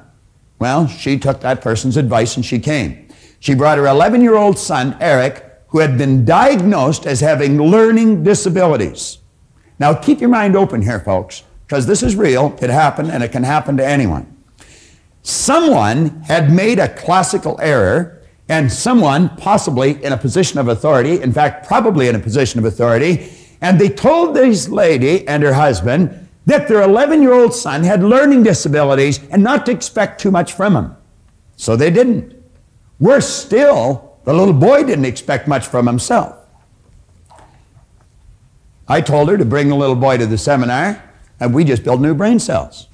Well, 0.65 0.87
she 0.87 1.19
took 1.19 1.43
that 1.43 1.61
person's 1.61 1.99
advice 1.99 2.37
and 2.37 2.43
she 2.45 2.59
came. 2.59 3.07
She 3.39 3.55
brought 3.55 3.77
her 3.77 3.87
11 3.87 4.23
year 4.23 4.35
old 4.35 4.59
son, 4.59 4.97
Eric, 4.99 5.45
who 5.69 5.81
had 5.81 5.99
been 5.99 6.25
diagnosed 6.25 7.05
as 7.07 7.21
having 7.21 7.59
learning 7.59 8.23
disabilities. 8.23 9.19
Now, 9.79 9.93
keep 9.93 10.21
your 10.21 10.31
mind 10.31 10.57
open 10.57 10.81
here, 10.81 11.01
folks, 11.01 11.43
because 11.67 11.87
this 11.87 12.03
is 12.03 12.17
real. 12.17 12.57
It 12.63 12.71
happened 12.71 13.11
and 13.11 13.23
it 13.23 13.31
can 13.31 13.43
happen 13.43 13.77
to 13.77 13.87
anyone. 13.87 14.43
Someone 15.21 16.23
had 16.23 16.51
made 16.51 16.79
a 16.79 16.89
classical 16.89 17.61
error, 17.61 18.23
and 18.49 18.73
someone, 18.73 19.37
possibly 19.37 20.03
in 20.03 20.15
a 20.15 20.17
position 20.17 20.59
of 20.59 20.69
authority, 20.69 21.21
in 21.21 21.35
fact, 21.35 21.67
probably 21.67 22.09
in 22.09 22.15
a 22.15 22.19
position 22.19 22.59
of 22.59 22.65
authority, 22.65 23.31
and 23.61 23.79
they 23.79 23.91
told 23.91 24.35
this 24.35 24.71
lady 24.71 25.29
and 25.29 25.43
her 25.43 25.53
husband 25.53 26.24
that 26.47 26.69
their 26.69 26.83
11 26.83 27.23
year 27.23 27.33
old 27.33 27.55
son 27.55 27.83
had 27.83 28.03
learning 28.03 28.43
disabilities 28.43 29.21
and 29.31 29.43
not 29.43 29.65
to 29.67 29.73
expect 29.73 30.21
too 30.21 30.31
much 30.31 30.53
from 30.53 30.77
him. 30.77 30.97
So 31.57 31.77
they 31.77 31.91
didn't. 31.91 32.35
Worse 33.01 33.29
still, 33.29 34.19
the 34.25 34.35
little 34.35 34.55
boy 34.55 34.85
didn't 34.85 35.05
expect 35.05 35.49
much 35.49 35.67
from 35.67 35.87
himself. 35.87 36.37
I 38.87 39.01
told 39.01 39.29
her 39.29 39.39
to 39.39 39.45
bring 39.45 39.69
the 39.69 39.77
little 39.77 39.97
boy 39.97 40.19
to 40.19 40.27
the 40.27 40.37
seminar, 40.37 41.03
and 41.41 41.55
we 41.55 41.65
just 41.65 41.85
built 41.85 42.01
new 42.01 42.15
brain 42.15 42.39
cells 42.39 42.89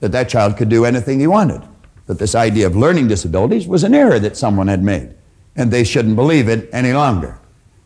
that 0.00 0.12
that 0.12 0.28
child 0.28 0.56
could 0.56 0.68
do 0.68 0.84
anything 0.84 1.20
he 1.20 1.26
wanted. 1.26 1.62
That 2.06 2.18
this 2.18 2.34
idea 2.34 2.66
of 2.66 2.76
learning 2.76 3.08
disabilities 3.08 3.66
was 3.66 3.84
an 3.84 3.94
error 3.94 4.18
that 4.18 4.36
someone 4.36 4.68
had 4.68 4.82
made, 4.82 5.14
and 5.54 5.70
they 5.70 5.84
shouldn't 5.84 6.16
believe 6.16 6.48
it 6.48 6.68
any 6.72 6.92
longer. 6.92 7.38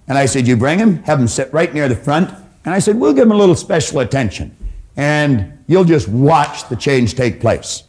And 0.09 0.17
I 0.17 0.27
said, 0.27 0.47
You 0.47 0.57
bring 0.57 0.79
him, 0.79 1.03
have 1.05 1.21
him 1.21 1.29
sit 1.29 1.53
right 1.53 1.73
near 1.73 1.89
the 1.89 1.97
front, 1.97 2.31
and 2.65 2.75
I 2.75 2.79
said, 2.79 2.99
We'll 2.99 3.15
give 3.15 3.25
him 3.25 3.33
a 3.33 3.37
little 3.37 3.57
special 3.57 4.01
attention, 4.01 4.57
and 4.97 5.65
you'll 5.67 5.85
just 5.85 6.09
watch 6.09 6.69
the 6.69 6.77
change 6.77 7.15
take 7.15 7.41
place. 7.41 7.85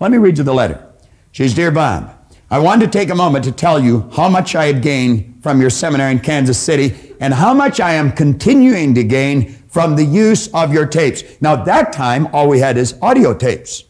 Let 0.00 0.10
me 0.10 0.18
read 0.18 0.38
you 0.38 0.44
the 0.44 0.54
letter. 0.54 0.86
She's 1.32 1.54
Dear 1.54 1.70
Bob, 1.70 2.14
I 2.50 2.58
wanted 2.58 2.92
to 2.92 2.98
take 2.98 3.10
a 3.10 3.14
moment 3.14 3.44
to 3.44 3.52
tell 3.52 3.82
you 3.82 4.08
how 4.12 4.28
much 4.28 4.54
I 4.54 4.66
had 4.66 4.82
gained 4.82 5.42
from 5.42 5.60
your 5.60 5.70
seminar 5.70 6.10
in 6.10 6.20
Kansas 6.20 6.58
City 6.58 7.14
and 7.20 7.34
how 7.34 7.54
much 7.54 7.80
I 7.80 7.94
am 7.94 8.12
continuing 8.12 8.94
to 8.94 9.02
gain 9.02 9.52
from 9.68 9.96
the 9.96 10.04
use 10.04 10.48
of 10.54 10.72
your 10.72 10.86
tapes. 10.86 11.24
Now, 11.40 11.54
at 11.54 11.64
that 11.64 11.92
time, 11.92 12.28
all 12.32 12.48
we 12.48 12.60
had 12.60 12.76
is 12.76 12.96
audio 13.02 13.34
tapes. 13.34 13.84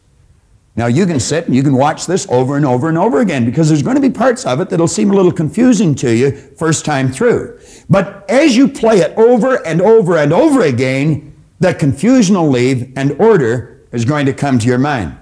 Now, 0.76 0.86
you 0.86 1.04
can 1.06 1.20
sit 1.20 1.46
and 1.46 1.54
you 1.54 1.62
can 1.62 1.74
watch 1.74 2.06
this 2.06 2.26
over 2.30 2.56
and 2.56 2.64
over 2.64 2.88
and 2.88 2.96
over 2.96 3.20
again 3.20 3.44
because 3.44 3.68
there's 3.68 3.82
going 3.82 3.96
to 3.96 4.00
be 4.00 4.10
parts 4.10 4.44
of 4.46 4.60
it 4.60 4.70
that'll 4.70 4.88
seem 4.88 5.10
a 5.10 5.14
little 5.14 5.30
confusing 5.30 5.94
to 5.96 6.16
you 6.16 6.32
first 6.32 6.84
time 6.84 7.12
through. 7.12 7.60
But 7.90 8.28
as 8.30 8.56
you 8.56 8.68
play 8.68 9.00
it 9.00 9.16
over 9.16 9.64
and 9.66 9.80
over 9.82 10.16
and 10.16 10.32
over 10.32 10.62
again, 10.62 11.33
the 11.64 11.72
confusion 11.72 12.36
will 12.36 12.50
leave 12.50 12.92
and 12.94 13.12
order 13.12 13.86
is 13.90 14.04
going 14.04 14.26
to 14.26 14.34
come 14.34 14.58
to 14.58 14.66
your 14.66 14.76
mind. 14.76 15.16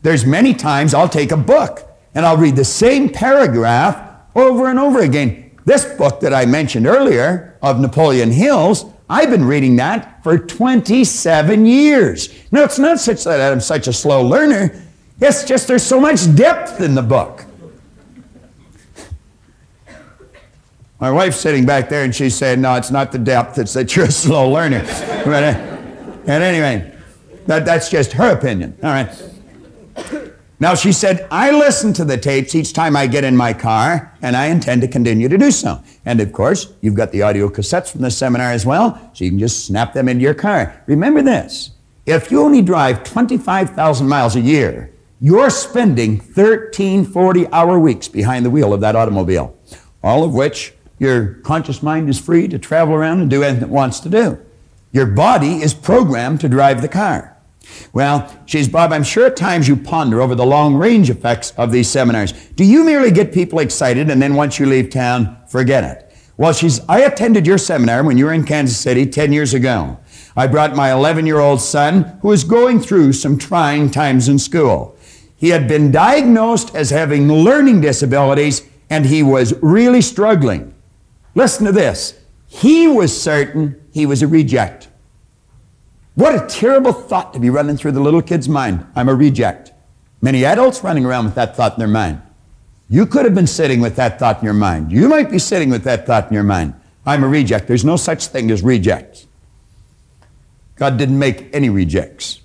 There's 0.00 0.24
many 0.24 0.54
times 0.54 0.94
I'll 0.94 1.06
take 1.06 1.32
a 1.32 1.36
book 1.36 1.86
and 2.14 2.24
I'll 2.24 2.38
read 2.38 2.56
the 2.56 2.64
same 2.64 3.10
paragraph 3.10 4.22
over 4.34 4.68
and 4.68 4.78
over 4.78 5.00
again. 5.00 5.50
This 5.66 5.84
book 5.84 6.20
that 6.20 6.32
I 6.32 6.46
mentioned 6.46 6.86
earlier 6.86 7.58
of 7.60 7.78
Napoleon 7.78 8.30
Hill's, 8.30 8.86
I've 9.10 9.28
been 9.28 9.44
reading 9.44 9.76
that 9.76 10.24
for 10.24 10.38
27 10.38 11.66
years. 11.66 12.34
Now, 12.50 12.64
it's 12.64 12.78
not 12.78 12.98
such 12.98 13.24
that 13.24 13.52
I'm 13.52 13.60
such 13.60 13.86
a 13.86 13.92
slow 13.92 14.22
learner. 14.26 14.82
It's 15.20 15.44
just 15.44 15.68
there's 15.68 15.82
so 15.82 16.00
much 16.00 16.34
depth 16.34 16.80
in 16.80 16.94
the 16.94 17.02
book. 17.02 17.44
My 20.98 21.10
wife's 21.10 21.38
sitting 21.38 21.66
back 21.66 21.90
there 21.90 22.04
and 22.04 22.14
she's 22.14 22.34
saying, 22.34 22.62
No, 22.62 22.74
it's 22.74 22.90
not 22.90 23.12
the 23.12 23.18
depth, 23.18 23.58
it's 23.58 23.74
that 23.74 23.94
you're 23.94 24.06
a 24.06 24.10
slow 24.10 24.48
learner. 24.50 24.82
but, 25.24 25.42
uh, 25.42 25.76
and 26.26 26.42
anyway, 26.42 26.96
that, 27.46 27.64
that's 27.66 27.90
just 27.90 28.12
her 28.12 28.32
opinion. 28.32 28.78
All 28.82 28.90
right. 28.90 29.10
Now, 30.58 30.74
she 30.74 30.90
said, 30.92 31.28
I 31.30 31.50
listen 31.50 31.92
to 31.94 32.04
the 32.04 32.16
tapes 32.16 32.54
each 32.54 32.72
time 32.72 32.96
I 32.96 33.06
get 33.06 33.24
in 33.24 33.36
my 33.36 33.52
car, 33.52 34.16
and 34.22 34.34
I 34.34 34.46
intend 34.46 34.80
to 34.80 34.88
continue 34.88 35.28
to 35.28 35.36
do 35.36 35.50
so. 35.50 35.82
And 36.06 36.18
of 36.18 36.32
course, 36.32 36.72
you've 36.80 36.94
got 36.94 37.12
the 37.12 37.20
audio 37.20 37.50
cassettes 37.50 37.92
from 37.92 38.00
the 38.00 38.10
seminar 38.10 38.52
as 38.52 38.64
well, 38.64 39.10
so 39.12 39.24
you 39.24 39.30
can 39.30 39.38
just 39.38 39.66
snap 39.66 39.92
them 39.92 40.08
into 40.08 40.22
your 40.22 40.32
car. 40.32 40.82
Remember 40.86 41.20
this 41.20 41.72
if 42.06 42.30
you 42.30 42.40
only 42.40 42.62
drive 42.62 43.04
25,000 43.04 44.08
miles 44.08 44.34
a 44.34 44.40
year, 44.40 44.92
you're 45.20 45.50
spending 45.50 46.20
13 46.20 47.04
40 47.04 47.48
hour 47.48 47.78
weeks 47.78 48.08
behind 48.08 48.46
the 48.46 48.50
wheel 48.50 48.72
of 48.72 48.80
that 48.80 48.96
automobile, 48.96 49.58
all 50.02 50.24
of 50.24 50.32
which 50.32 50.72
your 50.98 51.34
conscious 51.44 51.82
mind 51.82 52.08
is 52.08 52.18
free 52.18 52.48
to 52.48 52.58
travel 52.58 52.94
around 52.94 53.20
and 53.20 53.30
do 53.30 53.42
anything 53.42 53.64
it 53.64 53.68
wants 53.68 54.00
to 54.00 54.08
do. 54.08 54.38
Your 54.92 55.06
body 55.06 55.62
is 55.62 55.74
programmed 55.74 56.40
to 56.40 56.48
drive 56.48 56.80
the 56.80 56.88
car. 56.88 57.36
Well, 57.92 58.32
she's 58.46 58.68
Bob, 58.68 58.92
I'm 58.92 59.02
sure 59.02 59.26
at 59.26 59.36
times 59.36 59.68
you 59.68 59.76
ponder 59.76 60.20
over 60.20 60.34
the 60.34 60.46
long 60.46 60.76
range 60.76 61.10
effects 61.10 61.50
of 61.52 61.72
these 61.72 61.88
seminars. 61.88 62.32
Do 62.50 62.64
you 62.64 62.84
merely 62.84 63.10
get 63.10 63.32
people 63.32 63.58
excited 63.58 64.08
and 64.08 64.22
then 64.22 64.34
once 64.34 64.58
you 64.58 64.66
leave 64.66 64.90
town, 64.90 65.36
forget 65.48 65.84
it? 65.84 66.02
Well, 66.38 66.52
she's, 66.52 66.80
I 66.88 67.00
attended 67.00 67.46
your 67.46 67.58
seminar 67.58 68.04
when 68.04 68.18
you 68.18 68.26
were 68.26 68.32
in 68.32 68.44
Kansas 68.44 68.78
City 68.78 69.06
10 69.06 69.32
years 69.32 69.54
ago. 69.54 69.98
I 70.36 70.46
brought 70.46 70.76
my 70.76 70.92
11 70.92 71.26
year 71.26 71.40
old 71.40 71.60
son 71.60 72.18
who 72.20 72.28
was 72.28 72.44
going 72.44 72.80
through 72.80 73.14
some 73.14 73.38
trying 73.38 73.90
times 73.90 74.28
in 74.28 74.38
school. 74.38 74.96
He 75.36 75.48
had 75.48 75.66
been 75.66 75.90
diagnosed 75.90 76.74
as 76.74 76.90
having 76.90 77.30
learning 77.30 77.80
disabilities 77.80 78.62
and 78.90 79.06
he 79.06 79.22
was 79.22 79.54
really 79.62 80.02
struggling. 80.02 80.74
Listen 81.36 81.66
to 81.66 81.72
this. 81.72 82.18
He 82.48 82.88
was 82.88 83.18
certain 83.22 83.80
he 83.92 84.06
was 84.06 84.22
a 84.22 84.26
reject. 84.26 84.88
What 86.14 86.34
a 86.34 86.46
terrible 86.46 86.94
thought 86.94 87.34
to 87.34 87.38
be 87.38 87.50
running 87.50 87.76
through 87.76 87.92
the 87.92 88.00
little 88.00 88.22
kid's 88.22 88.48
mind. 88.48 88.86
I'm 88.96 89.10
a 89.10 89.14
reject. 89.14 89.70
Many 90.22 90.46
adults 90.46 90.82
running 90.82 91.04
around 91.04 91.26
with 91.26 91.34
that 91.34 91.54
thought 91.54 91.74
in 91.74 91.78
their 91.78 91.88
mind. 91.88 92.22
You 92.88 93.04
could 93.04 93.26
have 93.26 93.34
been 93.34 93.46
sitting 93.46 93.82
with 93.82 93.96
that 93.96 94.18
thought 94.18 94.38
in 94.38 94.44
your 94.46 94.54
mind. 94.54 94.90
You 94.90 95.08
might 95.08 95.30
be 95.30 95.38
sitting 95.38 95.68
with 95.68 95.84
that 95.84 96.06
thought 96.06 96.28
in 96.28 96.32
your 96.32 96.42
mind. 96.42 96.72
I'm 97.04 97.22
a 97.22 97.28
reject. 97.28 97.68
There's 97.68 97.84
no 97.84 97.96
such 97.96 98.28
thing 98.28 98.50
as 98.50 98.62
rejects. 98.62 99.26
God 100.76 100.96
didn't 100.96 101.18
make 101.18 101.54
any 101.54 101.68
rejects. 101.68 102.40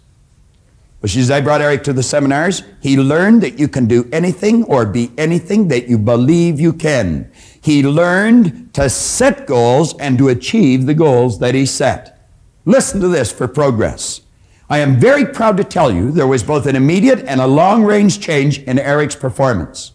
But 0.99 1.09
she 1.09 1.19
says, 1.19 1.31
I 1.31 1.39
brought 1.39 1.61
Eric 1.61 1.83
to 1.85 1.93
the 1.93 2.03
seminars, 2.03 2.61
he 2.81 2.97
learned 2.97 3.41
that 3.41 3.57
you 3.57 3.67
can 3.67 3.87
do 3.87 4.07
anything 4.11 4.63
or 4.65 4.85
be 4.85 5.11
anything 5.17 5.69
that 5.69 5.87
you 5.87 5.97
believe 5.97 6.59
you 6.59 6.73
can. 6.73 7.31
He 7.61 7.83
learned 7.83 8.73
to 8.73 8.89
set 8.89 9.45
goals 9.45 9.95
and 9.99 10.17
to 10.17 10.29
achieve 10.29 10.85
the 10.85 10.95
goals 10.95 11.39
that 11.39 11.53
he 11.53 11.65
set. 11.65 12.27
Listen 12.65 12.99
to 13.01 13.07
this 13.07 13.31
for 13.31 13.47
progress. 13.47 14.21
I 14.69 14.79
am 14.79 14.99
very 14.99 15.25
proud 15.25 15.57
to 15.57 15.63
tell 15.63 15.91
you 15.91 16.11
there 16.11 16.27
was 16.27 16.43
both 16.43 16.65
an 16.65 16.75
immediate 16.75 17.19
and 17.25 17.41
a 17.41 17.47
long 17.47 17.83
range 17.83 18.19
change 18.19 18.59
in 18.59 18.79
Eric's 18.79 19.15
performance. 19.15 19.91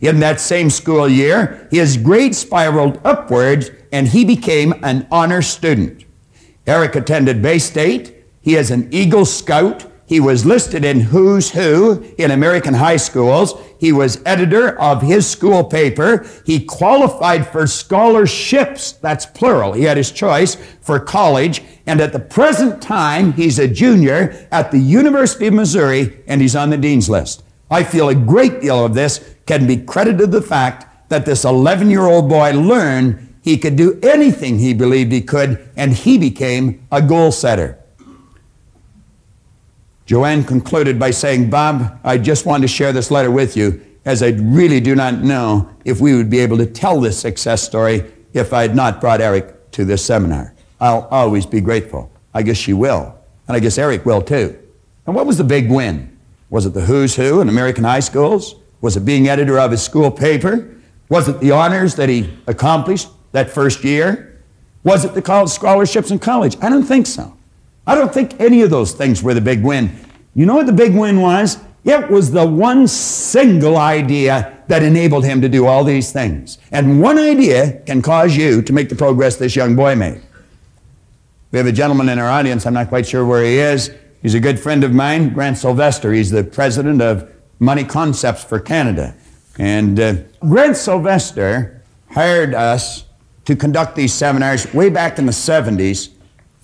In 0.00 0.20
that 0.20 0.40
same 0.40 0.70
school 0.70 1.08
year, 1.08 1.68
his 1.70 1.96
grade 1.96 2.34
spiraled 2.34 3.00
upwards 3.04 3.70
and 3.92 4.08
he 4.08 4.24
became 4.24 4.72
an 4.82 5.06
honor 5.10 5.42
student. 5.42 6.04
Eric 6.66 6.94
attended 6.94 7.42
Bay 7.42 7.58
State. 7.58 8.24
He 8.40 8.54
is 8.54 8.70
an 8.70 8.88
Eagle 8.92 9.26
Scout. 9.26 9.89
He 10.10 10.18
was 10.18 10.44
listed 10.44 10.84
in 10.84 10.98
Who's 10.98 11.52
Who 11.52 12.02
in 12.18 12.32
American 12.32 12.74
high 12.74 12.96
schools. 12.96 13.54
He 13.78 13.92
was 13.92 14.20
editor 14.26 14.76
of 14.76 15.02
his 15.02 15.30
school 15.30 15.62
paper. 15.62 16.26
He 16.44 16.64
qualified 16.64 17.46
for 17.46 17.68
scholarships, 17.68 18.90
that's 18.90 19.24
plural. 19.24 19.72
He 19.72 19.84
had 19.84 19.96
his 19.96 20.10
choice 20.10 20.56
for 20.80 20.98
college. 20.98 21.62
And 21.86 22.00
at 22.00 22.12
the 22.12 22.18
present 22.18 22.82
time, 22.82 23.34
he's 23.34 23.60
a 23.60 23.68
junior 23.68 24.48
at 24.50 24.72
the 24.72 24.80
University 24.80 25.46
of 25.46 25.54
Missouri 25.54 26.24
and 26.26 26.40
he's 26.40 26.56
on 26.56 26.70
the 26.70 26.76
dean's 26.76 27.08
list. 27.08 27.44
I 27.70 27.84
feel 27.84 28.08
a 28.08 28.14
great 28.16 28.60
deal 28.60 28.84
of 28.84 28.94
this 28.94 29.36
can 29.46 29.68
be 29.68 29.76
credited 29.76 30.18
to 30.18 30.26
the 30.26 30.42
fact 30.42 31.08
that 31.08 31.24
this 31.24 31.44
11 31.44 31.88
year 31.88 32.06
old 32.06 32.28
boy 32.28 32.50
learned 32.50 33.32
he 33.42 33.56
could 33.56 33.76
do 33.76 34.00
anything 34.02 34.58
he 34.58 34.74
believed 34.74 35.12
he 35.12 35.22
could, 35.22 35.70
and 35.76 35.92
he 35.92 36.18
became 36.18 36.84
a 36.90 37.00
goal 37.00 37.30
setter. 37.30 37.79
Joanne 40.10 40.42
concluded 40.42 40.98
by 40.98 41.12
saying, 41.12 41.50
Bob, 41.50 42.00
I 42.02 42.18
just 42.18 42.44
wanted 42.44 42.62
to 42.62 42.68
share 42.74 42.92
this 42.92 43.12
letter 43.12 43.30
with 43.30 43.56
you, 43.56 43.80
as 44.04 44.24
I 44.24 44.30
really 44.30 44.80
do 44.80 44.96
not 44.96 45.18
know 45.18 45.70
if 45.84 46.00
we 46.00 46.16
would 46.16 46.28
be 46.28 46.40
able 46.40 46.56
to 46.56 46.66
tell 46.66 47.00
this 47.00 47.16
success 47.16 47.62
story 47.62 48.12
if 48.32 48.52
I 48.52 48.62
had 48.62 48.74
not 48.74 49.00
brought 49.00 49.20
Eric 49.20 49.70
to 49.70 49.84
this 49.84 50.04
seminar. 50.04 50.52
I'll 50.80 51.06
always 51.12 51.46
be 51.46 51.60
grateful. 51.60 52.10
I 52.34 52.42
guess 52.42 52.56
she 52.56 52.72
will. 52.72 53.16
And 53.46 53.56
I 53.56 53.60
guess 53.60 53.78
Eric 53.78 54.04
will 54.04 54.20
too. 54.20 54.58
And 55.06 55.14
what 55.14 55.26
was 55.26 55.38
the 55.38 55.44
big 55.44 55.70
win? 55.70 56.18
Was 56.48 56.66
it 56.66 56.74
the 56.74 56.80
who's 56.80 57.14
who 57.14 57.40
in 57.40 57.48
American 57.48 57.84
high 57.84 58.00
schools? 58.00 58.56
Was 58.80 58.96
it 58.96 59.04
being 59.04 59.28
editor 59.28 59.60
of 59.60 59.70
his 59.70 59.80
school 59.80 60.10
paper? 60.10 60.74
Was 61.08 61.28
it 61.28 61.38
the 61.38 61.52
honors 61.52 61.94
that 61.94 62.08
he 62.08 62.36
accomplished 62.48 63.10
that 63.30 63.48
first 63.48 63.84
year? 63.84 64.42
Was 64.82 65.04
it 65.04 65.14
the 65.14 65.22
college 65.22 65.50
scholarships 65.50 66.10
in 66.10 66.18
college? 66.18 66.56
I 66.60 66.68
don't 66.68 66.82
think 66.82 67.06
so. 67.06 67.36
I 67.90 67.96
don't 67.96 68.14
think 68.14 68.40
any 68.40 68.62
of 68.62 68.70
those 68.70 68.92
things 68.92 69.20
were 69.20 69.34
the 69.34 69.40
big 69.40 69.64
win. 69.64 69.90
You 70.36 70.46
know 70.46 70.54
what 70.54 70.66
the 70.66 70.72
big 70.72 70.94
win 70.94 71.20
was? 71.20 71.58
It 71.84 72.08
was 72.08 72.30
the 72.30 72.46
one 72.46 72.86
single 72.86 73.78
idea 73.78 74.62
that 74.68 74.84
enabled 74.84 75.24
him 75.24 75.40
to 75.40 75.48
do 75.48 75.66
all 75.66 75.82
these 75.82 76.12
things. 76.12 76.58
And 76.70 77.02
one 77.02 77.18
idea 77.18 77.82
can 77.86 78.00
cause 78.00 78.36
you 78.36 78.62
to 78.62 78.72
make 78.72 78.90
the 78.90 78.94
progress 78.94 79.34
this 79.34 79.56
young 79.56 79.74
boy 79.74 79.96
made. 79.96 80.20
We 81.50 81.58
have 81.58 81.66
a 81.66 81.72
gentleman 81.72 82.08
in 82.08 82.20
our 82.20 82.30
audience, 82.30 82.64
I'm 82.64 82.74
not 82.74 82.90
quite 82.90 83.08
sure 83.08 83.26
where 83.26 83.42
he 83.42 83.58
is. 83.58 83.90
He's 84.22 84.34
a 84.34 84.40
good 84.40 84.60
friend 84.60 84.84
of 84.84 84.94
mine, 84.94 85.30
Grant 85.30 85.58
Sylvester. 85.58 86.12
He's 86.12 86.30
the 86.30 86.44
president 86.44 87.02
of 87.02 87.28
Money 87.58 87.82
Concepts 87.82 88.44
for 88.44 88.60
Canada. 88.60 89.16
And 89.58 89.98
uh, 89.98 90.14
Grant 90.48 90.76
Sylvester 90.76 91.82
hired 92.12 92.54
us 92.54 93.06
to 93.46 93.56
conduct 93.56 93.96
these 93.96 94.14
seminars 94.14 94.72
way 94.72 94.90
back 94.90 95.18
in 95.18 95.26
the 95.26 95.32
70s 95.32 96.10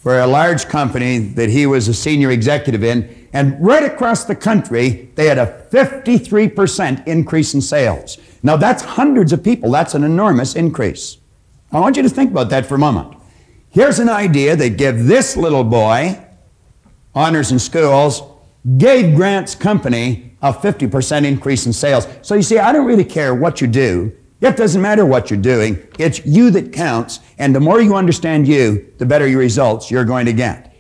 for 0.06 0.20
a 0.20 0.26
large 0.28 0.68
company 0.68 1.18
that 1.18 1.48
he 1.48 1.66
was 1.66 1.88
a 1.88 1.92
senior 1.92 2.30
executive 2.30 2.84
in. 2.84 3.28
And 3.32 3.60
right 3.60 3.82
across 3.82 4.22
the 4.22 4.36
country, 4.36 5.10
they 5.16 5.26
had 5.26 5.36
a 5.36 5.66
53% 5.72 7.08
increase 7.08 7.54
in 7.54 7.60
sales. 7.60 8.16
Now, 8.40 8.56
that's 8.56 8.84
hundreds 8.84 9.32
of 9.32 9.42
people. 9.42 9.72
That's 9.72 9.94
an 9.96 10.04
enormous 10.04 10.54
increase. 10.54 11.18
I 11.72 11.80
want 11.80 11.96
you 11.96 12.04
to 12.04 12.08
think 12.08 12.30
about 12.30 12.50
that 12.50 12.66
for 12.66 12.76
a 12.76 12.78
moment. 12.78 13.18
Here's 13.70 13.98
an 13.98 14.08
idea 14.08 14.54
that 14.54 14.76
give 14.76 15.06
this 15.06 15.36
little 15.36 15.64
boy 15.64 16.24
honors 17.12 17.50
in 17.50 17.58
schools, 17.58 18.22
gave 18.78 19.16
Grant's 19.16 19.56
company 19.56 20.36
a 20.40 20.52
50% 20.52 21.24
increase 21.24 21.66
in 21.66 21.72
sales. 21.72 22.06
So 22.22 22.36
you 22.36 22.42
see, 22.42 22.58
I 22.60 22.72
don't 22.72 22.86
really 22.86 23.04
care 23.04 23.34
what 23.34 23.60
you 23.60 23.66
do. 23.66 24.16
It 24.40 24.56
doesn't 24.56 24.82
matter 24.82 25.06
what 25.06 25.30
you're 25.30 25.40
doing. 25.40 25.86
It's 25.98 26.24
you 26.26 26.50
that 26.50 26.72
counts. 26.72 27.20
And 27.38 27.54
the 27.54 27.60
more 27.60 27.80
you 27.80 27.96
understand 27.96 28.46
you, 28.46 28.92
the 28.98 29.06
better 29.06 29.26
your 29.26 29.40
results 29.40 29.90
you're 29.90 30.04
going 30.04 30.26
to 30.26 30.32
get. 30.32 30.74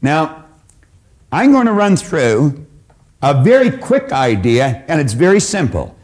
Now, 0.00 0.44
I'm 1.32 1.52
going 1.52 1.66
to 1.66 1.72
run 1.72 1.96
through 1.96 2.66
a 3.22 3.42
very 3.42 3.70
quick 3.70 4.12
idea, 4.12 4.84
and 4.88 5.00
it's 5.00 5.12
very 5.12 5.40
simple. 5.40 5.96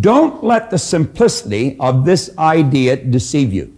Don't 0.00 0.42
let 0.42 0.70
the 0.70 0.78
simplicity 0.78 1.76
of 1.78 2.04
this 2.04 2.36
idea 2.38 2.96
deceive 2.96 3.52
you. 3.52 3.76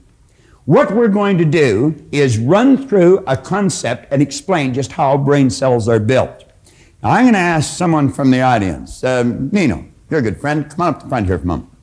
What 0.65 0.95
we're 0.95 1.09
going 1.09 1.37
to 1.39 1.45
do 1.45 1.95
is 2.13 2.39
run 2.39 2.89
through 2.89 3.25
a 3.27 3.37
concept 3.37 4.07
and 4.13 4.23
explain 4.23 4.73
just 4.73 4.93
how 4.93 5.19
brain 5.19 5.51
cells 5.51 5.89
are 5.89 5.99
built. 5.99 6.45
Now, 7.03 7.11
I'm 7.11 7.25
going 7.25 7.35
to 7.35 7.39
ask 7.41 7.77
someone 7.77 8.13
from 8.13 8.31
the 8.31 8.41
audience. 8.41 9.03
Um, 9.03 9.51
Nino, 9.51 9.85
you're 10.09 10.21
a 10.21 10.23
good 10.23 10.41
friend. 10.41 10.71
Come 10.71 10.81
on 10.81 10.95
up 10.95 11.01
to 11.01 11.05
the 11.05 11.09
front 11.11 11.27
here 11.27 11.39
for 11.39 11.45
a 11.45 11.47
moment. 11.49 11.74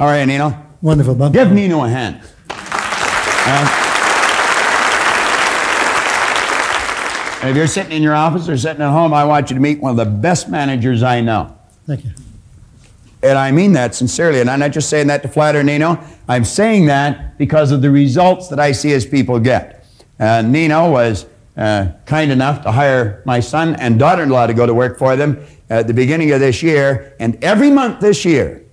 All 0.00 0.06
right, 0.06 0.24
Nino. 0.24 0.64
Wonderful, 0.80 1.16
Bob. 1.16 1.32
Give 1.32 1.50
Nino 1.50 1.82
a 1.82 1.88
hand. 1.88 2.20
Uh, 3.50 3.84
if 7.42 7.56
you're 7.56 7.66
sitting 7.66 7.90
in 7.90 8.02
your 8.02 8.14
office 8.14 8.48
or 8.48 8.56
sitting 8.56 8.80
at 8.80 8.90
home, 8.90 9.12
I 9.12 9.24
want 9.24 9.50
you 9.50 9.54
to 9.54 9.60
meet 9.60 9.80
one 9.80 9.90
of 9.90 9.96
the 9.96 10.04
best 10.04 10.48
managers 10.48 11.02
I 11.02 11.20
know. 11.20 11.58
Thank 11.84 12.04
you. 12.04 12.12
And 13.24 13.36
I 13.36 13.50
mean 13.50 13.72
that 13.72 13.96
sincerely. 13.96 14.40
And 14.40 14.48
I'm 14.48 14.60
not 14.60 14.70
just 14.70 14.88
saying 14.88 15.08
that 15.08 15.22
to 15.22 15.28
flatter 15.28 15.64
Nino. 15.64 15.98
I'm 16.28 16.44
saying 16.44 16.86
that 16.86 17.36
because 17.36 17.72
of 17.72 17.82
the 17.82 17.90
results 17.90 18.46
that 18.50 18.60
I 18.60 18.70
see 18.70 18.92
as 18.92 19.04
people 19.04 19.40
get. 19.40 19.84
Uh, 20.20 20.42
Nino 20.42 20.92
was 20.92 21.26
uh, 21.56 21.88
kind 22.06 22.30
enough 22.30 22.62
to 22.62 22.70
hire 22.70 23.20
my 23.26 23.40
son 23.40 23.74
and 23.76 23.98
daughter 23.98 24.22
in 24.22 24.28
law 24.28 24.46
to 24.46 24.54
go 24.54 24.64
to 24.64 24.74
work 24.74 24.96
for 24.96 25.16
them 25.16 25.44
at 25.68 25.88
the 25.88 25.94
beginning 25.94 26.30
of 26.30 26.38
this 26.38 26.62
year. 26.62 27.16
And 27.18 27.42
every 27.42 27.72
month 27.72 27.98
this 27.98 28.24
year, 28.24 28.64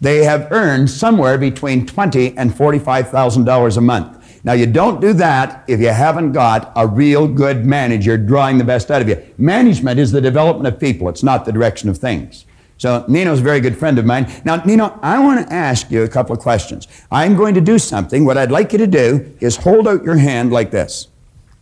they 0.00 0.24
have 0.24 0.50
earned 0.50 0.90
somewhere 0.90 1.36
between 1.36 1.86
twenty 1.86 2.36
and 2.36 2.54
forty-five 2.54 3.10
thousand 3.10 3.44
dollars 3.44 3.76
a 3.76 3.80
month. 3.80 4.16
Now 4.42 4.54
you 4.54 4.66
don't 4.66 5.00
do 5.00 5.12
that 5.14 5.64
if 5.68 5.80
you 5.80 5.88
haven't 5.88 6.32
got 6.32 6.72
a 6.74 6.86
real 6.86 7.28
good 7.28 7.66
manager 7.66 8.16
drawing 8.16 8.56
the 8.56 8.64
best 8.64 8.90
out 8.90 9.02
of 9.02 9.08
you. 9.08 9.22
Management 9.36 10.00
is 10.00 10.12
the 10.12 10.20
development 10.20 10.72
of 10.72 10.80
people. 10.80 11.08
It's 11.10 11.22
not 11.22 11.44
the 11.44 11.52
direction 11.52 11.90
of 11.90 11.98
things. 11.98 12.46
So 12.78 13.04
Nino's 13.06 13.40
a 13.40 13.42
very 13.42 13.60
good 13.60 13.76
friend 13.76 13.98
of 13.98 14.06
mine. 14.06 14.32
Now, 14.42 14.56
Nino, 14.64 14.98
I 15.02 15.18
want 15.18 15.46
to 15.46 15.52
ask 15.52 15.90
you 15.90 16.02
a 16.02 16.08
couple 16.08 16.34
of 16.34 16.40
questions. 16.40 16.88
I'm 17.10 17.36
going 17.36 17.54
to 17.54 17.60
do 17.60 17.78
something. 17.78 18.24
What 18.24 18.38
I'd 18.38 18.50
like 18.50 18.72
you 18.72 18.78
to 18.78 18.86
do 18.86 19.36
is 19.40 19.56
hold 19.56 19.86
out 19.86 20.02
your 20.02 20.16
hand 20.16 20.50
like 20.50 20.70
this. 20.70 21.08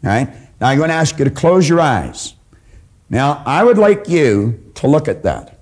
All 0.05 0.11
right? 0.11 0.29
Now 0.61 0.69
I'm 0.69 0.79
going 0.79 0.91
to 0.91 0.95
ask 0.95 1.19
you 1.19 1.25
to 1.25 1.31
close 1.33 1.69
your 1.69 1.81
eyes. 1.81 2.35
Now, 3.11 3.43
I 3.45 3.65
would 3.65 3.79
like 3.79 4.09
you 4.09 4.63
to 4.77 4.87
look 4.87 5.09
at 5.09 5.25
that. 5.25 5.59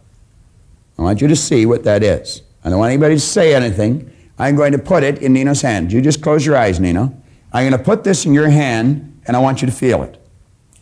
I 0.98 1.02
want 1.02 1.22
you 1.22 1.28
to 1.28 1.36
see 1.36 1.64
what 1.64 1.84
that 1.84 2.02
is. 2.02 2.42
I 2.66 2.68
don't 2.68 2.80
want 2.80 2.90
anybody 2.90 3.14
to 3.14 3.20
say 3.20 3.54
anything. 3.54 4.10
I'm 4.40 4.56
going 4.56 4.72
to 4.72 4.78
put 4.78 5.04
it 5.04 5.22
in 5.22 5.32
Nino's 5.32 5.62
hand. 5.62 5.92
You 5.92 6.02
just 6.02 6.20
close 6.20 6.44
your 6.44 6.56
eyes, 6.56 6.80
Nino. 6.80 7.16
I'm 7.52 7.70
going 7.70 7.78
to 7.78 7.84
put 7.84 8.02
this 8.02 8.26
in 8.26 8.34
your 8.34 8.48
hand, 8.48 9.22
and 9.24 9.36
I 9.36 9.40
want 9.40 9.62
you 9.62 9.66
to 9.66 9.72
feel 9.72 10.02
it. 10.02 10.20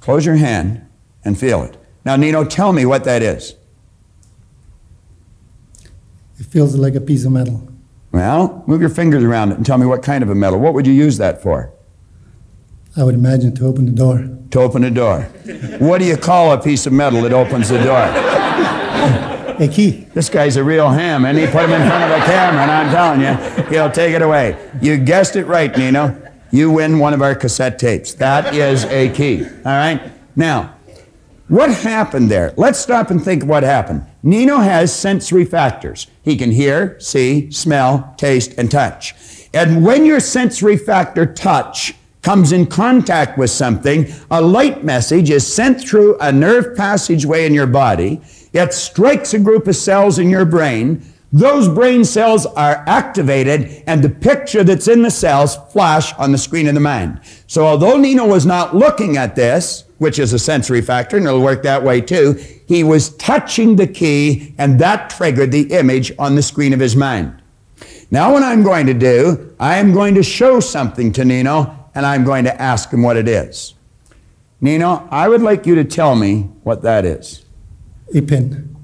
Close 0.01 0.24
your 0.24 0.36
hand 0.36 0.86
and 1.27 1.39
feel 1.39 1.62
it. 1.62 1.77
Now, 2.02 2.16
Nino, 2.16 2.43
tell 2.43 2.73
me 2.73 2.86
what 2.86 3.05
that 3.05 3.23
is. 3.23 3.55
It 6.39 6.47
feels 6.47 6.74
like 6.74 6.94
a 6.94 7.02
piece 7.02 7.27
of 7.27 7.32
metal. 7.32 7.69
Well, 8.12 8.65
move 8.66 8.81
your 8.81 8.89
fingers 8.89 9.23
around 9.23 9.52
it 9.52 9.59
and 9.59 9.66
tell 9.66 9.77
me 9.77 9.85
what 9.85 10.02
kind 10.02 10.23
of 10.23 10.31
a 10.31 10.35
metal. 10.35 10.59
What 10.59 10.73
would 10.73 10.86
you 10.86 10.94
use 10.94 11.19
that 11.19 11.43
for? 11.43 11.70
I 12.97 13.05
would 13.05 13.15
imagine 13.15 13.55
to 13.56 13.66
open 13.66 13.85
the 13.85 13.93
door. 13.93 14.27
To 14.52 14.61
open 14.61 14.85
a 14.85 14.90
door. 14.90 15.20
what 15.81 15.98
do 15.98 16.06
you 16.06 16.16
call 16.16 16.52
a 16.52 16.62
piece 16.62 16.86
of 16.86 16.94
metal 16.94 17.20
that 17.23 17.35
opens 17.35 17.69
the 17.69 17.82
door? 17.85 19.31
A 19.59 19.68
key. 19.68 20.06
This 20.14 20.28
guy's 20.28 20.56
a 20.56 20.64
real 20.64 20.90
ham, 20.90 21.24
and 21.24 21.39
he 21.39 21.47
put 21.47 21.64
him 21.64 21.72
in 21.72 21.89
front 21.89 22.05
of 22.05 22.10
a 22.10 22.24
camera, 22.24 22.62
and 22.62 22.70
I'm 22.70 22.90
telling 22.90 23.20
you, 23.20 23.64
he'll 23.70 23.90
take 23.90 24.14
it 24.14 24.22
away. 24.22 24.56
You 24.82 24.97
guessed 24.97 25.36
it 25.36 25.44
right, 25.47 25.76
Nino. 25.76 26.20
You 26.51 26.70
win 26.70 26.98
one 26.98 27.14
of 27.14 27.22
our 27.22 27.35
cassette 27.35 27.78
tapes. 27.78 28.14
That 28.14 28.55
is 28.55 28.85
a 28.85 29.10
key. 29.10 29.44
All 29.44 29.51
right? 29.64 30.12
Now, 30.36 30.74
what 31.48 31.70
happened 31.70 32.31
there? 32.31 32.55
Let's 32.56 32.78
stop 32.78 33.10
and 33.10 33.22
think 33.22 33.44
what 33.44 33.62
happened. 33.62 34.06
Nino 34.22 34.59
has 34.59 34.94
sensory 34.94 35.44
factors. 35.44 36.06
He 36.22 36.36
can 36.36 36.51
hear, 36.51 36.98
see, 37.01 37.51
smell, 37.51 38.14
taste, 38.16 38.55
and 38.56 38.70
touch. 38.70 39.14
And 39.52 39.85
when 39.85 40.05
your 40.06 40.20
sensory 40.20 40.76
factor 40.76 41.26
touch 41.26 41.94
comes 42.22 42.52
in 42.52 42.66
contact 42.66 43.36
with 43.36 43.51
something, 43.51 44.06
a 44.31 44.40
light 44.40 44.82
message 44.82 45.28
is 45.31 45.47
sent 45.47 45.81
through 45.81 46.16
a 46.18 46.32
nerve 46.32 46.74
passageway 46.76 47.47
in 47.47 47.52
your 47.52 47.66
body. 47.66 48.20
It 48.55 48.72
strikes 48.72 49.35
a 49.35 49.40
group 49.40 49.66
of 49.66 49.74
cells 49.74 50.18
in 50.18 50.31
your 50.31 50.44
brain. 50.44 51.02
Those 51.32 51.68
brain 51.68 52.05
cells 52.05 52.47
are 52.47 52.85
activated, 52.86 53.82
and 53.89 54.02
the 54.02 54.09
picture 54.09 54.62
that's 54.62 54.86
in 54.86 55.02
the 55.02 55.10
cells 55.10 55.56
flash 55.72 56.14
on 56.14 56.31
the 56.31 56.39
screen 56.39 56.68
of 56.68 56.74
the 56.74 56.81
mind. 56.81 57.20
So, 57.48 57.66
although 57.66 57.97
Nino 57.97 58.24
was 58.24 58.47
not 58.47 58.76
looking 58.76 59.16
at 59.16 59.35
this, 59.35 59.85
which 59.98 60.20
is 60.20 60.32
a 60.32 60.39
sensory 60.39 60.81
factor, 60.81 61.16
and 61.16 61.26
it'll 61.26 61.43
work 61.43 61.64
that 61.64 61.82
way 61.82 62.01
too, 62.01 62.40
he 62.68 62.85
was 62.85 63.16
touching 63.16 63.74
the 63.74 63.89
key, 63.89 64.55
and 64.56 64.78
that 64.78 65.10
triggered 65.10 65.51
the 65.51 65.72
image 65.72 66.12
on 66.16 66.36
the 66.36 66.43
screen 66.43 66.72
of 66.72 66.78
his 66.78 66.94
mind. 66.94 67.43
Now, 68.12 68.32
what 68.32 68.44
I'm 68.44 68.62
going 68.62 68.86
to 68.86 68.94
do, 68.94 69.56
I 69.59 69.78
am 69.78 69.93
going 69.93 70.14
to 70.14 70.22
show 70.22 70.60
something 70.60 71.12
to 71.14 71.24
Nino, 71.24 71.90
and 71.97 72.06
I'm 72.06 72.22
going 72.22 72.44
to 72.44 72.62
ask 72.62 72.93
him 72.93 73.02
what 73.02 73.16
it 73.16 73.26
is. 73.26 73.74
Nino, 74.60 75.09
I 75.10 75.28
would 75.28 75.43
like 75.43 75.66
you 75.66 75.74
to 75.74 75.85
tell 75.85 76.14
me 76.14 76.43
what 76.62 76.82
that 76.82 77.05
is. 77.05 77.43
A 78.12 78.20
pin. 78.20 78.76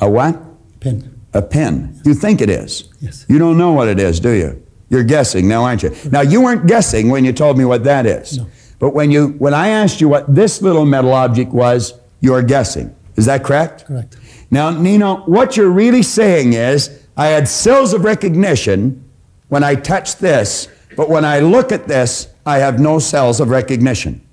A 0.00 0.08
what? 0.08 0.40
Pin. 0.80 1.20
A 1.32 1.42
pen. 1.42 2.00
You 2.04 2.14
think 2.14 2.40
it 2.40 2.50
is. 2.50 2.88
Yes. 3.00 3.24
You 3.28 3.38
don't 3.38 3.56
know 3.56 3.72
what 3.72 3.88
it 3.88 3.98
is, 3.98 4.20
do 4.20 4.30
you? 4.30 4.62
You're 4.88 5.04
guessing 5.04 5.48
now, 5.48 5.64
aren't 5.64 5.82
you? 5.82 5.94
Now, 6.10 6.20
you 6.22 6.40
weren't 6.40 6.66
guessing 6.66 7.10
when 7.10 7.24
you 7.24 7.32
told 7.32 7.56
me 7.56 7.64
what 7.64 7.84
that 7.84 8.06
is. 8.06 8.38
No. 8.38 8.46
But 8.78 8.90
when, 8.90 9.10
you, 9.10 9.28
when 9.38 9.54
I 9.54 9.68
asked 9.68 10.00
you 10.00 10.08
what 10.08 10.34
this 10.34 10.62
little 10.62 10.84
metal 10.84 11.12
object 11.12 11.52
was, 11.52 11.94
you're 12.20 12.42
guessing. 12.42 12.94
Is 13.16 13.26
that 13.26 13.44
correct? 13.44 13.86
Correct. 13.86 14.16
Now, 14.50 14.70
Nino, 14.70 15.18
what 15.26 15.56
you're 15.56 15.70
really 15.70 16.02
saying 16.02 16.54
is 16.54 17.06
I 17.16 17.26
had 17.26 17.46
cells 17.46 17.92
of 17.92 18.04
recognition 18.04 19.04
when 19.48 19.62
I 19.62 19.74
touched 19.74 20.18
this, 20.18 20.68
but 20.96 21.08
when 21.08 21.24
I 21.24 21.40
look 21.40 21.70
at 21.70 21.86
this, 21.86 22.28
I 22.46 22.58
have 22.58 22.80
no 22.80 22.98
cells 22.98 23.40
of 23.40 23.50
recognition. 23.50 24.26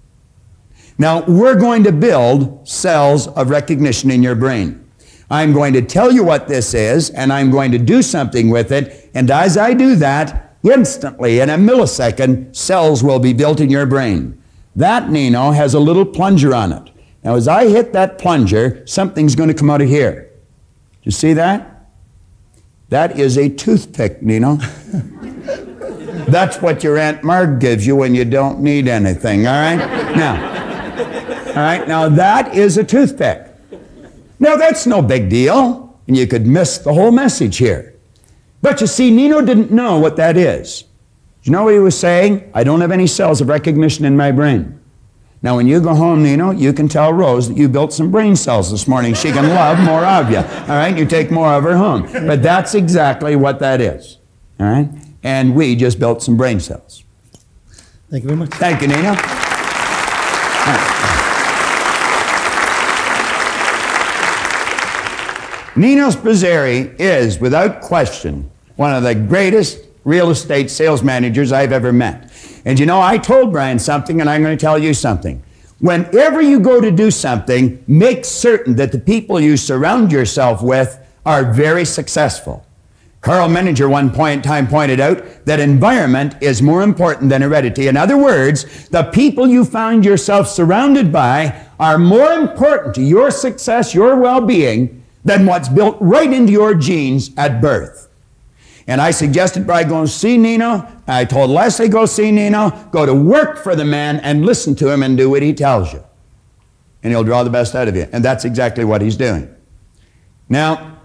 Now, 0.98 1.24
we're 1.26 1.60
going 1.60 1.84
to 1.84 1.92
build 1.92 2.68
cells 2.68 3.28
of 3.28 3.50
recognition 3.50 4.10
in 4.10 4.24
your 4.24 4.36
brain. 4.36 4.84
I'm 5.30 5.54
going 5.54 5.74
to 5.74 5.82
tell 5.82 6.12
you 6.12 6.24
what 6.24 6.48
this 6.48 6.74
is, 6.74 7.10
and 7.12 7.32
I'm 7.32 7.52
going 7.52 7.72
to 7.72 7.78
do 7.78 8.02
something 8.02 8.50
with 8.50 8.72
it. 8.72 9.12
And 9.14 9.30
as 9.30 9.58
I 9.58 9.74
do 9.74 9.96
that, 9.98 10.58
instantly, 10.64 11.40
in 11.40 11.50
a 11.50 11.58
millisecond, 11.58 12.56
cells 12.56 13.04
will 13.04 13.20
be 13.20 13.34
built 13.34 13.60
in 13.60 13.70
your 13.70 13.86
brain. 13.86 14.42
That, 14.76 15.10
Nino, 15.10 15.52
has 15.52 15.74
a 15.74 15.80
little 15.80 16.06
plunger 16.06 16.56
on 16.56 16.72
it. 16.72 16.90
Now, 17.24 17.36
as 17.36 17.48
I 17.48 17.68
hit 17.68 17.94
that 17.94 18.18
plunger, 18.18 18.86
something's 18.88 19.36
going 19.36 19.50
to 19.50 19.56
come 19.56 19.70
out 19.70 19.82
of 19.82 19.90
here. 19.90 20.32
Do 20.94 21.00
you 21.04 21.12
see 21.12 21.34
that? 21.34 21.90
That 22.90 23.20
is 23.20 23.38
a 23.38 23.50
toothpick, 23.50 24.22
Nino. 24.22 24.56
That's 26.28 26.62
what 26.62 26.84
your 26.84 26.98
Aunt 26.98 27.24
Marg 27.24 27.60
gives 27.60 27.86
you 27.86 27.96
when 27.96 28.16
you 28.16 28.24
don't 28.24 28.62
need 28.62 28.88
anything, 28.88 29.46
all 29.46 29.54
right? 29.54 29.78
Now, 30.16 30.57
all 31.58 31.64
right, 31.64 31.88
now 31.88 32.08
that 32.08 32.56
is 32.56 32.78
a 32.78 32.84
toothpick. 32.84 33.48
Now, 34.40 34.56
that's 34.56 34.86
no 34.86 35.02
big 35.02 35.30
deal, 35.30 36.00
and 36.08 36.16
you 36.16 36.28
could 36.28 36.46
miss 36.46 36.78
the 36.78 36.94
whole 36.94 37.12
message 37.12 37.58
here. 37.58 37.96
But 38.62 38.80
you 38.82 38.86
see, 38.86 39.10
Nino 39.10 39.42
didn't 39.42 39.72
know 39.72 39.98
what 39.98 40.18
that 40.18 40.38
is. 40.38 40.84
You 41.42 41.52
know 41.52 41.64
what 41.64 41.74
he 41.74 41.80
was 41.80 41.98
saying? 41.98 42.52
I 42.54 42.64
don't 42.64 42.82
have 42.82 42.92
any 42.92 43.08
cells 43.08 43.42
of 43.42 43.48
recognition 43.48 44.06
in 44.06 44.16
my 44.16 44.32
brain. 44.32 44.80
Now, 45.42 45.56
when 45.56 45.68
you 45.68 45.80
go 45.80 45.96
home, 45.96 46.22
Nino, 46.22 46.52
you 46.52 46.74
can 46.74 46.88
tell 46.88 47.12
Rose 47.12 47.48
that 47.48 47.58
you 47.58 47.68
built 47.70 47.94
some 47.94 48.12
brain 48.12 48.36
cells 48.36 48.70
this 48.70 48.88
morning. 48.88 49.14
She 49.16 49.32
can 49.32 49.50
love 49.50 49.80
more 49.80 50.06
of 50.06 50.30
you. 50.30 50.38
All 50.38 50.78
right? 50.78 50.96
You 50.96 51.06
take 51.06 51.32
more 51.32 51.54
of 51.54 51.64
her 51.64 51.78
home. 51.78 52.08
But 52.12 52.44
that's 52.44 52.76
exactly 52.76 53.36
what 53.36 53.60
that 53.60 53.82
is. 53.82 54.18
All 54.60 54.68
right? 54.68 54.90
And 55.24 55.56
we 55.56 55.76
just 55.76 56.00
built 56.00 56.22
some 56.22 56.38
brain 56.38 56.60
cells. 56.60 57.04
Thank 58.10 58.24
you 58.24 58.30
very 58.30 58.38
much. 58.38 58.50
Thank 58.52 58.82
you, 58.82 58.88
Nino. 58.88 59.47
Nino 65.78 66.10
Spazzeri 66.10 67.00
is, 67.00 67.40
without 67.40 67.82
question, 67.82 68.50
one 68.78 68.96
of 68.96 69.04
the 69.04 69.14
greatest 69.14 69.80
real 70.06 70.32
estate 70.32 70.72
sales 70.72 71.04
managers 71.04 71.52
I've 71.52 71.72
ever 71.72 71.94
met. 71.94 72.32
And 72.66 72.80
you 72.80 72.88
know, 72.88 73.00
I 73.00 73.20
told 73.20 73.52
Brian 73.52 73.78
something, 73.78 74.20
and 74.20 74.28
I'm 74.28 74.42
going 74.42 74.58
to 74.58 74.62
tell 74.62 74.80
you 74.80 74.96
something. 74.96 75.44
Whenever 75.80 76.42
you 76.42 76.60
go 76.60 76.82
to 76.82 76.90
do 76.90 77.12
something, 77.12 77.84
make 77.88 78.26
certain 78.26 78.76
that 78.78 78.92
the 78.92 78.98
people 78.98 79.40
you 79.40 79.56
surround 79.56 80.12
yourself 80.12 80.64
with 80.64 80.98
are 81.28 81.54
very 81.54 81.86
successful. 81.86 82.66
Karl 83.22 83.48
Menninger 83.48 83.90
one 83.90 84.10
point 84.10 84.38
in 84.38 84.42
time 84.42 84.68
pointed 84.68 85.00
out 85.00 85.46
that 85.46 85.60
environment 85.60 86.36
is 86.42 86.62
more 86.62 86.82
important 86.82 87.30
than 87.30 87.44
heredity. 87.44 87.88
In 87.88 87.98
other 87.98 88.18
words, 88.18 88.90
the 88.90 89.04
people 89.04 89.46
you 89.46 89.64
find 89.64 90.04
yourself 90.04 90.48
surrounded 90.48 91.12
by 91.12 91.66
are 91.80 92.00
more 92.00 92.32
important 92.32 92.96
to 92.96 93.02
your 93.04 93.30
success, 93.30 93.94
your 93.94 94.16
well-being, 94.16 94.97
than 95.28 95.46
what's 95.46 95.68
built 95.68 95.98
right 96.00 96.32
into 96.32 96.54
your 96.54 96.74
genes 96.74 97.32
at 97.36 97.62
birth. 97.62 98.10
And 98.88 99.02
I 99.02 99.12
suggested 99.12 99.68
Brian 99.68 99.90
go 99.90 100.06
see 100.06 100.38
Nino. 100.38 100.88
I 101.06 101.26
told 101.26 101.50
Leslie 101.50 101.90
go 101.90 102.06
see 102.06 102.32
Nino, 102.32 102.70
Go 102.92 103.06
to 103.06 103.14
work 103.14 103.58
for 103.58 103.76
the 103.76 103.84
man 103.84 104.22
and 104.22 104.46
listen 104.46 104.74
to 104.76 104.90
him 104.90 105.04
and 105.04 105.18
do 105.18 105.30
what 105.30 105.42
he 105.42 105.54
tells 105.54 105.92
you. 105.92 106.02
And 107.04 107.12
he'll 107.12 107.26
draw 107.26 107.44
the 107.44 107.50
best 107.50 107.76
out 107.76 107.90
of 107.90 107.96
you. 107.96 108.08
And 108.14 108.24
that's 108.24 108.46
exactly 108.46 108.86
what 108.86 109.02
he's 109.02 109.18
doing. 109.18 109.54
Now, 110.48 110.98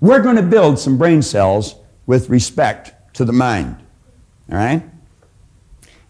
we're 0.00 0.22
going 0.22 0.36
to 0.36 0.42
build 0.42 0.78
some 0.78 0.96
brain 0.96 1.22
cells 1.22 1.74
with 2.06 2.30
respect 2.30 3.14
to 3.14 3.24
the 3.24 3.32
mind. 3.32 3.76
All 4.50 4.56
right? 4.56 4.88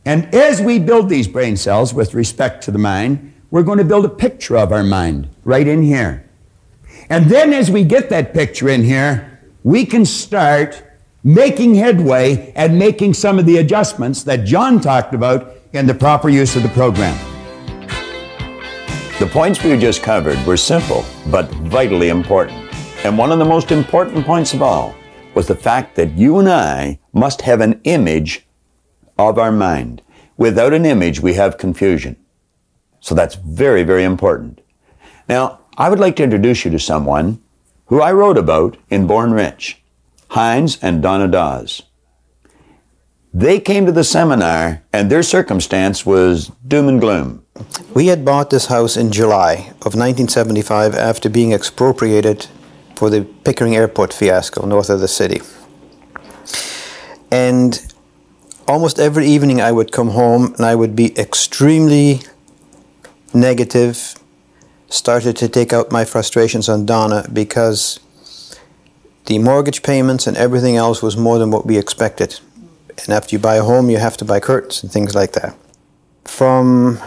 And 0.05 0.35
as 0.35 0.61
we 0.61 0.79
build 0.79 1.09
these 1.09 1.27
brain 1.27 1.57
cells 1.57 1.95
with 1.95 2.13
respect 2.13 2.65
to 2.65 2.71
the 2.71 2.79
mind, 2.79 3.33
we're 3.51 3.63
going 3.63 3.79
to 3.79 3.85
build 3.85 4.05
a 4.05 4.11
picture 4.11 4.57
of 4.57 4.73
our 4.73 4.85
mind 4.85 5.29
right 5.45 5.67
in 5.67 5.83
here. 5.83 6.29
And 7.09 7.27
then 7.27 7.53
as 7.53 7.71
we 7.71 7.85
get 7.85 8.11
that 8.11 8.35
picture 8.35 8.69
in 8.69 8.85
here, 8.85 9.41
we 9.63 9.87
can 9.87 10.05
start 10.05 10.83
making 11.25 11.75
headway 11.75 12.53
and 12.55 12.79
making 12.79 13.15
some 13.15 13.39
of 13.39 13.47
the 13.47 13.59
adjustments 13.59 14.23
that 14.25 14.45
John 14.45 14.81
talked 14.81 15.15
about 15.15 15.55
in 15.73 15.87
the 15.87 15.95
proper 15.95 16.29
use 16.29 16.57
of 16.57 16.63
the 16.63 16.69
program. 16.71 17.17
The 19.19 19.27
points 19.27 19.63
we 19.65 19.77
just 19.79 20.03
covered 20.03 20.39
were 20.47 20.57
simple, 20.57 21.05
but 21.31 21.51
vitally 21.51 22.09
important. 22.09 22.73
And 23.05 23.19
one 23.19 23.33
of 23.33 23.39
the 23.39 23.45
most 23.45 23.73
important 23.73 24.25
points 24.25 24.55
of 24.55 24.63
all 24.63 24.95
was 25.35 25.47
the 25.47 25.55
fact 25.55 25.97
that 25.97 26.13
you 26.13 26.39
and 26.39 26.49
I 26.49 26.99
must 27.13 27.43
have 27.43 27.61
an 27.61 27.81
image 27.85 28.47
of 29.19 29.39
our 29.39 29.53
mind. 29.53 30.03
Without 30.37 30.73
an 30.73 30.87
image, 30.87 31.21
we 31.21 31.35
have 31.35 31.59
confusion. 31.59 32.17
So 33.01 33.15
that's 33.15 33.35
very, 33.37 33.83
very 33.83 34.05
important. 34.05 34.61
Now, 35.29 35.61
I 35.77 35.89
would 35.89 36.01
like 36.01 36.17
to 36.17 36.25
introduce 36.25 36.65
you 36.65 36.71
to 36.73 36.79
someone 36.79 37.41
who 37.87 38.01
I 38.01 38.13
wrote 38.13 38.37
about 38.37 38.77
in 38.91 39.07
Born 39.07 39.33
Rich, 39.33 39.81
Heinz 40.31 40.79
and 40.83 41.03
Donna 41.03 41.29
Dawes. 41.29 41.83
They 43.33 43.61
came 43.61 43.87
to 43.87 43.93
the 43.93 44.05
seminar 44.05 44.83
and 44.93 45.11
their 45.11 45.23
circumstance 45.23 46.05
was 46.05 46.51
doom 46.67 46.89
and 46.89 47.01
gloom. 47.01 47.45
We 47.95 48.07
had 48.07 48.25
bought 48.25 48.51
this 48.51 48.67
house 48.67 48.97
in 48.97 49.13
July 49.13 49.69
of 49.85 49.95
1975 49.95 50.95
after 50.95 51.29
being 51.29 51.53
expropriated 51.53 52.47
for 52.97 53.11
the 53.11 53.23
Pickering 53.45 53.77
Airport 53.77 54.13
fiasco 54.13 54.67
north 54.67 54.91
of 54.91 55.01
the 55.01 55.09
city. 55.09 55.41
And 57.31 57.81
almost 58.67 58.99
every 58.99 59.27
evening 59.27 59.61
I 59.61 59.73
would 59.73 59.93
come 59.93 60.11
home 60.11 60.55
and 60.55 60.65
I 60.65 60.75
would 60.75 60.97
be 60.97 61.17
extremely 61.19 62.21
negative, 63.35 64.15
started 64.89 65.37
to 65.37 65.49
take 65.49 65.73
out 65.73 65.93
my 65.93 66.05
frustrations 66.05 66.69
on 66.69 66.87
Donna 66.87 67.27
because 67.33 68.01
the 69.27 69.39
mortgage 69.39 69.83
payments 69.83 70.27
and 70.27 70.37
everything 70.37 70.77
else 70.77 71.03
was 71.03 71.17
more 71.17 71.39
than 71.39 71.51
what 71.51 71.67
we 71.67 71.77
expected. 71.77 72.41
And 72.99 73.11
after 73.11 73.35
you 73.35 73.39
buy 73.39 73.57
a 73.57 73.63
home, 73.63 73.91
you 73.91 73.99
have 73.99 74.17
to 74.19 74.25
buy 74.25 74.41
curtains 74.41 74.83
and 74.83 74.91
things 74.91 75.15
like 75.15 75.33
that. 75.33 75.55
From 76.25 76.99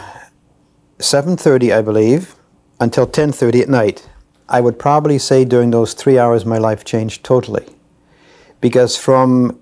7:30, 1.00 1.74
I 1.74 1.82
believe, 1.82 2.36
until 2.80 3.08
10:30 3.08 3.62
at 3.62 3.70
night, 3.70 4.08
I 4.48 4.62
would 4.62 4.78
probably 4.78 5.18
say 5.18 5.46
during 5.46 5.72
those 5.72 5.94
three 5.94 6.20
hours, 6.20 6.46
my 6.46 6.58
life 6.58 6.84
changed 6.84 7.24
totally. 7.24 7.66
Because 8.60 8.96
from 8.98 9.60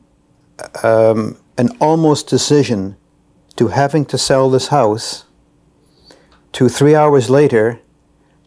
um, 0.83 1.37
an 1.57 1.69
almost 1.79 2.27
decision 2.27 2.95
to 3.55 3.67
having 3.67 4.05
to 4.05 4.17
sell 4.17 4.49
this 4.49 4.67
house 4.67 5.25
to 6.53 6.69
three 6.69 6.95
hours 6.95 7.29
later 7.29 7.79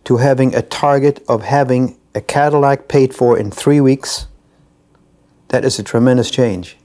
to 0.04 0.16
having 0.18 0.54
a 0.54 0.62
target 0.62 1.24
of 1.28 1.42
having 1.42 1.98
a 2.14 2.20
Cadillac 2.20 2.88
paid 2.88 3.14
for 3.14 3.38
in 3.38 3.50
three 3.50 3.80
weeks, 3.80 4.26
that 5.48 5.64
is 5.64 5.78
a 5.78 5.82
tremendous 5.82 6.30
change. 6.30 6.76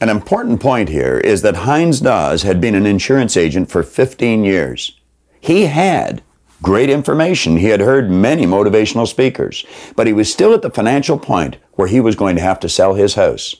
An 0.00 0.08
important 0.08 0.60
point 0.60 0.90
here 0.90 1.18
is 1.18 1.42
that 1.42 1.56
Heinz 1.56 2.00
Dawes 2.00 2.42
had 2.42 2.60
been 2.60 2.74
an 2.74 2.86
insurance 2.86 3.36
agent 3.36 3.70
for 3.70 3.82
15 3.82 4.44
years. 4.44 4.98
He 5.40 5.66
had 5.66 6.22
great 6.62 6.90
information. 6.90 7.56
He 7.56 7.66
had 7.66 7.80
heard 7.80 8.10
many 8.10 8.44
motivational 8.44 9.06
speakers, 9.06 9.64
but 9.94 10.06
he 10.06 10.12
was 10.12 10.30
still 10.30 10.52
at 10.52 10.62
the 10.62 10.70
financial 10.70 11.18
point 11.18 11.56
where 11.72 11.88
he 11.88 12.00
was 12.00 12.16
going 12.16 12.36
to 12.36 12.42
have 12.42 12.60
to 12.60 12.68
sell 12.68 12.94
his 12.94 13.14
house. 13.14 13.56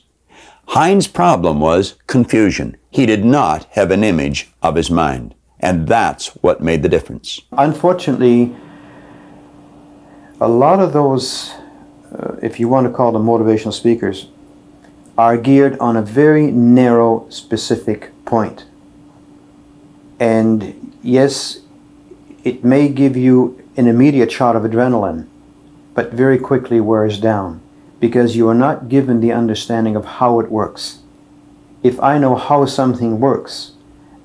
Heinz's 0.67 1.07
problem 1.07 1.59
was 1.59 1.95
confusion. 2.07 2.77
He 2.91 3.05
did 3.05 3.23
not 3.23 3.65
have 3.71 3.89
an 3.89 4.03
image 4.03 4.51
of 4.61 4.75
his 4.75 4.91
mind. 4.91 5.33
And 5.59 5.87
that's 5.87 6.27
what 6.43 6.61
made 6.61 6.83
the 6.83 6.89
difference. 6.89 7.41
Unfortunately, 7.51 8.55
a 10.39 10.47
lot 10.47 10.79
of 10.79 10.93
those, 10.93 11.51
uh, 12.11 12.35
if 12.43 12.59
you 12.59 12.67
want 12.67 12.85
to 12.87 12.93
call 12.93 13.11
them 13.11 13.23
motivational 13.25 13.73
speakers, 13.73 14.27
are 15.17 15.35
geared 15.35 15.77
on 15.79 15.97
a 15.97 16.01
very 16.01 16.51
narrow, 16.51 17.27
specific 17.29 18.11
point. 18.25 18.65
And 20.19 20.95
yes, 21.01 21.59
it 22.43 22.63
may 22.63 22.87
give 22.87 23.17
you 23.17 23.63
an 23.75 23.87
immediate 23.87 24.31
shot 24.31 24.55
of 24.55 24.63
adrenaline, 24.63 25.27
but 25.95 26.11
very 26.11 26.37
quickly 26.37 26.79
wears 26.79 27.19
down 27.19 27.61
because 27.99 28.35
you 28.35 28.47
are 28.47 28.55
not 28.55 28.89
given 28.89 29.21
the 29.21 29.31
understanding 29.31 29.95
of 29.95 30.05
how 30.05 30.39
it 30.39 30.51
works. 30.51 30.99
If 31.81 31.99
I 31.99 32.19
know 32.19 32.35
how 32.35 32.65
something 32.65 33.19
works, 33.19 33.71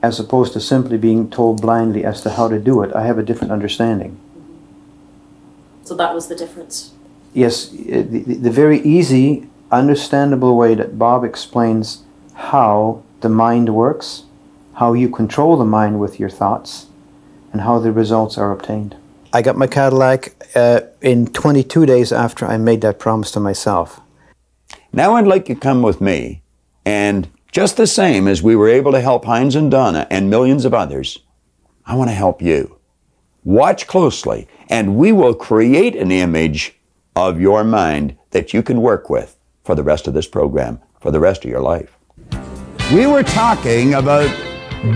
as 0.02 0.18
opposed 0.18 0.52
to 0.54 0.60
simply 0.60 0.98
being 0.98 1.30
told 1.30 1.62
blindly 1.62 2.04
as 2.04 2.20
to 2.22 2.30
how 2.30 2.48
to 2.48 2.58
do 2.58 2.82
it, 2.82 2.94
I 2.94 3.06
have 3.06 3.18
a 3.18 3.22
different 3.22 3.52
understanding. 3.52 4.18
So 5.84 5.94
that 5.94 6.14
was 6.14 6.28
the 6.28 6.34
difference. 6.34 6.92
Yes, 7.32 7.68
the, 7.68 8.02
the 8.02 8.50
very 8.50 8.80
easy, 8.80 9.48
understandable 9.70 10.56
way 10.56 10.74
that 10.74 10.98
Bob 10.98 11.24
explains 11.24 12.02
how 12.34 13.02
the 13.20 13.28
mind 13.28 13.74
works, 13.74 14.24
how 14.74 14.92
you 14.92 15.08
control 15.08 15.56
the 15.56 15.64
mind 15.64 16.00
with 16.00 16.18
your 16.18 16.28
thoughts, 16.28 16.86
and 17.52 17.62
how 17.62 17.78
the 17.78 17.92
results 17.92 18.36
are 18.36 18.52
obtained. 18.52 18.96
I 19.32 19.40
got 19.40 19.56
my 19.56 19.66
Cadillac 19.66 20.34
uh, 20.54 20.80
in 21.00 21.26
22 21.26 21.86
days 21.86 22.12
after 22.12 22.44
I 22.44 22.58
made 22.58 22.80
that 22.82 22.98
promise 22.98 23.30
to 23.32 23.40
myself. 23.40 24.00
Now 24.92 25.14
I'd 25.14 25.26
like 25.26 25.48
you 25.48 25.54
to 25.54 25.60
come 25.60 25.82
with 25.82 26.00
me, 26.00 26.42
and 26.84 27.28
just 27.52 27.76
the 27.76 27.86
same 27.86 28.26
as 28.26 28.42
we 28.42 28.56
were 28.56 28.68
able 28.68 28.92
to 28.92 29.00
help 29.00 29.26
Heinz 29.26 29.54
and 29.54 29.70
Donna 29.70 30.06
and 30.10 30.30
millions 30.30 30.64
of 30.64 30.72
others, 30.72 31.18
I 31.84 31.94
want 31.94 32.08
to 32.08 32.14
help 32.14 32.40
you. 32.40 32.78
Watch 33.44 33.86
closely, 33.86 34.48
and 34.70 34.96
we 34.96 35.12
will 35.12 35.34
create 35.34 35.94
an 35.94 36.10
image 36.10 36.78
of 37.14 37.38
your 37.38 37.62
mind 37.62 38.16
that 38.30 38.54
you 38.54 38.62
can 38.62 38.80
work 38.80 39.10
with 39.10 39.36
for 39.64 39.74
the 39.74 39.82
rest 39.82 40.08
of 40.08 40.14
this 40.14 40.26
program, 40.26 40.80
for 40.98 41.10
the 41.10 41.20
rest 41.20 41.44
of 41.44 41.50
your 41.50 41.60
life. 41.60 41.98
We 42.90 43.06
were 43.06 43.22
talking 43.22 43.94
about 43.94 44.34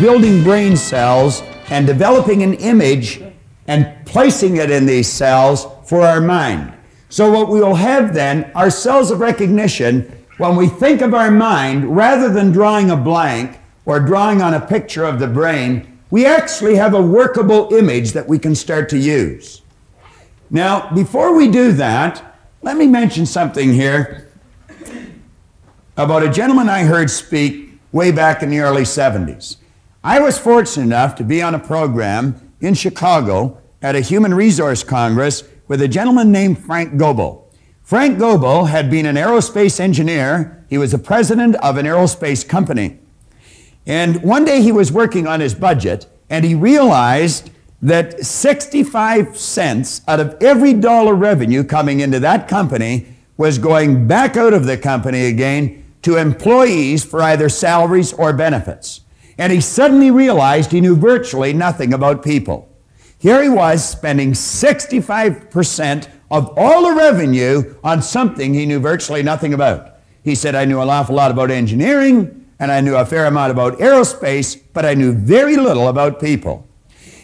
building 0.01 0.43
brain 0.43 0.79
cells 0.79 1.43
and 1.69 1.87
developing 1.87 2.43
an 2.43 2.55
image 2.55 3.23
and 3.67 3.95
placing 4.07 4.57
it 4.57 4.71
in 4.71 4.87
these 4.87 5.09
cells 5.09 5.67
for 5.85 6.01
our 6.03 6.23
mind. 6.23 6.73
So, 7.11 7.31
what 7.31 7.49
we 7.49 7.61
will 7.61 7.75
have 7.75 8.15
then 8.15 8.51
are 8.55 8.71
cells 8.71 9.11
of 9.11 9.21
recognition 9.21 10.16
when 10.39 10.57
we 10.57 10.69
think 10.69 11.01
of 11.01 11.15
our 11.15 11.31
mind, 11.31 11.97
rather 11.97 12.29
than 12.29 12.53
drawing 12.53 12.91
a 12.91 12.97
blank 12.97 13.59
or 13.85 14.01
drawing 14.01 14.43
on 14.43 14.53
a 14.53 14.61
picture 14.61 15.05
of 15.05 15.19
the 15.19 15.27
brain, 15.27 15.99
we 16.11 16.27
actually 16.27 16.77
have 16.77 16.95
a 16.95 17.01
workable 17.01 17.73
image 17.75 18.13
that 18.13 18.29
we 18.29 18.39
can 18.39 18.55
start 18.55 18.89
to 18.91 18.99
use. 18.99 19.63
Now, 20.51 20.93
before 20.95 21.35
we 21.35 21.49
do 21.49 21.73
that, 21.73 22.37
let 22.63 22.77
me 22.77 22.87
mention 22.87 23.27
something 23.27 23.73
here 23.73 24.29
about 25.97 26.23
a 26.23 26.31
gentleman 26.31 26.69
I 26.69 26.83
heard 26.83 27.11
speak 27.11 27.79
way 27.91 28.13
back 28.13 28.43
in 28.43 28.51
the 28.51 28.61
early 28.61 28.83
70s. 28.83 29.57
I 30.05 30.21
was 30.21 30.39
fortunate 30.39 30.85
enough 30.85 31.15
to 31.17 31.25
be 31.25 31.41
on 31.41 31.55
a 31.55 31.59
program 31.59 32.53
in 32.61 32.75
Chicago 32.75 33.59
at 33.81 33.97
a 33.97 34.01
Human 34.01 34.35
Resource 34.35 34.85
Congress 34.85 35.43
with 35.67 35.81
a 35.81 35.89
gentleman 35.89 36.31
named 36.31 36.59
Frank 36.59 36.97
Goble. 36.97 37.46
Frank 37.87 38.19
Goble 38.19 38.65
had 38.65 38.91
been 38.91 39.07
an 39.07 39.15
aerospace 39.15 39.79
engineer. 39.79 40.65
He 40.69 40.77
was 40.77 40.91
the 40.91 40.99
president 40.99 41.55
of 41.63 41.77
an 41.77 41.87
aerospace 41.87 42.47
company. 42.47 42.99
And 43.87 44.25
one 44.25 44.45
day 44.45 44.61
he 44.61 44.73
was 44.73 44.91
working 44.91 45.29
on 45.29 45.39
his 45.39 45.55
budget 45.55 46.05
and 46.29 46.45
he 46.45 46.57
realized 46.57 47.49
that 47.81 48.27
65 48.27 49.39
cents 49.39 50.01
out 50.09 50.19
of 50.19 50.37
every 50.43 50.75
dollar 50.75 51.15
revenue 51.15 51.63
coming 51.63 52.01
into 52.01 52.19
that 52.19 52.49
company 52.49 53.07
was 53.37 53.57
going 53.57 54.09
back 54.09 54.37
out 54.37 54.53
of 54.53 54.67
the 54.67 54.77
company 54.77 55.27
again 55.27 55.85
to 56.03 56.17
employees 56.17 57.05
for 57.05 57.23
either 57.23 57.49
salaries 57.49 58.13
or 58.13 58.33
benefits. 58.33 59.03
And 59.39 59.53
he 59.53 59.61
suddenly 59.61 60.11
realized 60.11 60.73
he 60.73 60.81
knew 60.81 60.97
virtually 60.97 61.53
nothing 61.53 61.95
about 61.95 62.25
people. 62.25 62.69
Here 63.19 63.43
he 63.43 63.49
was 63.49 63.89
spending 63.89 64.33
65% 64.33 66.09
of 66.31 66.53
all 66.57 66.83
the 66.83 66.95
revenue 66.95 67.75
on 67.83 68.03
something 68.03 68.53
he 68.53 68.67
knew 68.67 68.79
virtually 68.81 69.23
nothing 69.23 69.55
about. 69.55 69.97
He 70.23 70.35
said, 70.35 70.55
I 70.55 70.65
knew 70.65 70.81
an 70.81 70.89
awful 70.89 71.15
lot 71.15 71.31
about 71.31 71.51
engineering 71.51 72.47
and 72.59 72.73
I 72.73 72.81
knew 72.81 72.97
a 72.97 73.07
fair 73.07 73.27
amount 73.27 73.53
about 73.53 73.79
aerospace, 73.79 74.61
but 74.73 74.85
I 74.85 74.95
knew 74.95 75.13
very 75.13 75.57
little 75.57 75.89
about 75.89 76.21
people. 76.21 76.67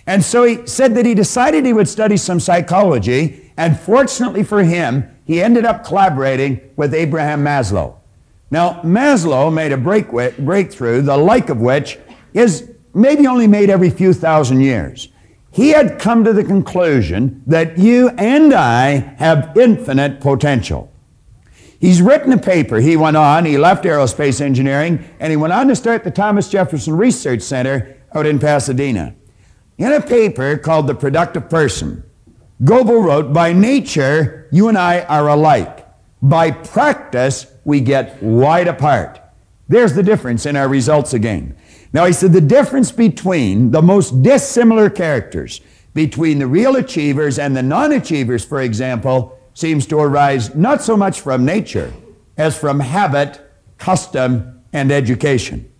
And 0.06 0.24
so 0.24 0.44
he 0.44 0.66
said 0.66 0.94
that 0.94 1.06
he 1.06 1.14
decided 1.14 1.64
he 1.64 1.72
would 1.72 1.88
study 1.88 2.16
some 2.16 2.40
psychology, 2.40 3.52
and 3.56 3.78
fortunately 3.78 4.42
for 4.42 4.62
him, 4.62 5.08
he 5.24 5.40
ended 5.40 5.64
up 5.64 5.84
collaborating 5.84 6.60
with 6.76 6.92
Abraham 6.92 7.44
Maslow. 7.44 7.96
Now, 8.50 8.82
Maslow 8.82 9.52
made 9.52 9.72
a 9.72 9.78
break 9.78 10.08
breakthrough, 10.10 11.00
the 11.02 11.16
like 11.16 11.48
of 11.48 11.60
which 11.60 11.98
is 12.34 12.70
maybe 12.92 13.26
only 13.26 13.46
made 13.46 13.70
every 13.70 13.88
few 13.88 14.12
thousand 14.12 14.60
years. 14.60 15.08
He 15.52 15.68
had 15.68 16.00
come 16.00 16.24
to 16.24 16.32
the 16.32 16.44
conclusion 16.44 17.42
that 17.46 17.76
you 17.76 18.08
and 18.16 18.54
I 18.54 19.14
have 19.18 19.56
infinite 19.56 20.20
potential. 20.20 20.90
He's 21.78 22.00
written 22.00 22.32
a 22.32 22.38
paper. 22.38 22.78
He 22.78 22.96
went 22.96 23.18
on, 23.18 23.44
he 23.44 23.58
left 23.58 23.84
aerospace 23.84 24.40
engineering, 24.40 25.04
and 25.20 25.30
he 25.30 25.36
went 25.36 25.52
on 25.52 25.68
to 25.68 25.76
start 25.76 26.04
the 26.04 26.10
Thomas 26.10 26.48
Jefferson 26.48 26.96
Research 26.96 27.42
Center 27.42 27.96
out 28.14 28.24
in 28.24 28.38
Pasadena. 28.38 29.14
In 29.76 29.92
a 29.92 30.00
paper 30.00 30.56
called 30.56 30.86
The 30.86 30.94
Productive 30.94 31.50
Person, 31.50 32.04
Goble 32.64 33.02
wrote, 33.02 33.32
By 33.32 33.52
nature, 33.52 34.48
you 34.52 34.68
and 34.68 34.78
I 34.78 35.00
are 35.02 35.28
alike. 35.28 35.86
By 36.22 36.52
practice, 36.52 37.46
we 37.64 37.80
get 37.80 38.22
wide 38.22 38.68
apart. 38.68 39.20
There's 39.68 39.94
the 39.94 40.02
difference 40.02 40.46
in 40.46 40.56
our 40.56 40.68
results 40.68 41.12
again. 41.12 41.56
Now, 41.92 42.06
he 42.06 42.12
said 42.12 42.32
the 42.32 42.40
difference 42.40 42.90
between 42.90 43.70
the 43.70 43.82
most 43.82 44.22
dissimilar 44.22 44.88
characters, 44.88 45.60
between 45.92 46.38
the 46.38 46.46
real 46.46 46.76
achievers 46.76 47.38
and 47.38 47.54
the 47.54 47.62
non 47.62 47.92
achievers, 47.92 48.44
for 48.44 48.62
example, 48.62 49.38
seems 49.54 49.86
to 49.86 49.98
arise 49.98 50.54
not 50.54 50.82
so 50.82 50.96
much 50.96 51.20
from 51.20 51.44
nature 51.44 51.92
as 52.38 52.56
from 52.56 52.80
habit, 52.80 53.40
custom, 53.76 54.62
and 54.72 54.90
education. 54.90 55.70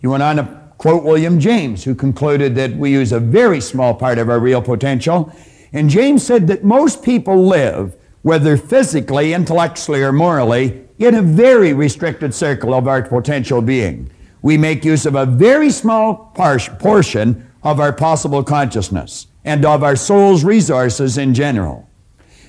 He 0.00 0.08
went 0.08 0.24
on 0.24 0.36
to 0.36 0.60
quote 0.76 1.04
William 1.04 1.38
James, 1.38 1.84
who 1.84 1.94
concluded 1.94 2.56
that 2.56 2.74
we 2.74 2.90
use 2.90 3.12
a 3.12 3.20
very 3.20 3.60
small 3.60 3.94
part 3.94 4.18
of 4.18 4.28
our 4.28 4.40
real 4.40 4.60
potential. 4.60 5.32
And 5.72 5.88
James 5.88 6.26
said 6.26 6.48
that 6.48 6.64
most 6.64 7.02
people 7.02 7.46
live, 7.46 7.96
whether 8.22 8.56
physically, 8.56 9.32
intellectually, 9.32 10.02
or 10.02 10.12
morally, 10.12 10.84
in 10.98 11.14
a 11.14 11.22
very 11.22 11.72
restricted 11.72 12.34
circle 12.34 12.74
of 12.74 12.88
our 12.88 13.02
potential 13.02 13.62
being 13.62 14.10
we 14.44 14.58
make 14.58 14.84
use 14.84 15.06
of 15.06 15.14
a 15.14 15.24
very 15.24 15.70
small 15.70 16.30
portion 16.34 17.50
of 17.62 17.80
our 17.80 17.94
possible 17.94 18.44
consciousness 18.44 19.26
and 19.42 19.64
of 19.64 19.82
our 19.82 19.96
soul's 19.96 20.44
resources 20.44 21.16
in 21.16 21.32
general. 21.32 21.88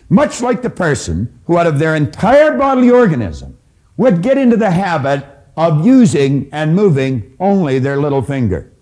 Much 0.09 0.41
like 0.41 0.61
the 0.61 0.69
person 0.69 1.39
who, 1.45 1.57
out 1.57 1.65
of 1.65 1.79
their 1.79 1.95
entire 1.95 2.57
bodily 2.57 2.91
organism, 2.91 3.57
would 3.95 4.21
get 4.21 4.37
into 4.37 4.57
the 4.57 4.71
habit 4.71 5.25
of 5.55 5.85
using 5.85 6.49
and 6.51 6.75
moving 6.75 7.33
only 7.39 7.79
their 7.79 7.95
little 7.95 8.21
finger. 8.21 8.73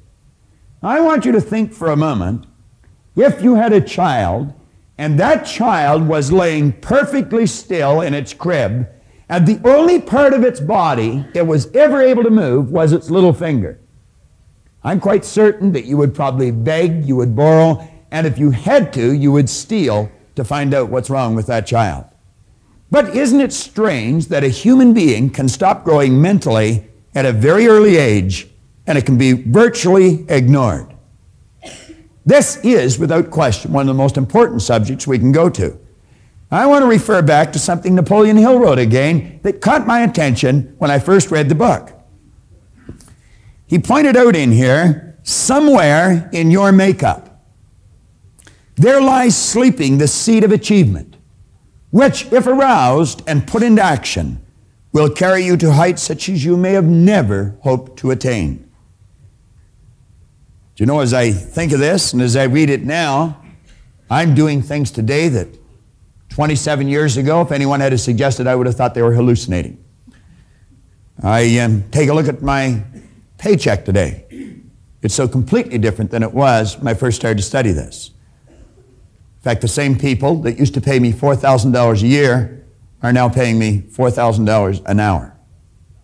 I 0.82 1.00
want 1.00 1.24
you 1.24 1.32
to 1.34 1.42
think 1.42 1.72
for 1.72 1.92
a 1.92 1.96
moment 1.96 2.48
if 3.16 3.44
you 3.44 3.54
had 3.54 3.74
a 3.74 3.80
child 3.80 4.52
and 4.98 5.20
that 5.20 5.46
child 5.46 6.08
was 6.08 6.32
laying 6.32 6.74
perfectly 6.74 7.46
still 7.46 8.02
in 8.02 8.16
its 8.16 8.34
crib 8.34 8.88
and 9.34 9.48
the 9.48 9.60
only 9.68 10.00
part 10.00 10.32
of 10.32 10.44
its 10.44 10.60
body 10.60 11.26
it 11.34 11.42
was 11.42 11.66
ever 11.74 12.04
able 12.04 12.22
to 12.22 12.30
move 12.30 12.70
was 12.70 12.94
its 12.94 13.10
little 13.10 13.34
finger. 13.34 13.80
I'm 14.84 15.00
quite 15.00 15.26
certain 15.26 15.72
that 15.72 15.86
you 15.86 15.98
would 15.98 16.14
probably 16.14 16.52
beg, 16.52 17.04
you 17.04 17.16
would 17.16 17.36
borrow, 17.36 17.88
and 18.12 18.28
if 18.28 18.38
you 18.38 18.52
had 18.52 18.94
to, 18.94 19.12
you 19.12 19.32
would 19.32 19.50
steal 19.50 20.12
to 20.36 20.44
find 20.44 20.72
out 20.76 20.90
what's 20.90 21.10
wrong 21.10 21.34
with 21.34 21.48
that 21.48 21.66
child. 21.66 22.06
But 22.92 23.16
isn't 23.16 23.42
it 23.42 23.52
strange 23.52 24.28
that 24.28 24.44
a 24.44 24.50
human 24.50 24.94
being 24.94 25.32
can 25.32 25.50
stop 25.50 25.84
growing 25.84 26.22
mentally 26.22 26.88
at 27.16 27.26
a 27.26 27.32
very 27.32 27.66
early 27.66 27.98
age 27.98 28.48
and 28.86 29.00
it 29.00 29.06
can 29.08 29.18
be 29.18 29.32
virtually 29.32 30.28
ignored? 30.30 30.94
This 32.24 32.58
is, 32.58 33.00
without 33.00 33.32
question, 33.32 33.74
one 33.74 33.90
of 33.90 33.96
the 33.96 34.00
most 34.00 34.16
important 34.16 34.62
subjects 34.62 35.08
we 35.08 35.18
can 35.18 35.32
go 35.32 35.50
to. 35.50 35.80
I 36.54 36.68
want 36.68 36.84
to 36.84 36.88
refer 36.88 37.24
back 37.24 37.52
to 37.54 37.60
something 37.60 37.96
Napoleon 37.96 38.38
Hill 38.38 38.60
wrote 38.60 38.78
again 38.78 39.40
that 39.42 39.60
caught 39.60 39.88
my 39.88 40.02
attention 40.02 40.76
when 40.78 40.92
I 40.92 41.00
first 41.00 41.32
read 41.32 41.50
the 41.50 41.56
book. 41.56 41.92
He 43.66 43.80
pointed 43.80 44.16
out 44.16 44.36
in 44.36 44.52
here, 44.52 45.18
somewhere 45.24 46.30
in 46.32 46.52
your 46.52 46.72
makeup, 46.72 47.44
there 48.76 49.02
lies 49.02 49.36
sleeping 49.36 49.98
the 49.98 50.08
seed 50.08 50.44
of 50.44 50.52
achievement, 50.52 51.16
which, 51.90 52.32
if 52.32 52.46
aroused 52.46 53.24
and 53.26 53.48
put 53.48 53.64
into 53.64 53.82
action, 53.82 54.40
will 54.92 55.10
carry 55.10 55.44
you 55.44 55.58
to 55.58 55.72
heights 55.72 56.04
such 56.04 56.30
as 56.30 56.46
you 56.46 56.56
may 56.56 56.74
have 56.74 56.86
never 56.86 57.58
hoped 57.62 57.98
to 57.98 58.12
attain. 58.12 58.58
Do 60.76 60.84
you 60.84 60.86
know, 60.86 61.00
as 61.00 61.16
I 61.16 61.32
think 61.32 61.72
of 61.72 61.80
this 61.80 62.14
and 62.14 62.22
as 62.22 62.36
I 62.36 62.44
read 62.44 62.70
it 62.70 62.84
now, 62.84 63.44
I'm 64.08 64.36
doing 64.36 64.62
things 64.62 64.92
today 64.92 65.30
that 65.30 65.63
27 66.34 66.88
years 66.88 67.16
ago, 67.16 67.42
if 67.42 67.52
anyone 67.52 67.80
had 67.80 67.98
suggested, 68.00 68.48
I 68.48 68.56
would 68.56 68.66
have 68.66 68.76
thought 68.76 68.96
they 68.96 69.04
were 69.04 69.14
hallucinating. 69.14 69.78
I 71.22 71.60
um, 71.60 71.84
take 71.92 72.10
a 72.10 72.14
look 72.14 72.28
at 72.28 72.42
my 72.42 72.84
paycheck 73.38 73.86
today. 73.86 74.26
It's 75.04 75.14
so 75.14 75.28
completely 75.28 75.78
different 75.78 76.10
than 76.10 76.24
it 76.24 76.34
was 76.34 76.76
when 76.80 76.88
I 76.88 76.96
first 76.96 77.20
started 77.20 77.38
to 77.38 77.44
study 77.44 77.72
this. 77.72 78.10
In 78.48 79.42
fact, 79.44 79.62
the 79.62 79.68
same 79.68 79.96
people 79.96 80.42
that 80.42 80.58
used 80.58 80.74
to 80.74 80.82
pay 80.82 80.98
me 80.98 81.14
$4,000 81.14 82.02
a 82.02 82.08
year 82.08 82.66
are 83.04 83.14
now 83.14 83.30
paying 83.30 83.60
me 83.60 83.84
$4,000 83.92 84.82
an 84.88 85.00
hour. 85.00 85.38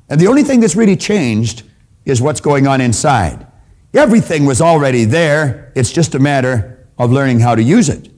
And 0.09 0.21
the 0.21 0.27
only 0.27 0.43
thing 0.43 0.59
that's 0.59 0.75
really 0.75 0.97
changed 0.97 1.63
is 2.05 2.21
what's 2.21 2.39
going 2.39 2.67
on 2.67 2.81
inside. 2.81 3.47
Everything 3.95 4.45
was 4.45 4.61
already 4.61 5.05
there, 5.05 5.71
it's 5.75 5.91
just 5.91 6.13
a 6.13 6.19
matter 6.19 6.87
of 6.99 7.11
learning 7.11 7.39
how 7.39 7.55
to 7.55 7.63
use 7.63 7.89
it. 7.89 8.11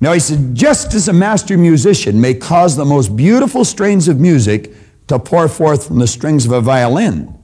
Now 0.00 0.12
he 0.12 0.20
said, 0.20 0.54
just 0.54 0.94
as 0.94 1.08
a 1.08 1.12
master 1.12 1.56
musician 1.56 2.20
may 2.20 2.34
cause 2.34 2.76
the 2.76 2.84
most 2.84 3.16
beautiful 3.16 3.64
strains 3.64 4.08
of 4.08 4.20
music 4.20 4.72
to 5.06 5.18
pour 5.18 5.48
forth 5.48 5.86
from 5.86 5.98
the 5.98 6.06
strings 6.06 6.46
of 6.46 6.52
a 6.52 6.60
violin, 6.60 7.38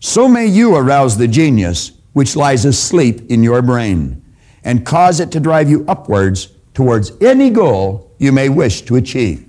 so 0.00 0.26
may 0.26 0.46
you 0.46 0.74
arouse 0.74 1.16
the 1.16 1.28
genius 1.28 1.92
which 2.12 2.36
lies 2.36 2.64
asleep 2.64 3.30
in 3.30 3.42
your 3.42 3.62
brain 3.62 4.22
and 4.64 4.86
cause 4.86 5.20
it 5.20 5.30
to 5.32 5.40
drive 5.40 5.70
you 5.70 5.84
upwards 5.88 6.48
towards 6.74 7.12
any 7.20 7.50
goal 7.50 8.14
you 8.18 8.32
may 8.32 8.48
wish 8.48 8.82
to 8.82 8.96
achieve. 8.96 9.48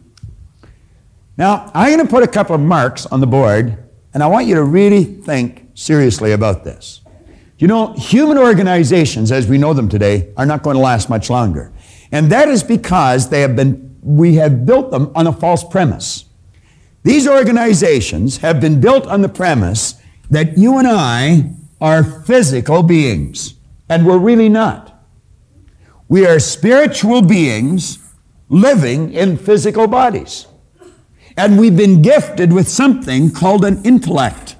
Now, 1.37 1.71
I'm 1.73 1.93
going 1.93 2.05
to 2.05 2.11
put 2.11 2.23
a 2.23 2.27
couple 2.27 2.55
of 2.55 2.61
marks 2.61 3.05
on 3.07 3.19
the 3.19 3.27
board, 3.27 3.77
and 4.13 4.21
I 4.21 4.27
want 4.27 4.45
you 4.45 4.55
to 4.55 4.63
really 4.63 5.03
think 5.03 5.69
seriously 5.73 6.31
about 6.33 6.63
this. 6.63 7.01
You 7.57 7.67
know, 7.67 7.93
human 7.93 8.37
organizations 8.37 9.31
as 9.31 9.47
we 9.47 9.57
know 9.57 9.73
them 9.73 9.89
today 9.89 10.31
are 10.37 10.45
not 10.45 10.63
going 10.63 10.75
to 10.75 10.81
last 10.81 11.09
much 11.09 11.29
longer. 11.29 11.71
And 12.13 12.31
that 12.31 12.47
is 12.47 12.61
because 12.61 13.29
they 13.29 13.41
have 13.41 13.55
been, 13.55 13.97
we 14.03 14.35
have 14.35 14.67
built 14.67 14.91
them 14.91 15.11
on 15.15 15.25
a 15.25 15.33
false 15.33 15.63
premise. 15.63 16.25
These 17.01 17.27
organizations 17.27 18.37
have 18.37 18.61
been 18.61 18.79
built 18.79 19.07
on 19.07 19.21
the 19.23 19.29
premise 19.29 19.95
that 20.29 20.55
you 20.55 20.77
and 20.77 20.87
I 20.87 21.53
are 21.81 22.03
physical 22.03 22.83
beings, 22.83 23.55
and 23.89 24.05
we're 24.05 24.19
really 24.19 24.47
not. 24.47 25.03
We 26.07 26.27
are 26.27 26.39
spiritual 26.39 27.23
beings 27.23 27.97
living 28.47 29.11
in 29.11 29.35
physical 29.35 29.87
bodies. 29.87 30.45
And 31.35 31.59
we've 31.59 31.75
been 31.75 32.03
gifted 32.03 32.53
with 32.53 32.69
something 32.69 33.31
called 33.31 33.65
an 33.65 33.83
intellect. 33.83 34.55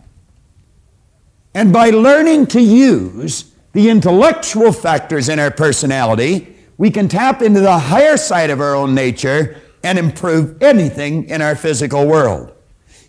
And 1.53 1.71
by 1.71 1.91
learning 1.91 2.47
to 2.47 2.61
use 2.61 3.51
the 3.73 3.89
intellectual 3.91 4.71
factors 4.71 5.29
in 5.29 5.37
our 5.37 5.51
personality, 5.51 6.52
we 6.83 6.91
can 6.91 7.07
tap 7.07 7.41
into 7.41 7.61
the 7.61 7.79
higher 7.79 8.17
side 8.17 8.49
of 8.49 8.59
our 8.59 8.75
own 8.75 8.93
nature 8.93 9.55
and 9.85 9.97
improve 9.97 10.61
anything 10.61 11.23
in 11.29 11.41
our 11.41 11.55
physical 11.55 12.05
world. 12.05 12.51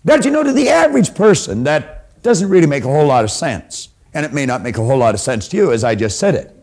But 0.04 0.24
you 0.24 0.30
know, 0.30 0.44
to 0.44 0.52
the 0.52 0.68
average 0.68 1.12
person, 1.12 1.64
that 1.64 2.22
doesn't 2.22 2.48
really 2.48 2.68
make 2.68 2.84
a 2.84 2.86
whole 2.86 3.08
lot 3.08 3.24
of 3.24 3.32
sense. 3.32 3.88
And 4.12 4.24
it 4.24 4.32
may 4.32 4.46
not 4.46 4.62
make 4.62 4.78
a 4.78 4.84
whole 4.84 4.98
lot 4.98 5.12
of 5.12 5.20
sense 5.20 5.48
to 5.48 5.56
you 5.56 5.72
as 5.72 5.82
I 5.82 5.96
just 5.96 6.20
said 6.20 6.36
it. 6.36 6.54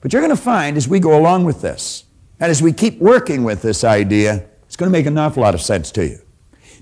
But 0.00 0.12
you're 0.12 0.20
going 0.20 0.34
to 0.34 0.42
find 0.42 0.76
as 0.76 0.88
we 0.88 0.98
go 0.98 1.16
along 1.16 1.44
with 1.44 1.60
this, 1.60 2.06
and 2.40 2.50
as 2.50 2.60
we 2.60 2.72
keep 2.72 2.98
working 2.98 3.44
with 3.44 3.62
this 3.62 3.84
idea, 3.84 4.44
it's 4.64 4.74
going 4.74 4.90
to 4.90 4.98
make 4.98 5.06
an 5.06 5.16
awful 5.16 5.44
lot 5.44 5.54
of 5.54 5.62
sense 5.62 5.92
to 5.92 6.04
you. 6.04 6.18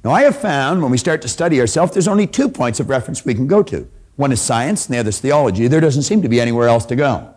Now, 0.02 0.12
I 0.12 0.22
have 0.22 0.36
found 0.36 0.80
when 0.80 0.90
we 0.90 0.96
start 0.96 1.20
to 1.20 1.28
study 1.28 1.60
ourselves, 1.60 1.92
there's 1.92 2.08
only 2.08 2.26
two 2.26 2.48
points 2.48 2.80
of 2.80 2.88
reference 2.88 3.26
we 3.26 3.34
can 3.34 3.46
go 3.46 3.62
to. 3.64 3.86
One 4.16 4.32
is 4.32 4.40
science, 4.40 4.86
and 4.86 4.94
the 4.94 5.00
other 5.00 5.10
is 5.10 5.20
theology. 5.20 5.68
There 5.68 5.82
doesn't 5.82 6.04
seem 6.04 6.22
to 6.22 6.30
be 6.30 6.40
anywhere 6.40 6.68
else 6.68 6.86
to 6.86 6.96
go. 6.96 7.34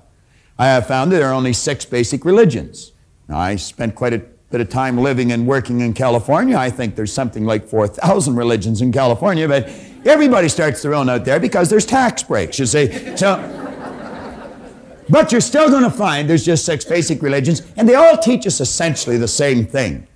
I 0.58 0.68
have 0.68 0.88
found 0.88 1.12
that 1.12 1.18
there 1.18 1.30
are 1.30 1.34
only 1.34 1.54
six 1.54 1.86
basic 1.86 2.26
religions. 2.26 2.92
Now, 3.28 3.40
I 3.40 3.56
spent 3.56 3.96
quite 3.96 4.14
a 4.14 4.20
bit 4.20 4.62
of 4.62 4.70
time 4.70 4.98
living 4.98 5.32
and 5.32 5.48
working 5.48 5.82
in 5.82 5.94
California. 5.94 6.56
I 6.56 6.70
think 6.70 6.96
there's 6.96 7.12
something 7.12 7.46
like 7.46 7.68
4,000 7.68 8.36
religions 8.36 8.82
in 8.82 8.92
California, 8.92 9.48
but 9.48 9.68
everybody 10.06 10.48
starts 10.48 10.82
their 10.84 10.94
own 10.94 11.10
out 11.10 11.26
there 11.26 11.40
because 11.40 11.70
there's 11.70 11.86
tax 11.86 12.22
breaks, 12.22 12.60
you 12.60 12.68
see. 12.68 13.18
So, 13.18 13.38
but 15.10 15.32
you're 15.32 15.42
still 15.42 15.70
going 15.70 15.84
to 15.84 15.90
find 15.90 16.30
there's 16.30 16.46
just 16.46 16.66
six 16.66 16.86
basic 16.86 17.22
religions, 17.22 17.64
and 17.76 17.90
they 17.90 17.96
all 17.96 18.18
teach 18.18 18.46
us 18.46 18.62
essentially 18.62 19.18
the 19.18 19.28
same 19.28 19.66
thing. 19.66 20.08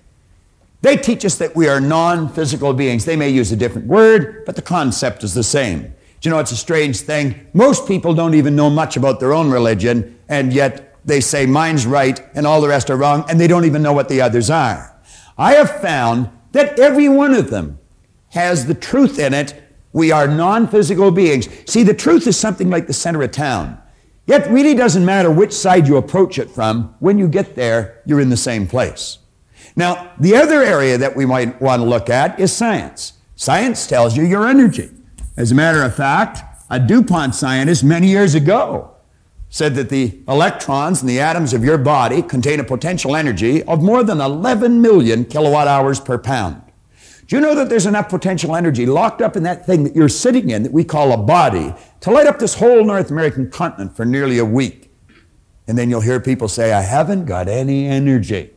They 0.82 0.96
teach 0.96 1.26
us 1.26 1.36
that 1.40 1.56
we 1.56 1.68
are 1.68 1.82
non 1.82 2.30
physical 2.30 2.74
beings. 2.74 3.06
They 3.06 3.16
may 3.16 3.30
use 3.30 3.52
a 3.52 3.56
different 3.56 3.88
word, 3.88 4.46
but 4.46 4.56
the 4.56 4.62
concept 4.62 5.24
is 5.24 5.34
the 5.34 5.44
same. 5.44 5.94
Do 6.20 6.30
you 6.30 6.34
know, 6.34 6.40
it's 6.40 6.52
a 6.52 6.58
strange 6.58 7.02
thing. 7.02 7.48
Most 7.54 7.88
people 7.88 8.14
don't 8.14 8.34
even 8.34 8.56
know 8.56 8.70
much 8.70 8.98
about 8.98 9.20
their 9.20 9.34
own 9.34 9.52
religion, 9.52 10.18
and 10.28 10.52
yet 10.52 10.96
they 11.06 11.22
say 11.22 11.46
mine's 11.46 11.86
right 11.86 12.20
and 12.36 12.48
all 12.48 12.60
the 12.60 12.68
rest 12.68 12.90
are 12.90 12.98
wrong, 12.98 13.24
and 13.30 13.40
they 13.40 13.48
don't 13.48 13.66
even 13.66 13.84
know 13.84 13.94
what 13.94 14.10
the 14.10 14.22
others 14.22 14.50
are. 14.50 14.96
I 15.38 15.54
have 15.54 15.82
found 15.82 16.30
that 16.54 16.80
every 16.80 17.08
one 17.08 17.34
of 17.34 17.52
them 17.52 17.78
has 18.30 18.66
the 18.66 18.74
truth 18.74 19.20
in 19.20 19.34
it. 19.34 19.64
We 19.94 20.12
are 20.12 20.28
non 20.28 20.68
physical 20.68 21.12
beings. 21.12 21.48
See, 21.66 21.84
the 21.84 21.94
truth 21.94 22.26
is 22.28 22.38
something 22.38 22.70
like 22.70 22.88
the 22.88 22.94
center 22.94 23.22
of 23.22 23.32
town. 23.32 23.80
Yet, 24.26 24.50
really 24.50 24.74
doesn't 24.74 25.06
matter 25.06 25.32
which 25.32 25.54
side 25.54 25.88
you 25.88 25.96
approach 25.96 26.38
it 26.38 26.52
from. 26.52 26.96
When 27.00 27.18
you 27.18 27.30
get 27.30 27.56
there, 27.56 28.02
you're 28.06 28.20
in 28.20 28.30
the 28.30 28.36
same 28.36 28.68
place. 28.68 29.20
Now, 29.78 30.12
the 30.20 30.36
other 30.36 30.62
area 30.62 30.98
that 30.98 31.16
we 31.16 31.26
might 31.26 31.62
want 31.62 31.82
to 31.82 31.88
look 31.88 32.10
at 32.10 32.38
is 32.40 32.52
science. 32.52 33.14
Science 33.36 33.88
tells 33.88 34.18
you 34.18 34.24
your 34.24 34.46
energy. 34.46 34.90
As 35.38 35.52
a 35.52 35.56
matter 35.56 35.84
of 35.84 35.94
fact, 35.94 36.42
a 36.68 36.80
DuPont 36.80 37.36
scientist 37.36 37.84
many 37.84 38.08
years 38.08 38.34
ago 38.34 38.96
said 39.50 39.76
that 39.76 39.90
the 39.90 40.20
electrons 40.28 41.02
and 41.02 41.10
the 41.10 41.20
atoms 41.20 41.54
of 41.54 41.64
your 41.64 41.78
body 41.78 42.24
contain 42.24 42.60
a 42.60 42.64
potential 42.64 43.16
energy 43.16 43.62
of 43.64 43.84
more 43.84 44.04
than 44.04 44.20
11 44.20 44.82
million 44.82 45.24
kilowatt 45.24 45.68
hours 45.68 46.00
per 46.00 46.18
pound. 46.18 46.60
Do 47.28 47.36
you 47.36 47.42
know 47.42 47.54
that 47.54 47.70
there's 47.70 47.86
enough 47.86 48.10
potential 48.10 48.56
energy 48.56 48.88
locked 48.88 49.22
up 49.22 49.36
in 49.36 49.44
that 49.44 49.64
thing 49.64 49.84
that 49.84 49.96
you're 49.96 50.10
sitting 50.10 50.50
in 50.50 50.64
that 50.64 50.72
we 50.72 50.84
call 50.84 51.12
a 51.12 51.18
body 51.18 51.72
to 52.00 52.10
light 52.10 52.26
up 52.26 52.40
this 52.40 52.56
whole 52.56 52.84
North 52.84 53.12
American 53.12 53.52
continent 53.52 53.96
for 53.96 54.06
nearly 54.06 54.40
a 54.40 54.46
week? 54.46 54.92
And 55.68 55.78
then 55.78 55.92
you'll 55.92 56.02
hear 56.02 56.20
people 56.20 56.48
say, 56.48 56.74
I 56.74 56.82
haven't 56.82 57.26
got 57.26 57.48
any 57.48 57.86
energy. 57.86 58.50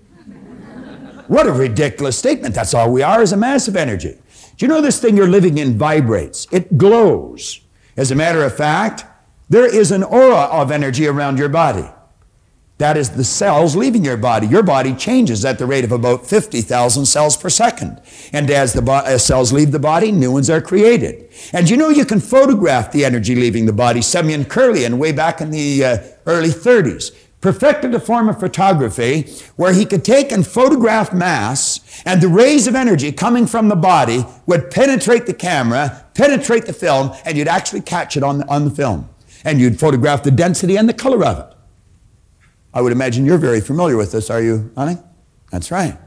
what 1.26 1.46
a 1.46 1.52
ridiculous 1.52 2.16
statement. 2.16 2.54
That's 2.54 2.72
all 2.72 2.90
we 2.90 3.02
are 3.02 3.20
is 3.20 3.32
a 3.32 3.36
mass 3.36 3.68
of 3.68 3.76
energy. 3.76 4.16
Do 4.60 4.66
you 4.66 4.68
know 4.68 4.82
this 4.82 5.00
thing 5.00 5.16
you're 5.16 5.26
living 5.26 5.56
in 5.56 5.78
vibrates? 5.78 6.46
It 6.52 6.76
glows. 6.76 7.60
As 7.96 8.10
a 8.10 8.14
matter 8.14 8.44
of 8.44 8.54
fact, 8.54 9.06
there 9.48 9.64
is 9.64 9.90
an 9.90 10.02
aura 10.02 10.50
of 10.52 10.70
energy 10.70 11.06
around 11.06 11.38
your 11.38 11.48
body. 11.48 11.88
That 12.76 12.98
is 12.98 13.08
the 13.08 13.24
cells 13.24 13.74
leaving 13.74 14.04
your 14.04 14.18
body. 14.18 14.46
Your 14.46 14.62
body 14.62 14.92
changes 14.92 15.46
at 15.46 15.58
the 15.58 15.64
rate 15.64 15.84
of 15.84 15.92
about 15.92 16.26
50,000 16.26 17.06
cells 17.06 17.38
per 17.38 17.48
second. 17.48 18.02
And 18.34 18.50
as 18.50 18.74
the 18.74 18.82
bo- 18.82 19.02
as 19.06 19.24
cells 19.24 19.50
leave 19.50 19.72
the 19.72 19.78
body, 19.78 20.12
new 20.12 20.32
ones 20.32 20.50
are 20.50 20.60
created. 20.60 21.30
And 21.54 21.70
you 21.70 21.78
know 21.78 21.88
you 21.88 22.04
can 22.04 22.20
photograph 22.20 22.92
the 22.92 23.06
energy 23.06 23.34
leaving 23.34 23.64
the 23.64 23.72
body. 23.72 24.02
Semyon 24.02 24.44
Kirlian, 24.44 24.98
way 24.98 25.12
back 25.12 25.40
in 25.40 25.52
the 25.52 25.82
uh, 25.82 25.98
early 26.26 26.50
30s, 26.50 27.16
perfected 27.40 27.94
a 27.94 28.00
form 28.00 28.28
of 28.28 28.38
photography 28.38 29.22
where 29.56 29.72
he 29.72 29.86
could 29.86 30.04
take 30.04 30.30
and 30.30 30.46
photograph 30.46 31.12
mass, 31.12 31.80
and 32.04 32.20
the 32.20 32.28
rays 32.28 32.66
of 32.66 32.74
energy 32.74 33.12
coming 33.12 33.46
from 33.46 33.68
the 33.68 33.76
body 33.76 34.24
would 34.46 34.70
penetrate 34.70 35.26
the 35.26 35.34
camera, 35.34 36.06
penetrate 36.14 36.66
the 36.66 36.72
film, 36.72 37.12
and 37.24 37.36
you'd 37.36 37.48
actually 37.48 37.80
catch 37.80 38.16
it 38.16 38.22
on 38.22 38.38
the, 38.38 38.48
on 38.48 38.64
the 38.64 38.70
film. 38.70 39.08
And 39.44 39.60
you'd 39.60 39.80
photograph 39.80 40.22
the 40.22 40.30
density 40.30 40.76
and 40.76 40.88
the 40.88 40.94
color 40.94 41.24
of 41.24 41.38
it. 41.38 41.56
I 42.72 42.82
would 42.82 42.92
imagine 42.92 43.24
you're 43.24 43.38
very 43.38 43.60
familiar 43.60 43.96
with 43.96 44.12
this, 44.12 44.30
are 44.30 44.42
you, 44.42 44.70
honey? 44.76 44.98
That's 45.50 45.70
right. 45.70 45.98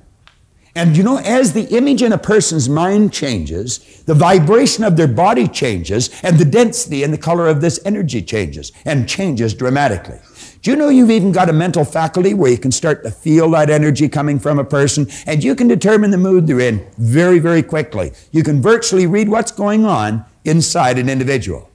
And 0.75 0.97
you 0.97 1.03
know, 1.03 1.17
as 1.17 1.53
the 1.53 1.65
image 1.75 2.01
in 2.01 2.13
a 2.13 2.17
person's 2.17 2.67
mind 2.67 3.13
changes, 3.13 4.03
the 4.05 4.15
vibration 4.15 4.83
of 4.83 4.97
their 4.97 5.07
body 5.07 5.47
changes, 5.47 6.09
and 6.23 6.39
the 6.39 6.45
density 6.45 7.03
and 7.03 7.13
the 7.13 7.17
color 7.17 7.47
of 7.47 7.61
this 7.61 7.79
energy 7.85 8.23
changes, 8.23 8.71
and 8.85 9.07
changes 9.07 9.53
dramatically. 9.53 10.19
Do 10.63 10.71
you 10.71 10.77
know 10.77 10.87
you've 10.87 11.11
even 11.11 11.33
got 11.33 11.49
a 11.49 11.53
mental 11.53 11.83
faculty 11.83 12.33
where 12.33 12.49
you 12.49 12.57
can 12.57 12.71
start 12.71 13.03
to 13.03 13.11
feel 13.11 13.51
that 13.51 13.69
energy 13.69 14.07
coming 14.07 14.39
from 14.39 14.59
a 14.59 14.63
person, 14.63 15.07
and 15.25 15.43
you 15.43 15.55
can 15.55 15.67
determine 15.67 16.09
the 16.09 16.17
mood 16.17 16.47
they're 16.47 16.61
in 16.61 16.87
very, 16.97 17.37
very 17.37 17.61
quickly. 17.61 18.13
You 18.31 18.43
can 18.43 18.61
virtually 18.61 19.05
read 19.05 19.27
what's 19.27 19.51
going 19.51 19.85
on 19.85 20.23
inside 20.45 20.97
an 20.97 21.09
individual. 21.09 21.69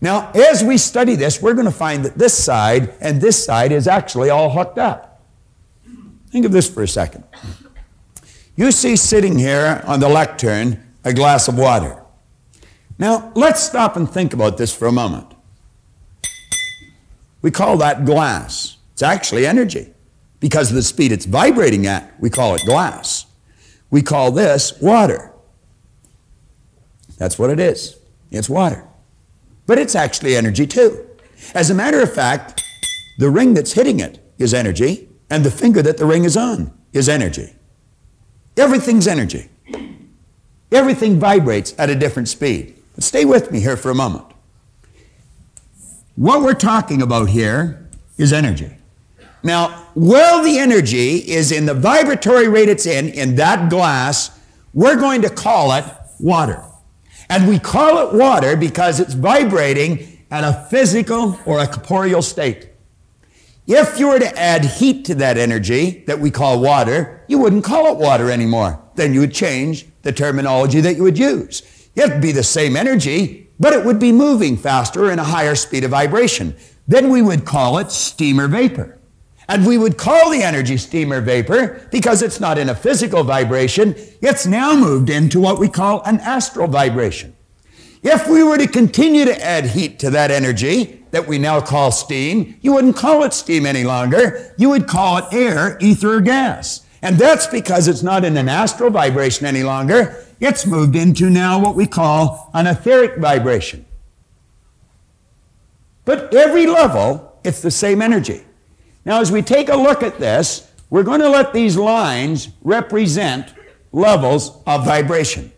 Now, 0.00 0.32
as 0.34 0.64
we 0.64 0.78
study 0.78 1.14
this, 1.14 1.42
we're 1.42 1.52
going 1.52 1.66
to 1.66 1.70
find 1.70 2.06
that 2.06 2.16
this 2.16 2.32
side 2.32 2.94
and 3.02 3.20
this 3.20 3.44
side 3.44 3.70
is 3.70 3.86
actually 3.86 4.30
all 4.30 4.48
hooked 4.48 4.78
up. 4.78 5.22
Think 6.30 6.46
of 6.46 6.52
this 6.52 6.70
for 6.70 6.82
a 6.82 6.88
second. 6.88 7.24
You 8.56 8.72
see 8.72 8.96
sitting 8.96 9.38
here 9.38 9.84
on 9.86 10.00
the 10.00 10.08
lectern 10.08 10.82
a 11.04 11.12
glass 11.12 11.48
of 11.48 11.58
water. 11.58 12.02
Now, 12.98 13.30
let's 13.34 13.62
stop 13.62 13.94
and 13.94 14.10
think 14.10 14.32
about 14.32 14.56
this 14.56 14.74
for 14.74 14.88
a 14.88 14.92
moment. 14.92 15.31
We 17.42 17.50
call 17.50 17.76
that 17.78 18.04
glass. 18.04 18.78
It's 18.92 19.02
actually 19.02 19.46
energy. 19.46 19.92
Because 20.40 20.70
of 20.70 20.76
the 20.76 20.82
speed 20.82 21.12
it's 21.12 21.26
vibrating 21.26 21.86
at, 21.86 22.12
we 22.20 22.30
call 22.30 22.54
it 22.54 22.62
glass. 22.64 23.26
We 23.90 24.02
call 24.02 24.32
this 24.32 24.80
water. 24.80 25.32
That's 27.18 27.38
what 27.38 27.50
it 27.50 27.60
is. 27.60 27.98
It's 28.30 28.48
water 28.48 28.88
but 29.66 29.78
it's 29.78 29.94
actually 29.94 30.36
energy 30.36 30.66
too. 30.66 31.06
As 31.54 31.70
a 31.70 31.74
matter 31.74 32.00
of 32.00 32.12
fact, 32.12 32.62
the 33.18 33.30
ring 33.30 33.54
that's 33.54 33.72
hitting 33.72 34.00
it 34.00 34.18
is 34.38 34.54
energy, 34.54 35.08
and 35.30 35.44
the 35.44 35.50
finger 35.50 35.82
that 35.82 35.96
the 35.96 36.06
ring 36.06 36.24
is 36.24 36.36
on 36.36 36.72
is 36.92 37.08
energy. 37.08 37.54
Everything's 38.56 39.06
energy. 39.06 39.48
Everything 40.70 41.18
vibrates 41.18 41.74
at 41.78 41.90
a 41.90 41.94
different 41.94 42.28
speed. 42.28 42.76
But 42.94 43.04
stay 43.04 43.24
with 43.24 43.50
me 43.50 43.60
here 43.60 43.76
for 43.76 43.90
a 43.90 43.94
moment. 43.94 44.26
What 46.16 46.42
we're 46.42 46.54
talking 46.54 47.00
about 47.00 47.30
here 47.30 47.88
is 48.18 48.32
energy. 48.34 48.76
Now, 49.42 49.86
while 49.94 50.42
the 50.44 50.58
energy 50.58 51.16
is 51.16 51.50
in 51.50 51.64
the 51.64 51.74
vibratory 51.74 52.48
rate 52.48 52.68
it's 52.68 52.86
in, 52.86 53.08
in 53.08 53.36
that 53.36 53.70
glass, 53.70 54.38
we're 54.74 54.96
going 54.96 55.22
to 55.22 55.30
call 55.30 55.72
it 55.72 55.84
water. 56.20 56.62
And 57.30 57.48
we 57.48 57.58
call 57.58 58.06
it 58.06 58.14
water 58.14 58.56
because 58.56 59.00
it's 59.00 59.14
vibrating 59.14 60.18
at 60.30 60.44
a 60.44 60.66
physical 60.68 61.38
or 61.46 61.60
a 61.60 61.66
corporeal 61.66 62.20
state. 62.20 62.68
If 63.66 63.98
you 63.98 64.08
were 64.08 64.18
to 64.18 64.38
add 64.38 64.64
heat 64.64 65.06
to 65.06 65.14
that 65.16 65.38
energy 65.38 66.04
that 66.06 66.18
we 66.18 66.30
call 66.30 66.60
water, 66.60 67.24
you 67.26 67.38
wouldn't 67.38 67.64
call 67.64 67.90
it 67.92 67.98
water 67.98 68.30
anymore. 68.30 68.78
Then 68.96 69.14
you 69.14 69.20
would 69.20 69.32
change 69.32 69.86
the 70.02 70.12
terminology 70.12 70.80
that 70.82 70.96
you 70.96 71.04
would 71.04 71.18
use. 71.18 71.62
It'd 71.94 72.20
be 72.20 72.32
the 72.32 72.42
same 72.42 72.76
energy, 72.76 73.41
but 73.62 73.72
it 73.72 73.84
would 73.84 74.00
be 74.00 74.10
moving 74.10 74.56
faster 74.56 75.08
in 75.08 75.20
a 75.20 75.24
higher 75.24 75.54
speed 75.54 75.84
of 75.84 75.92
vibration. 75.92 76.56
Then 76.88 77.10
we 77.10 77.22
would 77.22 77.44
call 77.44 77.78
it 77.78 77.92
steamer 77.92 78.48
vapor. 78.48 78.98
And 79.48 79.64
we 79.64 79.78
would 79.78 79.96
call 79.96 80.30
the 80.30 80.42
energy 80.42 80.76
steamer 80.76 81.20
vapor 81.20 81.86
because 81.92 82.22
it's 82.22 82.40
not 82.40 82.58
in 82.58 82.68
a 82.68 82.74
physical 82.74 83.22
vibration. 83.22 83.94
It's 84.20 84.46
now 84.46 84.74
moved 84.74 85.10
into 85.10 85.38
what 85.38 85.60
we 85.60 85.68
call 85.68 86.02
an 86.02 86.18
astral 86.20 86.66
vibration. 86.66 87.36
If 88.02 88.28
we 88.28 88.42
were 88.42 88.58
to 88.58 88.66
continue 88.66 89.24
to 89.26 89.44
add 89.44 89.66
heat 89.66 90.00
to 90.00 90.10
that 90.10 90.32
energy 90.32 91.04
that 91.12 91.28
we 91.28 91.38
now 91.38 91.60
call 91.60 91.92
steam, 91.92 92.58
you 92.62 92.72
wouldn't 92.72 92.96
call 92.96 93.22
it 93.22 93.32
steam 93.32 93.64
any 93.64 93.84
longer. 93.84 94.52
You 94.58 94.70
would 94.70 94.88
call 94.88 95.18
it 95.18 95.26
air, 95.32 95.78
ether, 95.80 96.20
gas. 96.20 96.84
And 97.02 97.18
that's 97.18 97.48
because 97.48 97.88
it's 97.88 98.04
not 98.04 98.24
in 98.24 98.36
an 98.36 98.48
astral 98.48 98.88
vibration 98.90 99.44
any 99.44 99.64
longer. 99.64 100.24
It's 100.38 100.64
moved 100.64 100.94
into 100.94 101.28
now 101.28 101.58
what 101.60 101.74
we 101.74 101.86
call 101.86 102.50
an 102.54 102.68
etheric 102.68 103.18
vibration. 103.18 103.84
But 106.04 106.32
every 106.34 106.66
level, 106.66 107.38
it's 107.44 107.60
the 107.60 107.70
same 107.70 108.00
energy. 108.00 108.42
Now, 109.04 109.20
as 109.20 109.32
we 109.32 109.42
take 109.42 109.68
a 109.68 109.76
look 109.76 110.02
at 110.02 110.18
this, 110.18 110.70
we're 110.90 111.02
going 111.02 111.20
to 111.20 111.28
let 111.28 111.52
these 111.52 111.76
lines 111.76 112.50
represent 112.62 113.52
levels 113.90 114.62
of 114.66 114.84
vibration, 114.84 115.52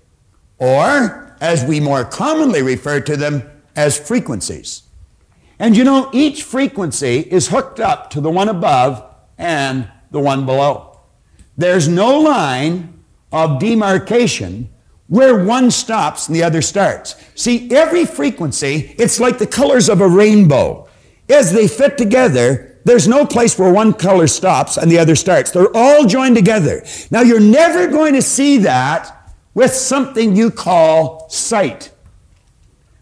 or 0.58 1.36
as 1.40 1.64
we 1.64 1.78
more 1.78 2.04
commonly 2.04 2.62
refer 2.62 3.00
to 3.00 3.16
them 3.16 3.42
as 3.76 3.98
frequencies. 3.98 4.84
And 5.58 5.76
you 5.76 5.84
know, 5.84 6.10
each 6.12 6.42
frequency 6.42 7.20
is 7.20 7.48
hooked 7.48 7.80
up 7.80 8.10
to 8.10 8.20
the 8.20 8.30
one 8.30 8.48
above 8.48 9.04
and 9.36 9.88
the 10.10 10.20
one 10.20 10.46
below. 10.46 10.93
There's 11.56 11.88
no 11.88 12.18
line 12.18 13.02
of 13.32 13.58
demarcation 13.58 14.68
where 15.08 15.44
one 15.44 15.70
stops 15.70 16.26
and 16.26 16.34
the 16.34 16.42
other 16.42 16.62
starts. 16.62 17.14
See, 17.34 17.70
every 17.70 18.06
frequency, 18.06 18.94
it's 18.98 19.20
like 19.20 19.38
the 19.38 19.46
colors 19.46 19.88
of 19.88 20.00
a 20.00 20.08
rainbow. 20.08 20.88
As 21.28 21.52
they 21.52 21.68
fit 21.68 21.96
together, 21.98 22.78
there's 22.84 23.08
no 23.08 23.24
place 23.24 23.58
where 23.58 23.72
one 23.72 23.92
color 23.92 24.26
stops 24.26 24.76
and 24.76 24.90
the 24.90 24.98
other 24.98 25.16
starts. 25.16 25.50
They're 25.50 25.74
all 25.74 26.06
joined 26.06 26.36
together. 26.36 26.84
Now, 27.10 27.22
you're 27.22 27.40
never 27.40 27.86
going 27.86 28.14
to 28.14 28.22
see 28.22 28.58
that 28.58 29.32
with 29.54 29.72
something 29.72 30.36
you 30.36 30.50
call 30.50 31.28
sight. 31.30 31.90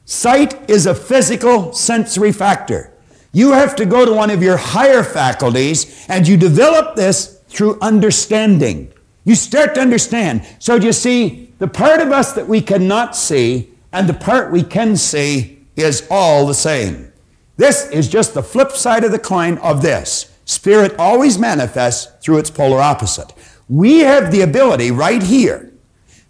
Sight 0.05 0.71
is 0.71 0.87
a 0.87 0.95
physical 0.95 1.73
sensory 1.73 2.33
factor. 2.33 2.93
You 3.33 3.53
have 3.53 3.75
to 3.77 3.87
go 3.87 4.05
to 4.05 4.13
one 4.13 4.31
of 4.31 4.43
your 4.43 4.59
higher 4.59 5.03
faculties 5.03 6.05
and 6.09 6.29
you 6.29 6.37
develop 6.37 6.97
this 6.97 7.42
through 7.53 7.79
understanding. 7.81 8.93
You 9.25 9.35
start 9.35 9.75
to 9.77 9.81
understand. 9.81 10.47
So 10.59 10.77
you 10.77 10.93
see, 10.93 11.53
the 11.59 11.69
part 11.69 12.01
of 12.01 12.11
us 12.11 12.33
that 12.33 12.49
we 12.49 12.61
cannot 12.61 13.15
see 13.15 13.71
and 13.93 14.09
the 14.09 14.15
part 14.15 14.51
we 14.51 14.63
can 14.63 14.97
see 14.97 15.67
is 15.77 16.07
all 16.11 16.47
the 16.47 16.55
same. 16.55 17.13
This 17.57 17.89
is 17.91 18.09
just 18.09 18.35
the 18.35 18.43
flip 18.43 18.73
side 18.73 19.05
of 19.05 19.13
the 19.13 19.19
coin 19.19 19.59
of 19.59 19.83
this. 19.83 20.33
Spirit 20.45 20.97
always 20.99 21.39
manifests 21.39 22.11
through 22.25 22.39
its 22.39 22.51
polar 22.51 22.81
opposite. 22.81 23.33
We 23.69 24.01
have 24.01 24.33
the 24.33 24.41
ability 24.41 24.91
right 24.91 25.23
here 25.23 25.73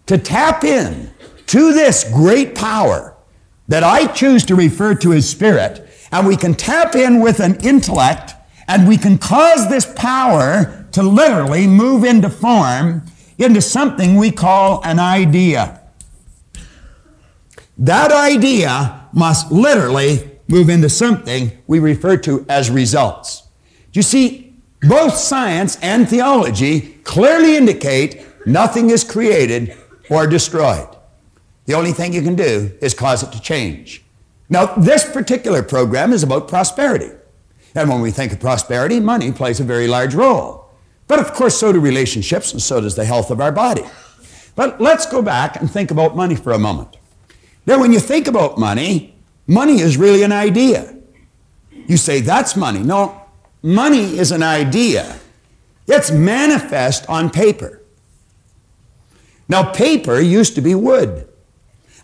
to 0.05 0.17
tap 0.17 0.63
in 0.63 1.11
to 1.47 1.73
this 1.73 2.03
great 2.03 2.53
power 2.53 3.15
that 3.67 3.83
I 3.83 4.07
choose 4.07 4.45
to 4.45 4.55
refer 4.55 4.93
to 4.95 5.13
as 5.13 5.29
spirit, 5.29 5.87
and 6.11 6.27
we 6.27 6.37
can 6.37 6.53
tap 6.53 6.95
in 6.95 7.21
with 7.21 7.39
an 7.39 7.55
intellect, 7.63 8.33
and 8.67 8.87
we 8.87 8.97
can 8.97 9.17
cause 9.17 9.69
this 9.69 9.91
power 9.95 10.82
to 10.93 11.03
literally 11.03 11.67
move 11.67 12.03
into 12.03 12.29
form 12.29 13.03
into 13.37 13.61
something 13.61 14.15
we 14.15 14.31
call 14.31 14.81
an 14.83 14.99
idea. 14.99 15.81
That 17.77 18.11
idea 18.11 19.07
must 19.11 19.51
literally 19.51 20.31
move 20.47 20.69
into 20.69 20.89
something 20.89 21.51
we 21.67 21.79
refer 21.79 22.17
to 22.17 22.45
as 22.47 22.69
results. 22.69 23.43
You 23.91 24.01
see, 24.01 24.53
both 24.81 25.15
science 25.15 25.77
and 25.81 26.07
theology 26.07 26.97
clearly 27.03 27.55
indicate 27.55 28.25
nothing 28.45 28.89
is 28.89 29.03
created 29.03 29.75
or 30.09 30.27
destroyed. 30.27 30.89
The 31.65 31.73
only 31.73 31.93
thing 31.93 32.13
you 32.13 32.21
can 32.21 32.35
do 32.35 32.71
is 32.81 32.93
cause 32.93 33.23
it 33.23 33.31
to 33.31 33.41
change. 33.41 34.03
Now, 34.49 34.65
this 34.75 35.09
particular 35.09 35.63
program 35.63 36.11
is 36.11 36.21
about 36.21 36.47
prosperity. 36.47 37.11
And 37.73 37.89
when 37.89 38.01
we 38.01 38.11
think 38.11 38.33
of 38.33 38.39
prosperity, 38.39 38.99
money 38.99 39.31
plays 39.31 39.59
a 39.59 39.63
very 39.63 39.87
large 39.87 40.13
role. 40.13 40.62
But 41.07 41.19
of 41.19 41.33
course, 41.33 41.57
so 41.57 41.71
do 41.71 41.79
relationships, 41.79 42.51
and 42.53 42.61
so 42.61 42.81
does 42.81 42.95
the 42.95 43.05
health 43.05 43.29
of 43.29 43.41
our 43.41 43.51
body. 43.51 43.83
But 44.55 44.79
let's 44.79 45.05
go 45.05 45.21
back 45.21 45.59
and 45.59 45.69
think 45.69 45.91
about 45.91 46.15
money 46.15 46.35
for 46.35 46.53
a 46.53 46.59
moment. 46.59 46.97
Now, 47.65 47.79
when 47.79 47.93
you 47.93 47.99
think 47.99 48.27
about 48.27 48.57
money, 48.57 49.15
money 49.47 49.79
is 49.79 49.97
really 49.97 50.23
an 50.23 50.31
idea. 50.31 50.95
You 51.71 51.97
say, 51.97 52.21
that's 52.21 52.55
money. 52.55 52.79
No, 52.79 53.21
money 53.61 54.17
is 54.17 54.31
an 54.31 54.43
idea. 54.43 55.17
It's 55.87 56.11
manifest 56.11 57.07
on 57.09 57.29
paper. 57.29 57.81
Now, 59.49 59.71
paper 59.71 60.19
used 60.19 60.55
to 60.55 60.61
be 60.61 60.75
wood. 60.75 61.27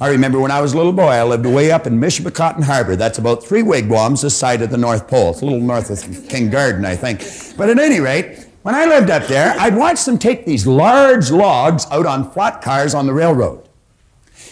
I 0.02 0.10
remember 0.10 0.40
when 0.40 0.52
I 0.52 0.62
was 0.62 0.74
a 0.74 0.78
little 0.78 0.94
boy, 0.94 1.08
I 1.08 1.24
lived 1.24 1.46
way 1.46 1.72
up 1.72 1.86
in 1.86 2.00
Michipicoten 2.00 2.64
Harbor. 2.64 2.96
That's 2.96 3.18
about 3.18 3.44
three 3.44 3.64
wigwams 3.64 4.22
this 4.22 4.36
side 4.36 4.62
of 4.62 4.70
the 4.70 4.78
North 4.78 5.08
Pole. 5.08 5.32
It's 5.32 5.42
a 5.42 5.46
little 5.46 5.60
north 5.60 5.90
of 5.90 6.30
King 6.30 6.50
Garden, 6.50 6.86
I 6.86 6.96
think. 6.96 7.20
But 7.58 7.70
at 7.70 7.80
any 7.80 8.00
rate, 8.00 8.46
when 8.64 8.76
I 8.76 8.86
lived 8.86 9.10
up 9.10 9.28
there, 9.28 9.56
I'd 9.60 9.76
watch 9.76 10.06
them 10.06 10.18
take 10.18 10.46
these 10.46 10.68
large 10.68 11.32
logs 11.32 11.86
out 11.92 12.06
on 12.06 12.32
flat 12.32 12.62
cars 12.62 12.94
on 12.94 13.06
the 13.06 13.14
railroad. 13.14 13.68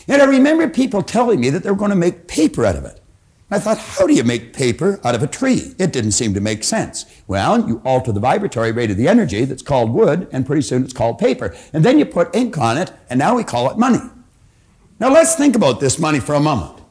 And 0.07 0.21
I 0.21 0.25
remember 0.25 0.69
people 0.69 1.01
telling 1.01 1.39
me 1.41 1.49
that 1.49 1.63
they 1.63 1.69
were 1.69 1.77
going 1.77 1.91
to 1.91 1.95
make 1.95 2.27
paper 2.27 2.65
out 2.65 2.75
of 2.75 2.85
it. 2.85 3.01
I 3.49 3.59
thought, 3.59 3.77
how 3.77 4.07
do 4.07 4.13
you 4.13 4.23
make 4.23 4.53
paper 4.53 4.99
out 5.05 5.15
of 5.15 5.23
a 5.23 5.27
tree? 5.27 5.73
It 5.79 5.93
didn't 5.93 6.11
seem 6.11 6.33
to 6.33 6.41
make 6.41 6.65
sense. 6.65 7.05
Well, 7.27 7.67
you 7.67 7.81
alter 7.85 8.11
the 8.11 8.19
vibratory 8.19 8.73
rate 8.73 8.91
of 8.91 8.97
the 8.97 9.07
energy 9.07 9.45
that's 9.45 9.61
called 9.61 9.91
wood, 9.91 10.27
and 10.33 10.45
pretty 10.45 10.63
soon 10.63 10.83
it's 10.83 10.93
called 10.93 11.17
paper. 11.17 11.55
And 11.71 11.83
then 11.83 11.97
you 11.97 12.05
put 12.05 12.35
ink 12.35 12.57
on 12.57 12.77
it, 12.77 12.91
and 13.09 13.17
now 13.17 13.35
we 13.35 13.45
call 13.45 13.69
it 13.71 13.77
money. 13.77 14.01
Now 14.99 15.11
let's 15.11 15.35
think 15.35 15.55
about 15.55 15.79
this 15.79 15.97
money 15.97 16.19
for 16.19 16.35
a 16.35 16.41
moment. 16.41 16.81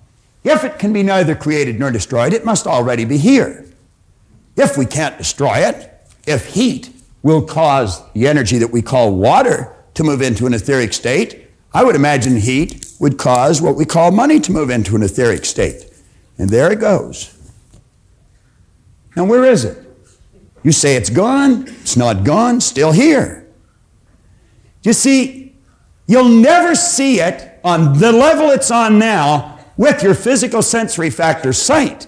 If 0.44 0.64
it 0.64 0.78
can 0.78 0.92
be 0.92 1.02
neither 1.02 1.34
created 1.34 1.78
nor 1.78 1.90
destroyed, 1.90 2.32
it 2.32 2.44
must 2.44 2.66
already 2.66 3.04
be 3.04 3.18
here. 3.18 3.66
If 4.56 4.78
we 4.78 4.86
can't 4.86 5.18
destroy 5.18 5.58
it, 5.58 5.92
if 6.26 6.54
heat 6.54 6.95
will 7.26 7.42
cause 7.42 8.08
the 8.12 8.28
energy 8.28 8.56
that 8.56 8.70
we 8.70 8.80
call 8.80 9.12
water 9.12 9.74
to 9.94 10.04
move 10.04 10.22
into 10.22 10.46
an 10.46 10.54
etheric 10.54 10.92
state, 10.92 11.48
I 11.74 11.82
would 11.82 11.96
imagine 11.96 12.36
heat 12.36 12.86
would 13.00 13.18
cause 13.18 13.60
what 13.60 13.74
we 13.74 13.84
call 13.84 14.12
money 14.12 14.38
to 14.38 14.52
move 14.52 14.70
into 14.70 14.94
an 14.94 15.02
etheric 15.02 15.44
state. 15.44 15.90
And 16.38 16.48
there 16.50 16.70
it 16.70 16.78
goes. 16.78 17.36
Now, 19.16 19.24
where 19.24 19.44
is 19.44 19.64
it? 19.64 19.76
You 20.62 20.70
say 20.70 20.94
it's 20.94 21.10
gone, 21.10 21.66
it's 21.66 21.96
not 21.96 22.22
gone, 22.22 22.60
still 22.60 22.92
here. 22.92 23.48
You 24.84 24.92
see, 24.92 25.56
you'll 26.06 26.28
never 26.28 26.76
see 26.76 27.18
it 27.18 27.58
on 27.64 27.98
the 27.98 28.12
level 28.12 28.50
it's 28.50 28.70
on 28.70 29.00
now 29.00 29.58
with 29.76 30.00
your 30.00 30.14
physical 30.14 30.62
sensory 30.62 31.10
factor 31.10 31.52
sight. 31.52 32.06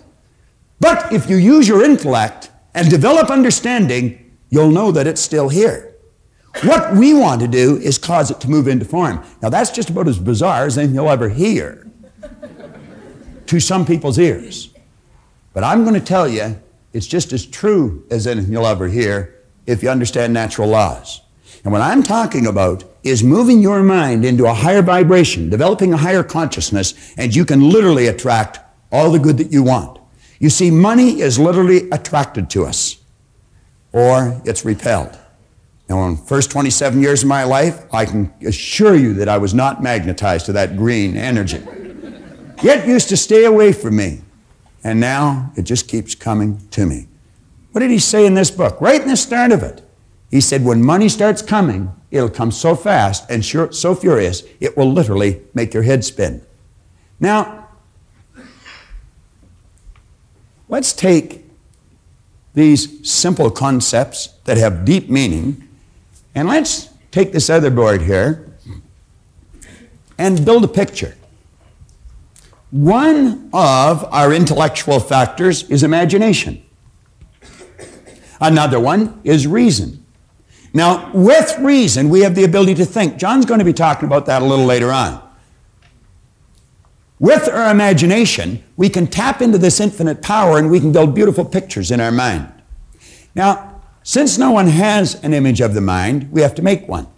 But 0.78 1.12
if 1.12 1.28
you 1.28 1.38
use 1.38 1.66
your 1.66 1.84
intellect 1.84 2.52
and 2.72 2.88
develop 2.88 3.30
understanding, 3.30 4.27
you'll 4.50 4.70
know 4.70 4.92
that 4.92 5.06
it's 5.06 5.20
still 5.20 5.48
here. 5.48 5.94
What 6.62 6.94
we 6.94 7.14
want 7.14 7.40
to 7.42 7.48
do 7.48 7.76
is 7.76 7.98
cause 7.98 8.30
it 8.30 8.40
to 8.40 8.50
move 8.50 8.66
into 8.66 8.84
form. 8.84 9.24
Now, 9.42 9.48
that's 9.48 9.70
just 9.70 9.90
about 9.90 10.08
as 10.08 10.18
bizarre 10.18 10.66
as 10.66 10.76
anything 10.76 10.96
you'll 10.96 11.10
ever 11.10 11.28
hear 11.28 11.86
to 13.46 13.60
some 13.60 13.86
people's 13.86 14.18
ears. 14.18 14.70
But 15.52 15.64
I'm 15.64 15.84
going 15.84 15.94
to 15.94 16.00
tell 16.00 16.28
you, 16.28 16.60
it's 16.92 17.06
just 17.06 17.32
as 17.32 17.46
true 17.46 18.04
as 18.10 18.26
anything 18.26 18.52
you'll 18.52 18.66
ever 18.66 18.88
hear 18.88 19.34
if 19.66 19.82
you 19.82 19.90
understand 19.90 20.32
natural 20.32 20.68
laws. 20.68 21.20
And 21.64 21.72
what 21.72 21.82
I'm 21.82 22.02
talking 22.02 22.46
about 22.46 22.84
is 23.02 23.22
moving 23.22 23.60
your 23.60 23.82
mind 23.82 24.24
into 24.24 24.46
a 24.46 24.54
higher 24.54 24.82
vibration, 24.82 25.50
developing 25.50 25.92
a 25.92 25.96
higher 25.96 26.22
consciousness, 26.22 27.14
and 27.16 27.34
you 27.34 27.44
can 27.44 27.68
literally 27.68 28.06
attract 28.06 28.60
all 28.90 29.10
the 29.10 29.18
good 29.18 29.36
that 29.38 29.52
you 29.52 29.62
want. 29.62 29.98
You 30.38 30.50
see, 30.50 30.70
money 30.70 31.20
is 31.20 31.38
literally 31.38 31.90
attracted 31.90 32.48
to 32.50 32.64
us, 32.64 32.97
or 33.92 34.40
it's 34.44 34.64
repelled. 34.64 35.18
Now, 35.88 36.06
in 36.06 36.16
the 36.16 36.22
first 36.22 36.50
27 36.50 37.00
years 37.00 37.22
of 37.22 37.28
my 37.28 37.44
life, 37.44 37.86
I 37.94 38.04
can 38.04 38.32
assure 38.44 38.94
you 38.94 39.14
that 39.14 39.28
I 39.28 39.38
was 39.38 39.54
not 39.54 39.82
magnetized 39.82 40.46
to 40.46 40.52
that 40.52 40.76
green 40.76 41.16
energy. 41.16 41.62
It 42.62 42.86
used 42.86 43.08
to 43.08 43.16
stay 43.16 43.44
away 43.44 43.72
from 43.72 43.96
me, 43.96 44.20
and 44.84 45.00
now 45.00 45.50
it 45.56 45.62
just 45.62 45.88
keeps 45.88 46.14
coming 46.14 46.60
to 46.72 46.84
me. 46.84 47.08
What 47.72 47.80
did 47.80 47.90
he 47.90 47.98
say 47.98 48.26
in 48.26 48.34
this 48.34 48.50
book? 48.50 48.80
Right 48.80 49.00
in 49.00 49.08
the 49.08 49.16
start 49.16 49.52
of 49.52 49.62
it. 49.62 49.82
He 50.30 50.42
said, 50.42 50.62
when 50.62 50.84
money 50.84 51.08
starts 51.08 51.40
coming, 51.40 51.94
it'll 52.10 52.28
come 52.28 52.50
so 52.50 52.74
fast 52.74 53.30
and 53.30 53.42
so 53.42 53.94
furious, 53.94 54.42
it 54.60 54.76
will 54.76 54.92
literally 54.92 55.40
make 55.54 55.72
your 55.72 55.84
head 55.84 56.04
spin. 56.04 56.42
Now, 57.18 57.68
let's 60.68 60.92
take 60.92 61.46
these 62.54 63.08
simple 63.08 63.50
concepts 63.50 64.28
that 64.44 64.56
have 64.56 64.84
deep 64.84 65.08
meaning, 65.08 65.68
and 66.34 66.48
let's 66.48 66.88
take 67.10 67.32
this 67.32 67.48
other 67.48 67.70
board 67.70 68.02
here 68.02 68.52
and 70.18 70.44
build 70.44 70.64
a 70.64 70.68
picture. 70.68 71.14
One 72.70 73.48
of 73.52 74.04
our 74.12 74.32
intellectual 74.32 75.00
factors 75.00 75.68
is 75.70 75.82
imagination. 75.82 76.62
Another 78.40 78.78
one 78.78 79.20
is 79.24 79.46
reason. 79.46 80.04
Now, 80.74 81.10
with 81.12 81.58
reason, 81.58 82.08
we 82.08 82.20
have 82.20 82.34
the 82.34 82.44
ability 82.44 82.74
to 82.76 82.84
think. 82.84 83.16
John's 83.16 83.46
going 83.46 83.58
to 83.58 83.64
be 83.64 83.72
talking 83.72 84.06
about 84.06 84.26
that 84.26 84.42
a 84.42 84.44
little 84.44 84.66
later 84.66 84.92
on. 84.92 85.27
With 87.20 87.48
our 87.48 87.70
imagination, 87.70 88.62
we 88.76 88.88
can 88.88 89.08
tap 89.08 89.42
into 89.42 89.58
this 89.58 89.80
infinite 89.80 90.22
power 90.22 90.56
and 90.58 90.70
we 90.70 90.78
can 90.78 90.92
build 90.92 91.14
beautiful 91.14 91.44
pictures 91.44 91.90
in 91.90 92.00
our 92.00 92.12
mind. 92.12 92.52
Now, 93.34 93.82
since 94.04 94.38
no 94.38 94.52
one 94.52 94.68
has 94.68 95.16
an 95.16 95.34
image 95.34 95.60
of 95.60 95.74
the 95.74 95.80
mind, 95.80 96.30
we 96.30 96.42
have 96.42 96.54
to 96.54 96.62
make 96.62 96.88
one. 96.88 97.08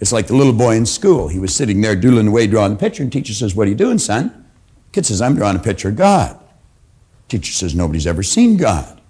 It's 0.00 0.12
like 0.12 0.26
the 0.26 0.34
little 0.34 0.52
boy 0.52 0.74
in 0.76 0.84
school. 0.84 1.28
He 1.28 1.38
was 1.38 1.54
sitting 1.54 1.80
there 1.80 1.94
doodling 1.94 2.28
away, 2.28 2.46
drawing 2.48 2.72
the 2.72 2.78
picture, 2.78 3.02
and 3.02 3.12
teacher 3.12 3.32
says, 3.32 3.54
What 3.54 3.68
are 3.68 3.70
you 3.70 3.76
doing, 3.76 3.98
son? 3.98 4.44
Kid 4.92 5.06
says, 5.06 5.22
I'm 5.22 5.36
drawing 5.36 5.56
a 5.56 5.60
picture 5.60 5.88
of 5.88 5.96
God. 5.96 6.38
Teacher 7.28 7.52
says, 7.52 7.74
Nobody's 7.74 8.06
ever 8.06 8.22
seen 8.22 8.56
God. 8.56 9.00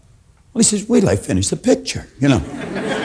Well, 0.53 0.61
he 0.61 0.63
says, 0.63 0.89
Wait 0.89 1.01
till 1.01 1.09
I 1.09 1.17
finish 1.17 1.49
the 1.49 1.57
picture, 1.57 2.07
you 2.21 2.29
know. 2.29 2.43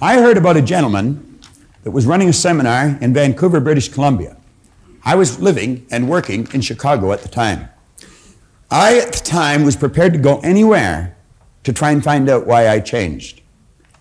I 0.00 0.16
heard 0.20 0.36
about 0.36 0.56
a 0.56 0.62
gentleman 0.62 1.33
that 1.84 1.90
was 1.90 2.06
running 2.06 2.28
a 2.28 2.32
seminar 2.32 2.98
in 3.00 3.14
Vancouver, 3.14 3.60
British 3.60 3.88
Columbia. 3.88 4.36
I 5.04 5.14
was 5.14 5.38
living 5.38 5.86
and 5.90 6.08
working 6.08 6.48
in 6.52 6.62
Chicago 6.62 7.12
at 7.12 7.20
the 7.20 7.28
time. 7.28 7.68
I, 8.70 8.98
at 8.98 9.12
the 9.12 9.24
time, 9.24 9.64
was 9.64 9.76
prepared 9.76 10.14
to 10.14 10.18
go 10.18 10.40
anywhere 10.40 11.16
to 11.62 11.72
try 11.72 11.90
and 11.90 12.02
find 12.02 12.28
out 12.28 12.46
why 12.46 12.68
I 12.68 12.80
changed. 12.80 13.42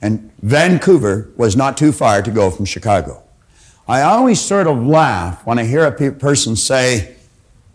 And 0.02 0.32
Vancouver 0.42 1.30
was 1.36 1.56
not 1.56 1.78
too 1.78 1.92
far 1.92 2.22
to 2.22 2.32
go 2.32 2.50
from 2.50 2.66
Chicago. 2.66 3.22
I 3.88 4.02
always 4.02 4.40
sort 4.40 4.66
of 4.66 4.86
laugh 4.86 5.46
when 5.46 5.60
I 5.60 5.66
hear 5.66 5.86
a 5.86 5.92
pe- 5.92 6.12
person 6.12 6.56
say, 6.56 7.16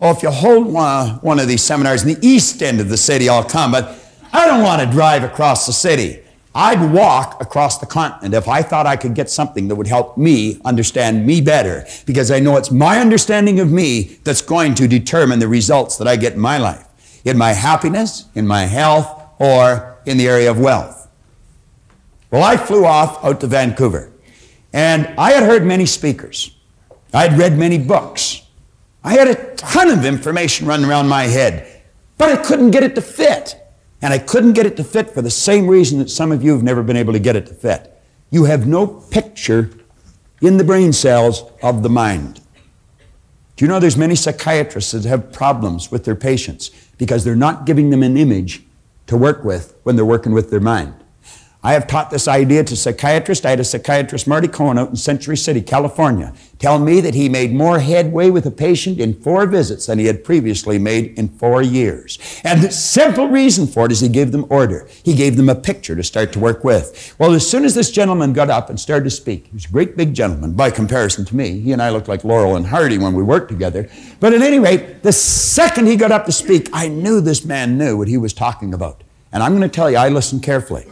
Oh, 0.01 0.11
if 0.11 0.23
you 0.23 0.31
hold 0.31 0.67
one, 0.67 1.09
one 1.17 1.39
of 1.39 1.47
these 1.47 1.61
seminars 1.61 2.03
in 2.03 2.13
the 2.13 2.25
east 2.25 2.63
end 2.63 2.79
of 2.79 2.89
the 2.89 2.97
city, 2.97 3.27
I'll 3.27 3.43
come, 3.43 3.71
but 3.71 3.97
I 4.31 4.47
don't 4.47 4.63
want 4.63 4.81
to 4.81 4.89
drive 4.89 5.23
across 5.23 5.65
the 5.65 5.73
city. 5.73 6.21
I'd 6.61 6.91
walk 6.91 7.41
across 7.41 7.77
the 7.77 7.85
continent 7.85 8.33
if 8.33 8.49
I 8.49 8.61
thought 8.61 8.85
I 8.85 8.97
could 8.97 9.13
get 9.15 9.29
something 9.29 9.69
that 9.69 9.75
would 9.75 9.87
help 9.87 10.17
me 10.17 10.59
understand 10.65 11.25
me 11.25 11.39
better, 11.39 11.85
because 12.05 12.31
I 12.31 12.41
know 12.41 12.57
it's 12.57 12.69
my 12.69 12.99
understanding 12.99 13.61
of 13.61 13.71
me 13.71 14.19
that's 14.25 14.41
going 14.41 14.75
to 14.75 14.85
determine 14.85 15.39
the 15.39 15.47
results 15.47 15.95
that 15.99 16.07
I 16.09 16.17
get 16.17 16.33
in 16.33 16.39
my 16.41 16.57
life, 16.57 16.85
in 17.23 17.37
my 17.37 17.53
happiness, 17.53 18.25
in 18.35 18.45
my 18.45 18.63
health, 18.63 19.07
or 19.39 19.99
in 20.05 20.17
the 20.17 20.27
area 20.27 20.51
of 20.51 20.59
wealth. 20.59 21.09
Well, 22.29 22.43
I 22.43 22.57
flew 22.57 22.83
off 22.83 23.23
out 23.23 23.39
to 23.39 23.47
Vancouver, 23.47 24.11
and 24.73 25.07
I 25.17 25.31
had 25.31 25.43
heard 25.43 25.65
many 25.65 25.85
speakers. 25.85 26.57
I'd 27.13 27.37
read 27.37 27.57
many 27.57 27.77
books. 27.77 28.41
I 29.01 29.13
had 29.13 29.29
a 29.29 29.55
ton 29.55 29.87
of 29.87 30.03
information 30.03 30.67
running 30.67 30.89
around 30.89 31.07
my 31.07 31.23
head, 31.23 31.83
but 32.17 32.27
I 32.27 32.35
couldn't 32.35 32.71
get 32.71 32.83
it 32.83 32.95
to 32.95 33.01
fit. 33.01 33.55
And 34.01 34.13
I 34.13 34.17
couldn't 34.17 34.53
get 34.53 34.65
it 34.65 34.77
to 34.77 34.83
fit 34.83 35.09
for 35.09 35.21
the 35.21 35.29
same 35.29 35.67
reason 35.67 35.99
that 35.99 36.09
some 36.09 36.31
of 36.31 36.43
you 36.43 36.53
have 36.53 36.63
never 36.63 36.83
been 36.83 36.95
able 36.95 37.13
to 37.13 37.19
get 37.19 37.35
it 37.35 37.47
to 37.47 37.53
fit. 37.53 38.01
You 38.31 38.45
have 38.45 38.65
no 38.65 38.87
picture 38.87 39.71
in 40.41 40.57
the 40.57 40.63
brain 40.63 40.93
cells 40.93 41.43
of 41.61 41.83
the 41.83 41.89
mind. 41.89 42.41
Do 43.55 43.65
you 43.65 43.69
know 43.69 43.79
there's 43.79 43.97
many 43.97 44.15
psychiatrists 44.15 44.93
that 44.93 45.03
have 45.03 45.33
problems 45.33 45.91
with 45.91 46.05
their 46.05 46.15
patients 46.15 46.71
because 46.97 47.25
they're 47.25 47.35
not 47.35 47.65
giving 47.65 47.89
them 47.89 48.03
an 48.03 48.15
image 48.15 48.63
to 49.07 49.17
work 49.17 49.43
with 49.43 49.77
when 49.83 49.97
they're 49.97 50.05
working 50.05 50.31
with 50.31 50.49
their 50.49 50.61
mind? 50.61 50.93
I 51.61 51.73
have 51.73 51.87
taught 51.87 52.09
this 52.09 52.29
idea 52.29 52.63
to 52.63 52.75
psychiatrists. 52.77 53.43
I 53.43 53.49
had 53.49 53.59
a 53.59 53.65
psychiatrist, 53.65 54.27
Marty 54.27 54.47
Cohen, 54.47 54.77
out 54.77 54.91
in 54.91 54.95
Century 54.95 55.35
City, 55.35 55.61
California, 55.61 56.33
tell 56.57 56.79
me 56.79 57.01
that 57.01 57.15
he 57.15 57.27
made 57.27 57.51
more 57.51 57.79
headway 57.79 58.29
with 58.29 58.45
a 58.45 58.51
patient 58.51 58.97
in 58.97 59.19
four 59.19 59.45
visits 59.45 59.87
than 59.87 59.99
he 59.99 60.05
had 60.05 60.23
previously 60.23 60.79
made 60.79 61.19
in 61.19 61.27
four 61.27 61.61
years. 61.61 62.17
And 62.45 62.61
the 62.61 62.71
simple 62.71 63.27
reason 63.27 63.67
for 63.67 63.85
it 63.85 63.91
is 63.91 63.99
he 63.99 64.07
gave 64.07 64.31
them 64.31 64.45
order. 64.49 64.87
He 65.03 65.13
gave 65.13 65.35
them 65.35 65.49
a 65.49 65.55
picture 65.55 65.97
to 65.97 66.03
start 66.03 66.31
to 66.31 66.39
work 66.39 66.63
with. 66.63 67.13
Well, 67.19 67.33
as 67.33 67.49
soon 67.49 67.65
as 67.65 67.75
this 67.75 67.91
gentleman 67.91 68.31
got 68.31 68.49
up 68.49 68.69
and 68.69 68.79
started 68.79 69.03
to 69.03 69.09
speak, 69.09 69.47
he 69.47 69.53
was 69.53 69.65
a 69.65 69.69
great 69.69 69.97
big 69.97 70.13
gentleman 70.13 70.53
by 70.53 70.71
comparison 70.71 71.25
to 71.25 71.35
me. 71.35 71.59
He 71.59 71.73
and 71.73 71.81
I 71.81 71.89
looked 71.89 72.07
like 72.07 72.23
Laurel 72.23 72.55
and 72.55 72.67
Hardy 72.67 72.97
when 72.97 73.13
we 73.13 73.23
worked 73.23 73.49
together. 73.49 73.89
But 74.21 74.33
at 74.33 74.41
any 74.41 74.59
rate, 74.59 75.03
the 75.03 75.11
second 75.11 75.87
he 75.87 75.97
got 75.97 76.13
up 76.13 76.25
to 76.27 76.31
speak, 76.31 76.69
I 76.71 76.87
knew 76.87 77.19
this 77.19 77.43
man 77.43 77.77
knew 77.77 77.97
what 77.97 78.07
he 78.07 78.17
was 78.17 78.31
talking 78.31 78.73
about. 78.73 79.03
And 79.33 79.43
I'm 79.43 79.57
going 79.57 79.69
to 79.69 79.75
tell 79.75 79.91
you, 79.91 79.97
I 79.97 80.07
listened 80.07 80.41
carefully. 80.41 80.87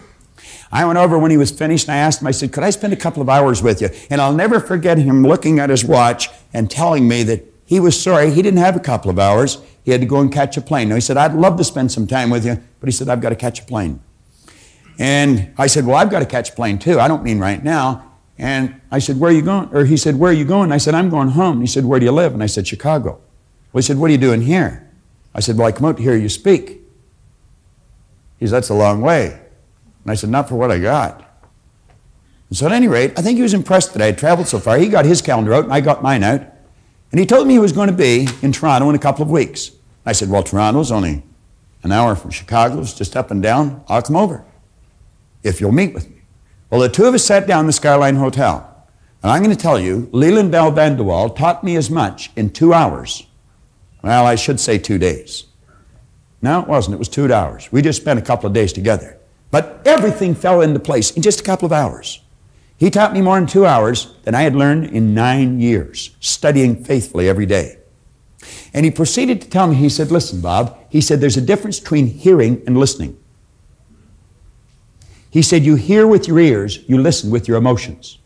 I 0.72 0.85
went 0.85 0.98
over 0.98 1.18
when 1.18 1.31
he 1.31 1.38
was 1.38 1.52
finished 1.52 1.88
and 1.88 1.95
I 1.95 1.99
asked 1.99 2.22
him, 2.22 2.27
I 2.27 2.31
said, 2.31 2.52
Could 2.52 2.64
I 2.64 2.69
spend 2.69 2.94
a 2.94 2.98
couple 2.98 3.22
of 3.22 3.30
hours 3.30 3.61
with 3.64 3.81
you? 3.81 3.89
And 4.10 4.19
I'll 4.19 4.34
never 4.34 4.60
forget 4.60 4.98
him 4.98 5.23
looking 5.23 5.60
at 5.60 5.69
his 5.69 5.85
watch 5.85 6.30
and 6.53 6.69
telling 6.69 7.07
me 7.07 7.23
that 7.23 7.45
he 7.65 7.80
was 7.80 8.02
sorry 8.02 8.31
he 8.31 8.41
didn't 8.41 8.60
have 8.60 8.76
a 8.76 8.81
couple 8.81 9.10
of 9.11 9.19
hours. 9.19 9.61
He 9.84 9.91
had 9.91 10.02
to 10.02 10.07
go 10.07 10.19
and 10.19 10.31
catch 10.31 10.57
a 10.57 10.61
plane. 10.61 10.89
Now, 10.89 10.95
he 10.95 11.02
said, 11.02 11.18
I'd 11.18 11.34
love 11.34 11.57
to 11.57 11.64
spend 11.64 11.91
some 11.91 12.07
time 12.07 12.30
with 12.30 12.45
you, 12.45 12.61
but 12.80 12.88
he 12.88 12.91
said, 12.91 13.07
I've 13.07 13.22
got 13.22 13.30
to 13.30 13.35
catch 13.35 13.61
a 13.61 13.64
plane. 13.64 14.02
And 14.99 15.53
I 15.57 15.68
said, 15.68 15.85
Well, 15.85 15.95
I've 15.95 16.10
got 16.10 16.19
to 16.19 16.26
catch 16.26 16.49
a 16.49 16.53
plane 16.53 16.80
too. 16.80 16.99
I 16.99 17.07
don't 17.07 17.23
mean 17.23 17.39
right 17.39 17.64
now. 17.64 18.03
And 18.38 18.81
I 18.91 18.99
said, 18.99 19.19
Where 19.19 19.31
are 19.31 19.34
you 19.34 19.41
going? 19.41 19.69
Or 19.73 19.85
he 19.85 19.98
said, 19.98 20.18
Where 20.18 20.31
are 20.31 20.35
you 20.35 20.45
going? 20.45 20.72
I 20.72 20.77
said, 20.77 20.95
I'm 20.95 21.10
going 21.10 21.30
home. 21.30 21.61
he 21.61 21.68
said, 21.68 21.85
Where 21.85 21.99
do 21.99 22.06
you 22.06 22.11
live? 22.11 22.34
And 22.34 22.44
I 22.44 22.48
said, 22.48 22.68
Chicago. 22.68 23.19
Well, 23.72 23.80
he 23.80 23.81
said, 23.81 23.98
What 23.98 24.10
are 24.10 24.14
you 24.14 24.18
doing 24.18 24.41
here? 24.41 24.89
I 25.34 25.39
said, 25.39 25.57
Well, 25.57 25.68
I 25.68 25.72
come 25.72 25.85
out 25.85 25.98
to 25.98 26.03
hear 26.03 26.15
you 26.15 26.30
speak. 26.30 26.81
He 28.39 28.48
said, 28.48 28.56
That's 28.56 28.69
a 28.69 28.76
long 28.76 29.02
way. 29.02 29.39
And 30.07 30.13
I 30.13 30.15
said, 30.15 30.29
Not 30.29 30.47
for 30.47 30.55
what 30.55 30.71
I 30.71 30.79
got. 30.79 31.19
And 32.47 32.57
so, 32.57 32.65
at 32.65 32.71
any 32.71 32.88
rate, 32.88 33.11
I 33.19 33.21
think 33.21 33.35
he 33.35 33.41
was 33.41 33.53
impressed 33.53 33.91
that 33.91 34.01
I 34.01 34.05
had 34.05 34.17
traveled 34.17 34.47
so 34.47 34.57
far. 34.57 34.77
He 34.77 34.88
got 34.88 35.03
his 35.03 35.21
calendar 35.21 35.53
out, 35.53 35.65
and 35.65 35.73
I 35.73 35.81
got 35.81 36.01
mine 36.01 36.23
out. 36.23 36.41
And 37.11 37.19
he 37.19 37.25
told 37.25 37.45
me 37.45 37.55
he 37.55 37.59
was 37.59 37.73
going 37.73 37.89
to 37.89 37.93
be 37.93 38.25
in 38.41 38.53
Toronto 38.53 38.88
in 38.88 38.95
a 38.95 38.99
couple 38.99 39.23
of 39.23 39.29
weeks. 39.29 39.71
I 40.05 40.13
said, 40.13 40.29
Well, 40.29 40.43
Toronto's 40.43 40.93
only 40.93 41.23
an 41.84 41.91
hour 41.91 42.15
from 42.15 42.31
Chicago, 42.31 42.79
it's 42.79 42.93
just 42.93 43.17
up 43.17 43.31
and 43.31 43.43
down. 43.43 43.84
I'll 43.89 44.01
come 44.01 44.15
over 44.15 44.45
if 45.43 45.59
you'll 45.59 45.73
meet 45.73 45.93
with 45.93 46.09
me. 46.09 46.21
Well, 46.69 46.79
the 46.79 46.88
two 46.88 47.03
of 47.03 47.13
us 47.13 47.25
sat 47.25 47.45
down 47.45 47.61
in 47.61 47.67
the 47.67 47.73
Skyline 47.73 48.15
Hotel. 48.15 48.63
And 49.21 49.29
I'm 49.29 49.43
going 49.43 49.55
to 49.55 49.61
tell 49.61 49.77
you, 49.79 50.07
Leland 50.13 50.51
Val 50.51 50.71
Van 50.71 50.95
De 50.95 51.03
Wall 51.03 51.29
taught 51.31 51.65
me 51.65 51.75
as 51.75 51.89
much 51.89 52.31
in 52.38 52.49
two 52.49 52.73
hours. 52.73 53.27
Well, 54.01 54.25
I 54.25 54.35
should 54.35 54.61
say 54.61 54.77
two 54.77 54.97
days. 54.97 55.45
No, 56.41 56.61
it 56.61 56.67
wasn't. 56.67 56.95
It 56.95 56.99
was 56.99 57.09
two 57.09 57.31
hours. 57.34 57.69
We 57.73 57.81
just 57.81 57.99
spent 57.99 58.19
a 58.19 58.21
couple 58.21 58.47
of 58.47 58.53
days 58.53 58.71
together. 58.71 59.16
But 59.51 59.81
everything 59.85 60.35
fell 60.35 60.61
into 60.61 60.79
place 60.79 61.11
in 61.11 61.21
just 61.21 61.39
a 61.39 61.43
couple 61.43 61.65
of 61.65 61.71
hours. 61.71 62.21
He 62.77 62.91
taught 62.91 63.13
me 63.13 63.21
more 63.21 63.37
in 63.37 63.47
two 63.47 63.65
hours 63.65 64.13
than 64.23 64.35
I 64.35 64.41
had 64.41 64.55
learned 64.55 64.85
in 64.85 65.13
nine 65.13 65.59
years, 65.59 66.15
studying 66.19 66.83
faithfully 66.83 67.27
every 67.27 67.45
day. 67.45 67.77
And 68.73 68.85
he 68.85 68.91
proceeded 68.91 69.41
to 69.41 69.49
tell 69.49 69.67
me, 69.67 69.75
he 69.75 69.89
said, 69.89 70.11
Listen, 70.11 70.41
Bob, 70.41 70.77
he 70.89 71.01
said, 71.01 71.19
there's 71.19 71.37
a 71.37 71.41
difference 71.41 71.79
between 71.79 72.07
hearing 72.07 72.61
and 72.67 72.77
listening. 72.77 73.17
He 75.29 75.41
said, 75.41 75.63
You 75.63 75.75
hear 75.75 76.05
with 76.05 76.27
your 76.27 76.39
ears, 76.39 76.79
you 76.87 77.01
listen 77.01 77.31
with 77.31 77.47
your 77.47 77.57
emotions. 77.57 78.19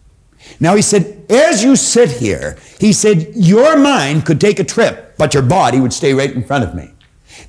Now, 0.60 0.76
he 0.76 0.82
said, 0.82 1.26
as 1.30 1.64
you 1.64 1.76
sit 1.76 2.12
here, 2.12 2.58
he 2.80 2.94
said, 2.94 3.32
your 3.36 3.78
mind 3.78 4.26
could 4.26 4.42
take 4.42 4.60
a 4.60 4.64
trip, 4.64 5.16
but 5.18 5.34
your 5.34 5.44
body 5.44 5.80
would 5.80 5.94
stay 5.94 6.14
right 6.14 6.32
in 6.32 6.44
front 6.44 6.64
of 6.64 6.76
me. 6.76 6.92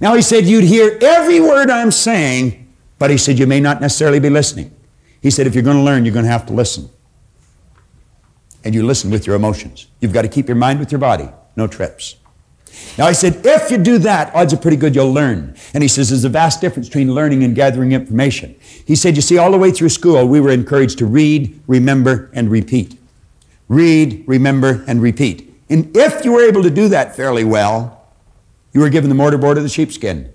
Now, 0.01 0.15
he 0.15 0.23
said, 0.23 0.45
you'd 0.45 0.65
hear 0.65 0.99
every 1.01 1.41
word 1.41 1.71
I'm 1.71 1.91
saying, 1.91 2.62
but 3.03 3.11
he 3.11 3.19
said, 3.19 3.37
you 3.37 3.49
may 3.49 3.59
not 3.59 3.81
necessarily 3.81 4.21
be 4.21 4.31
listening. 4.31 4.73
He 5.21 5.29
said, 5.33 5.49
if 5.49 5.57
you're 5.57 5.65
going 5.65 5.77
to 5.77 5.83
learn, 5.83 6.05
you're 6.05 6.15
going 6.15 6.25
to 6.25 6.31
have 6.31 6.47
to 6.47 6.53
listen. 6.53 6.89
And 8.63 8.77
you 8.77 8.87
listen 8.87 9.11
with 9.11 9.27
your 9.27 9.35
emotions. 9.35 9.89
You've 9.99 10.13
got 10.13 10.23
to 10.23 10.29
keep 10.29 10.47
your 10.47 10.55
mind 10.55 10.79
with 10.79 10.93
your 10.93 11.01
body, 11.01 11.29
no 11.57 11.67
trips. 11.67 12.15
Now, 12.97 13.07
I 13.07 13.11
said, 13.11 13.45
if 13.45 13.73
you 13.73 13.79
do 13.79 13.99
that, 13.99 14.33
odds 14.37 14.55
are 14.55 14.57
pretty 14.57 14.77
good 14.77 14.95
you'll 14.95 15.13
learn. 15.13 15.57
And 15.75 15.83
he 15.83 15.89
says, 15.89 16.11
there's 16.11 16.23
a 16.23 16.29
vast 16.29 16.61
difference 16.61 16.87
between 16.87 17.13
learning 17.13 17.43
and 17.43 17.57
gathering 17.57 17.91
information. 17.91 18.55
He 18.87 18.95
said, 18.95 19.17
you 19.17 19.23
see, 19.23 19.37
all 19.37 19.51
the 19.51 19.59
way 19.59 19.73
through 19.73 19.89
school, 19.89 20.29
we 20.29 20.41
were 20.41 20.51
encouraged 20.51 20.99
to 20.99 21.07
read, 21.07 21.61
remember, 21.67 22.31
and 22.33 22.53
repeat. 22.53 22.97
Read, 23.67 24.23
remember, 24.29 24.85
and 24.87 25.03
repeat. 25.03 25.53
And 25.69 25.91
if 25.97 26.25
you 26.25 26.31
were 26.31 26.45
able 26.45 26.63
to 26.63 26.71
do 26.71 26.87
that 26.91 27.17
fairly 27.17 27.43
well, 27.43 28.07
you 28.73 28.81
were 28.81 28.91
given 28.91 29.11
the 29.11 29.17
mortarboard 29.17 29.57
of 29.57 29.65
the 29.65 29.69
sheepskin. 29.69 30.32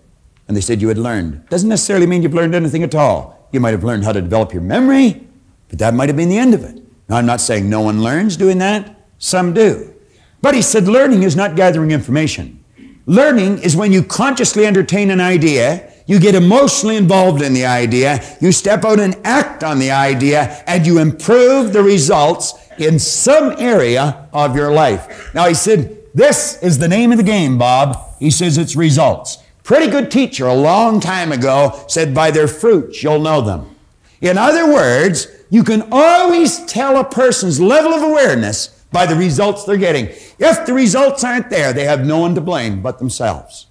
And 0.48 0.56
they 0.56 0.62
said 0.62 0.82
you 0.82 0.88
had 0.88 0.98
learned. 0.98 1.48
Doesn't 1.50 1.70
necessarily 1.70 2.08
mean 2.08 2.24
you've 2.24 2.34
learned 2.34 2.56
anything 2.56 2.84
at 2.84 2.96
all. 2.96 3.48
You 3.52 3.60
might 3.60 3.72
have 3.72 3.84
learned 3.84 4.04
how 4.04 4.14
to 4.14 4.22
develop 4.22 4.54
your 4.54 4.62
memory, 4.62 5.28
but 5.70 5.80
that 5.80 5.94
might 5.94 6.10
have 6.10 6.16
been 6.16 6.30
the 6.30 6.38
end 6.38 6.54
of 6.54 6.64
it. 6.64 6.82
Now, 7.10 7.18
I'm 7.18 7.26
not 7.26 7.42
saying 7.42 7.70
no 7.70 7.82
one 7.82 8.04
learns 8.04 8.38
doing 8.38 8.58
that. 8.60 8.96
Some 9.18 9.54
do. 9.54 9.94
But 10.42 10.56
he 10.56 10.62
said 10.62 10.88
learning 10.88 11.24
is 11.24 11.36
not 11.36 11.56
gathering 11.56 11.92
information. 11.92 12.64
Learning 13.06 13.58
is 13.60 13.76
when 13.76 13.92
you 13.92 14.04
consciously 14.04 14.66
entertain 14.66 15.10
an 15.12 15.22
idea, 15.22 15.92
you 16.08 16.20
get 16.20 16.36
emotionally 16.36 16.98
involved 16.98 17.42
in 17.42 17.54
the 17.54 17.66
idea, 17.66 18.22
you 18.42 18.52
step 18.52 18.84
out 18.86 19.00
and 19.00 19.16
act 19.24 19.64
on 19.64 19.80
the 19.80 19.92
idea, 19.92 20.64
and 20.68 20.86
you 20.86 21.00
improve 21.00 21.74
the 21.74 21.84
results 21.84 22.54
in 22.78 23.00
some 23.00 23.56
area 23.58 24.28
of 24.34 24.56
your 24.56 24.72
life. 24.72 25.34
Now, 25.34 25.48
he 25.48 25.54
said, 25.54 25.98
This 26.14 26.62
is 26.62 26.80
the 26.80 26.88
name 26.88 27.12
of 27.12 27.18
the 27.18 27.24
game, 27.24 27.58
Bob. 27.58 27.98
He 28.20 28.32
says 28.32 28.58
it's 28.58 28.76
results. 28.76 29.38
Pretty 29.68 29.92
good 29.92 30.10
teacher 30.10 30.48
a 30.48 30.54
long 30.54 31.02
time 31.02 31.34
ago 31.34 31.84
said, 31.90 32.16
By 32.16 32.32
their 32.32 32.48
fruits 32.48 33.04
you'll 33.04 33.20
know 33.20 33.42
them. 33.42 33.76
In 34.22 34.38
other 34.38 34.66
words, 34.66 35.28
you 35.50 35.62
can 35.62 35.90
always 35.92 36.66
tell 36.68 36.98
a 36.98 37.04
person's 37.04 37.60
level 37.60 37.94
of 37.94 38.02
awareness 38.02 38.68
by 38.94 39.06
the 39.06 39.16
results 39.16 39.66
they're 39.66 39.76
getting. 39.76 40.06
If 40.40 40.66
the 40.66 40.72
results 40.72 41.22
aren't 41.26 41.50
there, 41.50 41.74
they 41.74 41.84
have 41.84 42.08
no 42.08 42.20
one 42.20 42.34
to 42.36 42.40
blame 42.40 42.82
but 42.82 42.98
themselves. 42.98 43.68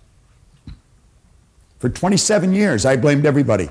For 1.79 1.89
27 1.89 2.53
years, 2.53 2.85
I 2.85 2.99
blamed 2.99 3.25
everybody. 3.25 3.71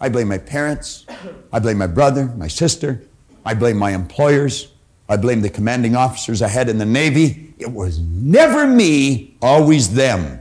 I 0.00 0.08
blame 0.08 0.28
my 0.28 0.38
parents. 0.38 1.04
I 1.52 1.58
blame 1.58 1.76
my 1.76 1.88
brother, 1.88 2.24
my 2.38 2.48
sister. 2.48 3.02
I 3.44 3.52
blame 3.52 3.76
my 3.76 3.90
employers. 3.90 4.72
I 5.10 5.18
blame 5.18 5.42
the 5.42 5.50
commanding 5.50 5.94
officers 5.94 6.40
I 6.40 6.48
had 6.48 6.70
in 6.70 6.78
the 6.78 6.86
Navy. 6.86 7.52
It 7.58 7.70
was 7.70 7.98
never 8.00 8.66
me, 8.66 9.36
always 9.42 9.92
them. 9.92 10.40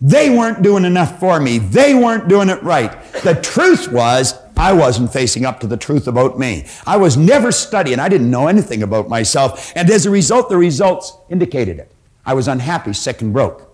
They 0.00 0.30
weren't 0.30 0.62
doing 0.62 0.84
enough 0.84 1.18
for 1.18 1.40
me. 1.40 1.58
They 1.58 1.94
weren't 1.94 2.28
doing 2.28 2.48
it 2.48 2.62
right. 2.62 3.02
The 3.24 3.34
truth 3.34 3.90
was, 3.90 4.34
I 4.56 4.72
wasn't 4.72 5.12
facing 5.12 5.44
up 5.44 5.60
to 5.60 5.66
the 5.66 5.76
truth 5.76 6.06
about 6.06 6.38
me. 6.38 6.66
I 6.86 6.96
was 6.96 7.16
never 7.16 7.50
studying. 7.50 7.98
I 7.98 8.08
didn't 8.08 8.30
know 8.30 8.46
anything 8.46 8.82
about 8.82 9.08
myself. 9.08 9.72
And 9.74 9.90
as 9.90 10.06
a 10.06 10.10
result, 10.10 10.48
the 10.48 10.56
results 10.56 11.16
indicated 11.28 11.78
it. 11.78 11.90
I 12.24 12.34
was 12.34 12.46
unhappy, 12.46 12.92
sick, 12.92 13.22
and 13.22 13.32
broke. 13.32 13.64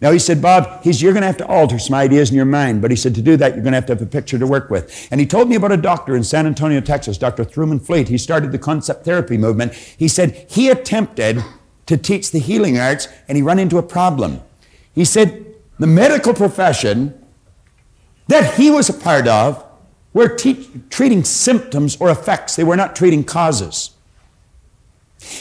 Now 0.00 0.12
he 0.12 0.18
said, 0.18 0.42
Bob, 0.42 0.80
you're 0.84 1.12
going 1.12 1.22
to 1.22 1.26
have 1.26 1.38
to 1.38 1.46
alter 1.46 1.78
some 1.78 1.94
ideas 1.94 2.30
in 2.30 2.36
your 2.36 2.44
mind. 2.44 2.82
But 2.82 2.90
he 2.90 2.96
said, 2.96 3.14
to 3.14 3.22
do 3.22 3.36
that, 3.36 3.54
you're 3.54 3.62
going 3.62 3.72
to 3.72 3.76
have 3.76 3.86
to 3.86 3.94
have 3.94 4.02
a 4.02 4.06
picture 4.06 4.38
to 4.38 4.46
work 4.46 4.70
with. 4.70 5.08
And 5.10 5.20
he 5.20 5.26
told 5.26 5.48
me 5.48 5.56
about 5.56 5.72
a 5.72 5.76
doctor 5.76 6.14
in 6.14 6.24
San 6.24 6.46
Antonio, 6.46 6.80
Texas, 6.80 7.16
Dr. 7.16 7.44
Thurman 7.44 7.80
Fleet. 7.80 8.08
He 8.08 8.18
started 8.18 8.52
the 8.52 8.58
concept 8.58 9.04
therapy 9.04 9.38
movement. 9.38 9.72
He 9.72 10.08
said 10.08 10.46
he 10.50 10.68
attempted 10.68 11.42
to 11.86 11.96
teach 11.96 12.32
the 12.32 12.38
healing 12.38 12.78
arts 12.78 13.08
and 13.28 13.36
he 13.36 13.42
ran 13.42 13.58
into 13.58 13.78
a 13.78 13.82
problem. 13.82 14.40
He 14.94 15.04
said 15.04 15.53
the 15.78 15.86
medical 15.86 16.34
profession 16.34 17.20
that 18.28 18.54
he 18.54 18.70
was 18.70 18.88
a 18.88 18.92
part 18.92 19.26
of 19.26 19.64
were 20.12 20.28
te- 20.28 20.68
treating 20.90 21.24
symptoms 21.24 21.96
or 21.96 22.10
effects. 22.10 22.56
They 22.56 22.64
were 22.64 22.76
not 22.76 22.94
treating 22.94 23.24
causes. 23.24 23.90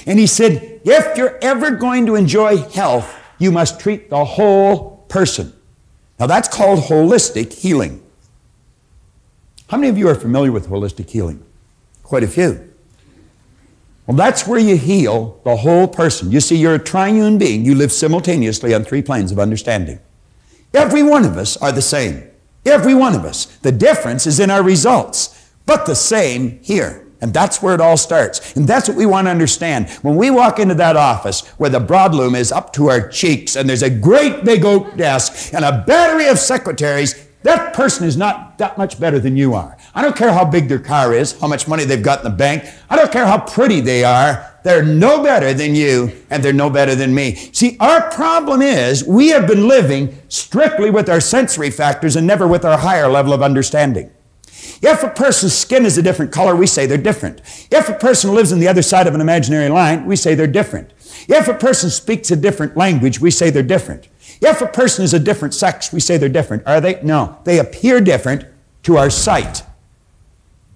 And 0.06 0.18
he 0.18 0.28
said, 0.28 0.82
if 0.84 1.18
you're 1.18 1.38
ever 1.42 1.72
going 1.72 2.06
to 2.08 2.16
enjoy 2.16 2.58
health, 2.58 3.14
you 3.38 3.52
must 3.52 3.80
treat 3.80 4.10
the 4.10 4.26
whole 4.26 5.06
person. 5.10 5.54
Now 6.20 6.28
that's 6.28 6.48
called 6.48 6.80
holistic 6.80 7.54
healing. 7.54 8.02
How 9.68 9.78
many 9.78 9.90
of 9.90 9.98
you 9.98 10.08
are 10.08 10.16
familiar 10.16 10.52
with 10.52 10.68
holistic 10.68 11.10
healing? 11.10 11.44
Quite 12.04 12.24
a 12.24 12.28
few. 12.28 12.70
Well, 14.06 14.18
that's 14.18 14.46
where 14.46 14.60
you 14.60 14.76
heal 14.76 15.40
the 15.46 15.56
whole 15.58 15.88
person. 15.88 16.32
You 16.32 16.42
see, 16.42 16.58
you're 16.58 16.76
a 16.76 16.80
triune 16.80 17.38
being. 17.38 17.64
You 17.64 17.74
live 17.74 17.92
simultaneously 17.92 18.74
on 18.74 18.84
three 18.84 19.02
planes 19.02 19.32
of 19.32 19.40
understanding. 19.40 20.00
Every 20.74 21.04
one 21.04 21.24
of 21.24 21.38
us 21.38 21.56
are 21.58 21.72
the 21.72 21.82
same. 21.82 22.24
Every 22.66 22.96
one 22.96 23.16
of 23.16 23.26
us. 23.26 23.46
The 23.46 23.72
difference 23.72 24.26
is 24.26 24.40
in 24.40 24.50
our 24.50 24.64
results, 24.64 25.52
but 25.66 25.86
the 25.86 25.96
same 25.96 26.60
here. 26.62 27.06
And 27.22 27.34
that's 27.34 27.62
where 27.62 27.74
it 27.74 27.80
all 27.80 27.96
starts. 27.96 28.56
And 28.58 28.68
that's 28.68 28.90
what 28.90 28.98
we 28.98 29.06
want 29.06 29.28
to 29.28 29.32
understand. 29.32 29.90
When 30.02 30.18
we 30.18 30.30
walk 30.30 30.60
into 30.60 30.76
that 30.76 30.98
office 30.98 31.48
where 31.58 31.70
the 31.70 31.80
broadloom 31.80 32.36
is 32.36 32.52
up 32.52 32.74
to 32.74 32.90
our 32.90 33.08
cheeks 33.08 33.56
and 33.56 33.70
there's 33.70 33.84
a 33.84 33.90
great 33.90 34.44
big 34.44 34.66
oak 34.66 34.98
desk 34.98 35.54
and 35.54 35.64
a 35.64 35.84
battery 35.88 36.28
of 36.28 36.38
secretaries, 36.38 37.16
that 37.44 37.74
person 37.74 38.06
is 38.06 38.18
not 38.18 38.58
that 38.58 38.78
much 38.78 39.00
better 39.00 39.20
than 39.20 39.38
you 39.38 39.54
are. 39.54 39.78
I 39.96 40.02
don't 40.02 40.18
care 40.18 40.34
how 40.34 40.44
big 40.44 40.68
their 40.68 40.80
car 40.80 41.14
is, 41.14 41.40
how 41.40 41.48
much 41.48 41.68
money 41.68 41.86
they've 41.86 42.04
got 42.04 42.20
in 42.20 42.24
the 42.26 42.38
bank. 42.38 42.66
I 42.90 42.96
don't 42.96 43.12
care 43.12 43.26
how 43.26 43.40
pretty 43.40 43.80
they 43.80 44.04
are. 44.04 44.53
They're 44.64 44.84
no 44.84 45.22
better 45.22 45.54
than 45.54 45.76
you 45.76 46.12
and 46.30 46.44
they're 46.44 46.54
no 46.54 46.70
better 46.70 46.96
than 46.96 47.14
me. 47.14 47.36
See, 47.52 47.78
our 47.80 48.10
problem 48.12 48.62
is 48.62 49.04
we 49.04 49.30
have 49.30 49.48
been 49.48 49.68
living 49.68 50.18
strictly 50.30 50.90
with 50.90 51.10
our 51.10 51.20
sensory 51.20 51.70
factors 51.70 52.16
and 52.16 52.26
never 52.26 52.48
with 52.48 52.64
our 52.64 52.78
higher 52.78 53.10
level 53.10 53.34
of 53.34 53.42
understanding. 53.42 54.10
If 54.82 55.04
a 55.04 55.10
person's 55.10 55.54
skin 55.54 55.86
is 55.86 55.98
a 55.98 56.02
different 56.02 56.32
color, 56.32 56.56
we 56.56 56.68
say 56.68 56.86
they're 56.86 56.98
different. 56.98 57.42
If 57.72 57.90
a 57.90 57.94
person 57.94 58.34
lives 58.34 58.52
on 58.52 58.60
the 58.60 58.68
other 58.68 58.82
side 58.82 59.08
of 59.08 59.16
an 59.16 59.22
imaginary 59.22 59.70
line, 59.70 60.06
we 60.06 60.16
say 60.16 60.36
they're 60.36 60.48
different. 60.48 60.92
If 61.28 61.48
a 61.48 61.54
person 61.54 61.90
speaks 61.90 62.32
a 62.32 62.36
different 62.36 62.76
language, 62.76 63.20
we 63.20 63.32
say 63.32 63.50
they're 63.50 63.64
different. 63.64 64.08
If 64.42 64.62
a 64.62 64.68
person 64.68 65.06
is 65.06 65.14
a 65.14 65.20
different 65.20 65.54
sex, 65.54 65.94
we 65.94 66.00
say 66.00 66.18
they're 66.18 66.30
different. 66.30 66.64
Are 66.66 66.82
they? 66.82 67.02
No. 67.02 67.40
They 67.46 67.60
appear 67.60 68.02
different 68.02 68.46
to 68.84 68.98
our 68.98 69.10
sight. 69.10 69.64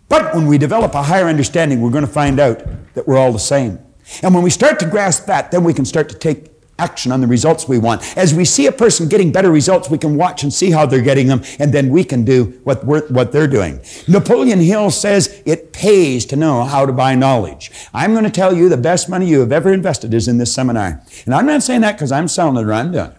But 0.09 0.33
when 0.33 0.47
we 0.47 0.57
develop 0.57 0.93
a 0.95 1.03
higher 1.03 1.25
understanding, 1.25 1.81
we're 1.81 1.91
going 1.91 2.05
to 2.05 2.11
find 2.11 2.39
out 2.39 2.63
that 2.93 3.07
we're 3.07 3.17
all 3.17 3.31
the 3.31 3.39
same. 3.39 3.79
And 4.23 4.33
when 4.33 4.43
we 4.43 4.49
start 4.49 4.79
to 4.79 4.85
grasp 4.85 5.25
that, 5.25 5.51
then 5.51 5.63
we 5.63 5.73
can 5.73 5.85
start 5.85 6.09
to 6.09 6.15
take 6.15 6.51
action 6.79 7.11
on 7.11 7.21
the 7.21 7.27
results 7.27 7.67
we 7.67 7.79
want. 7.79 8.17
As 8.17 8.33
we 8.33 8.45
see 8.45 8.67
a 8.67 8.71
person 8.71 9.07
getting 9.07 9.31
better 9.31 9.51
results, 9.51 9.89
we 9.89 9.97
can 9.97 10.15
watch 10.15 10.43
and 10.43 10.53
see 10.53 10.71
how 10.71 10.85
they're 10.85 11.01
getting 11.01 11.27
them, 11.27 11.41
and 11.59 11.73
then 11.73 11.89
we 11.89 12.03
can 12.03 12.23
do 12.23 12.59
what, 12.63 12.83
what 12.85 13.31
they're 13.31 13.47
doing. 13.47 13.81
Napoleon 14.07 14.59
Hill 14.59 14.91
says 14.91 15.41
it 15.45 15.73
pays 15.73 16.25
to 16.27 16.35
know 16.35 16.63
how 16.63 16.85
to 16.85 16.93
buy 16.93 17.15
knowledge. 17.15 17.71
I'm 17.93 18.11
going 18.11 18.25
to 18.25 18.29
tell 18.29 18.55
you 18.55 18.69
the 18.69 18.77
best 18.77 19.09
money 19.09 19.27
you 19.27 19.39
have 19.39 19.51
ever 19.51 19.73
invested 19.73 20.13
is 20.13 20.27
in 20.27 20.37
this 20.37 20.53
seminar. 20.53 21.01
And 21.25 21.33
I'm 21.33 21.45
not 21.45 21.63
saying 21.63 21.81
that 21.81 21.93
because 21.93 22.11
I'm 22.11 22.27
selling 22.27 22.57
it 22.57 22.67
or 22.67 22.73
I'm 22.73 22.91
doing 22.91 23.05
it. 23.05 23.17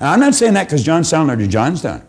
And 0.00 0.08
I'm 0.08 0.20
not 0.20 0.34
saying 0.34 0.54
that 0.54 0.64
because 0.64 0.82
John's 0.82 1.08
selling 1.08 1.30
it 1.30 1.42
or 1.42 1.46
John's 1.46 1.82
done 1.82 2.00
it. 2.00 2.06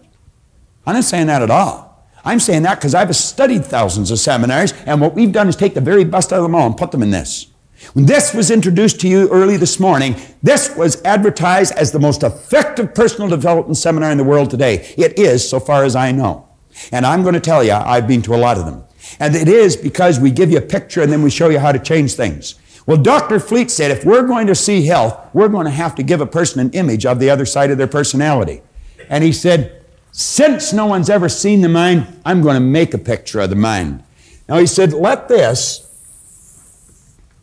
I'm 0.86 0.96
not 0.96 1.04
saying 1.04 1.28
that 1.28 1.42
at 1.42 1.50
all. 1.50 1.85
I'm 2.26 2.40
saying 2.40 2.64
that 2.64 2.76
because 2.76 2.96
I've 2.96 3.16
studied 3.16 3.66
thousands 3.66 4.10
of 4.12 4.20
seminars, 4.20 4.74
and 4.86 5.00
what 5.00 5.14
we've 5.14 5.32
done 5.32 5.48
is 5.48 5.56
take 5.56 5.76
the 5.76 5.82
very 5.82 6.04
best 6.04 6.34
out 6.34 6.40
of 6.40 6.44
them 6.44 6.56
all 6.56 6.66
and 6.66 6.76
put 6.76 6.92
them 6.92 7.04
in 7.04 7.12
this. 7.12 7.48
When 7.94 8.06
this 8.06 8.34
was 8.34 8.50
introduced 8.50 9.00
to 9.02 9.08
you 9.08 9.30
early 9.30 9.58
this 9.58 9.80
morning, 9.80 10.16
this 10.42 10.76
was 10.76 11.02
advertised 11.04 11.74
as 11.74 11.92
the 11.92 12.00
most 12.00 12.24
effective 12.24 12.96
personal 12.96 13.30
development 13.30 13.78
seminar 13.78 14.12
in 14.12 14.18
the 14.18 14.24
world 14.24 14.50
today. 14.50 14.94
It 14.98 15.20
is, 15.20 15.48
so 15.48 15.60
far 15.60 15.84
as 15.84 15.96
I 15.96 16.12
know. 16.12 16.48
And 16.92 17.06
I'm 17.06 17.22
going 17.22 17.36
to 17.36 17.40
tell 17.40 17.64
you, 17.64 17.74
I've 17.74 18.08
been 18.08 18.22
to 18.24 18.36
a 18.36 18.38
lot 18.38 18.58
of 18.58 18.66
them. 18.66 18.84
And 19.20 19.36
it 19.36 19.48
is 19.48 19.78
because 19.78 20.20
we 20.20 20.32
give 20.32 20.50
you 20.50 20.58
a 20.58 20.62
picture 20.62 21.02
and 21.02 21.12
then 21.12 21.22
we 21.22 21.30
show 21.30 21.50
you 21.50 21.60
how 21.60 21.72
to 21.72 21.80
change 21.80 22.16
things. 22.16 22.56
Well, 22.88 22.98
Dr. 22.98 23.40
Fleet 23.40 23.72
said 23.72 23.92
if 23.92 24.06
we're 24.06 24.28
going 24.28 24.48
to 24.48 24.56
see 24.56 24.86
health, 24.86 25.30
we're 25.34 25.48
going 25.48 25.66
to 25.66 25.72
have 25.72 25.96
to 25.96 26.04
give 26.04 26.22
a 26.22 26.26
person 26.26 26.60
an 26.60 26.72
image 26.72 27.06
of 27.06 27.20
the 27.20 27.30
other 27.30 27.46
side 27.46 27.72
of 27.72 27.78
their 27.78 27.88
personality. 27.88 28.62
And 29.10 29.24
he 29.24 29.32
said, 29.32 29.75
since 30.18 30.72
no 30.72 30.86
one's 30.86 31.10
ever 31.10 31.28
seen 31.28 31.60
the 31.60 31.68
mind, 31.68 32.08
I'm 32.24 32.42
going 32.42 32.54
to 32.54 32.62
make 32.62 32.94
a 32.94 32.98
picture 32.98 33.42
of 33.42 33.50
the 33.50 33.58
mind. 33.58 34.02
Now 34.48 34.58
he 34.60 34.66
said, 34.66 34.94
let 34.94 35.28
this 35.28 35.86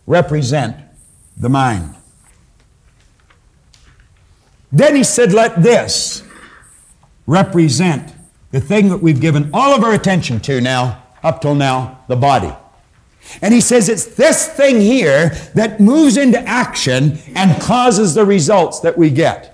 represent 0.06 0.78
the 1.36 1.50
mind. 1.50 1.94
Then 4.72 4.96
he 4.96 5.04
said, 5.04 5.34
let 5.34 5.62
this 5.62 6.22
represent 7.26 8.14
the 8.52 8.60
thing 8.60 8.88
that 8.88 9.02
we've 9.02 9.20
given 9.20 9.50
all 9.52 9.74
of 9.74 9.84
our 9.84 9.92
attention 9.92 10.40
to 10.40 10.58
now, 10.62 11.02
up 11.22 11.42
till 11.42 11.54
now, 11.54 12.02
the 12.08 12.16
body. 12.16 12.54
And 13.42 13.52
he 13.52 13.60
says 13.60 13.90
it's 13.90 14.06
this 14.06 14.48
thing 14.48 14.80
here 14.80 15.28
that 15.54 15.78
moves 15.78 16.16
into 16.16 16.40
action 16.40 17.18
and 17.34 17.60
causes 17.60 18.14
the 18.14 18.24
results 18.24 18.80
that 18.80 18.96
we 18.96 19.10
get. 19.10 19.51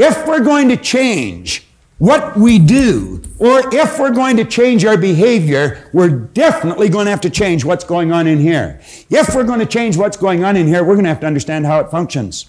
If 0.00 0.28
we're 0.28 0.44
going 0.44 0.68
to 0.68 0.76
change 0.76 1.66
what 1.98 2.36
we 2.36 2.60
do, 2.60 3.20
or 3.40 3.74
if 3.74 3.98
we're 3.98 4.14
going 4.14 4.36
to 4.36 4.44
change 4.44 4.84
our 4.84 4.96
behavior, 4.96 5.90
we're 5.92 6.10
definitely 6.10 6.88
going 6.88 7.06
to 7.06 7.10
have 7.10 7.20
to 7.22 7.30
change 7.30 7.64
what's 7.64 7.82
going 7.82 8.12
on 8.12 8.28
in 8.28 8.38
here. 8.38 8.80
If 9.10 9.34
we're 9.34 9.42
going 9.42 9.58
to 9.58 9.66
change 9.66 9.96
what's 9.96 10.16
going 10.16 10.44
on 10.44 10.54
in 10.54 10.68
here, 10.68 10.84
we're 10.84 10.94
going 10.94 11.02
to 11.02 11.08
have 11.08 11.18
to 11.22 11.26
understand 11.26 11.66
how 11.66 11.80
it 11.80 11.90
functions. 11.90 12.48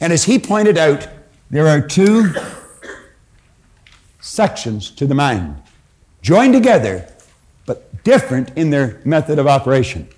And 0.00 0.10
as 0.10 0.24
he 0.24 0.38
pointed 0.38 0.78
out, 0.78 1.06
there 1.50 1.68
are 1.68 1.86
two 1.86 2.32
sections 4.20 4.90
to 4.92 5.06
the 5.06 5.14
mind, 5.14 5.60
joined 6.22 6.54
together, 6.54 7.12
but 7.66 8.02
different 8.04 8.56
in 8.56 8.70
their 8.70 9.02
method 9.04 9.38
of 9.38 9.46
operation. 9.46 10.08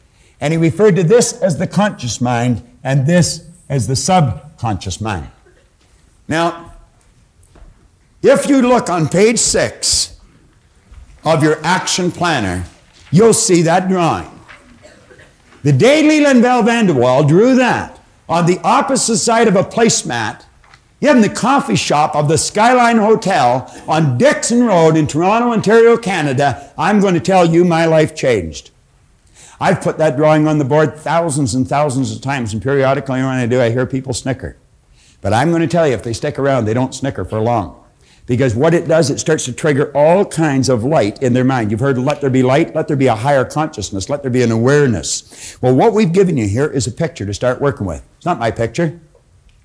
And 0.40 0.52
he 0.52 0.58
referred 0.58 0.94
to 0.94 1.02
this 1.02 1.42
as 1.42 1.58
the 1.58 1.66
conscious 1.66 2.20
mind 2.20 2.62
and 2.84 3.04
this 3.04 3.48
as 3.68 3.88
the 3.88 3.96
subconscious 3.96 5.00
mind. 5.00 5.31
Now, 6.28 6.72
if 8.22 8.48
you 8.48 8.62
look 8.62 8.88
on 8.88 9.08
page 9.08 9.38
six 9.38 10.20
of 11.24 11.42
your 11.42 11.58
action 11.64 12.10
planner, 12.10 12.64
you'll 13.10 13.34
see 13.34 13.62
that 13.62 13.88
drawing. 13.88 14.28
The 15.62 15.72
day 15.72 16.02
Leland 16.02 16.42
Val 16.42 16.62
Van 16.62 16.86
De 16.86 16.94
Wall 16.94 17.24
drew 17.24 17.54
that 17.56 18.00
on 18.28 18.46
the 18.46 18.60
opposite 18.64 19.18
side 19.18 19.48
of 19.48 19.56
a 19.56 19.62
placemat 19.62 20.44
in 21.00 21.20
the 21.20 21.28
coffee 21.28 21.76
shop 21.76 22.14
of 22.14 22.28
the 22.28 22.38
Skyline 22.38 22.98
Hotel 22.98 23.68
on 23.88 24.18
Dixon 24.18 24.64
Road 24.64 24.96
in 24.96 25.06
Toronto, 25.08 25.50
Ontario, 25.50 25.96
Canada, 25.96 26.72
I'm 26.78 27.00
going 27.00 27.14
to 27.14 27.20
tell 27.20 27.44
you 27.44 27.64
my 27.64 27.86
life 27.86 28.14
changed. 28.14 28.70
I've 29.60 29.80
put 29.80 29.98
that 29.98 30.16
drawing 30.16 30.46
on 30.46 30.58
the 30.58 30.64
board 30.64 30.96
thousands 30.96 31.54
and 31.54 31.68
thousands 31.68 32.14
of 32.14 32.22
times, 32.22 32.52
and 32.52 32.62
periodically 32.62 33.20
when 33.20 33.26
I 33.26 33.46
do, 33.46 33.60
I 33.60 33.70
hear 33.70 33.84
people 33.84 34.12
snicker. 34.12 34.56
But 35.22 35.32
I'm 35.32 35.48
going 35.48 35.62
to 35.62 35.68
tell 35.68 35.88
you, 35.88 35.94
if 35.94 36.02
they 36.02 36.12
stick 36.12 36.38
around, 36.38 36.66
they 36.66 36.74
don't 36.74 36.94
snicker 36.94 37.24
for 37.24 37.40
long. 37.40 37.78
Because 38.26 38.54
what 38.54 38.74
it 38.74 38.86
does, 38.86 39.10
it 39.10 39.18
starts 39.18 39.44
to 39.46 39.52
trigger 39.52 39.90
all 39.96 40.24
kinds 40.24 40.68
of 40.68 40.84
light 40.84 41.22
in 41.22 41.32
their 41.32 41.44
mind. 41.44 41.70
You've 41.70 41.80
heard, 41.80 41.98
let 41.98 42.20
there 42.20 42.30
be 42.30 42.42
light, 42.42 42.74
let 42.74 42.86
there 42.88 42.96
be 42.96 43.06
a 43.06 43.16
higher 43.16 43.44
consciousness, 43.44 44.08
let 44.08 44.22
there 44.22 44.30
be 44.30 44.42
an 44.42 44.52
awareness. 44.52 45.56
Well, 45.60 45.74
what 45.74 45.92
we've 45.92 46.12
given 46.12 46.36
you 46.36 46.46
here 46.46 46.66
is 46.66 46.86
a 46.86 46.92
picture 46.92 47.24
to 47.24 47.34
start 47.34 47.60
working 47.60 47.86
with. 47.86 48.04
It's 48.16 48.26
not 48.26 48.38
my 48.38 48.50
picture, 48.50 49.00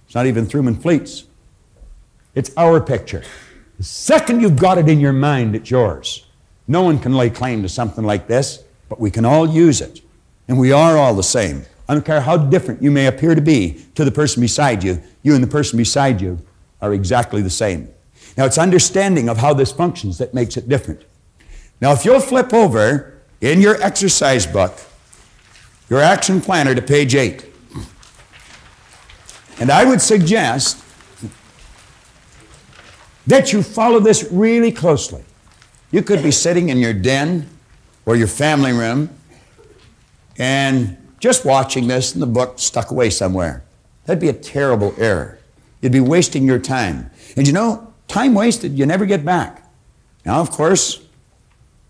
it's 0.05 0.15
not 0.15 0.25
even 0.25 0.45
Thurman 0.45 0.75
Fleet's. 0.75 1.25
It's 2.33 2.51
our 2.55 2.79
picture. 2.79 3.23
The 3.77 3.83
second 3.83 4.41
you've 4.41 4.57
got 4.57 4.77
it 4.77 4.87
in 4.87 4.99
your 4.99 5.13
mind, 5.13 5.55
it's 5.55 5.71
yours. 5.71 6.25
No 6.67 6.81
one 6.81 6.99
can 6.99 7.13
lay 7.13 7.29
claim 7.29 7.61
to 7.63 7.69
something 7.69 8.03
like 8.03 8.27
this, 8.27 8.63
but 8.89 8.99
we 8.99 9.11
can 9.11 9.25
all 9.25 9.47
use 9.47 9.81
it. 9.81 10.01
And 10.47 10.59
we 10.59 10.71
are 10.71 10.97
all 10.97 11.13
the 11.13 11.23
same. 11.23 11.65
I 11.87 11.93
don't 11.93 12.05
care 12.05 12.21
how 12.21 12.37
different 12.37 12.81
you 12.81 12.91
may 12.91 13.07
appear 13.07 13.35
to 13.35 13.41
be 13.41 13.85
to 13.95 14.03
the 14.03 14.11
person 14.11 14.41
beside 14.41 14.83
you, 14.83 15.01
you 15.23 15.33
and 15.33 15.43
the 15.43 15.47
person 15.47 15.77
beside 15.77 16.21
you 16.21 16.39
are 16.81 16.93
exactly 16.93 17.41
the 17.41 17.49
same. 17.49 17.89
Now, 18.35 18.45
it's 18.45 18.57
understanding 18.57 19.29
of 19.29 19.37
how 19.37 19.53
this 19.53 19.71
functions 19.71 20.17
that 20.17 20.33
makes 20.33 20.57
it 20.57 20.69
different. 20.69 21.03
Now, 21.81 21.93
if 21.93 22.05
you'll 22.05 22.19
flip 22.19 22.53
over 22.53 23.19
in 23.41 23.61
your 23.61 23.81
exercise 23.81 24.45
book 24.45 24.73
your 25.89 26.01
action 26.01 26.41
planner 26.41 26.75
to 26.75 26.81
page 26.81 27.15
8. 27.15 27.45
And 29.59 29.71
I 29.71 29.85
would 29.85 30.01
suggest 30.01 30.83
that 33.25 33.51
you 33.53 33.63
follow 33.63 33.99
this 33.99 34.27
really 34.31 34.71
closely. 34.71 35.23
You 35.91 36.03
could 36.03 36.21
be 36.21 36.31
sitting 36.31 36.69
in 36.69 36.77
your 36.79 36.93
den 36.93 37.49
or 38.05 38.15
your 38.15 38.27
family 38.27 38.73
room 38.73 39.09
and 40.37 40.97
just 41.19 41.45
watching 41.45 41.87
this 41.87 42.13
and 42.13 42.21
the 42.21 42.27
book 42.27 42.59
stuck 42.59 42.91
away 42.91 43.09
somewhere. 43.09 43.63
That'd 44.05 44.21
be 44.21 44.29
a 44.29 44.33
terrible 44.33 44.93
error. 44.97 45.39
You'd 45.81 45.91
be 45.91 45.99
wasting 45.99 46.45
your 46.45 46.59
time. 46.59 47.11
And 47.35 47.45
you 47.45 47.53
know, 47.53 47.93
time 48.07 48.33
wasted, 48.33 48.77
you 48.77 48.85
never 48.85 49.05
get 49.05 49.25
back. 49.25 49.69
Now, 50.25 50.41
of 50.41 50.51
course, 50.51 51.01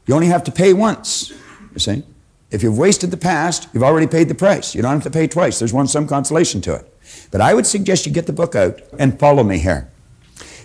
you 0.05 0.13
only 0.13 0.27
have 0.27 0.43
to 0.45 0.51
pay 0.51 0.73
once, 0.73 1.31
you 1.73 1.79
see. 1.79 2.03
If 2.49 2.63
you've 2.63 2.77
wasted 2.77 3.11
the 3.11 3.17
past, 3.17 3.67
you've 3.73 3.83
already 3.83 4.07
paid 4.07 4.29
the 4.29 4.35
price. 4.35 4.73
You 4.73 4.81
don't 4.81 4.93
have 4.93 5.03
to 5.03 5.09
pay 5.09 5.27
twice. 5.27 5.59
There's 5.59 5.73
one 5.73 5.87
some 5.87 6.07
consolation 6.07 6.61
to 6.61 6.75
it. 6.75 6.93
But 7.31 7.41
I 7.41 7.53
would 7.53 7.65
suggest 7.65 8.05
you 8.05 8.13
get 8.13 8.25
the 8.25 8.33
book 8.33 8.55
out 8.55 8.79
and 8.97 9.19
follow 9.19 9.43
me 9.43 9.59
here. 9.59 9.89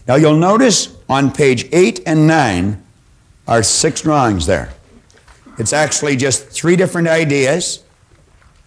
Now 0.06 0.14
you'll 0.16 0.36
notice 0.36 0.96
on 1.08 1.32
page 1.32 1.68
8 1.72 2.00
and 2.06 2.26
9 2.26 2.82
are 3.48 3.62
six 3.62 4.02
drawings 4.02 4.46
there. 4.46 4.72
It's 5.58 5.72
actually 5.72 6.16
just 6.16 6.48
three 6.50 6.76
different 6.76 7.08
ideas, 7.08 7.82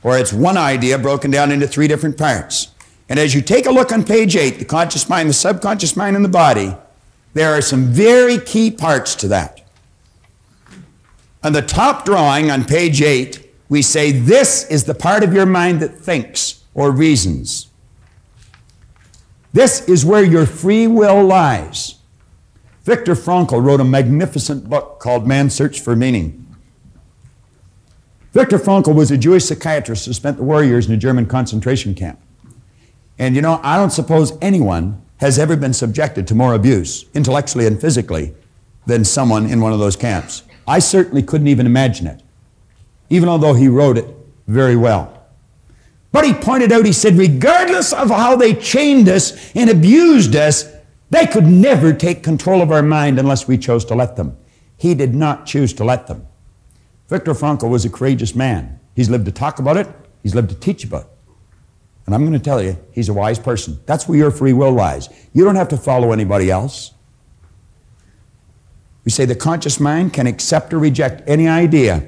or 0.05 0.19
it's 0.19 0.31
one 0.31 0.55
idea 0.55 0.99
broken 0.99 1.31
down 1.31 1.51
into 1.51 1.67
three 1.67 1.87
different 1.87 2.15
parts. 2.15 2.67
And 3.09 3.17
as 3.17 3.33
you 3.33 3.41
take 3.41 3.65
a 3.65 3.71
look 3.71 3.91
on 3.91 4.03
page 4.03 4.35
8, 4.35 4.59
the 4.59 4.65
conscious 4.65 5.09
mind, 5.09 5.27
the 5.27 5.33
subconscious 5.33 5.95
mind, 5.95 6.15
and 6.15 6.23
the 6.23 6.29
body, 6.29 6.75
there 7.33 7.51
are 7.57 7.61
some 7.61 7.85
very 7.85 8.37
key 8.37 8.69
parts 8.69 9.15
to 9.15 9.27
that. 9.29 9.67
On 11.43 11.53
the 11.53 11.63
top 11.63 12.05
drawing 12.05 12.51
on 12.51 12.65
page 12.65 13.01
8, 13.01 13.49
we 13.67 13.81
say 13.81 14.11
this 14.11 14.69
is 14.69 14.83
the 14.83 14.93
part 14.93 15.23
of 15.23 15.33
your 15.33 15.47
mind 15.47 15.79
that 15.79 15.97
thinks 15.97 16.63
or 16.75 16.91
reasons. 16.91 17.71
This 19.53 19.89
is 19.89 20.05
where 20.05 20.23
your 20.23 20.45
free 20.45 20.85
will 20.85 21.23
lies. 21.23 21.95
Viktor 22.83 23.15
Frankl 23.15 23.63
wrote 23.63 23.81
a 23.81 23.83
magnificent 23.83 24.69
book 24.69 24.99
called 24.99 25.25
Man's 25.25 25.55
Search 25.55 25.79
for 25.79 25.95
Meaning. 25.95 26.44
Viktor 28.35 28.59
Frankl 28.59 28.93
was 28.93 29.11
a 29.11 29.17
Jewish 29.17 29.45
psychiatrist 29.45 30.05
who 30.05 30.11
spent 30.11 30.35
the 30.35 30.43
war 30.43 30.61
years 30.61 30.87
in 30.87 30.93
a 30.93 30.97
German 30.97 31.25
concentration 31.25 31.95
camp. 31.95 32.19
And 33.17 33.33
you 33.33 33.41
know, 33.41 33.61
I 33.63 33.77
don't 33.77 33.91
suppose 33.91 34.37
anyone 34.41 35.01
has 35.21 35.39
ever 35.39 35.55
been 35.55 35.71
subjected 35.71 36.27
to 36.27 36.35
more 36.35 36.53
abuse, 36.53 37.05
intellectually 37.13 37.65
and 37.65 37.79
physically, 37.79 38.35
than 38.87 39.05
someone 39.05 39.49
in 39.49 39.61
one 39.61 39.71
of 39.71 39.79
those 39.79 39.95
camps. 39.95 40.43
I 40.67 40.79
certainly 40.79 41.23
couldn't 41.23 41.47
even 41.47 41.65
imagine 41.65 42.07
it, 42.07 42.23
even 43.09 43.29
although 43.29 43.53
he 43.53 43.69
wrote 43.69 43.97
it 43.97 44.13
very 44.47 44.75
well. 44.75 45.27
But 46.11 46.25
he 46.25 46.33
pointed 46.33 46.73
out, 46.73 46.85
he 46.85 46.91
said, 46.91 47.15
regardless 47.15 47.93
of 47.93 48.09
how 48.09 48.35
they 48.35 48.53
chained 48.53 49.07
us 49.07 49.55
and 49.55 49.69
abused 49.69 50.35
us, 50.35 50.69
they 51.09 51.25
could 51.25 51.45
never 51.47 51.93
take 51.93 52.21
control 52.21 52.61
of 52.61 52.73
our 52.73 52.83
mind 52.83 53.17
unless 53.17 53.47
we 53.47 53.57
chose 53.57 53.85
to 53.85 53.95
let 53.95 54.17
them. 54.17 54.35
He 54.75 54.93
did 54.93 55.15
not 55.15 55.45
choose 55.45 55.71
to 55.75 55.85
let 55.85 56.07
them. 56.07 56.27
Viktor 57.07 57.33
Frankl 57.33 57.69
was 57.69 57.85
a 57.85 57.89
courageous 57.89 58.35
man. 58.35 58.79
He's 58.95 59.09
lived 59.09 59.25
to 59.25 59.31
talk 59.31 59.59
about 59.59 59.77
it, 59.77 59.87
he's 60.23 60.35
lived 60.35 60.49
to 60.49 60.55
teach 60.55 60.83
about 60.83 61.03
it. 61.03 61.09
And 62.05 62.13
I'm 62.13 62.21
going 62.21 62.33
to 62.33 62.39
tell 62.39 62.61
you, 62.61 62.77
he's 62.91 63.09
a 63.09 63.13
wise 63.13 63.39
person. 63.39 63.79
That's 63.85 64.07
where 64.07 64.17
your 64.17 64.31
free 64.31 64.53
will 64.53 64.71
lies. 64.71 65.09
You 65.33 65.43
don't 65.43 65.55
have 65.55 65.69
to 65.69 65.77
follow 65.77 66.11
anybody 66.11 66.51
else. 66.51 66.93
We 69.03 69.11
say 69.11 69.25
the 69.25 69.35
conscious 69.35 69.79
mind 69.79 70.13
can 70.13 70.27
accept 70.27 70.73
or 70.73 70.79
reject 70.79 71.27
any 71.27 71.47
idea. 71.47 72.07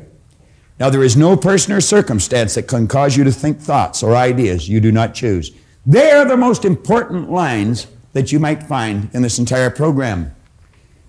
Now, 0.79 0.91
there 0.91 1.03
is 1.03 1.17
no 1.17 1.35
person 1.35 1.73
or 1.73 1.81
circumstance 1.81 2.53
that 2.55 2.67
can 2.67 2.87
cause 2.87 3.17
you 3.17 3.23
to 3.23 3.31
think 3.31 3.59
thoughts 3.59 4.03
or 4.03 4.15
ideas 4.15 4.69
you 4.69 4.79
do 4.79 4.91
not 4.91 5.15
choose. 5.15 5.51
They 5.85 6.11
are 6.11 6.25
the 6.25 6.37
most 6.37 6.65
important 6.65 7.31
lines 7.31 7.87
that 8.13 8.31
you 8.31 8.39
might 8.39 8.63
find 8.63 9.09
in 9.13 9.23
this 9.23 9.39
entire 9.39 9.71
program. 9.71 10.35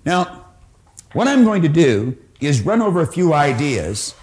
Now, 0.04 0.46
what 1.12 1.28
I'm 1.28 1.44
going 1.44 1.62
to 1.62 1.68
do 1.68 2.16
is 2.40 2.62
run 2.62 2.82
over 2.82 3.00
a 3.00 3.06
few 3.06 3.32
ideas, 3.32 4.14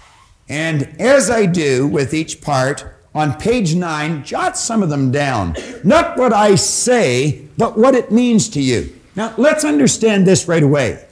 and 0.48 0.94
as 1.00 1.30
I 1.30 1.46
do 1.46 1.86
with 1.86 2.14
each 2.14 2.40
part, 2.40 2.86
on 3.14 3.38
page 3.38 3.74
nine, 3.74 4.22
jot 4.24 4.58
some 4.58 4.82
of 4.82 4.90
them 4.90 5.10
down. 5.10 5.56
Not 5.82 6.18
what 6.18 6.32
I 6.32 6.54
say, 6.54 7.48
but 7.56 7.78
what 7.78 7.94
it 7.94 8.12
means 8.12 8.48
to 8.50 8.60
you. 8.60 8.94
Now, 9.14 9.32
let's 9.38 9.64
understand 9.64 10.26
this 10.26 10.46
right 10.46 10.62
away. 10.62 11.06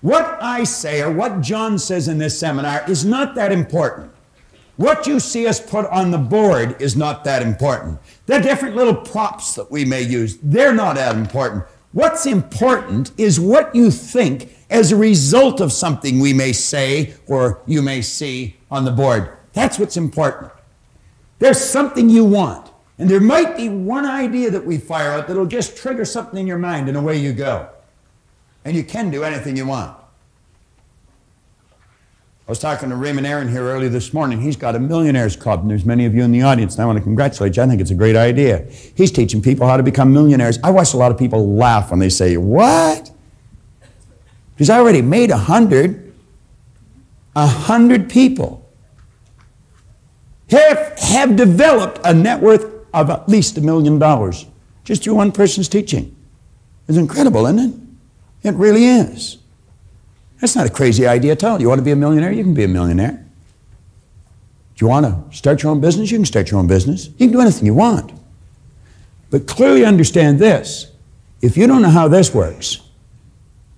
What 0.00 0.38
I 0.42 0.64
say, 0.64 1.02
or 1.02 1.12
what 1.12 1.42
John 1.42 1.78
says 1.78 2.08
in 2.08 2.16
this 2.16 2.38
seminar, 2.38 2.82
is 2.88 3.04
not 3.04 3.34
that 3.34 3.52
important. 3.52 4.10
What 4.76 5.06
you 5.06 5.20
see 5.20 5.46
us 5.46 5.60
put 5.60 5.84
on 5.86 6.10
the 6.10 6.16
board 6.16 6.80
is 6.80 6.96
not 6.96 7.24
that 7.24 7.42
important. 7.42 7.98
The 8.24 8.38
different 8.38 8.76
little 8.76 8.94
props 8.94 9.54
that 9.56 9.70
we 9.70 9.84
may 9.84 10.00
use, 10.00 10.38
they're 10.42 10.72
not 10.72 10.96
that 10.96 11.14
important. 11.16 11.64
What's 11.92 12.24
important 12.24 13.10
is 13.18 13.38
what 13.38 13.74
you 13.74 13.90
think 13.90 14.54
as 14.70 14.92
a 14.92 14.96
result 14.96 15.60
of 15.60 15.72
something 15.72 16.20
we 16.20 16.32
may 16.32 16.52
say 16.52 17.14
or 17.26 17.60
you 17.66 17.82
may 17.82 18.00
see 18.00 18.56
on 18.70 18.84
the 18.84 18.92
board. 18.92 19.36
That's 19.52 19.78
what's 19.78 19.96
important. 19.96 20.52
There's 21.40 21.60
something 21.60 22.08
you 22.08 22.24
want. 22.24 22.70
And 22.98 23.08
there 23.08 23.20
might 23.20 23.56
be 23.56 23.68
one 23.68 24.04
idea 24.04 24.50
that 24.50 24.64
we 24.64 24.78
fire 24.78 25.12
out 25.12 25.26
that'll 25.26 25.46
just 25.46 25.76
trigger 25.76 26.04
something 26.04 26.38
in 26.38 26.46
your 26.46 26.58
mind 26.58 26.88
and 26.88 26.96
away 26.96 27.16
you 27.16 27.32
go. 27.32 27.68
And 28.64 28.76
you 28.76 28.84
can 28.84 29.10
do 29.10 29.24
anything 29.24 29.56
you 29.56 29.66
want. 29.66 29.96
I 32.46 32.50
was 32.50 32.58
talking 32.58 32.88
to 32.90 32.96
Raymond 32.96 33.26
Aaron 33.26 33.48
here 33.48 33.62
early 33.62 33.88
this 33.88 34.12
morning. 34.12 34.40
He's 34.40 34.56
got 34.56 34.74
a 34.74 34.80
millionaires 34.80 35.36
club, 35.36 35.60
and 35.60 35.70
there's 35.70 35.84
many 35.84 36.04
of 36.04 36.14
you 36.14 36.24
in 36.24 36.32
the 36.32 36.42
audience, 36.42 36.74
and 36.74 36.82
I 36.82 36.86
want 36.86 36.98
to 36.98 37.02
congratulate 37.02 37.56
you. 37.56 37.62
I 37.62 37.66
think 37.68 37.80
it's 37.80 37.92
a 37.92 37.94
great 37.94 38.16
idea. 38.16 38.66
He's 38.96 39.12
teaching 39.12 39.40
people 39.40 39.68
how 39.68 39.76
to 39.76 39.84
become 39.84 40.12
millionaires. 40.12 40.58
I 40.64 40.70
watch 40.70 40.92
a 40.92 40.96
lot 40.96 41.12
of 41.12 41.18
people 41.18 41.54
laugh 41.54 41.90
when 41.90 42.00
they 42.00 42.08
say, 42.08 42.36
What? 42.36 43.12
He's 44.60 44.68
already 44.68 45.00
made 45.00 45.30
a 45.30 45.38
hundred. 45.38 46.12
A 47.34 47.46
hundred 47.46 48.10
people 48.10 48.68
have, 50.50 50.98
have 50.98 51.34
developed 51.34 51.98
a 52.04 52.12
net 52.12 52.42
worth 52.42 52.66
of 52.92 53.08
at 53.08 53.26
least 53.26 53.56
a 53.56 53.62
million 53.62 53.98
dollars 53.98 54.44
just 54.84 55.02
through 55.02 55.14
one 55.14 55.32
person's 55.32 55.66
teaching. 55.66 56.14
It's 56.88 56.98
incredible, 56.98 57.46
isn't 57.46 57.70
it? 57.70 58.48
It 58.48 58.54
really 58.56 58.84
is. 58.84 59.38
That's 60.42 60.54
not 60.54 60.66
a 60.66 60.70
crazy 60.70 61.06
idea 61.06 61.32
at 61.32 61.42
all. 61.42 61.58
You 61.58 61.68
want 61.68 61.78
to 61.78 61.84
be 61.84 61.92
a 61.92 61.96
millionaire? 61.96 62.30
You 62.30 62.42
can 62.42 62.52
be 62.52 62.64
a 62.64 62.68
millionaire. 62.68 63.12
Do 64.76 64.84
you 64.84 64.88
want 64.88 65.06
to 65.06 65.34
start 65.34 65.62
your 65.62 65.72
own 65.72 65.80
business? 65.80 66.10
You 66.10 66.18
can 66.18 66.26
start 66.26 66.50
your 66.50 66.60
own 66.60 66.66
business. 66.66 67.06
You 67.06 67.28
can 67.28 67.32
do 67.32 67.40
anything 67.40 67.64
you 67.64 67.74
want. 67.74 68.12
But 69.30 69.46
clearly 69.46 69.86
understand 69.86 70.38
this 70.38 70.92
if 71.40 71.56
you 71.56 71.66
don't 71.66 71.80
know 71.80 71.88
how 71.88 72.08
this 72.08 72.34
works, 72.34 72.82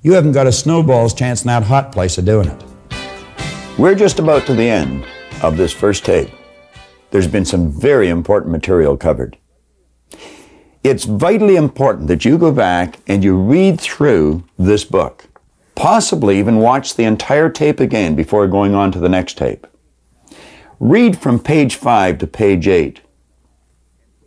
you 0.02 0.12
haven't 0.12 0.32
got 0.32 0.48
a 0.48 0.52
snowball's 0.52 1.14
chance 1.14 1.42
in 1.42 1.46
that 1.46 1.62
hot 1.62 1.92
place 1.92 2.18
of 2.18 2.24
doing 2.24 2.48
it. 2.48 2.64
We're 3.78 3.94
just 3.94 4.18
about 4.18 4.46
to 4.46 4.54
the 4.54 4.68
end 4.68 5.06
of 5.42 5.56
this 5.56 5.72
first 5.72 6.04
tape. 6.04 6.28
There's 7.10 7.28
been 7.28 7.44
some 7.44 7.70
very 7.70 8.08
important 8.08 8.50
material 8.50 8.96
covered. 8.96 9.38
It's 10.82 11.04
vitally 11.04 11.54
important 11.54 12.08
that 12.08 12.24
you 12.24 12.36
go 12.36 12.50
back 12.50 12.98
and 13.06 13.22
you 13.22 13.36
read 13.36 13.80
through 13.80 14.42
this 14.58 14.84
book. 14.84 15.26
Possibly 15.76 16.38
even 16.38 16.56
watch 16.56 16.96
the 16.96 17.04
entire 17.04 17.48
tape 17.48 17.78
again 17.78 18.16
before 18.16 18.48
going 18.48 18.74
on 18.74 18.90
to 18.92 18.98
the 18.98 19.08
next 19.08 19.38
tape. 19.38 19.66
Read 20.80 21.16
from 21.16 21.38
page 21.38 21.76
5 21.76 22.18
to 22.18 22.26
page 22.26 22.66
8. 22.66 23.00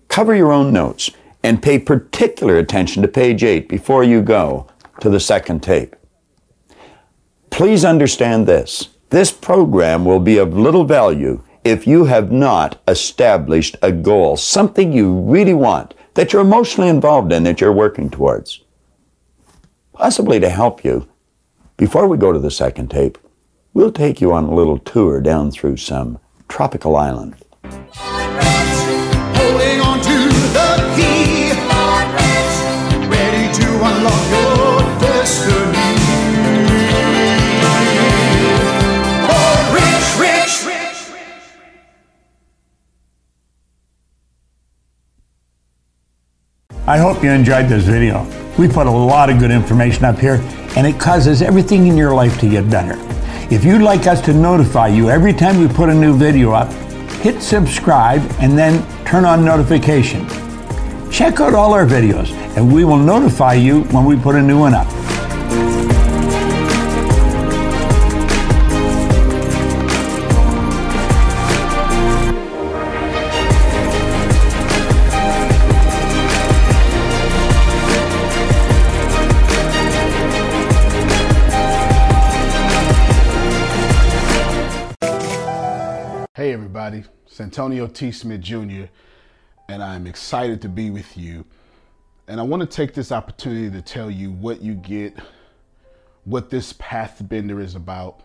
Cover 0.08 0.34
your 0.34 0.54
own 0.54 0.72
notes 0.72 1.12
and 1.44 1.62
pay 1.62 1.78
particular 1.78 2.58
attention 2.58 3.02
to 3.02 3.08
page 3.10 3.44
8 3.44 3.68
before 3.68 4.04
you 4.04 4.22
go 4.22 4.68
to 5.00 5.10
the 5.10 5.20
second 5.20 5.62
tape. 5.62 5.96
Please 7.50 7.86
understand 7.86 8.48
this. 8.48 8.90
This 9.10 9.32
program 9.32 10.04
will 10.04 10.20
be 10.20 10.38
of 10.38 10.58
little 10.58 10.84
value 10.84 11.42
if 11.64 11.88
you 11.88 12.06
have 12.06 12.32
not 12.32 12.82
established 12.88 13.76
a 13.82 13.92
goal, 13.92 14.38
something 14.38 14.92
you 14.92 15.20
really 15.22 15.54
want, 15.54 15.94
that 16.14 16.32
you're 16.32 16.42
emotionally 16.42 16.90
involved 16.90 17.32
in, 17.32 17.44
that 17.44 17.60
you're 17.60 17.72
working 17.72 18.10
towards. 18.10 18.62
Possibly 19.94 20.40
to 20.40 20.50
help 20.50 20.84
you, 20.84 21.08
before 21.78 22.08
we 22.08 22.18
go 22.18 22.32
to 22.32 22.40
the 22.40 22.52
second 22.52 22.90
tape, 22.90 23.18
we'll 23.74 23.92
take 23.92 24.22
you 24.22 24.32
on 24.32 24.46
a 24.46 24.54
little 24.54 24.78
tour 24.78 25.22
down 25.22 25.52
through 25.52 25.78
some 25.78 26.20
tropical 26.48 26.96
island. 26.96 27.36
I 46.88 47.00
hope 47.00 47.24
you 47.24 47.32
enjoyed 47.32 47.68
this 47.68 47.84
video. 47.86 48.28
We 48.60 48.68
put 48.68 48.86
a 48.86 48.92
lot 48.92 49.32
of 49.32 49.40
good 49.40 49.50
information 49.50 50.06
up 50.06 50.20
here, 50.20 50.36
and 50.78 50.86
it 50.86 51.00
causes 51.00 51.42
everything 51.42 51.88
in 51.88 51.98
your 51.98 52.14
life 52.14 52.40
to 52.42 52.48
get 52.48 52.70
better. 52.70 52.94
If 53.52 53.64
you'd 53.66 53.82
like 53.82 54.06
us 54.06 54.22
to 54.22 54.34
notify 54.36 54.90
you 54.90 55.10
every 55.10 55.34
time 55.34 55.60
we 55.60 55.68
put 55.68 55.90
a 55.90 55.96
new 55.96 56.16
video 56.16 56.52
up, 56.52 56.72
hit 57.24 57.42
subscribe, 57.42 58.22
and 58.40 58.56
then 58.56 58.86
turn 59.04 59.26
on 59.26 59.44
notifications. 59.44 60.32
Check 61.12 61.40
out 61.40 61.56
all 61.56 61.74
our 61.74 61.88
videos, 61.88 62.30
and 62.56 62.72
we 62.72 62.86
will 62.86 62.98
notify 62.98 63.56
you 63.56 63.86
when 63.86 64.06
we 64.06 64.16
put 64.16 64.36
a 64.36 64.42
new 64.42 64.60
one 64.60 64.76
up. 64.76 64.88
Hey 86.46 86.54
everybody, 86.54 87.04
it's 87.26 87.42
Antonio 87.42 87.88
T. 87.88 88.12
Smith 88.12 88.40
Jr., 88.40 88.84
and 89.68 89.82
I'm 89.82 90.06
excited 90.06 90.62
to 90.62 90.70
be 90.70 90.92
with 90.92 91.18
you. 91.18 91.44
And 92.28 92.40
I 92.40 92.44
want 92.44 92.62
to 92.62 92.68
take 92.68 92.94
this 92.94 93.12
opportunity 93.12 93.72
to 93.72 93.82
tell 93.82 94.12
you 94.12 94.30
what 94.30 94.62
you 94.62 94.76
get, 94.76 95.18
what 96.24 96.52
this 96.52 96.72
Pathbender 96.74 97.60
is 97.60 97.74
about. 97.74 98.20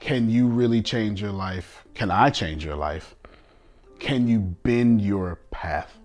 Can 0.00 0.28
you 0.28 0.48
really 0.48 0.82
change 0.82 1.22
your 1.22 1.30
life? 1.30 1.84
Can 1.94 2.10
I 2.10 2.30
change 2.30 2.64
your 2.64 2.74
life? 2.74 3.14
Can 4.00 4.26
you 4.26 4.40
bend 4.40 5.00
your 5.00 5.36
path? 5.52 6.00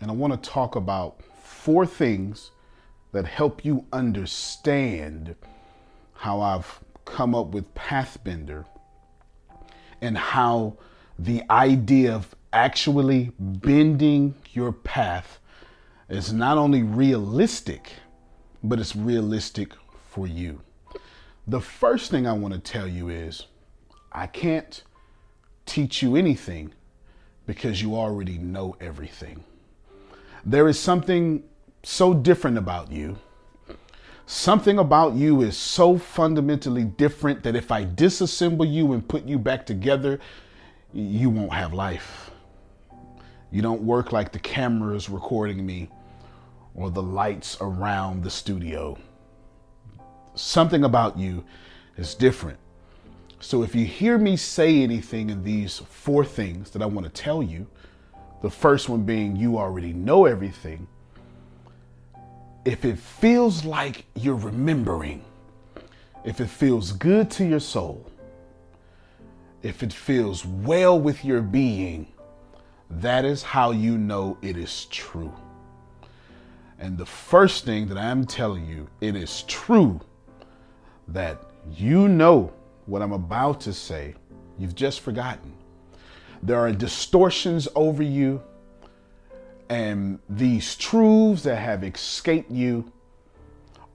And 0.00 0.10
I 0.10 0.14
want 0.14 0.32
to 0.42 0.50
talk 0.50 0.74
about 0.74 1.22
four 1.40 1.86
things 1.86 2.50
that 3.12 3.26
help 3.26 3.64
you 3.64 3.86
understand 3.92 5.36
how 6.14 6.40
I've 6.40 6.80
come 7.04 7.36
up 7.36 7.46
with 7.54 7.72
Pathbender 7.76 8.64
and 10.00 10.16
how 10.16 10.76
the 11.18 11.42
idea 11.50 12.14
of 12.14 12.34
actually 12.52 13.32
bending 13.38 14.34
your 14.52 14.72
path 14.72 15.38
is 16.08 16.32
not 16.32 16.56
only 16.56 16.82
realistic, 16.82 17.92
but 18.62 18.78
it's 18.78 18.96
realistic 18.96 19.72
for 20.08 20.26
you. 20.26 20.60
The 21.46 21.60
first 21.60 22.10
thing 22.10 22.26
I 22.26 22.32
want 22.32 22.54
to 22.54 22.60
tell 22.60 22.86
you 22.86 23.08
is 23.08 23.46
I 24.12 24.26
can't 24.26 24.82
teach 25.66 26.02
you 26.02 26.16
anything 26.16 26.72
because 27.46 27.80
you 27.80 27.96
already 27.96 28.38
know 28.38 28.76
everything. 28.80 29.44
There 30.44 30.68
is 30.68 30.78
something 30.78 31.42
so 31.82 32.14
different 32.14 32.58
about 32.58 32.90
you. 32.90 33.18
Something 34.30 34.78
about 34.78 35.14
you 35.14 35.40
is 35.40 35.56
so 35.56 35.96
fundamentally 35.96 36.84
different 36.84 37.42
that 37.44 37.56
if 37.56 37.72
I 37.72 37.86
disassemble 37.86 38.70
you 38.70 38.92
and 38.92 39.08
put 39.08 39.24
you 39.24 39.38
back 39.38 39.64
together, 39.64 40.20
you 40.92 41.30
won't 41.30 41.54
have 41.54 41.72
life. 41.72 42.30
You 43.50 43.62
don't 43.62 43.80
work 43.80 44.12
like 44.12 44.30
the 44.32 44.38
cameras 44.38 45.08
recording 45.08 45.64
me 45.64 45.88
or 46.74 46.90
the 46.90 47.02
lights 47.02 47.56
around 47.62 48.22
the 48.22 48.28
studio. 48.28 48.98
Something 50.34 50.84
about 50.84 51.18
you 51.18 51.42
is 51.96 52.14
different. 52.14 52.58
So 53.40 53.62
if 53.62 53.74
you 53.74 53.86
hear 53.86 54.18
me 54.18 54.36
say 54.36 54.82
anything 54.82 55.30
in 55.30 55.42
these 55.42 55.78
four 55.78 56.22
things 56.22 56.68
that 56.72 56.82
I 56.82 56.86
want 56.86 57.06
to 57.06 57.22
tell 57.22 57.42
you, 57.42 57.66
the 58.42 58.50
first 58.50 58.90
one 58.90 59.04
being 59.04 59.36
you 59.36 59.56
already 59.56 59.94
know 59.94 60.26
everything 60.26 60.86
if 62.68 62.84
it 62.84 62.98
feels 62.98 63.64
like 63.64 64.04
you're 64.14 64.34
remembering, 64.34 65.24
if 66.26 66.38
it 66.38 66.48
feels 66.50 66.92
good 66.92 67.30
to 67.30 67.42
your 67.42 67.60
soul, 67.60 68.04
if 69.62 69.82
it 69.82 69.90
feels 69.90 70.44
well 70.44 71.00
with 71.00 71.24
your 71.24 71.40
being, 71.40 72.06
that 72.90 73.24
is 73.24 73.42
how 73.42 73.70
you 73.70 73.96
know 73.96 74.36
it 74.42 74.58
is 74.58 74.84
true. 74.90 75.32
And 76.78 76.98
the 76.98 77.06
first 77.06 77.64
thing 77.64 77.88
that 77.88 77.96
I'm 77.96 78.26
telling 78.26 78.66
you, 78.66 78.86
it 79.00 79.16
is 79.16 79.44
true 79.44 79.98
that 81.08 81.40
you 81.74 82.06
know 82.06 82.52
what 82.84 83.00
I'm 83.00 83.12
about 83.12 83.62
to 83.62 83.72
say, 83.72 84.14
you've 84.58 84.74
just 84.74 85.00
forgotten. 85.00 85.54
There 86.42 86.58
are 86.58 86.70
distortions 86.70 87.66
over 87.74 88.02
you 88.02 88.42
and 89.68 90.18
these 90.28 90.76
truths 90.76 91.42
that 91.42 91.56
have 91.56 91.84
escaped 91.84 92.50
you 92.50 92.90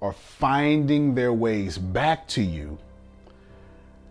are 0.02 0.14
finding 0.14 1.16
their 1.16 1.34
ways 1.34 1.78
back 1.78 2.28
to 2.28 2.42
you. 2.42 2.78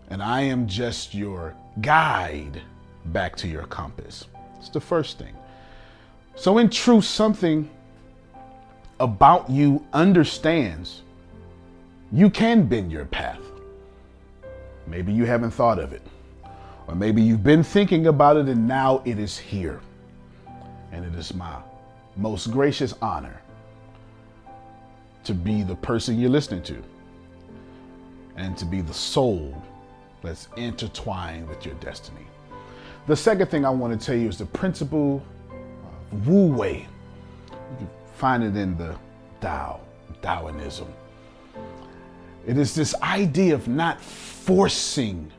And 0.09 0.21
I 0.21 0.41
am 0.41 0.67
just 0.67 1.13
your 1.13 1.55
guide 1.81 2.61
back 3.05 3.35
to 3.37 3.47
your 3.47 3.63
compass. 3.63 4.25
It's 4.59 4.69
the 4.69 4.81
first 4.81 5.17
thing. 5.17 5.33
So, 6.35 6.57
in 6.57 6.69
truth, 6.69 7.05
something 7.05 7.69
about 8.99 9.49
you 9.49 9.85
understands 9.93 11.01
you 12.11 12.29
can 12.29 12.65
bend 12.67 12.91
your 12.91 13.05
path. 13.05 13.39
Maybe 14.87 15.13
you 15.13 15.25
haven't 15.25 15.51
thought 15.51 15.79
of 15.79 15.93
it, 15.93 16.01
or 16.87 16.95
maybe 16.95 17.21
you've 17.21 17.43
been 17.43 17.63
thinking 17.63 18.07
about 18.07 18.37
it 18.37 18.47
and 18.47 18.67
now 18.67 19.01
it 19.05 19.17
is 19.17 19.37
here 19.37 19.79
and 20.93 21.03
it 21.03 21.17
is 21.17 21.33
my 21.33 21.57
most 22.15 22.51
gracious 22.51 22.93
honor 23.01 23.41
to 25.23 25.33
be 25.33 25.63
the 25.63 25.75
person 25.75 26.19
you're 26.19 26.29
listening 26.29 26.61
to 26.61 26.83
and 28.35 28.55
to 28.57 28.65
be 28.65 28.81
the 28.81 28.93
soul 28.93 29.59
that's 30.21 30.47
intertwined 30.55 31.47
with 31.49 31.65
your 31.65 31.75
destiny. 31.75 32.25
The 33.07 33.15
second 33.15 33.47
thing 33.47 33.65
I 33.65 33.69
want 33.69 33.99
to 33.99 34.05
tell 34.05 34.15
you 34.15 34.29
is 34.29 34.37
the 34.37 34.45
principle 34.45 35.23
of 36.11 36.27
Wu 36.27 36.47
Wei. 36.47 36.87
You 37.49 37.77
can 37.77 37.89
find 38.15 38.43
it 38.43 38.55
in 38.55 38.77
the 38.77 38.95
Tao, 39.41 39.81
Taoism. 40.21 40.87
It 42.45 42.57
is 42.57 42.75
this 42.75 42.93
idea 43.01 43.55
of 43.55 43.67
not 43.67 43.99
forcing 43.99 45.31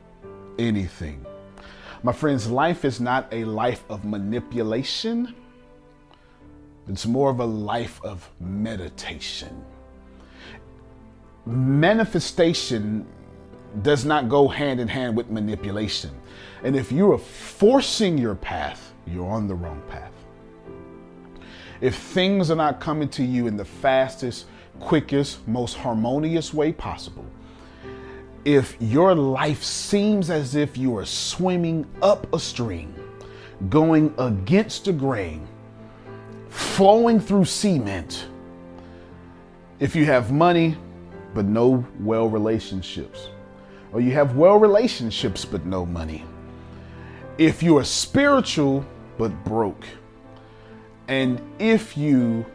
anything. 0.59 1.25
My 2.03 2.11
friends, 2.11 2.49
life 2.49 2.85
is 2.85 2.99
not 2.99 3.27
a 3.31 3.45
life 3.45 3.83
of 3.89 4.03
manipulation 4.05 5.33
it's 6.87 7.05
more 7.05 7.29
of 7.29 7.39
a 7.39 7.45
life 7.45 7.99
of 8.03 8.29
meditation. 8.39 9.63
Manifestation 11.45 13.05
does 13.81 14.05
not 14.05 14.29
go 14.29 14.47
hand 14.47 14.79
in 14.79 14.87
hand 14.87 15.15
with 15.17 15.29
manipulation. 15.29 16.11
And 16.63 16.75
if 16.75 16.91
you 16.91 17.11
are 17.11 17.17
forcing 17.17 18.17
your 18.17 18.35
path, 18.35 18.93
you're 19.05 19.29
on 19.29 19.47
the 19.47 19.55
wrong 19.55 19.81
path. 19.89 20.11
If 21.81 21.95
things 21.95 22.49
are 22.49 22.55
not 22.55 22.79
coming 22.79 23.09
to 23.09 23.23
you 23.23 23.47
in 23.47 23.57
the 23.57 23.65
fastest, 23.65 24.45
quickest, 24.79 25.45
most 25.47 25.75
harmonious 25.75 26.53
way 26.53 26.71
possible, 26.71 27.25
if 28.45 28.77
your 28.79 29.13
life 29.15 29.63
seems 29.63 30.29
as 30.29 30.55
if 30.55 30.77
you 30.77 30.95
are 30.97 31.05
swimming 31.05 31.85
up 32.01 32.31
a 32.33 32.39
stream, 32.39 32.93
going 33.69 34.13
against 34.17 34.85
the 34.85 34.93
grain, 34.93 35.47
flowing 36.55 37.19
through 37.19 37.43
cement 37.43 38.27
if 39.79 39.93
you 39.93 40.05
have 40.05 40.31
money 40.31 40.77
but 41.33 41.43
no 41.43 41.85
well 41.99 42.29
relationships, 42.29 43.27
or 43.91 43.99
you 43.99 44.11
have 44.11 44.37
well 44.37 44.57
relationships 44.57 45.43
but 45.43 45.65
no 45.65 45.85
money. 45.85 46.23
If 47.37 47.61
you 47.61 47.77
are 47.77 47.83
spiritual 47.83 48.85
but 49.17 49.31
broke, 49.43 49.85
and 51.09 51.41
if 51.59 51.97
you 51.97 52.45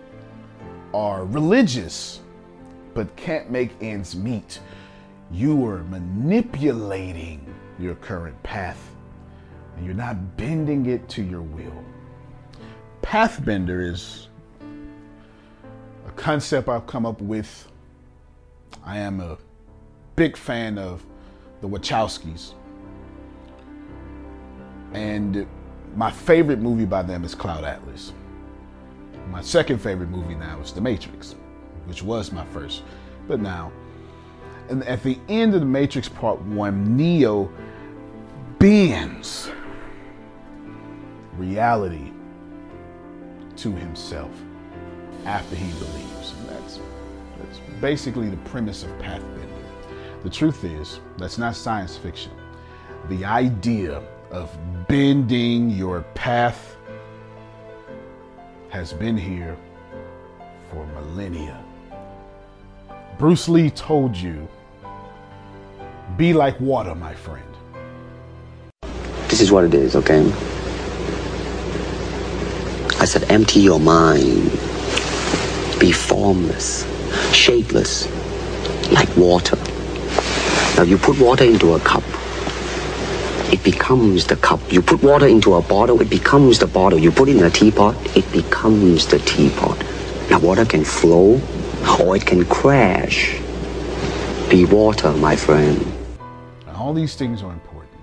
are 0.95 1.27
religious 1.27 2.21
but 2.95 3.15
can't 3.17 3.51
make 3.51 3.71
ends 3.83 4.17
meet, 4.17 4.61
you 5.31 5.67
are 5.67 5.85
manipulating 5.85 7.45
your 7.79 7.97
current 7.97 8.43
path 8.43 8.91
and 9.77 9.85
you're 9.85 9.95
not 9.95 10.39
bending 10.39 10.87
it 10.87 11.07
to 11.11 11.23
your 11.23 11.43
will. 11.43 11.85
Pathbender 13.03 13.91
is 13.91 14.29
a 16.07 16.11
concept 16.13 16.69
I've 16.69 16.87
come 16.87 17.07
up 17.07 17.21
with. 17.21 17.69
I 18.85 18.99
am 18.99 19.21
a 19.21 19.39
big 20.17 20.37
fan 20.37 20.79
of 20.79 21.05
the 21.61 21.69
Wachowskis. 21.69 22.55
And 24.93 25.47
my 25.97 26.11
favorite 26.11 26.61
movie 26.61 26.85
by 26.85 27.03
them 27.03 27.25
is 27.25 27.35
Cloud 27.35 27.65
Atlas. 27.65 28.13
My 29.31 29.41
second 29.41 29.79
favorite 29.79 30.09
movie 30.09 30.35
now 30.35 30.61
is 30.61 30.73
The 30.73 30.81
Matrix, 30.81 31.35
which 31.87 32.03
was 32.03 32.33
my 32.33 32.45
first, 32.47 32.83
but 33.29 33.41
now. 33.41 33.73
And 34.69 34.85
at 34.85 35.03
the 35.03 35.19
end 35.29 35.55
of 35.55 35.61
The 35.61 35.67
Matrix 35.67 36.09
Part 36.09 36.41
1, 36.43 36.97
Neo 36.97 37.51
bends 38.59 39.51
reality 41.37 42.13
to 43.63 43.73
himself 43.73 44.31
after 45.27 45.55
he 45.55 45.71
believes. 45.73 46.33
And 46.39 46.49
that's, 46.49 46.81
that's 47.39 47.59
basically 47.81 48.29
the 48.29 48.37
premise 48.39 48.83
of 48.83 48.91
pathbending. 48.99 49.49
The 50.23 50.31
truth 50.31 50.65
is, 50.65 51.01
that's 51.19 51.39
not 51.39 51.57
science 51.57 51.97
fiction. 51.97 52.33
The 53.09 53.25
idea 53.25 54.03
of 54.31 54.57
bending 54.89 55.71
your 55.71 56.03
path 56.15 56.77
has 58.71 58.93
been 58.93 59.17
here 59.17 59.57
for 60.71 60.87
millennia. 60.87 61.63
Bruce 63.19 63.49
Lee 63.49 63.71
told 63.71 64.17
you, 64.17 64.49
be 66.17 66.33
like 66.33 66.59
water, 66.61 66.95
my 66.95 67.15
friend. 67.15 67.45
This 69.29 69.41
is 69.41 69.53
what 69.53 69.65
it 69.65 69.75
is, 69.75 69.97
okay? 69.97 70.31
I 73.01 73.07
said, 73.07 73.31
empty 73.31 73.61
your 73.61 73.81
mind. 73.81 74.51
Be 75.81 75.91
formless, 75.91 76.85
shapeless, 77.35 78.07
like 78.93 79.09
water. 79.17 79.57
Now 80.77 80.83
you 80.83 80.99
put 80.99 81.19
water 81.19 81.45
into 81.45 81.73
a 81.73 81.81
cup, 81.81 82.03
it 83.51 83.65
becomes 83.65 84.27
the 84.27 84.37
cup. 84.37 84.61
You 84.71 84.83
put 84.83 85.03
water 85.03 85.27
into 85.27 85.55
a 85.55 85.63
bottle, 85.63 86.03
it 86.03 86.11
becomes 86.11 86.59
the 86.59 86.67
bottle. 86.67 86.99
You 86.99 87.11
put 87.11 87.31
it 87.31 87.39
in 87.39 87.45
a 87.45 87.49
teapot, 87.49 87.97
it 88.15 88.31
becomes 88.33 89.07
the 89.07 89.19
teapot. 89.21 89.83
Now 90.29 90.39
water 90.39 90.67
can 90.67 90.85
flow 90.85 91.41
or 91.99 92.17
it 92.17 92.27
can 92.27 92.45
crash. 92.45 93.41
Be 94.51 94.67
water, 94.67 95.11
my 95.13 95.37
friend. 95.37 95.81
And 96.67 96.77
all 96.77 96.93
these 96.93 97.15
things 97.15 97.43
are 97.43 97.51
important. 97.51 97.99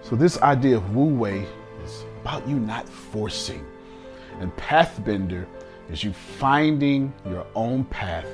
So 0.00 0.16
this 0.16 0.40
idea 0.40 0.78
of 0.78 0.96
Wu 0.96 1.04
Wei 1.04 1.46
is 1.84 2.04
about 2.22 2.48
you 2.48 2.56
not 2.58 2.88
forcing. 2.88 3.62
And 4.40 4.54
Pathbender 4.56 5.46
is 5.90 6.04
you 6.04 6.12
finding 6.12 7.12
your 7.28 7.46
own 7.54 7.84
path 7.84 8.26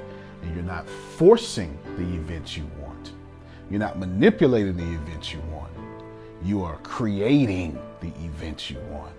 and 0.42 0.54
you're 0.54 0.64
not 0.64 0.88
forcing 0.88 1.78
the 1.96 2.02
events 2.02 2.56
you 2.56 2.68
want. 2.80 3.12
You're 3.70 3.80
not 3.80 3.98
manipulating 3.98 4.76
the 4.76 4.92
events 4.94 5.32
you 5.32 5.40
want. 5.52 5.72
You 6.42 6.64
are 6.64 6.76
creating 6.78 7.78
the 8.00 8.08
events 8.24 8.68
you 8.68 8.78
want. 8.90 9.14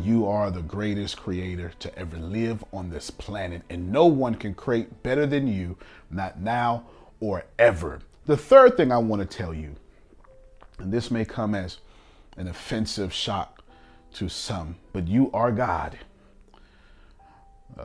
You 0.00 0.26
are 0.26 0.50
the 0.50 0.62
greatest 0.62 1.16
creator 1.16 1.72
to 1.78 1.98
ever 1.98 2.16
live 2.18 2.62
on 2.72 2.90
this 2.90 3.10
planet, 3.10 3.62
and 3.70 3.90
no 3.90 4.06
one 4.06 4.34
can 4.34 4.54
create 4.54 5.02
better 5.02 5.26
than 5.26 5.48
you, 5.48 5.76
not 6.10 6.38
now 6.38 6.84
or 7.20 7.44
ever. 7.58 8.00
The 8.26 8.36
third 8.36 8.76
thing 8.76 8.92
I 8.92 8.98
want 8.98 9.28
to 9.28 9.36
tell 9.36 9.54
you, 9.54 9.74
and 10.78 10.92
this 10.92 11.10
may 11.10 11.24
come 11.24 11.54
as 11.54 11.78
an 12.36 12.46
offensive 12.46 13.12
shock 13.12 13.55
to 14.16 14.28
some, 14.28 14.76
but 14.92 15.08
you 15.08 15.30
are 15.32 15.52
God. 15.52 15.98
Uh, 17.78 17.84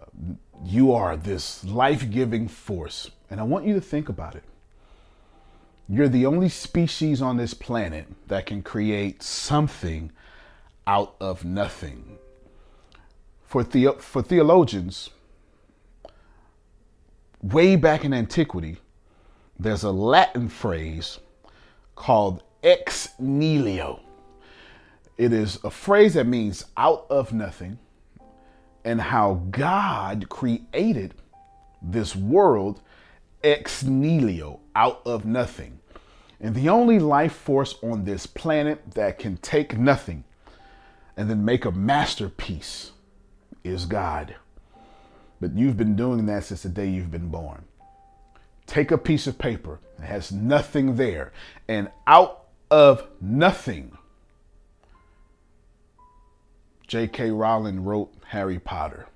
you 0.63 0.93
are 0.93 1.17
this 1.17 1.63
life 1.63 2.09
giving 2.09 2.47
force. 2.47 3.11
And 3.29 3.39
I 3.39 3.43
want 3.43 3.65
you 3.65 3.73
to 3.73 3.81
think 3.81 4.09
about 4.09 4.35
it. 4.35 4.43
You're 5.89 6.07
the 6.07 6.25
only 6.25 6.47
species 6.47 7.21
on 7.21 7.37
this 7.37 7.53
planet 7.53 8.07
that 8.27 8.45
can 8.45 8.61
create 8.61 9.21
something 9.21 10.11
out 10.87 11.15
of 11.19 11.43
nothing. 11.43 12.17
For, 13.43 13.63
the, 13.63 13.95
for 13.99 14.21
theologians, 14.21 15.09
way 17.41 17.75
back 17.75 18.05
in 18.05 18.13
antiquity, 18.13 18.77
there's 19.59 19.83
a 19.83 19.91
Latin 19.91 20.47
phrase 20.47 21.19
called 21.95 22.41
ex 22.63 23.09
nihilo. 23.19 23.99
It 25.17 25.33
is 25.33 25.59
a 25.63 25.69
phrase 25.69 26.15
that 26.15 26.27
means 26.27 26.65
out 26.77 27.05
of 27.09 27.33
nothing 27.33 27.79
and 28.83 28.99
how 28.99 29.45
God 29.51 30.29
created 30.29 31.13
this 31.81 32.15
world 32.15 32.81
ex 33.43 33.83
nihilo, 33.83 34.59
out 34.75 35.01
of 35.05 35.25
nothing. 35.25 35.79
And 36.39 36.55
the 36.55 36.69
only 36.69 36.99
life 36.99 37.33
force 37.33 37.75
on 37.83 38.03
this 38.03 38.25
planet 38.25 38.93
that 38.93 39.19
can 39.19 39.37
take 39.37 39.77
nothing 39.77 40.23
and 41.15 41.29
then 41.29 41.45
make 41.45 41.65
a 41.65 41.71
masterpiece 41.71 42.91
is 43.63 43.85
God. 43.85 44.35
But 45.39 45.55
you've 45.55 45.77
been 45.77 45.95
doing 45.95 46.25
that 46.27 46.45
since 46.45 46.63
the 46.63 46.69
day 46.69 46.89
you've 46.89 47.11
been 47.11 47.29
born. 47.29 47.65
Take 48.65 48.91
a 48.91 48.97
piece 48.97 49.27
of 49.27 49.37
paper 49.37 49.79
that 49.99 50.05
has 50.05 50.31
nothing 50.31 50.95
there, 50.95 51.31
and 51.67 51.89
out 52.07 52.45
of 52.69 53.07
nothing, 53.19 53.97
J.K. 56.91 57.31
Rowling 57.31 57.85
wrote 57.85 58.13
Harry 58.25 58.59
Potter. 58.59 59.07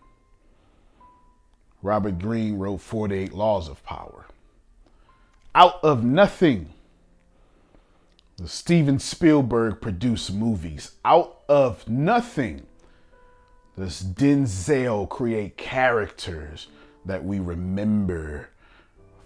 Robert 1.81 2.19
Greene 2.19 2.57
wrote 2.57 2.79
48 2.79 3.33
Laws 3.33 3.67
of 3.67 3.83
Power. 3.83 4.27
Out 5.53 5.83
of 5.83 6.01
nothing, 6.01 6.69
Steven 8.45 8.97
Spielberg 8.97 9.81
produced 9.81 10.33
movies. 10.33 10.91
Out 11.03 11.39
of 11.49 11.85
nothing, 11.89 12.65
does 13.77 14.01
Denzel 14.01 15.09
create 15.09 15.57
characters 15.57 16.67
that 17.03 17.25
we 17.25 17.41
remember 17.41 18.51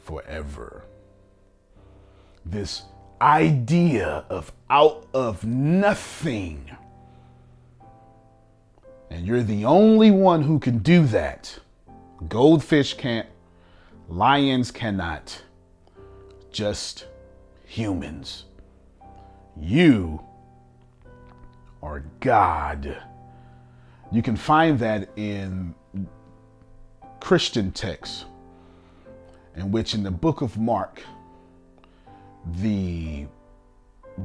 forever. 0.02 0.86
This 2.44 2.82
idea 3.22 4.26
of 4.28 4.52
out 4.72 5.06
of 5.14 5.46
nothing. 5.46 6.76
And 9.10 9.26
you're 9.26 9.44
the 9.44 9.66
only 9.66 10.12
one 10.12 10.44
who 10.44 10.60
can 10.60 10.80
do 10.80 11.06
that. 11.08 11.60
Goldfish 12.28 12.94
can't, 12.96 13.28
lions 14.08 14.72
cannot, 14.72 15.44
just 16.52 17.06
humans. 17.66 18.46
You 19.58 20.22
are 21.82 22.04
God. 22.20 23.02
You 24.12 24.22
can 24.22 24.36
find 24.36 24.78
that 24.80 25.10
in 25.16 25.74
Christian 27.20 27.72
texts, 27.72 28.26
in 29.56 29.72
which 29.72 29.94
in 29.94 30.04
the 30.04 30.12
book 30.12 30.42
of 30.42 30.58
Mark, 30.58 31.02
the 32.62 33.28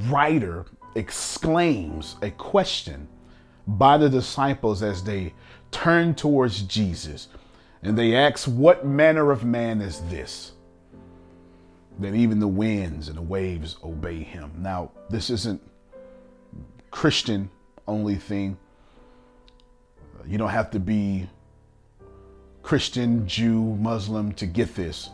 writer 0.08 0.66
exclaims 0.94 2.16
a 2.22 2.30
question 2.30 3.08
by 3.66 3.96
the 3.96 4.08
disciples 4.08 4.82
as 4.82 5.02
they 5.04 5.34
turn 5.70 6.14
towards 6.14 6.62
Jesus. 6.62 7.28
And 7.82 7.98
they 7.98 8.14
ask, 8.14 8.46
What 8.46 8.86
manner 8.86 9.30
of 9.30 9.44
man 9.44 9.80
is 9.80 10.00
this? 10.02 10.52
That 12.00 12.14
even 12.14 12.40
the 12.40 12.48
winds 12.48 13.08
and 13.08 13.16
the 13.16 13.22
waves 13.22 13.76
obey 13.84 14.22
him. 14.22 14.50
Now, 14.58 14.90
this 15.10 15.30
isn't 15.30 15.60
Christian 16.90 17.50
only 17.86 18.16
thing. 18.16 18.56
You 20.26 20.38
don't 20.38 20.48
have 20.48 20.70
to 20.70 20.80
be 20.80 21.28
Christian, 22.62 23.28
Jew, 23.28 23.76
Muslim 23.76 24.32
to 24.34 24.46
get 24.46 24.74
this. 24.74 25.10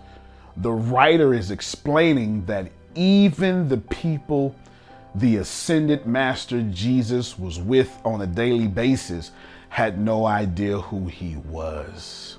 The 0.59 0.71
writer 0.71 1.35
is 1.35 1.51
explaining 1.51 2.45
that 2.47 2.71
even 2.95 3.69
the 3.69 3.79
people 3.79 4.55
the 5.15 5.37
ascended 5.37 6.07
master 6.07 6.63
Jesus 6.71 7.39
was 7.39 7.59
with 7.59 7.91
on 8.05 8.21
a 8.23 8.27
daily 8.27 8.69
basis 8.69 9.33
had 9.69 10.01
no 10.01 10.27
idea 10.27 10.79
who 10.79 11.07
he 11.07 11.37
was. 11.37 12.39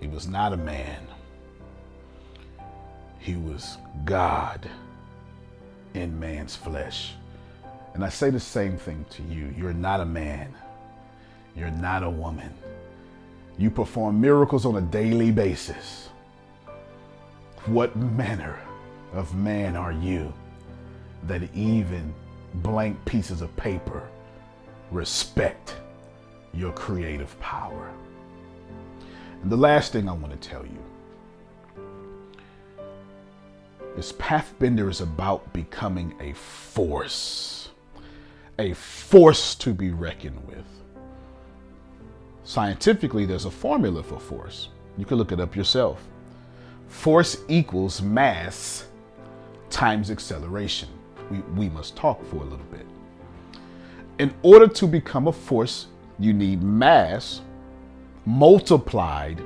He 0.00 0.06
was 0.08 0.26
not 0.26 0.52
a 0.52 0.56
man, 0.56 1.06
he 3.18 3.36
was 3.36 3.78
God 4.04 4.68
in 5.94 6.18
man's 6.18 6.56
flesh. 6.56 7.14
And 7.94 8.04
I 8.04 8.08
say 8.08 8.30
the 8.30 8.40
same 8.40 8.76
thing 8.76 9.04
to 9.10 9.22
you. 9.22 9.54
You're 9.56 9.74
not 9.74 10.00
a 10.00 10.04
man. 10.04 10.54
You're 11.54 11.70
not 11.70 12.02
a 12.02 12.08
woman. 12.08 12.52
You 13.58 13.70
perform 13.70 14.20
miracles 14.20 14.64
on 14.64 14.76
a 14.76 14.80
daily 14.80 15.30
basis. 15.30 16.08
What 17.66 17.94
manner 17.94 18.58
of 19.12 19.34
man 19.36 19.76
are 19.76 19.92
you 19.92 20.32
that 21.26 21.42
even 21.54 22.14
blank 22.56 23.02
pieces 23.04 23.40
of 23.40 23.54
paper 23.56 24.08
respect 24.90 25.76
your 26.52 26.72
creative 26.72 27.38
power? 27.40 27.90
And 29.42 29.50
the 29.50 29.56
last 29.56 29.92
thing 29.92 30.08
I 30.08 30.12
want 30.12 30.40
to 30.40 30.48
tell 30.48 30.64
you 30.64 30.78
is 33.96 34.12
Pathbender 34.14 34.88
is 34.88 35.00
about 35.00 35.52
becoming 35.52 36.14
a 36.20 36.32
force, 36.32 37.70
a 38.58 38.72
force 38.74 39.54
to 39.56 39.74
be 39.74 39.90
reckoned 39.90 40.46
with. 40.46 40.64
Scientifically, 42.44 43.26
there's 43.26 43.44
a 43.44 43.50
formula 43.50 44.02
for 44.02 44.18
force. 44.18 44.68
You 44.98 45.04
can 45.04 45.18
look 45.18 45.32
it 45.32 45.40
up 45.40 45.54
yourself. 45.54 46.02
Force 46.88 47.38
equals 47.48 48.02
mass 48.02 48.86
times 49.70 50.10
acceleration. 50.10 50.88
We, 51.32 51.38
we 51.56 51.68
must 51.70 51.96
talk 51.96 52.22
for 52.26 52.36
a 52.36 52.44
little 52.44 52.66
bit. 52.70 52.84
In 54.18 54.34
order 54.42 54.68
to 54.68 54.86
become 54.86 55.28
a 55.28 55.32
force, 55.32 55.86
you 56.18 56.34
need 56.34 56.62
mass 56.62 57.40
multiplied 58.26 59.40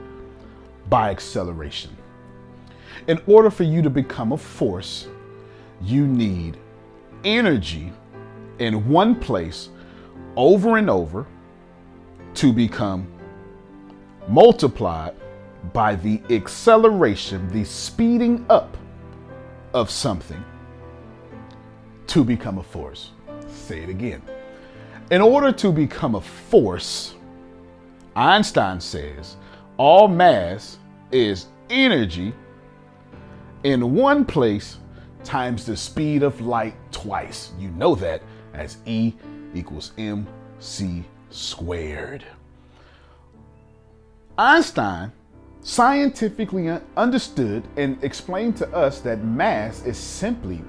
by 0.88 1.10
acceleration. 1.10 1.96
In 3.06 3.20
order 3.28 3.50
for 3.50 3.62
you 3.62 3.82
to 3.82 3.90
become 3.90 4.32
a 4.32 4.36
force, 4.36 5.06
you 5.80 6.08
need 6.08 6.56
energy 7.22 7.92
in 8.58 8.88
one 8.88 9.14
place 9.14 9.68
over 10.34 10.78
and 10.78 10.90
over 10.90 11.24
to 12.34 12.52
become 12.52 13.06
multiplied 14.26 15.14
by 15.72 15.94
the 15.94 16.20
acceleration, 16.30 17.48
the 17.52 17.62
speeding 17.62 18.44
up 18.50 18.76
of 19.72 19.88
something 19.88 20.44
to 22.08 22.24
become 22.24 22.58
a 22.58 22.62
force. 22.62 23.10
Say 23.48 23.80
it 23.82 23.88
again. 23.88 24.22
In 25.10 25.20
order 25.20 25.52
to 25.52 25.72
become 25.72 26.14
a 26.14 26.20
force, 26.20 27.14
Einstein 28.14 28.80
says 28.80 29.36
all 29.76 30.08
mass 30.08 30.78
is 31.12 31.46
energy 31.70 32.32
in 33.62 33.94
one 33.94 34.24
place 34.24 34.78
times 35.22 35.66
the 35.66 35.76
speed 35.76 36.22
of 36.22 36.40
light 36.40 36.74
twice. 36.92 37.52
You 37.58 37.70
know 37.70 37.94
that 37.96 38.22
as 38.54 38.78
E 38.86 39.12
equals 39.54 39.92
mc 39.98 41.04
squared. 41.30 42.24
Einstein 44.38 45.12
scientifically 45.66 46.68
understood 46.96 47.66
and 47.76 48.02
explained 48.04 48.56
to 48.56 48.68
us 48.72 49.00
that 49.00 49.24
mass 49.24 49.84
is 49.84 49.98
simply 49.98 50.62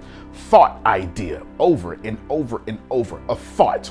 thought 0.49 0.83
idea 0.87 1.45
over 1.59 1.93
and 2.03 2.17
over 2.31 2.63
and 2.65 2.79
over. 2.89 3.21
A 3.29 3.35
thought. 3.35 3.87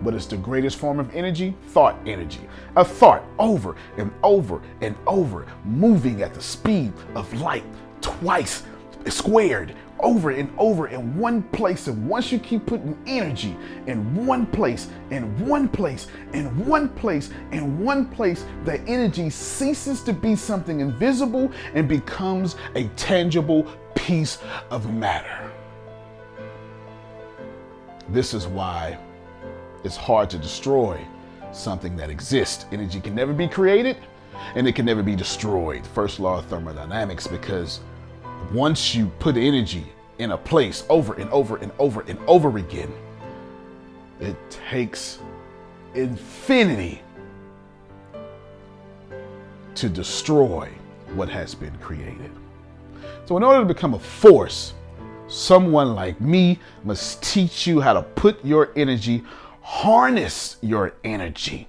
What 0.00 0.14
is 0.14 0.28
the 0.28 0.36
greatest 0.36 0.78
form 0.78 1.00
of 1.00 1.12
energy? 1.12 1.56
Thought 1.68 1.98
energy. 2.06 2.48
A 2.76 2.84
thought 2.84 3.24
over 3.40 3.74
and 3.98 4.12
over 4.22 4.62
and 4.80 4.94
over, 5.08 5.44
moving 5.64 6.22
at 6.22 6.34
the 6.34 6.42
speed 6.42 6.92
of 7.16 7.32
light 7.34 7.64
twice 8.00 8.62
squared 9.08 9.74
over 10.04 10.30
and 10.30 10.52
over 10.58 10.88
in 10.88 11.18
one 11.18 11.42
place. 11.42 11.88
And 11.88 12.08
once 12.08 12.30
you 12.30 12.38
keep 12.38 12.66
putting 12.66 12.96
energy 13.06 13.56
in 13.86 14.26
one 14.26 14.46
place, 14.46 14.88
in 15.10 15.24
one 15.48 15.68
place, 15.68 16.06
in 16.32 16.66
one 16.66 16.90
place, 16.90 17.30
in 17.50 17.82
one 17.82 18.06
place, 18.10 18.44
the 18.64 18.80
energy 18.82 19.30
ceases 19.30 20.02
to 20.02 20.12
be 20.12 20.36
something 20.36 20.80
invisible 20.80 21.50
and 21.74 21.88
becomes 21.88 22.56
a 22.76 22.84
tangible 22.96 23.66
piece 23.94 24.38
of 24.70 24.92
matter. 24.92 25.50
This 28.10 28.34
is 28.34 28.46
why 28.46 28.98
it's 29.82 29.96
hard 29.96 30.28
to 30.30 30.38
destroy 30.38 31.00
something 31.52 31.96
that 31.96 32.10
exists. 32.10 32.66
Energy 32.70 33.00
can 33.00 33.14
never 33.14 33.32
be 33.32 33.48
created 33.48 33.96
and 34.54 34.68
it 34.68 34.74
can 34.74 34.84
never 34.84 35.02
be 35.02 35.16
destroyed. 35.16 35.86
First 35.86 36.20
law 36.20 36.38
of 36.38 36.46
thermodynamics, 36.46 37.26
because 37.26 37.80
once 38.52 38.94
you 38.94 39.06
put 39.20 39.36
energy 39.36 39.86
in 40.18 40.32
a 40.32 40.38
place 40.38 40.84
over 40.88 41.14
and 41.14 41.30
over 41.30 41.56
and 41.56 41.72
over 41.78 42.02
and 42.02 42.18
over 42.26 42.56
again, 42.58 42.92
it 44.20 44.36
takes 44.50 45.18
infinity 45.94 47.02
to 49.74 49.88
destroy 49.88 50.68
what 51.14 51.28
has 51.28 51.54
been 51.54 51.76
created. 51.78 52.30
So, 53.26 53.36
in 53.36 53.42
order 53.42 53.60
to 53.60 53.66
become 53.66 53.94
a 53.94 53.98
force, 53.98 54.74
someone 55.28 55.94
like 55.94 56.20
me 56.20 56.58
must 56.84 57.22
teach 57.22 57.66
you 57.66 57.80
how 57.80 57.92
to 57.94 58.02
put 58.02 58.44
your 58.44 58.70
energy, 58.76 59.24
harness 59.62 60.56
your 60.60 60.94
energy 61.02 61.68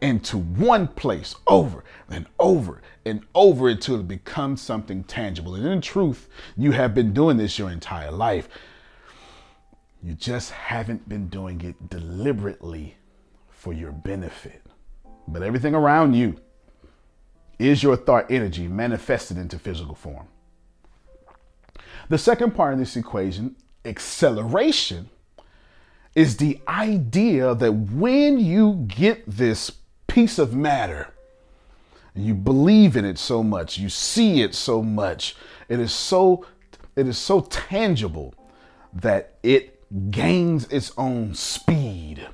into 0.00 0.38
one 0.38 0.88
place 0.88 1.36
over 1.46 1.84
and 2.10 2.26
over 2.38 2.82
and 3.04 3.22
over 3.34 3.68
until 3.68 4.00
it 4.00 4.08
becomes 4.08 4.60
something 4.60 5.04
tangible. 5.04 5.54
And 5.54 5.66
in 5.66 5.80
truth, 5.80 6.28
you 6.56 6.72
have 6.72 6.94
been 6.94 7.12
doing 7.12 7.36
this 7.36 7.58
your 7.58 7.70
entire 7.70 8.10
life. 8.10 8.48
You 10.02 10.14
just 10.14 10.50
haven't 10.50 11.08
been 11.08 11.28
doing 11.28 11.60
it 11.60 11.88
deliberately 11.88 12.96
for 13.50 13.72
your 13.72 13.92
benefit. 13.92 14.62
But 15.28 15.42
everything 15.42 15.74
around 15.74 16.14
you 16.14 16.36
is 17.58 17.82
your 17.82 17.96
thought 17.96 18.30
energy 18.30 18.66
manifested 18.66 19.38
into 19.38 19.58
physical 19.58 19.94
form. 19.94 20.26
The 22.08 22.18
second 22.18 22.54
part 22.54 22.72
of 22.72 22.78
this 22.78 22.96
equation, 22.96 23.56
acceleration, 23.84 25.08
is 26.14 26.36
the 26.36 26.60
idea 26.68 27.54
that 27.54 27.72
when 27.72 28.38
you 28.38 28.84
get 28.88 29.24
this 29.26 29.70
piece 30.08 30.38
of 30.38 30.54
matter, 30.54 31.11
you 32.14 32.34
believe 32.34 32.96
in 32.96 33.04
it 33.04 33.18
so 33.18 33.42
much, 33.42 33.78
you 33.78 33.88
see 33.88 34.42
it 34.42 34.54
so 34.54 34.82
much, 34.82 35.34
it 35.68 35.80
is 35.80 35.92
so 35.92 36.44
it 36.94 37.06
is 37.06 37.16
so 37.16 37.40
tangible 37.40 38.34
that 38.92 39.34
it 39.42 39.82
gains 40.10 40.66
its 40.68 40.92
own 40.98 41.34
speed. 41.34 42.26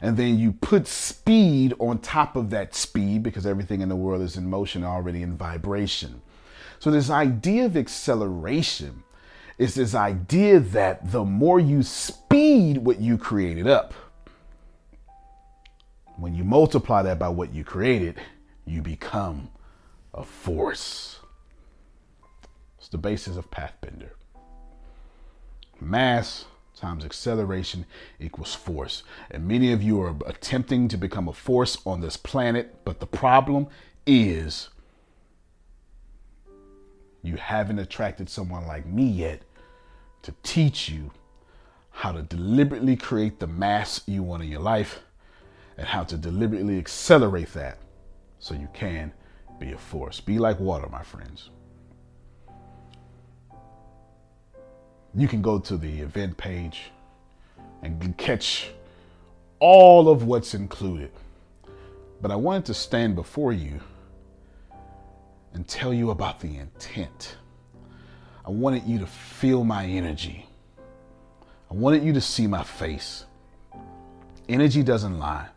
And 0.00 0.16
then 0.16 0.38
you 0.38 0.52
put 0.52 0.88
speed 0.88 1.74
on 1.78 1.98
top 1.98 2.34
of 2.34 2.50
that 2.50 2.74
speed 2.74 3.22
because 3.22 3.46
everything 3.46 3.80
in 3.80 3.88
the 3.88 3.96
world 3.96 4.22
is 4.22 4.36
in 4.36 4.50
motion, 4.50 4.82
already 4.82 5.22
in 5.22 5.36
vibration. 5.36 6.22
So, 6.80 6.90
this 6.90 7.10
idea 7.10 7.66
of 7.66 7.76
acceleration 7.76 9.04
is 9.58 9.76
this 9.76 9.94
idea 9.94 10.58
that 10.58 11.12
the 11.12 11.24
more 11.24 11.60
you 11.60 11.84
speed 11.84 12.78
what 12.78 13.00
you 13.00 13.16
created 13.16 13.68
up, 13.68 13.94
when 16.16 16.34
you 16.34 16.42
multiply 16.42 17.02
that 17.02 17.20
by 17.20 17.28
what 17.28 17.54
you 17.54 17.62
created, 17.62 18.20
you 18.66 18.82
become 18.82 19.50
a 20.14 20.24
force. 20.24 21.20
It's 22.78 22.88
the 22.88 22.98
basis 22.98 23.36
of 23.36 23.50
Pathbender. 23.50 24.10
Mass 25.80 26.44
times 26.76 27.04
acceleration 27.04 27.86
equals 28.18 28.54
force. 28.54 29.04
And 29.30 29.46
many 29.46 29.72
of 29.72 29.82
you 29.82 30.00
are 30.02 30.14
attempting 30.26 30.88
to 30.88 30.96
become 30.96 31.28
a 31.28 31.32
force 31.32 31.78
on 31.86 32.00
this 32.00 32.16
planet, 32.16 32.84
but 32.84 32.98
the 32.98 33.06
problem 33.06 33.68
is 34.06 34.68
you 37.22 37.36
haven't 37.36 37.78
attracted 37.78 38.28
someone 38.28 38.66
like 38.66 38.84
me 38.84 39.04
yet 39.04 39.42
to 40.22 40.34
teach 40.42 40.88
you 40.88 41.12
how 41.90 42.10
to 42.10 42.22
deliberately 42.22 42.96
create 42.96 43.38
the 43.38 43.46
mass 43.46 44.00
you 44.06 44.22
want 44.22 44.42
in 44.42 44.48
your 44.48 44.60
life 44.60 45.00
and 45.76 45.86
how 45.86 46.02
to 46.02 46.16
deliberately 46.16 46.78
accelerate 46.78 47.52
that 47.52 47.78
so 48.42 48.54
you 48.54 48.68
can 48.74 49.12
be 49.60 49.70
a 49.70 49.78
force. 49.78 50.20
Be 50.20 50.40
like 50.40 50.58
water, 50.58 50.88
my 50.90 51.04
friends. 51.04 51.50
You 55.14 55.28
can 55.28 55.40
go 55.40 55.60
to 55.60 55.76
the 55.76 56.00
event 56.00 56.36
page 56.36 56.90
and 57.82 58.18
catch 58.18 58.70
all 59.60 60.08
of 60.08 60.24
what's 60.24 60.54
included. 60.54 61.12
But 62.20 62.32
I 62.32 62.36
wanted 62.36 62.64
to 62.64 62.74
stand 62.74 63.14
before 63.14 63.52
you 63.52 63.78
and 65.54 65.66
tell 65.68 65.94
you 65.94 66.10
about 66.10 66.40
the 66.40 66.56
intent. 66.56 67.36
I 68.44 68.50
wanted 68.50 68.82
you 68.84 68.98
to 68.98 69.06
feel 69.06 69.62
my 69.62 69.86
energy. 69.86 70.46
I 71.70 71.74
wanted 71.74 72.02
you 72.02 72.12
to 72.14 72.20
see 72.20 72.48
my 72.48 72.64
face. 72.64 73.24
Energy 74.48 74.82
doesn't 74.82 75.20
lie. 75.20 75.51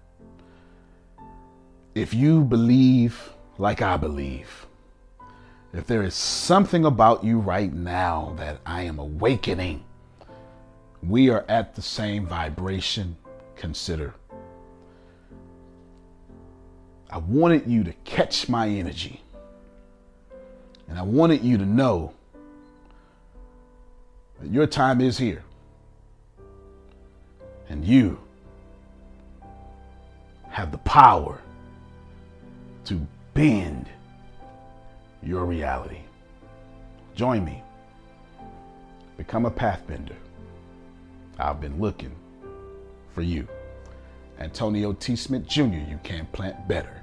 If 1.96 2.14
you 2.14 2.44
believe 2.44 3.32
like 3.58 3.82
I 3.82 3.96
believe, 3.96 4.68
if 5.72 5.88
there 5.88 6.04
is 6.04 6.14
something 6.14 6.84
about 6.84 7.24
you 7.24 7.40
right 7.40 7.72
now 7.72 8.36
that 8.38 8.60
I 8.66 8.82
am 8.82 9.00
awakening, 9.00 9.86
we 11.02 11.30
are 11.30 11.46
at 11.48 11.74
the 11.76 11.82
same 11.82 12.28
vibration. 12.28 13.16
Consider. 13.56 14.14
I 17.10 17.18
wanted 17.20 17.66
you 17.66 17.86
to 17.86 17.94
catch 18.04 18.50
my 18.50 18.68
energy. 18.68 19.22
And 20.90 21.00
I 21.00 21.04
wanted 21.04 21.46
you 21.46 21.58
to 21.58 21.66
know 21.66 22.14
that 24.42 24.52
your 24.52 24.68
time 24.68 25.00
is 25.00 25.18
here. 25.18 25.44
And 27.70 27.86
you 27.86 28.20
have 30.50 30.74
the 30.74 30.78
power 30.80 31.40
to 32.86 33.06
bend 33.34 33.88
your 35.24 35.46
reality. 35.46 36.00
Join 37.16 37.44
me. 37.44 37.62
Become 39.18 39.46
a 39.46 39.52
pathbender. 39.52 40.16
I've 41.40 41.60
been 41.60 41.80
looking 41.80 42.16
for 43.14 43.22
you. 43.22 43.48
Antonio 44.40 44.94
T. 44.94 45.16
Smith 45.16 45.48
Jr., 45.48 45.62
you 45.90 46.00
can't 46.04 46.32
plant 46.32 46.68
better. 46.68 47.02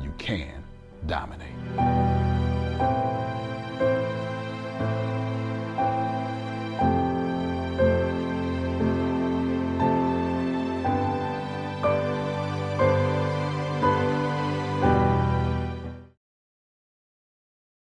You 0.00 0.12
can 0.18 0.62
dominate. 1.06 2.45